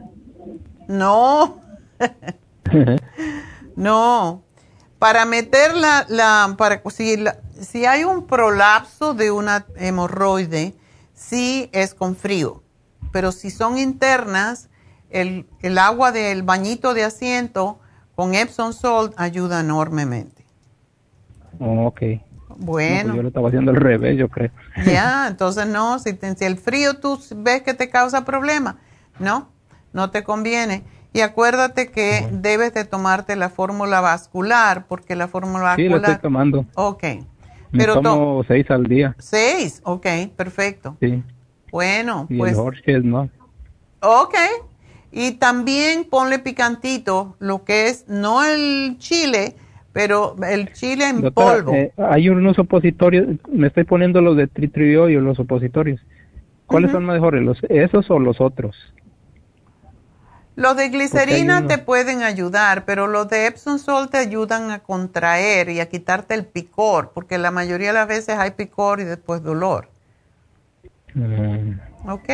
No. 0.88 1.60
no. 3.76 4.42
Para 4.98 5.24
meter 5.24 5.74
la, 5.76 6.54
para 6.56 6.82
si, 6.90 7.16
si 7.60 7.84
hay 7.84 8.04
un 8.04 8.26
prolapso 8.26 9.14
de 9.14 9.30
una 9.30 9.66
hemorroide, 9.76 10.74
sí 11.14 11.68
es 11.72 11.94
con 11.94 12.16
frío. 12.16 12.62
Pero 13.12 13.30
si 13.30 13.50
son 13.50 13.78
internas, 13.78 14.68
el, 15.10 15.46
el 15.62 15.78
agua 15.78 16.12
del 16.12 16.42
bañito 16.42 16.94
de 16.94 17.04
asiento 17.04 17.78
con 18.14 18.34
Epsom 18.34 18.72
Salt 18.72 19.14
ayuda 19.16 19.60
enormemente. 19.60 20.44
Oh, 21.58 21.86
ok. 21.86 22.00
Pues 22.48 23.04
bueno. 23.04 23.14
yo 23.14 23.22
lo 23.22 23.28
estaba 23.28 23.48
haciendo 23.48 23.70
al 23.70 23.76
revés, 23.76 24.16
yo 24.16 24.28
creo. 24.28 24.50
Ya, 24.86 25.26
entonces 25.28 25.66
no, 25.66 25.98
si, 25.98 26.18
si, 26.36 26.44
el 26.44 26.56
frío 26.56 26.94
tú 26.94 27.20
ves 27.36 27.62
que 27.62 27.74
te 27.74 27.90
causa 27.90 28.24
problema, 28.24 28.78
no, 29.18 29.48
no 29.92 30.10
te 30.10 30.24
conviene. 30.24 30.84
Y 31.12 31.20
acuérdate 31.20 31.90
que 31.90 32.28
debes 32.30 32.74
de 32.74 32.84
tomarte 32.84 33.36
la 33.36 33.48
fórmula 33.48 34.00
vascular, 34.00 34.86
porque 34.86 35.16
la 35.16 35.28
fórmula 35.28 35.64
vascular... 35.64 35.98
Sí, 35.98 36.02
la 36.02 36.12
estoy 36.12 36.22
tomando. 36.22 36.66
Ok. 36.74 37.04
Me 37.70 37.78
Pero 37.78 38.00
tomo 38.00 38.44
seis 38.46 38.70
al 38.70 38.84
día. 38.84 39.14
Seis, 39.18 39.80
ok, 39.84 40.06
perfecto. 40.36 40.96
Sí. 41.00 41.22
Bueno, 41.70 42.26
y 42.28 42.38
pues... 42.38 42.56
El 42.84 43.10
no. 43.10 43.30
Ok. 44.00 44.34
Y 45.18 45.32
también 45.32 46.05
ponle 46.05 46.38
picantito, 46.38 47.36
lo 47.38 47.64
que 47.64 47.88
es, 47.88 48.06
no 48.06 48.44
el 48.44 48.98
chile, 48.98 49.56
pero 49.94 50.36
el 50.47 50.74
chile 50.74 51.09
en 51.09 51.32
polvo. 51.32 51.72
Eh, 51.72 51.90
hay 51.97 52.28
unos 52.28 52.59
opositorios, 52.59 53.26
me 53.51 53.68
estoy 53.68 53.84
poniendo 53.84 54.20
los 54.20 54.36
de 54.36 54.47
tritriolio, 54.47 55.22
los 55.22 55.38
opositorios. 55.38 56.02
¿Cuáles 56.66 56.90
son 56.90 57.06
mejores, 57.06 57.43
los, 57.43 57.56
esos 57.70 58.10
o 58.10 58.18
los 58.18 58.43
otros? 58.43 58.76
Los 60.55 60.76
de 60.76 60.90
glicerina 60.90 61.66
te 61.66 61.78
pueden 61.78 62.22
ayudar, 62.22 62.84
pero 62.84 63.06
los 63.06 63.26
de 63.30 63.47
Epsom 63.47 63.78
Salt 63.78 64.10
te 64.10 64.18
ayudan 64.18 64.70
a 64.70 64.80
contraer 64.80 65.70
y 65.70 65.80
a 65.80 65.88
quitarte 65.88 66.34
el 66.34 66.44
picor, 66.44 67.12
porque 67.14 67.38
la 67.38 67.51
mayoría 67.51 67.86
de 67.86 67.94
las 67.94 68.09
veces 68.09 68.36
hay 68.36 68.51
picor 68.51 69.01
y 69.01 69.05
después 69.05 69.43
dolor. 69.43 69.88
Mm. 71.14 72.10
¿Ok? 72.10 72.28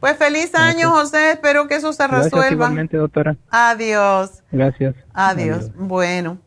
Pues 0.00 0.16
feliz 0.16 0.54
año, 0.54 0.90
José. 0.90 1.32
Espero 1.32 1.68
que 1.68 1.76
eso 1.76 1.92
se 1.92 2.06
resuelva. 2.06 2.50
Igualmente, 2.50 2.96
doctora. 2.96 3.36
Adiós. 3.50 4.42
Gracias. 4.50 4.94
Adiós. 5.12 5.70
Bueno. 5.74 6.38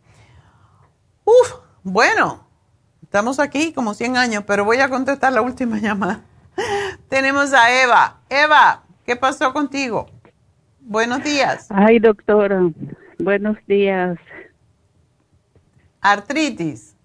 Uf, 1.24 1.54
bueno, 1.84 2.48
estamos 3.04 3.40
aquí 3.40 3.72
como 3.72 3.94
100 3.94 4.18
años, 4.18 4.44
pero 4.46 4.66
voy 4.66 4.80
a 4.80 4.90
contestar 4.90 5.32
la 5.32 5.42
última 5.42 5.78
llamada. 5.82 6.22
Tenemos 7.10 7.54
a 7.54 7.84
Eva. 7.84 8.22
Eva, 8.30 8.84
¿qué 9.06 9.16
pasó 9.16 9.54
contigo? 9.54 10.08
Buenos 10.82 11.24
días. 11.24 11.68
Ay, 11.70 12.00
doctora, 12.00 12.60
buenos 13.20 13.58
días. 13.68 14.18
¿Artritis? 16.02 16.96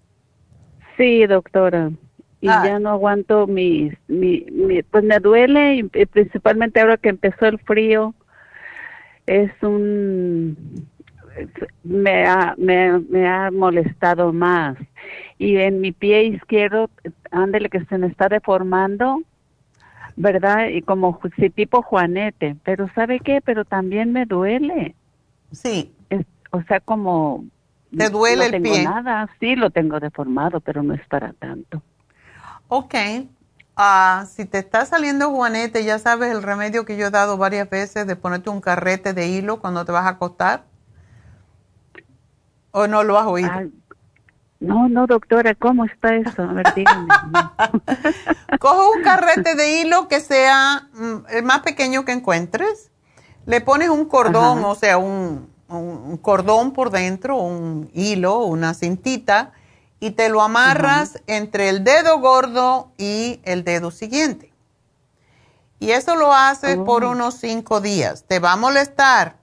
Sí, 0.97 1.25
doctora. 1.27 1.91
Y 2.41 2.47
ah. 2.47 2.63
ya 2.65 2.79
no 2.79 2.89
aguanto 2.89 3.47
mi, 3.47 3.91
mi, 4.07 4.45
pues 4.89 5.03
me 5.03 5.19
duele, 5.19 5.75
y 5.75 5.83
principalmente 5.83 6.79
ahora 6.79 6.97
que 6.97 7.09
empezó 7.09 7.45
el 7.45 7.59
frío. 7.59 8.13
Es 9.25 9.51
un 9.61 10.87
me 11.83 12.25
ha, 12.25 12.55
me, 12.57 12.99
me 12.99 13.27
ha 13.27 13.51
molestado 13.51 14.33
más. 14.33 14.77
Y 15.37 15.57
en 15.57 15.81
mi 15.81 15.91
pie 15.91 16.23
izquierdo, 16.25 16.89
ándele 17.31 17.69
que 17.69 17.85
se 17.85 17.97
me 17.97 18.07
está 18.07 18.27
deformando, 18.29 19.21
¿verdad? 20.15 20.67
Y 20.69 20.81
como 20.81 21.19
si 21.37 21.49
tipo 21.49 21.81
juanete, 21.81 22.55
pero 22.63 22.89
¿sabe 22.93 23.19
qué? 23.19 23.41
Pero 23.41 23.65
también 23.65 24.11
me 24.11 24.25
duele. 24.25 24.95
Sí. 25.51 25.93
o 26.51 26.61
sea, 26.63 26.79
como... 26.79 27.45
¿Te 27.95 28.09
duele 28.09 28.45
el 28.45 28.51
tengo 28.51 28.71
pie? 28.71 28.83
nada, 28.83 29.27
sí 29.39 29.55
lo 29.55 29.71
tengo 29.71 29.99
deformado, 29.99 30.59
pero 30.59 30.83
no 30.83 30.93
es 30.93 31.05
para 31.07 31.33
tanto. 31.33 31.81
Ok. 32.69 32.95
Ah, 33.75 34.25
si 34.31 34.45
te 34.45 34.59
está 34.59 34.85
saliendo 34.85 35.31
juanete, 35.31 35.83
ya 35.83 35.99
sabes 35.99 36.31
el 36.31 36.43
remedio 36.43 36.85
que 36.85 36.97
yo 36.97 37.07
he 37.07 37.11
dado 37.11 37.37
varias 37.37 37.69
veces 37.69 38.05
de 38.05 38.15
ponerte 38.15 38.49
un 38.49 38.61
carrete 38.61 39.13
de 39.13 39.27
hilo 39.27 39.59
cuando 39.59 39.85
te 39.85 39.91
vas 39.91 40.05
a 40.05 40.09
acostar. 40.09 40.63
¿O 42.71 42.87
no 42.87 43.03
lo 43.03 43.17
has 43.17 43.25
oído? 43.25 43.49
no, 44.59 44.87
no, 44.87 45.07
doctora, 45.07 45.55
¿cómo 45.55 45.85
está 45.85 46.15
eso? 46.15 46.43
A 46.43 46.53
ver, 46.53 46.65
dígame. 46.75 47.07
Coge 48.59 48.97
un 48.97 49.03
carrete 49.03 49.55
de 49.55 49.79
hilo 49.79 50.07
que 50.07 50.19
sea 50.19 50.87
mm, 50.93 51.25
el 51.29 51.43
más 51.43 51.61
pequeño 51.61 52.05
que 52.05 52.11
encuentres. 52.11 52.91
Le 53.45 53.61
pones 53.61 53.89
un 53.89 54.05
cordón, 54.05 54.63
o 54.63 54.75
sea, 54.75 54.99
un, 54.99 55.49
cordón 56.21 56.73
por 56.73 56.91
dentro, 56.91 57.37
un 57.37 57.89
hilo, 57.93 58.39
una 58.39 58.75
cintita, 58.75 59.53
y 59.99 60.11
te 60.11 60.29
lo 60.29 60.41
amarras 60.41 61.21
entre 61.27 61.69
el 61.69 61.83
dedo 61.83 62.19
gordo 62.19 62.91
y 62.97 63.41
el 63.43 63.63
dedo 63.63 63.91
siguiente. 63.91 64.53
Y 65.79 65.91
eso 65.91 66.15
lo 66.15 66.33
haces 66.33 66.77
por 66.77 67.03
oh. 67.03 67.11
unos 67.11 67.35
cinco 67.35 67.81
días. 67.81 68.25
Te 68.27 68.39
va 68.39 68.53
a 68.53 68.55
molestar, 68.57 69.39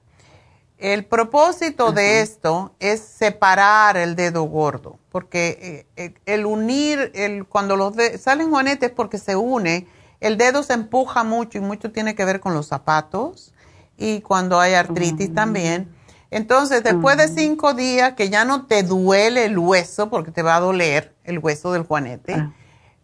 el 0.78 1.06
propósito 1.06 1.92
de 1.92 2.20
esto 2.20 2.74
es 2.80 3.00
separar 3.00 3.96
el 3.96 4.14
dedo 4.14 4.42
gordo, 4.42 4.98
porque 5.10 5.86
eh, 5.96 6.04
eh, 6.04 6.14
el 6.26 6.44
unir, 6.44 7.12
el, 7.14 7.46
cuando 7.46 7.76
los 7.76 7.94
salen 8.20 8.50
juanetes 8.50 8.90
porque 8.90 9.16
se 9.16 9.36
une, 9.36 9.86
el 10.20 10.36
dedo 10.36 10.62
se 10.62 10.74
empuja 10.74 11.24
mucho 11.24 11.56
y 11.56 11.62
mucho 11.62 11.92
tiene 11.92 12.14
que 12.14 12.26
ver 12.26 12.40
con 12.40 12.52
los 12.52 12.66
zapatos 12.66 13.54
y 13.96 14.20
cuando 14.20 14.60
hay 14.60 14.74
artritis 14.74 15.34
también. 15.34 15.95
Entonces, 16.30 16.82
después 16.82 17.16
de 17.16 17.28
cinco 17.28 17.74
días 17.74 18.14
que 18.14 18.28
ya 18.28 18.44
no 18.44 18.66
te 18.66 18.82
duele 18.82 19.44
el 19.44 19.58
hueso, 19.58 20.10
porque 20.10 20.30
te 20.30 20.42
va 20.42 20.56
a 20.56 20.60
doler 20.60 21.14
el 21.24 21.38
hueso 21.38 21.72
del 21.72 21.84
juanete, 21.84 22.34
ah. 22.34 22.52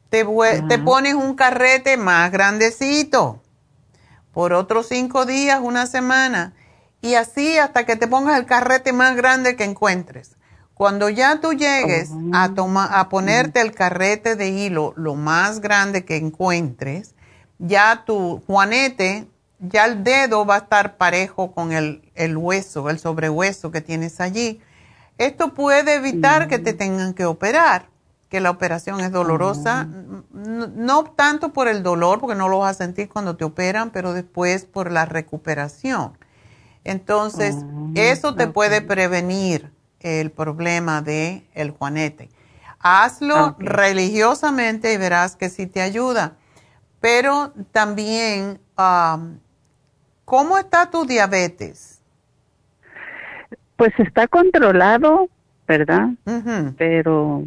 te, 0.09 0.27
te 0.69 0.78
pones 0.78 1.15
un 1.15 1.35
carrete 1.35 1.97
más 1.97 2.32
grandecito 2.32 3.40
por 4.32 4.53
otros 4.53 4.89
cinco 4.89 5.24
días, 5.27 5.61
una 5.62 5.86
semana 5.86 6.55
y 7.03 7.15
así 7.15 7.59
hasta 7.59 7.85
que 7.85 7.97
te 7.97 8.07
pongas 8.07 8.39
el 8.39 8.47
carrete 8.47 8.93
más 8.93 9.16
grande 9.16 9.57
que 9.57 9.65
encuentres. 9.65 10.36
Cuando 10.73 11.09
ya 11.11 11.40
tú 11.40 11.53
llegues 11.53 12.11
a, 12.32 12.51
oh. 12.57 12.78
a 12.78 13.09
ponerte 13.09 13.61
el 13.61 13.73
carrete 13.73 14.36
de 14.36 14.49
hilo 14.49 14.94
lo 14.97 15.16
más 15.16 15.61
grande 15.61 16.05
que 16.05 16.16
encuentres, 16.16 17.15
ya 17.59 18.05
tu 18.07 18.43
juanete, 18.47 19.28
ya 19.62 19.86
el 19.86 20.02
dedo 20.02 20.44
va 20.44 20.56
a 20.56 20.59
estar 20.59 20.97
parejo 20.97 21.52
con 21.52 21.72
el, 21.72 22.02
hueso, 22.36 22.90
el 22.90 22.98
sobrehueso 22.98 23.70
que 23.70 23.80
tienes 23.80 24.20
allí. 24.20 24.60
Esto 25.18 25.55
puede 25.55 25.94
evitar 25.94 26.48
que 26.48 26.59
te 26.59 26.74
mm. 26.74 26.76
tengan 26.76 27.14
que 27.14 27.24
operar, 27.24 27.89
que 28.28 28.40
la 28.40 28.51
operación 28.51 29.01
es 29.01 29.12
dolorosa, 29.12 29.89
oh. 29.89 30.24
no 30.32 31.05
tanto 31.05 31.52
por 31.52 31.68
el 31.68 31.82
dolor, 31.82 32.18
porque 32.18 32.34
no 32.34 32.48
lo 32.48 32.59
vas 32.59 32.76
a 32.76 32.84
sentir 32.84 33.09
cuando 33.09 33.36
te 33.36 33.44
operan, 33.44 33.90
pero 33.90 34.12
después 34.12 34.64
por 34.64 34.90
la 34.90 35.05
recuperación. 35.05 36.18
Entonces, 36.84 37.55
ah, 37.56 37.90
eso 37.94 38.34
te 38.34 38.48
puede 38.48 38.80
prevenir 38.80 39.72
el 40.01 40.32
problema 40.32 41.02
de 41.02 41.47
el 41.55 41.70
juanete. 41.70 42.28
Hazlo 42.80 43.55
religiosamente 43.60 44.93
y 44.93 44.97
verás 44.97 45.36
que 45.36 45.48
sí 45.48 45.68
te 45.68 45.80
ayuda. 45.80 46.36
Pero 47.01 47.52
también, 47.70 48.60
¿cómo 50.32 50.56
está 50.56 50.90
tu 50.90 51.04
diabetes? 51.04 52.00
Pues 53.76 53.92
está 53.98 54.26
controlado, 54.26 55.28
¿verdad? 55.68 56.09
Pero, 56.78 57.44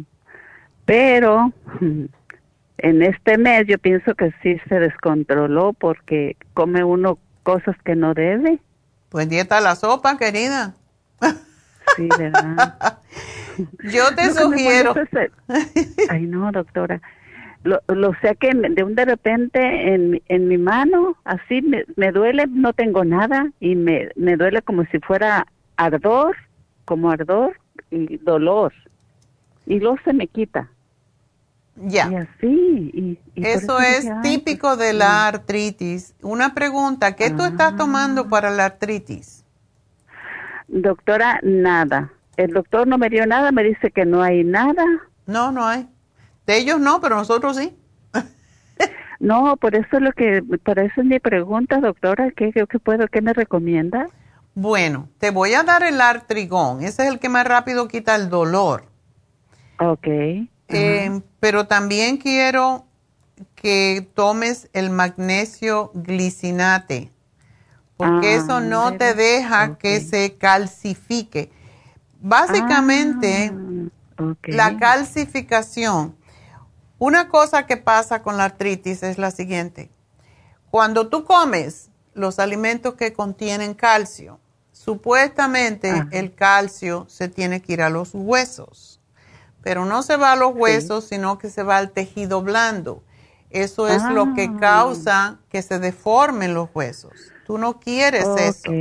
pero 0.84 1.52
en 2.78 3.02
este 3.02 3.38
mes 3.38 3.66
yo 3.66 3.78
pienso 3.78 4.14
que 4.14 4.32
sí 4.40 4.56
se 4.68 4.78
descontroló 4.78 5.72
porque 5.72 6.36
come 6.54 6.84
uno 6.84 7.18
cosas 7.42 7.74
que 7.84 7.96
no 7.96 8.14
debe. 8.14 8.60
Pues 9.08 9.28
dieta 9.28 9.60
la 9.60 9.74
sopa, 9.74 10.16
querida. 10.16 10.76
Sí, 11.96 12.08
¿verdad? 12.16 13.00
Yo 13.82 14.14
te 14.14 14.30
sugiero. 14.32 14.94
Ay, 16.08 16.22
no, 16.26 16.52
doctora. 16.52 17.00
Lo, 17.66 17.80
lo 17.88 18.12
sé 18.22 18.36
que 18.36 18.52
de 18.54 18.82
un 18.84 18.94
de 18.94 19.04
repente 19.04 19.92
en, 19.92 20.22
en 20.28 20.48
mi 20.48 20.56
mano, 20.56 21.16
así 21.24 21.62
me, 21.62 21.84
me 21.96 22.12
duele, 22.12 22.46
no 22.48 22.72
tengo 22.72 23.04
nada 23.04 23.50
y 23.60 23.74
me, 23.74 24.10
me 24.14 24.36
duele 24.36 24.62
como 24.62 24.84
si 24.86 24.98
fuera 25.00 25.46
ardor, 25.76 26.36
como 26.84 27.10
ardor 27.10 27.58
y 27.90 28.18
dolor. 28.18 28.72
Y 29.66 29.80
luego 29.80 29.98
se 30.04 30.12
me 30.12 30.28
quita. 30.28 30.70
Ya. 31.76 32.08
Y 32.10 32.14
así. 32.14 32.90
Y, 32.94 33.18
eso, 33.34 33.80
es 33.80 34.08
típico 34.22 34.76
de 34.76 34.92
la 34.92 35.26
artritis. 35.26 36.14
Una 36.22 36.54
pregunta, 36.54 37.16
¿qué 37.16 37.30
tú 37.30 37.44
estás 37.44 37.74
ah. 37.74 37.76
tomando 37.76 38.28
para 38.28 38.50
la 38.50 38.66
artritis? 38.66 39.44
Doctora, 40.68 41.40
nada. 41.42 42.12
El 42.36 42.52
doctor 42.52 42.86
no 42.86 42.98
me 42.98 43.08
dio 43.08 43.26
nada, 43.26 43.52
me 43.52 43.62
dice 43.62 43.90
que 43.90 44.04
no 44.04 44.22
hay 44.22 44.44
nada. 44.44 44.84
No, 45.26 45.52
no 45.52 45.66
hay. 45.66 45.88
De 46.46 46.58
ellos 46.58 46.80
no, 46.80 47.00
pero 47.00 47.16
nosotros 47.16 47.56
sí. 47.56 47.76
no, 49.20 49.56
por 49.56 49.74
eso 49.74 49.96
es 49.96 50.02
lo 50.02 50.12
que, 50.12 50.42
por 50.64 50.78
eso 50.78 51.00
es 51.00 51.06
mi 51.06 51.18
pregunta, 51.18 51.80
doctora, 51.80 52.30
¿qué, 52.30 52.52
qué 52.52 52.78
puedo, 52.78 53.08
qué 53.08 53.20
me 53.20 53.32
recomienda? 53.32 54.08
Bueno, 54.54 55.10
te 55.18 55.30
voy 55.30 55.52
a 55.54 55.64
dar 55.64 55.82
el 55.82 56.00
artrigón, 56.00 56.82
ese 56.82 57.02
es 57.02 57.08
el 57.10 57.18
que 57.18 57.28
más 57.28 57.46
rápido 57.46 57.88
quita 57.88 58.14
el 58.14 58.30
dolor. 58.30 58.86
Ok. 59.78 60.06
Eh, 60.68 61.20
pero 61.40 61.66
también 61.66 62.16
quiero 62.16 62.86
que 63.54 64.08
tomes 64.14 64.70
el 64.72 64.90
magnesio 64.90 65.90
glicinate, 65.94 67.12
porque 67.96 68.28
ah, 68.28 68.36
eso 68.36 68.60
no 68.60 68.96
te 68.96 69.14
deja 69.14 69.76
que 69.76 70.00
se 70.00 70.36
calcifique. 70.36 71.50
Básicamente, 72.20 73.52
ah, 74.18 74.34
la 74.46 74.78
calcificación, 74.78 76.16
una 76.98 77.28
cosa 77.28 77.66
que 77.66 77.76
pasa 77.76 78.22
con 78.22 78.36
la 78.36 78.44
artritis 78.44 79.02
es 79.02 79.18
la 79.18 79.30
siguiente. 79.30 79.90
Cuando 80.70 81.08
tú 81.08 81.24
comes 81.24 81.90
los 82.14 82.38
alimentos 82.38 82.94
que 82.94 83.12
contienen 83.12 83.74
calcio, 83.74 84.40
supuestamente 84.72 86.06
el 86.10 86.34
calcio 86.34 87.06
se 87.08 87.28
tiene 87.28 87.60
que 87.62 87.74
ir 87.74 87.82
a 87.82 87.90
los 87.90 88.10
huesos, 88.14 89.00
pero 89.62 89.84
no 89.84 90.02
se 90.02 90.16
va 90.16 90.32
a 90.32 90.36
los 90.36 90.54
huesos, 90.54 91.04
sino 91.04 91.38
que 91.38 91.50
se 91.50 91.62
va 91.62 91.76
al 91.76 91.90
tejido 91.90 92.42
blando. 92.42 93.02
Eso 93.50 93.88
es 93.88 94.02
lo 94.04 94.34
que 94.34 94.50
ah. 94.52 94.56
causa 94.58 95.38
que 95.48 95.62
se 95.62 95.78
deformen 95.78 96.54
los 96.54 96.68
huesos. 96.74 97.12
Tú 97.46 97.58
no 97.58 97.78
quieres 97.78 98.26
eso. 98.38 98.72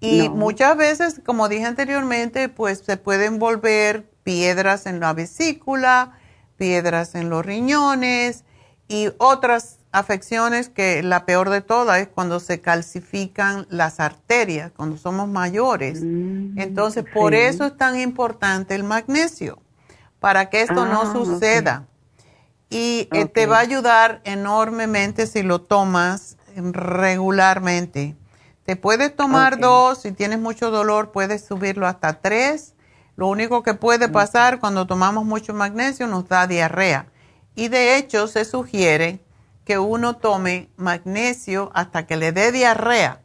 Y 0.00 0.28
muchas 0.28 0.76
veces, 0.76 1.20
como 1.24 1.48
dije 1.48 1.64
anteriormente, 1.64 2.48
pues 2.48 2.78
se 2.78 2.96
pueden 2.96 3.38
volver 3.38 4.08
piedras 4.22 4.86
en 4.86 5.00
la 5.00 5.12
vesícula, 5.14 6.18
piedras 6.56 7.14
en 7.14 7.30
los 7.30 7.44
riñones 7.44 8.44
y 8.88 9.10
otras 9.18 9.78
afecciones 9.92 10.68
que 10.68 11.02
la 11.02 11.24
peor 11.24 11.50
de 11.50 11.60
todas 11.60 11.98
es 12.00 12.08
cuando 12.08 12.38
se 12.38 12.60
calcifican 12.60 13.66
las 13.70 13.98
arterias, 13.98 14.72
cuando 14.76 14.96
somos 14.98 15.28
mayores. 15.28 16.02
Mm, 16.02 16.58
Entonces, 16.58 17.04
por 17.14 17.34
eso 17.34 17.66
es 17.66 17.76
tan 17.76 17.98
importante 17.98 18.74
el 18.74 18.84
magnesio, 18.84 19.58
para 20.20 20.50
que 20.50 20.62
esto 20.62 20.86
no 20.86 21.02
ah, 21.02 21.12
suceda. 21.12 21.86
Y 22.68 23.08
eh, 23.12 23.26
te 23.26 23.46
va 23.46 23.58
a 23.58 23.60
ayudar 23.60 24.20
enormemente 24.24 25.26
si 25.26 25.42
lo 25.42 25.62
tomas 25.62 26.36
regularmente. 26.56 28.16
Te 28.64 28.76
puedes 28.76 29.14
tomar 29.14 29.58
dos, 29.60 30.02
si 30.02 30.12
tienes 30.12 30.40
mucho 30.40 30.70
dolor 30.70 31.12
puedes 31.12 31.44
subirlo 31.44 31.86
hasta 31.86 32.20
tres. 32.20 32.74
Lo 33.16 33.28
único 33.28 33.62
que 33.62 33.74
puede 33.74 34.08
pasar 34.08 34.60
cuando 34.60 34.86
tomamos 34.86 35.24
mucho 35.24 35.54
magnesio 35.54 36.06
nos 36.06 36.28
da 36.28 36.46
diarrea. 36.46 37.06
Y 37.54 37.68
de 37.68 37.96
hecho 37.96 38.28
se 38.28 38.44
sugiere 38.44 39.20
que 39.64 39.78
uno 39.78 40.16
tome 40.16 40.68
magnesio 40.76 41.70
hasta 41.74 42.06
que 42.06 42.16
le 42.16 42.32
dé 42.32 42.52
diarrea. 42.52 43.20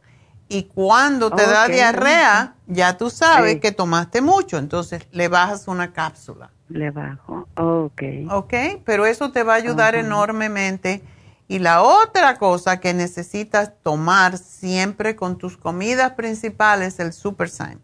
Y 0.48 0.64
cuando 0.64 1.30
te 1.30 1.46
da 1.46 1.68
diarrea, 1.68 2.54
ya 2.66 2.96
tú 2.96 3.10
sabes 3.10 3.60
que 3.60 3.72
tomaste 3.72 4.20
mucho, 4.20 4.58
entonces 4.58 5.06
le 5.10 5.28
bajas 5.28 5.68
una 5.68 5.92
cápsula. 5.92 6.50
Le 6.68 6.90
bajo, 6.90 7.48
ok. 7.56 8.02
Ok, 8.30 8.54
pero 8.84 9.06
eso 9.06 9.30
te 9.30 9.42
va 9.42 9.54
a 9.54 9.56
ayudar 9.56 9.94
enormemente 9.94 11.02
y 11.48 11.58
la 11.58 11.82
otra 11.82 12.38
cosa 12.38 12.80
que 12.80 12.94
necesitas 12.94 13.72
tomar 13.82 14.38
siempre 14.38 15.16
con 15.16 15.36
tus 15.36 15.58
comidas 15.58 16.12
principales 16.12 16.94
es 16.94 17.00
el 17.00 17.12
Super 17.12 17.50
Sign. 17.50 17.78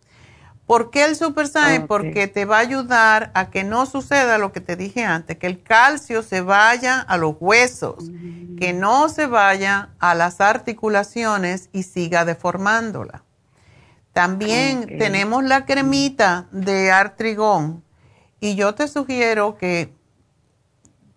¿Por 0.69 0.91
qué 0.91 1.07
el 1.07 1.17
Super 1.17 1.49
Sign? 1.49 1.87
Porque 1.87 2.29
te 2.29 2.45
va 2.45 2.59
a 2.59 2.61
ayudar 2.61 3.31
a 3.33 3.49
que 3.49 3.65
no 3.65 3.87
suceda 3.87 4.37
lo 4.37 4.53
que 4.53 4.61
te 4.61 4.77
dije 4.77 5.03
antes, 5.03 5.39
que 5.39 5.47
el 5.47 5.63
calcio 5.63 6.23
se 6.23 6.43
vaya 6.43 7.01
a 7.01 7.17
los 7.17 7.37
huesos, 7.41 8.11
que 8.59 8.75
no 8.75 9.09
se 9.09 9.25
vaya 9.25 9.89
a 9.99 10.15
las 10.15 10.43
articulaciones 10.43 11.71
y 11.73 11.85
siga 11.85 12.27
deformándola. 12.27 13.25
También 14.13 14.99
tenemos 14.99 15.43
la 15.43 15.65
cremita 15.65 16.49
de 16.53 16.93
artrigón 16.93 17.83
y 18.39 18.55
yo 18.55 18.75
te 18.75 18.89
sugiero 18.89 19.57
que 19.57 19.95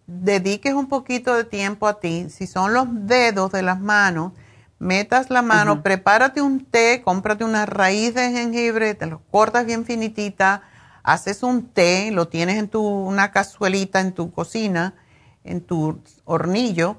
dediques 0.08 0.74
un 0.74 0.88
poquito 0.88 1.36
de 1.36 1.44
tiempo 1.44 1.90
a 1.90 2.00
ti, 2.00 2.30
si 2.30 2.48
son 2.48 2.74
los 2.74 2.88
dedos 2.90 3.52
de 3.52 3.64
las 3.64 3.82
manos, 3.82 4.32
metas 4.82 5.30
la 5.30 5.42
mano, 5.42 5.84
prepárate 5.84 6.42
un 6.42 6.66
té, 6.66 7.02
cómprate 7.04 7.44
una 7.44 7.66
raíz 7.66 8.16
de 8.16 8.32
jengibre, 8.32 8.96
te 8.96 9.06
lo 9.06 9.22
cortas 9.32 9.66
bien 9.66 9.86
finitita, 9.86 10.64
haces 11.04 11.44
un 11.44 11.68
té, 11.68 12.10
lo 12.12 12.28
tienes 12.28 12.58
en 12.58 12.68
tu, 12.68 12.82
una 12.82 13.32
cazuelita 13.32 14.00
en 14.00 14.12
tu 14.12 14.32
cocina, 14.32 14.96
en 15.44 15.62
tu 15.62 16.02
hornillo, 16.26 16.98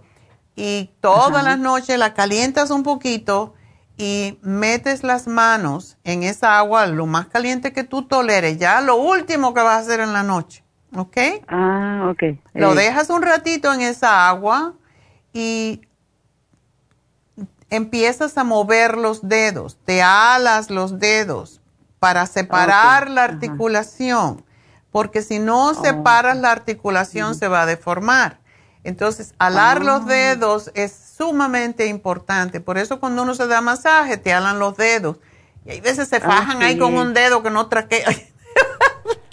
y 0.55 0.91
todas 1.01 1.43
las 1.43 1.59
noches 1.59 1.99
la 1.99 2.15
calientas 2.15 2.71
un 2.71 2.85
poquito 2.85 3.55
y 3.97 4.39
metes 4.43 5.03
las 5.03 5.27
manos 5.27 5.99
en 6.05 6.23
esa 6.23 6.59
agua 6.59 6.87
lo 6.87 7.07
más 7.07 7.27
caliente 7.27 7.73
que 7.73 7.85
tú 7.85 8.03
toleres, 8.03 8.59
ya 8.59 8.81
lo 8.81 8.97
último 8.97 9.55
que 9.55 9.61
vas 9.61 9.77
a 9.77 9.81
hacer 9.81 10.01
en 10.01 10.13
la 10.13 10.23
noche. 10.23 10.63
¿ok? 10.97 11.17
Ah, 11.49 12.11
ok. 12.11 12.39
Lo 12.55 12.75
dejas 12.75 13.11
un 13.11 13.23
ratito 13.23 13.73
en 13.73 13.81
esa 13.81 14.29
agua 14.29 14.75
y 15.33 15.81
empiezas 17.73 18.37
a 18.37 18.45
mover 18.45 18.99
los 18.99 19.27
dedos, 19.27 19.79
te 19.87 20.03
alas 20.03 20.69
los 20.69 20.99
dedos 20.99 21.63
para 21.99 22.27
separar 22.27 23.09
la 23.09 23.25
articulación, 23.25 24.45
porque 24.91 25.23
si 25.23 25.39
no 25.39 25.69
oh, 25.69 25.75
separas 25.75 26.37
la 26.37 26.51
articulación 26.51 27.35
se 27.35 27.49
va 27.49 27.63
a 27.63 27.67
deformar. 27.67 28.41
Entonces, 28.85 29.33
alar 29.39 29.83
los 29.83 30.03
ah. 30.03 30.07
dedos 30.07 30.71
es 30.75 30.93
sumamente 31.17 31.87
importante. 31.87 32.61
Por 32.61 32.77
eso 32.77 33.01
cuando 33.01 33.23
uno 33.23 33.35
se 33.35 33.47
da 33.47 33.63
masaje, 33.63 34.19
te 34.19 34.35
alan 34.35 34.59
los 34.59 34.77
dedos. 34.77 35.17
Y 35.65 35.71
hay 35.71 35.81
veces 35.81 36.09
se 36.09 36.21
fajan 36.21 36.63
ahí 36.63 36.77
con 36.77 36.95
un 36.95 37.15
dedo 37.15 37.43
que 37.43 37.51
no 37.51 37.69
traquea. 37.69 38.07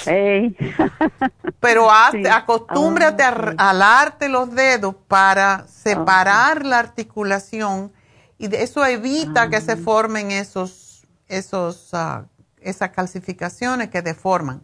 Pero 1.59 1.91
acostúmbrate 1.91 3.23
a 3.23 3.29
ah, 3.57 3.69
alarte 3.69 4.29
los 4.29 4.53
dedos 4.55 4.95
para 5.07 5.67
separar 5.67 6.65
la 6.65 6.79
articulación 6.79 7.91
y 8.39 8.55
eso 8.55 8.83
evita 8.85 9.49
que 9.49 9.61
se 9.61 9.73
ah. 9.73 9.77
formen 9.77 10.31
esos, 10.31 11.05
esos, 11.27 11.91
uh, 11.93 12.25
esas 12.61 12.89
calcificaciones 12.89 13.89
que 13.89 14.01
deforman. 14.01 14.61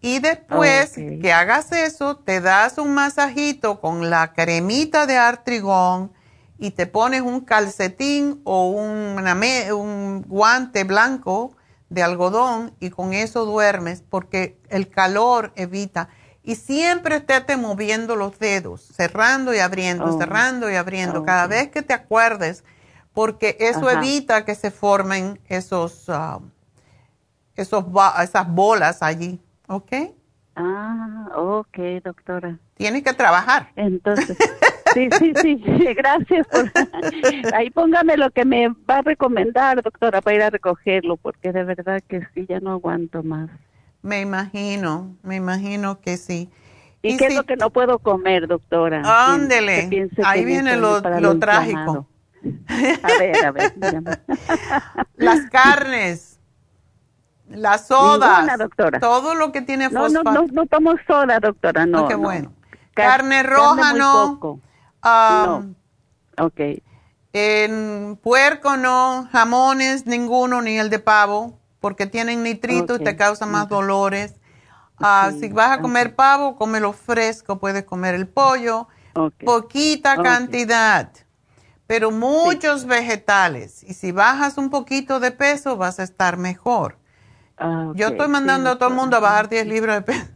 Y 0.00 0.18
después 0.18 0.94
que 0.94 1.32
hagas 1.32 1.70
eso, 1.70 2.16
te 2.16 2.40
das 2.40 2.78
un 2.78 2.92
masajito 2.92 3.80
con 3.80 4.10
la 4.10 4.32
cremita 4.32 5.06
de 5.06 5.16
artrigón 5.16 6.10
y 6.58 6.72
te 6.72 6.86
pones 6.86 7.20
un 7.20 7.42
calcetín 7.42 8.40
o 8.42 8.70
un 8.70 10.22
guante 10.26 10.82
blanco 10.82 11.54
de 11.92 12.02
algodón 12.02 12.74
y 12.80 12.90
con 12.90 13.12
eso 13.12 13.44
duermes 13.44 14.02
porque 14.08 14.58
el 14.70 14.88
calor 14.88 15.52
evita. 15.54 16.08
Y 16.42 16.56
siempre 16.56 17.16
estéte 17.16 17.56
moviendo 17.56 18.16
los 18.16 18.38
dedos, 18.38 18.82
cerrando 18.96 19.54
y 19.54 19.60
abriendo, 19.60 20.06
oh. 20.06 20.18
cerrando 20.18 20.68
y 20.70 20.74
abriendo, 20.74 21.24
cada 21.24 21.46
vez 21.46 21.70
que 21.70 21.82
te 21.82 21.92
acuerdes, 21.92 22.64
porque 23.12 23.56
eso 23.60 23.90
evita 23.90 24.44
que 24.44 24.54
se 24.54 24.70
formen 24.70 25.38
esos, 25.48 26.08
uh, 26.08 26.42
esos 27.54 27.84
esas 28.22 28.48
bolas 28.48 29.02
allí, 29.02 29.40
¿ok? 29.68 29.92
Ah, 30.56 31.28
ok, 31.36 31.78
doctora. 32.04 32.58
Tienes 32.74 33.02
que 33.02 33.12
trabajar. 33.12 33.70
Entonces, 33.76 34.36
Sí, 34.94 35.08
sí, 35.18 35.32
sí, 35.40 35.56
gracias. 35.94 36.46
Ahí 37.54 37.70
póngame 37.70 38.16
lo 38.16 38.30
que 38.30 38.44
me 38.44 38.68
va 38.68 38.98
a 38.98 39.02
recomendar, 39.02 39.82
doctora, 39.82 40.20
para 40.20 40.36
ir 40.36 40.42
a 40.42 40.50
recogerlo, 40.50 41.16
porque 41.16 41.52
de 41.52 41.64
verdad 41.64 42.02
que 42.06 42.20
sí, 42.34 42.46
ya 42.48 42.60
no 42.60 42.72
aguanto 42.72 43.22
más. 43.22 43.50
Me 44.02 44.20
imagino, 44.20 45.16
me 45.22 45.36
imagino 45.36 46.00
que 46.00 46.16
sí. 46.16 46.50
¿Y, 47.02 47.16
qué 47.16 47.26
es 47.26 47.34
lo 47.34 47.44
que 47.44 47.56
no 47.56 47.70
puedo 47.70 47.98
comer, 47.98 48.46
doctora? 48.46 49.02
Ándele, 49.32 50.10
ahí 50.24 50.44
viene 50.44 50.76
lo, 50.76 51.00
trágico. 51.38 52.06
A 53.02 53.18
ver, 53.18 53.44
a 53.44 53.50
ver. 53.52 53.72
Las 55.16 55.48
carnes, 55.50 56.40
las 57.48 57.86
sodas, 57.86 58.58
doctora. 58.58 58.98
todo 58.98 59.34
lo 59.34 59.52
que 59.52 59.62
tiene 59.62 59.90
fosfato. 59.90 60.32
No, 60.32 60.42
no, 60.42 60.46
no, 60.50 60.66
tomo 60.66 60.94
soda, 61.06 61.38
doctora, 61.38 61.86
no. 61.86 62.08
qué 62.08 62.14
bueno. 62.14 62.52
Carne 62.94 63.42
roja, 63.42 63.92
no. 63.92 64.60
no. 65.04 65.74
Ok. 66.38 66.60
En 67.34 68.18
puerco 68.22 68.76
no, 68.76 69.28
jamones 69.32 70.06
ninguno, 70.06 70.60
ni 70.60 70.78
el 70.78 70.90
de 70.90 70.98
pavo, 70.98 71.58
porque 71.80 72.06
tienen 72.06 72.42
nitrito 72.42 72.96
y 72.96 72.98
te 72.98 73.16
causa 73.16 73.46
más 73.46 73.68
dolores. 73.68 74.34
Ah, 74.98 75.32
si 75.38 75.48
vas 75.48 75.78
a 75.78 75.80
comer 75.80 76.14
pavo, 76.14 76.56
cómelo 76.56 76.92
fresco, 76.92 77.58
puedes 77.58 77.84
comer 77.84 78.14
el 78.14 78.28
pollo, 78.28 78.86
poquita 79.44 80.22
cantidad, 80.22 81.10
pero 81.92 82.10
muchos 82.10 82.86
vegetales. 82.86 83.84
Y 83.84 83.92
si 83.92 84.12
bajas 84.12 84.56
un 84.56 84.70
poquito 84.70 85.20
de 85.20 85.30
peso, 85.30 85.76
vas 85.76 86.00
a 86.00 86.04
estar 86.04 86.38
mejor. 86.38 86.96
Ah, 87.58 87.92
Yo 87.94 88.08
estoy 88.08 88.28
mandando 88.28 88.70
a 88.70 88.78
todo 88.78 88.88
el 88.88 88.94
mundo 88.94 89.18
a 89.18 89.20
bajar 89.20 89.50
10 89.50 89.66
libras 89.66 89.96
de 89.96 90.02
peso. 90.02 90.26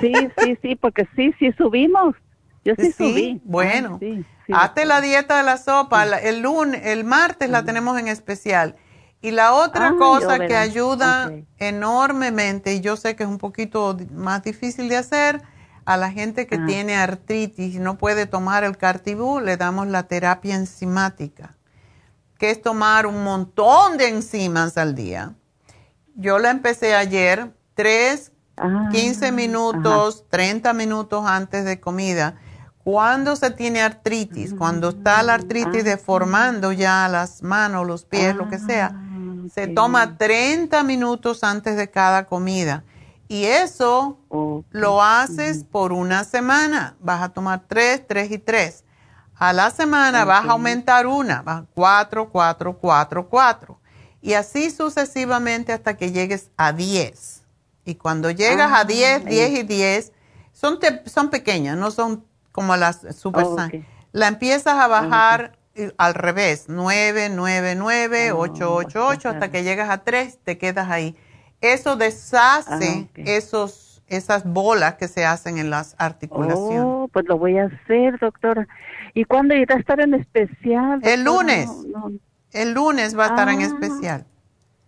Sí, 0.00 0.12
sí, 0.38 0.56
sí, 0.62 0.76
porque 0.76 1.08
sí, 1.16 1.34
sí 1.40 1.50
subimos. 1.58 2.14
Yo 2.64 2.74
sí, 2.78 2.92
subí. 2.92 3.40
Bueno, 3.42 3.98
hazte 4.52 4.84
la 4.84 5.00
dieta 5.00 5.38
de 5.38 5.42
la 5.42 5.56
sopa. 5.56 6.04
El 6.04 6.42
lunes, 6.42 6.86
el 6.86 7.02
martes 7.02 7.50
la 7.50 7.64
tenemos 7.64 7.98
en 7.98 8.06
especial. 8.06 8.76
Y 9.20 9.32
la 9.32 9.52
otra 9.54 9.96
cosa 9.98 10.38
que 10.38 10.54
ayuda 10.54 11.32
enormemente, 11.58 12.74
y 12.74 12.80
yo 12.80 12.96
sé 12.96 13.16
que 13.16 13.24
es 13.24 13.28
un 13.28 13.38
poquito 13.38 13.96
más 14.12 14.44
difícil 14.44 14.88
de 14.88 14.98
hacer, 14.98 15.42
a 15.90 15.96
la 15.96 16.12
gente 16.12 16.46
que 16.46 16.54
ah. 16.54 16.66
tiene 16.66 16.94
artritis 16.94 17.74
y 17.74 17.80
no 17.80 17.98
puede 17.98 18.26
tomar 18.26 18.62
el 18.62 18.76
cartibú, 18.76 19.40
le 19.40 19.56
damos 19.56 19.88
la 19.88 20.04
terapia 20.04 20.54
enzimática, 20.54 21.56
que 22.38 22.52
es 22.52 22.62
tomar 22.62 23.06
un 23.06 23.24
montón 23.24 23.98
de 23.98 24.08
enzimas 24.08 24.78
al 24.78 24.94
día. 24.94 25.34
Yo 26.14 26.38
la 26.38 26.50
empecé 26.50 26.94
ayer, 26.94 27.52
3, 27.74 28.30
15 28.92 29.26
ah, 29.26 29.32
minutos, 29.32 30.26
30 30.28 30.72
minutos 30.74 31.24
antes 31.26 31.64
de 31.64 31.80
comida. 31.80 32.36
Cuando 32.84 33.34
se 33.34 33.50
tiene 33.50 33.82
artritis, 33.82 34.54
cuando 34.54 34.90
está 34.90 35.24
la 35.24 35.34
artritis 35.34 35.80
ah, 35.80 35.90
deformando 35.90 36.70
ya 36.70 37.08
las 37.08 37.42
manos, 37.42 37.84
los 37.84 38.04
pies, 38.04 38.36
lo 38.36 38.48
que 38.48 38.60
sea, 38.60 38.94
se 39.52 39.66
toma 39.66 40.16
30 40.16 40.84
minutos 40.84 41.42
antes 41.42 41.76
de 41.76 41.90
cada 41.90 42.26
comida. 42.26 42.84
Y 43.30 43.44
eso 43.44 44.18
lo 44.72 45.00
haces 45.00 45.62
por 45.62 45.92
una 45.92 46.24
semana. 46.24 46.96
Vas 46.98 47.22
a 47.22 47.28
tomar 47.28 47.62
3, 47.68 48.04
3 48.08 48.32
y 48.32 48.38
3. 48.38 48.82
A 49.36 49.52
la 49.52 49.70
semana 49.70 50.24
vas 50.24 50.48
a 50.48 50.50
aumentar 50.50 51.06
una, 51.06 51.40
vas 51.40 51.62
4, 51.76 52.28
4, 52.28 52.76
4, 52.76 53.28
4. 53.28 53.80
Y 54.20 54.32
así 54.32 54.72
sucesivamente 54.72 55.72
hasta 55.72 55.96
que 55.96 56.10
llegues 56.10 56.50
a 56.56 56.72
10. 56.72 57.44
Y 57.84 57.94
cuando 57.94 58.32
llegas 58.32 58.72
a 58.72 58.84
10, 58.84 59.24
10 59.24 59.50
y 59.60 59.62
10, 59.62 60.12
son, 60.50 60.80
son 61.06 61.30
pequeñas, 61.30 61.76
no 61.78 61.92
son 61.92 62.24
como 62.50 62.74
las 62.74 63.06
super 63.16 63.46
La 64.10 64.26
empiezas 64.26 64.74
a 64.74 64.88
bajar 64.88 65.56
al 65.98 66.14
revés, 66.14 66.64
9, 66.66 67.28
9, 67.30 67.76
9, 67.76 68.32
8, 68.32 68.74
8, 68.74 69.06
8, 69.06 69.28
hasta 69.28 69.52
que 69.52 69.62
llegas 69.62 69.88
a 69.88 69.98
3, 69.98 70.40
te 70.42 70.58
quedas 70.58 70.90
ahí. 70.90 71.16
Eso 71.60 71.96
deshace 71.96 73.08
ah, 73.08 73.20
esos, 73.26 74.02
esas 74.06 74.44
bolas 74.44 74.94
que 74.94 75.08
se 75.08 75.24
hacen 75.24 75.58
en 75.58 75.70
las 75.70 75.94
articulaciones. 75.98 76.82
Oh, 76.82 77.08
pues 77.12 77.26
lo 77.28 77.38
voy 77.38 77.58
a 77.58 77.66
hacer, 77.66 78.18
doctora. 78.18 78.66
¿Y 79.14 79.24
cuándo 79.24 79.54
irá 79.54 79.76
a 79.76 79.78
estar 79.78 80.00
en 80.00 80.14
especial? 80.14 81.00
El 81.02 81.24
lunes. 81.24 81.68
El 82.52 82.72
lunes 82.72 83.16
va 83.18 83.24
a 83.24 83.28
estar 83.28 83.48
en 83.48 83.60
ah. 83.60 83.64
especial. 83.66 84.26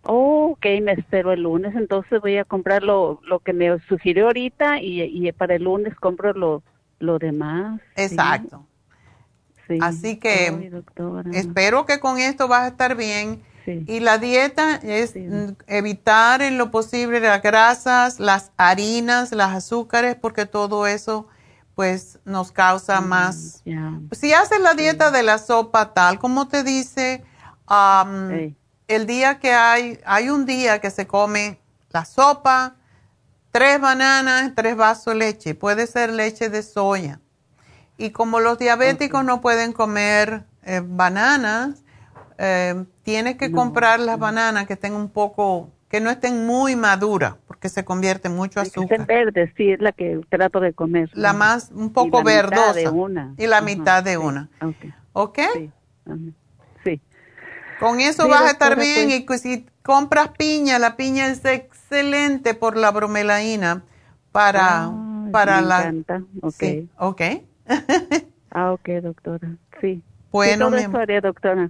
Oh, 0.05 0.51
ok, 0.51 0.65
me 0.81 0.93
espero 0.93 1.31
el 1.31 1.43
lunes, 1.43 1.73
entonces 1.75 2.19
voy 2.19 2.37
a 2.37 2.43
comprar 2.43 2.83
lo, 2.83 3.21
lo 3.23 3.39
que 3.39 3.53
me 3.53 3.79
sugirió 3.87 4.25
ahorita 4.25 4.81
y, 4.81 5.01
y 5.01 5.31
para 5.31 5.55
el 5.55 5.63
lunes 5.63 5.95
compro 5.95 6.33
lo, 6.33 6.61
lo 6.99 7.19
demás. 7.19 7.79
Exacto. 7.95 8.65
Así 9.79 10.17
que 10.17 10.71
espero 11.31 11.85
que 11.85 11.99
con 11.99 12.17
esto 12.17 12.47
vas 12.47 12.63
a 12.63 12.67
estar 12.67 12.95
bien. 12.95 13.41
Y 13.65 13.99
la 13.99 14.17
dieta 14.17 14.75
es 14.75 15.13
evitar 15.67 16.41
en 16.41 16.57
lo 16.57 16.71
posible 16.71 17.19
las 17.19 17.41
grasas, 17.41 18.19
las 18.19 18.51
harinas, 18.57 19.31
las 19.31 19.55
azúcares, 19.55 20.15
porque 20.15 20.45
todo 20.45 20.87
eso 20.87 21.27
pues 21.75 22.19
nos 22.25 22.51
causa 22.51 23.01
mm, 23.01 23.07
más. 23.07 23.63
Si 24.11 24.33
haces 24.33 24.59
la 24.59 24.73
dieta 24.73 25.11
de 25.11 25.23
la 25.23 25.37
sopa 25.37 25.93
tal 25.93 26.19
como 26.19 26.47
te 26.47 26.63
dice, 26.63 27.23
el 28.87 29.05
día 29.07 29.39
que 29.39 29.53
hay, 29.53 29.99
hay 30.05 30.29
un 30.29 30.45
día 30.45 30.79
que 30.79 30.91
se 30.91 31.07
come 31.07 31.59
la 31.91 32.05
sopa, 32.05 32.75
tres 33.51 33.79
bananas, 33.79 34.51
tres 34.55 34.75
vasos 34.75 35.13
de 35.13 35.15
leche, 35.15 35.55
puede 35.55 35.87
ser 35.87 36.11
leche 36.11 36.49
de 36.49 36.63
soya. 36.63 37.19
Y 37.97 38.09
como 38.09 38.39
los 38.39 38.57
diabéticos 38.57 39.23
no 39.23 39.41
pueden 39.41 39.73
comer 39.73 40.45
eh, 40.63 40.81
bananas, 40.83 41.82
eh, 42.37 42.85
tienes 43.03 43.35
que 43.35 43.51
comprar 43.51 43.99
las 43.99 44.19
bananas 44.19 44.67
que 44.67 44.73
estén 44.73 44.93
un 44.93 45.09
poco, 45.09 45.69
que 45.89 45.99
no 45.99 46.09
estén 46.09 46.45
muy 46.45 46.75
maduras, 46.75 47.35
porque 47.47 47.69
se 47.69 47.85
convierte 47.85 48.27
en 48.27 48.35
mucho 48.35 48.59
azúcar. 48.59 49.05
verde, 49.05 49.53
sí, 49.57 49.71
es 49.71 49.81
la 49.81 49.91
que 49.91 50.21
trato 50.29 50.59
de 50.59 50.73
comer. 50.73 51.09
La 51.13 51.33
más, 51.33 51.71
un 51.73 51.91
poco 51.91 52.21
y 52.21 52.23
la 52.23 52.23
verdosa. 52.23 52.73
Mitad 52.73 52.75
de 52.75 52.89
una. 52.89 53.35
Y 53.37 53.47
la 53.47 53.61
mitad 53.61 54.03
de 54.03 54.17
una. 54.17 54.49
¿Ok? 55.13 55.39
Sí. 56.83 57.01
Con 57.79 57.99
eso 57.99 58.27
vas 58.27 58.43
a 58.43 58.51
estar 58.51 58.79
bien 58.79 59.25
pues 59.25 59.45
y 59.45 59.55
si 59.55 59.65
compras 59.81 60.29
piña, 60.37 60.79
la 60.79 60.95
piña 60.95 61.27
es 61.27 61.43
excelente 61.43 62.53
por 62.53 62.77
la 62.77 62.91
bromelaína 62.91 63.83
para, 64.31 64.85
ah, 64.85 65.27
para 65.31 65.61
me 65.61 65.67
la... 65.67 65.81
Encanta. 65.81 66.23
Okay. 66.41 66.89
ok. 66.97 67.21
ah, 68.51 68.71
ok, 68.71 68.89
doctora. 69.01 69.57
Sí. 69.81 70.01
Bueno, 70.31 70.71
sí, 70.71 70.85
todo 70.85 71.21
doctora. 71.21 71.69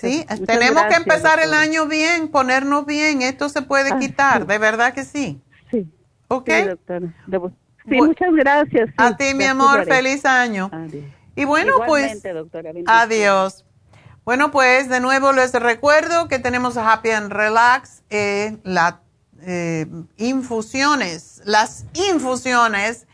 Sí, 0.00 0.26
tenemos 0.46 0.84
que 0.84 0.94
empezar 0.94 1.40
el 1.40 1.54
año 1.54 1.86
bien, 1.86 2.28
ponernos 2.28 2.86
bien. 2.86 3.22
Esto 3.22 3.48
se 3.48 3.62
puede 3.62 3.90
ah, 3.92 3.98
quitar, 3.98 4.46
de 4.46 4.58
verdad 4.58 4.94
que 4.94 5.04
sí. 5.04 5.40
Sí. 5.70 5.88
¿Ok? 6.28 6.50
Sí, 6.50 6.62
doctora. 6.62 7.52
Sí, 7.88 7.96
muchas 7.96 8.32
gracias. 8.32 8.90
a 8.96 9.16
ti, 9.16 9.34
mi 9.34 9.44
amor, 9.44 9.84
feliz 9.84 10.24
año. 10.24 10.70
Y 11.34 11.44
bueno, 11.44 11.72
pues, 11.86 12.22
doctora, 12.22 12.72
adiós. 12.86 13.64
Bueno, 14.24 14.50
pues 14.50 14.88
de 14.88 14.98
nuevo 14.98 15.32
les 15.32 15.52
recuerdo 15.52 16.26
que 16.26 16.40
tenemos 16.40 16.76
a 16.76 16.92
Happy 16.92 17.10
and 17.10 17.30
Relax, 17.30 18.02
eh, 18.10 18.58
las 18.64 18.96
eh, 19.42 19.86
infusiones, 20.16 21.42
las 21.44 21.86
infusiones 21.94 23.06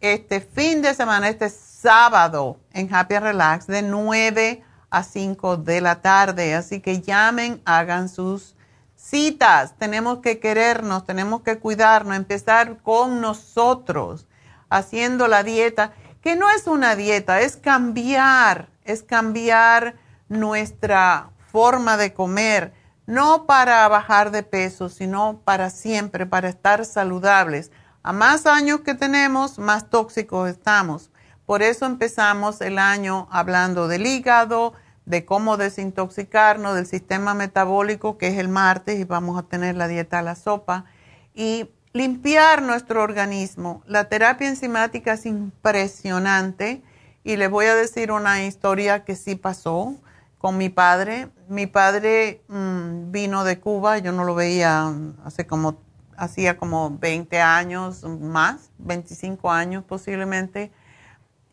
este 0.00 0.40
fin 0.40 0.82
de 0.82 0.94
semana, 0.94 1.28
este 1.28 1.48
sábado 1.48 2.58
en 2.72 2.92
Happy 2.92 3.18
Relax 3.18 3.66
de 3.66 3.82
9 3.82 4.62
a 4.90 5.02
5 5.02 5.56
de 5.58 5.80
la 5.80 6.00
tarde. 6.00 6.54
Así 6.54 6.80
que 6.80 7.00
llamen, 7.00 7.60
hagan 7.64 8.08
sus 8.08 8.56
citas. 8.94 9.74
Tenemos 9.78 10.18
que 10.18 10.38
querernos, 10.38 11.04
tenemos 11.04 11.42
que 11.42 11.58
cuidarnos, 11.58 12.16
empezar 12.16 12.78
con 12.82 13.20
nosotros 13.20 14.26
haciendo 14.68 15.28
la 15.28 15.42
dieta, 15.42 15.92
que 16.20 16.36
no 16.36 16.50
es 16.50 16.66
una 16.66 16.96
dieta, 16.96 17.40
es 17.40 17.56
cambiar, 17.56 18.68
es 18.84 19.02
cambiar 19.02 19.94
nuestra 20.28 21.30
forma 21.50 21.96
de 21.96 22.12
comer, 22.12 22.74
no 23.06 23.46
para 23.46 23.88
bajar 23.88 24.30
de 24.30 24.42
peso, 24.42 24.90
sino 24.90 25.40
para 25.44 25.70
siempre, 25.70 26.26
para 26.26 26.48
estar 26.48 26.84
saludables. 26.84 27.70
A 28.02 28.12
más 28.12 28.46
años 28.46 28.80
que 28.80 28.94
tenemos, 28.94 29.58
más 29.58 29.88
tóxicos 29.88 30.50
estamos. 30.50 31.10
Por 31.48 31.62
eso 31.62 31.86
empezamos 31.86 32.60
el 32.60 32.78
año 32.78 33.26
hablando 33.30 33.88
del 33.88 34.06
hígado, 34.06 34.74
de 35.06 35.24
cómo 35.24 35.56
desintoxicarnos, 35.56 36.74
del 36.74 36.84
sistema 36.84 37.32
metabólico, 37.32 38.18
que 38.18 38.26
es 38.26 38.36
el 38.36 38.48
martes, 38.48 39.00
y 39.00 39.04
vamos 39.04 39.38
a 39.38 39.44
tener 39.44 39.74
la 39.74 39.88
dieta 39.88 40.18
a 40.18 40.22
la 40.22 40.34
sopa, 40.34 40.84
y 41.32 41.70
limpiar 41.94 42.60
nuestro 42.60 43.02
organismo. 43.02 43.82
La 43.86 44.10
terapia 44.10 44.46
enzimática 44.46 45.14
es 45.14 45.24
impresionante 45.24 46.82
y 47.24 47.36
les 47.36 47.50
voy 47.50 47.64
a 47.64 47.74
decir 47.74 48.12
una 48.12 48.44
historia 48.44 49.06
que 49.06 49.16
sí 49.16 49.34
pasó 49.34 49.96
con 50.36 50.58
mi 50.58 50.68
padre. 50.68 51.30
Mi 51.48 51.66
padre 51.66 52.42
mm, 52.48 53.10
vino 53.10 53.44
de 53.44 53.58
Cuba, 53.58 53.96
yo 53.96 54.12
no 54.12 54.24
lo 54.24 54.34
veía 54.34 54.92
hace 55.24 55.46
como 55.46 55.80
hacía 56.14 56.58
como 56.58 56.98
20 56.98 57.40
años 57.40 58.04
más, 58.04 58.70
25 58.76 59.50
años 59.50 59.82
posiblemente, 59.84 60.72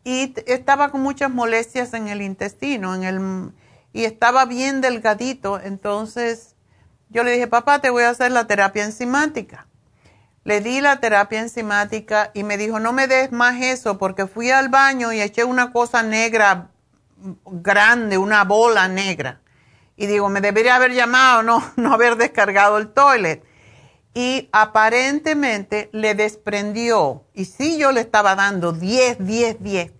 y 0.06 0.32
estaba 0.46 0.92
con 0.92 1.02
muchas 1.02 1.32
molestias 1.32 1.92
en 1.92 2.06
el 2.06 2.22
intestino, 2.22 2.94
en 2.94 3.02
el, 3.02 3.52
y 3.92 4.04
estaba 4.04 4.44
bien 4.44 4.80
delgadito, 4.80 5.58
entonces 5.58 6.54
yo 7.08 7.24
le 7.24 7.32
dije, 7.32 7.48
papá, 7.48 7.80
te 7.80 7.90
voy 7.90 8.04
a 8.04 8.10
hacer 8.10 8.30
la 8.30 8.46
terapia 8.46 8.84
enzimática. 8.84 9.66
Le 10.44 10.60
di 10.60 10.80
la 10.80 11.00
terapia 11.00 11.40
enzimática 11.40 12.30
y 12.34 12.44
me 12.44 12.56
dijo, 12.56 12.78
no 12.78 12.92
me 12.92 13.08
des 13.08 13.32
más 13.32 13.60
eso 13.60 13.98
porque 13.98 14.28
fui 14.28 14.52
al 14.52 14.68
baño 14.68 15.12
y 15.12 15.20
eché 15.20 15.42
una 15.42 15.72
cosa 15.72 16.04
negra 16.04 16.70
grande, 17.44 18.16
una 18.16 18.44
bola 18.44 18.86
negra. 18.86 19.40
Y 19.96 20.06
digo, 20.06 20.28
me 20.28 20.40
debería 20.40 20.76
haber 20.76 20.92
llamado, 20.92 21.42
no, 21.42 21.64
no 21.76 21.92
haber 21.92 22.14
descargado 22.14 22.78
el 22.78 22.92
toilet. 22.92 23.42
Y 24.14 24.48
aparentemente 24.52 25.90
le 25.92 26.14
desprendió, 26.14 27.24
y 27.34 27.46
sí 27.46 27.76
yo 27.76 27.90
le 27.90 28.02
estaba 28.02 28.36
dando 28.36 28.72
10, 28.72 29.26
10, 29.26 29.62
10, 29.62 29.95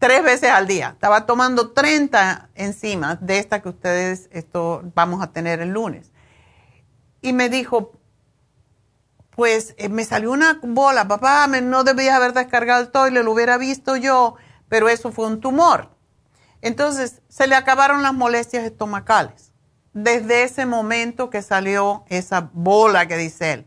tres 0.00 0.24
veces 0.24 0.50
al 0.50 0.66
día. 0.66 0.90
Estaba 0.94 1.26
tomando 1.26 1.70
30 1.70 2.48
enzimas 2.56 3.18
de 3.24 3.38
esta 3.38 3.62
que 3.62 3.68
ustedes 3.68 4.28
esto 4.32 4.82
vamos 4.96 5.22
a 5.22 5.28
tener 5.32 5.60
el 5.60 5.68
lunes. 5.68 6.10
Y 7.22 7.32
me 7.32 7.48
dijo, 7.48 7.92
pues 9.36 9.74
eh, 9.78 9.88
me 9.88 10.04
salió 10.04 10.32
una 10.32 10.58
bola, 10.62 11.06
papá, 11.06 11.46
me, 11.46 11.60
no 11.60 11.84
debía 11.84 12.16
haber 12.16 12.32
descargado 12.32 12.82
el 12.82 12.90
toilet, 12.90 13.22
lo 13.22 13.32
hubiera 13.32 13.58
visto 13.58 13.94
yo, 13.94 14.34
pero 14.68 14.88
eso 14.88 15.12
fue 15.12 15.26
un 15.26 15.40
tumor. 15.40 15.90
Entonces 16.62 17.20
se 17.28 17.46
le 17.46 17.54
acabaron 17.54 18.02
las 18.02 18.14
molestias 18.14 18.64
estomacales 18.64 19.52
desde 19.92 20.44
ese 20.44 20.66
momento 20.66 21.30
que 21.30 21.42
salió 21.42 22.04
esa 22.08 22.50
bola 22.52 23.06
que 23.06 23.16
dice 23.16 23.52
él. 23.52 23.66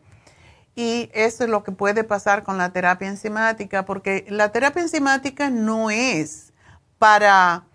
Y 0.76 1.10
eso 1.14 1.44
es 1.44 1.50
lo 1.50 1.64
que 1.64 1.72
puede 1.72 2.04
pasar 2.04 2.44
con 2.44 2.58
la 2.58 2.72
terapia 2.72 3.08
enzimática, 3.08 3.86
porque 3.86 4.26
la 4.30 4.52
terapia 4.52 4.82
enzimática 4.82 5.50
no 5.50 5.92
es 5.92 6.52
para 6.98 7.66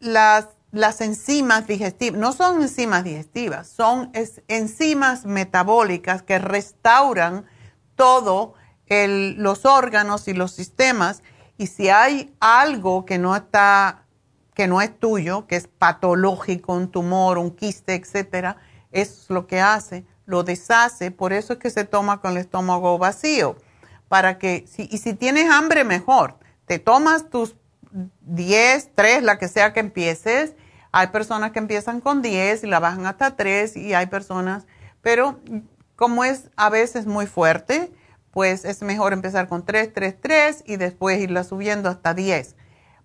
las, 0.00 0.48
las 0.72 1.00
enzimas 1.00 1.66
digestivas, 1.66 2.20
no 2.20 2.32
son 2.32 2.62
enzimas 2.62 3.04
digestivas, 3.04 3.68
son 3.68 4.10
enzimas 4.48 5.24
metabólicas 5.26 6.22
que 6.22 6.38
restauran 6.38 7.46
todos 7.94 8.52
los 8.88 9.64
órganos 9.64 10.28
y 10.28 10.32
los 10.32 10.52
sistemas 10.52 11.22
y 11.58 11.68
si 11.68 11.88
hay 11.88 12.34
algo 12.38 13.04
que 13.04 13.18
no 13.18 13.34
está, 13.34 14.04
que 14.54 14.68
no 14.68 14.80
es 14.80 14.98
tuyo, 14.98 15.46
que 15.46 15.56
es 15.56 15.68
patológico, 15.68 16.74
un 16.74 16.90
tumor, 16.90 17.38
un 17.38 17.50
quiste, 17.50 17.94
etcétera, 17.94 18.58
es 18.92 19.26
lo 19.28 19.46
que 19.46 19.60
hace, 19.60 20.04
lo 20.26 20.42
deshace, 20.42 21.10
por 21.10 21.32
eso 21.32 21.54
es 21.54 21.58
que 21.58 21.70
se 21.70 21.84
toma 21.84 22.20
con 22.20 22.32
el 22.32 22.38
estómago 22.38 22.98
vacío, 22.98 23.56
para 24.08 24.38
que, 24.38 24.66
si, 24.68 24.88
y 24.90 24.98
si 24.98 25.14
tienes 25.14 25.50
hambre, 25.50 25.84
mejor, 25.84 26.36
te 26.66 26.78
tomas 26.78 27.30
tus 27.30 27.56
10, 28.22 28.90
3, 28.94 29.22
la 29.22 29.38
que 29.38 29.48
sea 29.48 29.72
que 29.72 29.80
empieces, 29.80 30.54
hay 30.92 31.08
personas 31.08 31.52
que 31.52 31.58
empiezan 31.58 32.00
con 32.00 32.22
10 32.22 32.64
y 32.64 32.66
la 32.66 32.80
bajan 32.80 33.06
hasta 33.06 33.36
3 33.36 33.76
y 33.76 33.94
hay 33.94 34.06
personas, 34.06 34.66
pero 35.00 35.40
como 35.94 36.24
es 36.24 36.50
a 36.56 36.70
veces 36.70 37.06
muy 37.06 37.26
fuerte, 37.26 37.92
pues 38.30 38.64
es 38.64 38.82
mejor 38.82 39.12
empezar 39.12 39.48
con 39.48 39.64
3, 39.64 39.92
3, 39.94 40.16
3 40.20 40.64
y 40.66 40.76
después 40.76 41.18
irla 41.20 41.42
subiendo 41.42 41.88
hasta 41.88 42.12
10. 42.12 42.54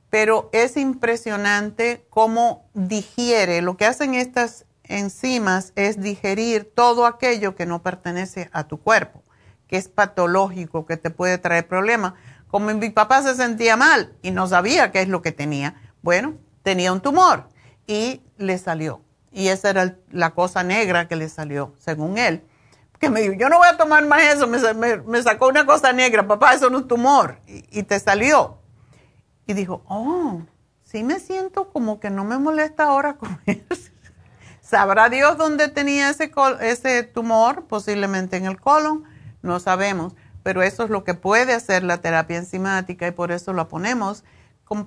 Pero 0.09 0.49
es 0.51 0.75
impresionante 0.75 2.05
cómo 2.09 2.69
digiere. 2.73 3.61
Lo 3.61 3.77
que 3.77 3.85
hacen 3.85 4.13
estas 4.13 4.65
enzimas 4.97 5.73
es 5.75 6.01
digerir 6.01 6.71
todo 6.75 7.05
aquello 7.05 7.55
que 7.55 7.65
no 7.65 7.81
pertenece 7.81 8.49
a 8.53 8.65
tu 8.67 8.79
cuerpo, 8.79 9.23
que 9.67 9.77
es 9.77 9.87
patológico, 9.87 10.85
que 10.85 10.97
te 10.97 11.09
puede 11.09 11.37
traer 11.37 11.67
problemas. 11.67 12.13
Como 12.47 12.73
mi 12.73 12.89
papá 12.89 13.21
se 13.23 13.35
sentía 13.35 13.77
mal 13.77 14.13
y 14.21 14.31
no 14.31 14.47
sabía 14.47 14.91
qué 14.91 15.01
es 15.01 15.07
lo 15.07 15.21
que 15.21 15.31
tenía. 15.31 15.75
Bueno, 16.01 16.35
tenía 16.63 16.91
un 16.91 17.01
tumor 17.01 17.47
y 17.87 18.21
le 18.37 18.57
salió. 18.57 19.01
Y 19.31 19.47
esa 19.47 19.69
era 19.69 19.97
la 20.11 20.31
cosa 20.31 20.63
negra 20.63 21.07
que 21.07 21.15
le 21.15 21.29
salió, 21.29 21.73
según 21.77 22.17
él 22.17 22.43
que 23.01 23.09
me 23.09 23.21
dijo, 23.21 23.33
yo 23.33 23.49
no 23.49 23.57
voy 23.57 23.67
a 23.67 23.77
tomar 23.77 24.05
más 24.05 24.21
eso, 24.21 24.47
me, 24.47 25.23
sacó 25.23 25.47
una 25.47 25.65
cosa 25.65 25.91
negra, 25.91 26.27
papá, 26.27 26.53
eso 26.53 26.69
no 26.69 26.79
es 26.79 26.87
tumor, 26.87 27.39
y, 27.47 27.81
te 27.81 27.99
salió. 27.99 28.59
Y 29.47 29.53
dijo, 29.53 29.81
oh, 29.87 30.43
sí 30.83 31.03
me 31.03 31.19
siento 31.19 31.71
como 31.71 31.99
que 31.99 32.11
no 32.11 32.23
me 32.23 32.37
molesta 32.37 32.83
ahora 32.83 33.15
comer. 33.17 33.65
¿Sabrá 34.71 35.09
Dios 35.09 35.37
dónde 35.37 35.67
tenía 35.67 36.09
ese, 36.09 37.03
tumor? 37.03 37.65
Posiblemente 37.65 38.37
en 38.37 38.45
el 38.45 38.59
colon, 38.59 39.03
no 39.43 39.59
sabemos, 39.59 40.13
pero 40.41 40.63
eso 40.63 40.83
es 40.83 40.89
lo 40.89 41.03
que 41.03 41.13
puede 41.13 41.53
hacer 41.53 41.83
la 41.83 41.99
terapia 41.99 42.37
enzimática 42.37 43.07
y 43.07 43.11
por 43.11 43.31
eso 43.31 43.53
la 43.53 43.67
ponemos 43.67 44.23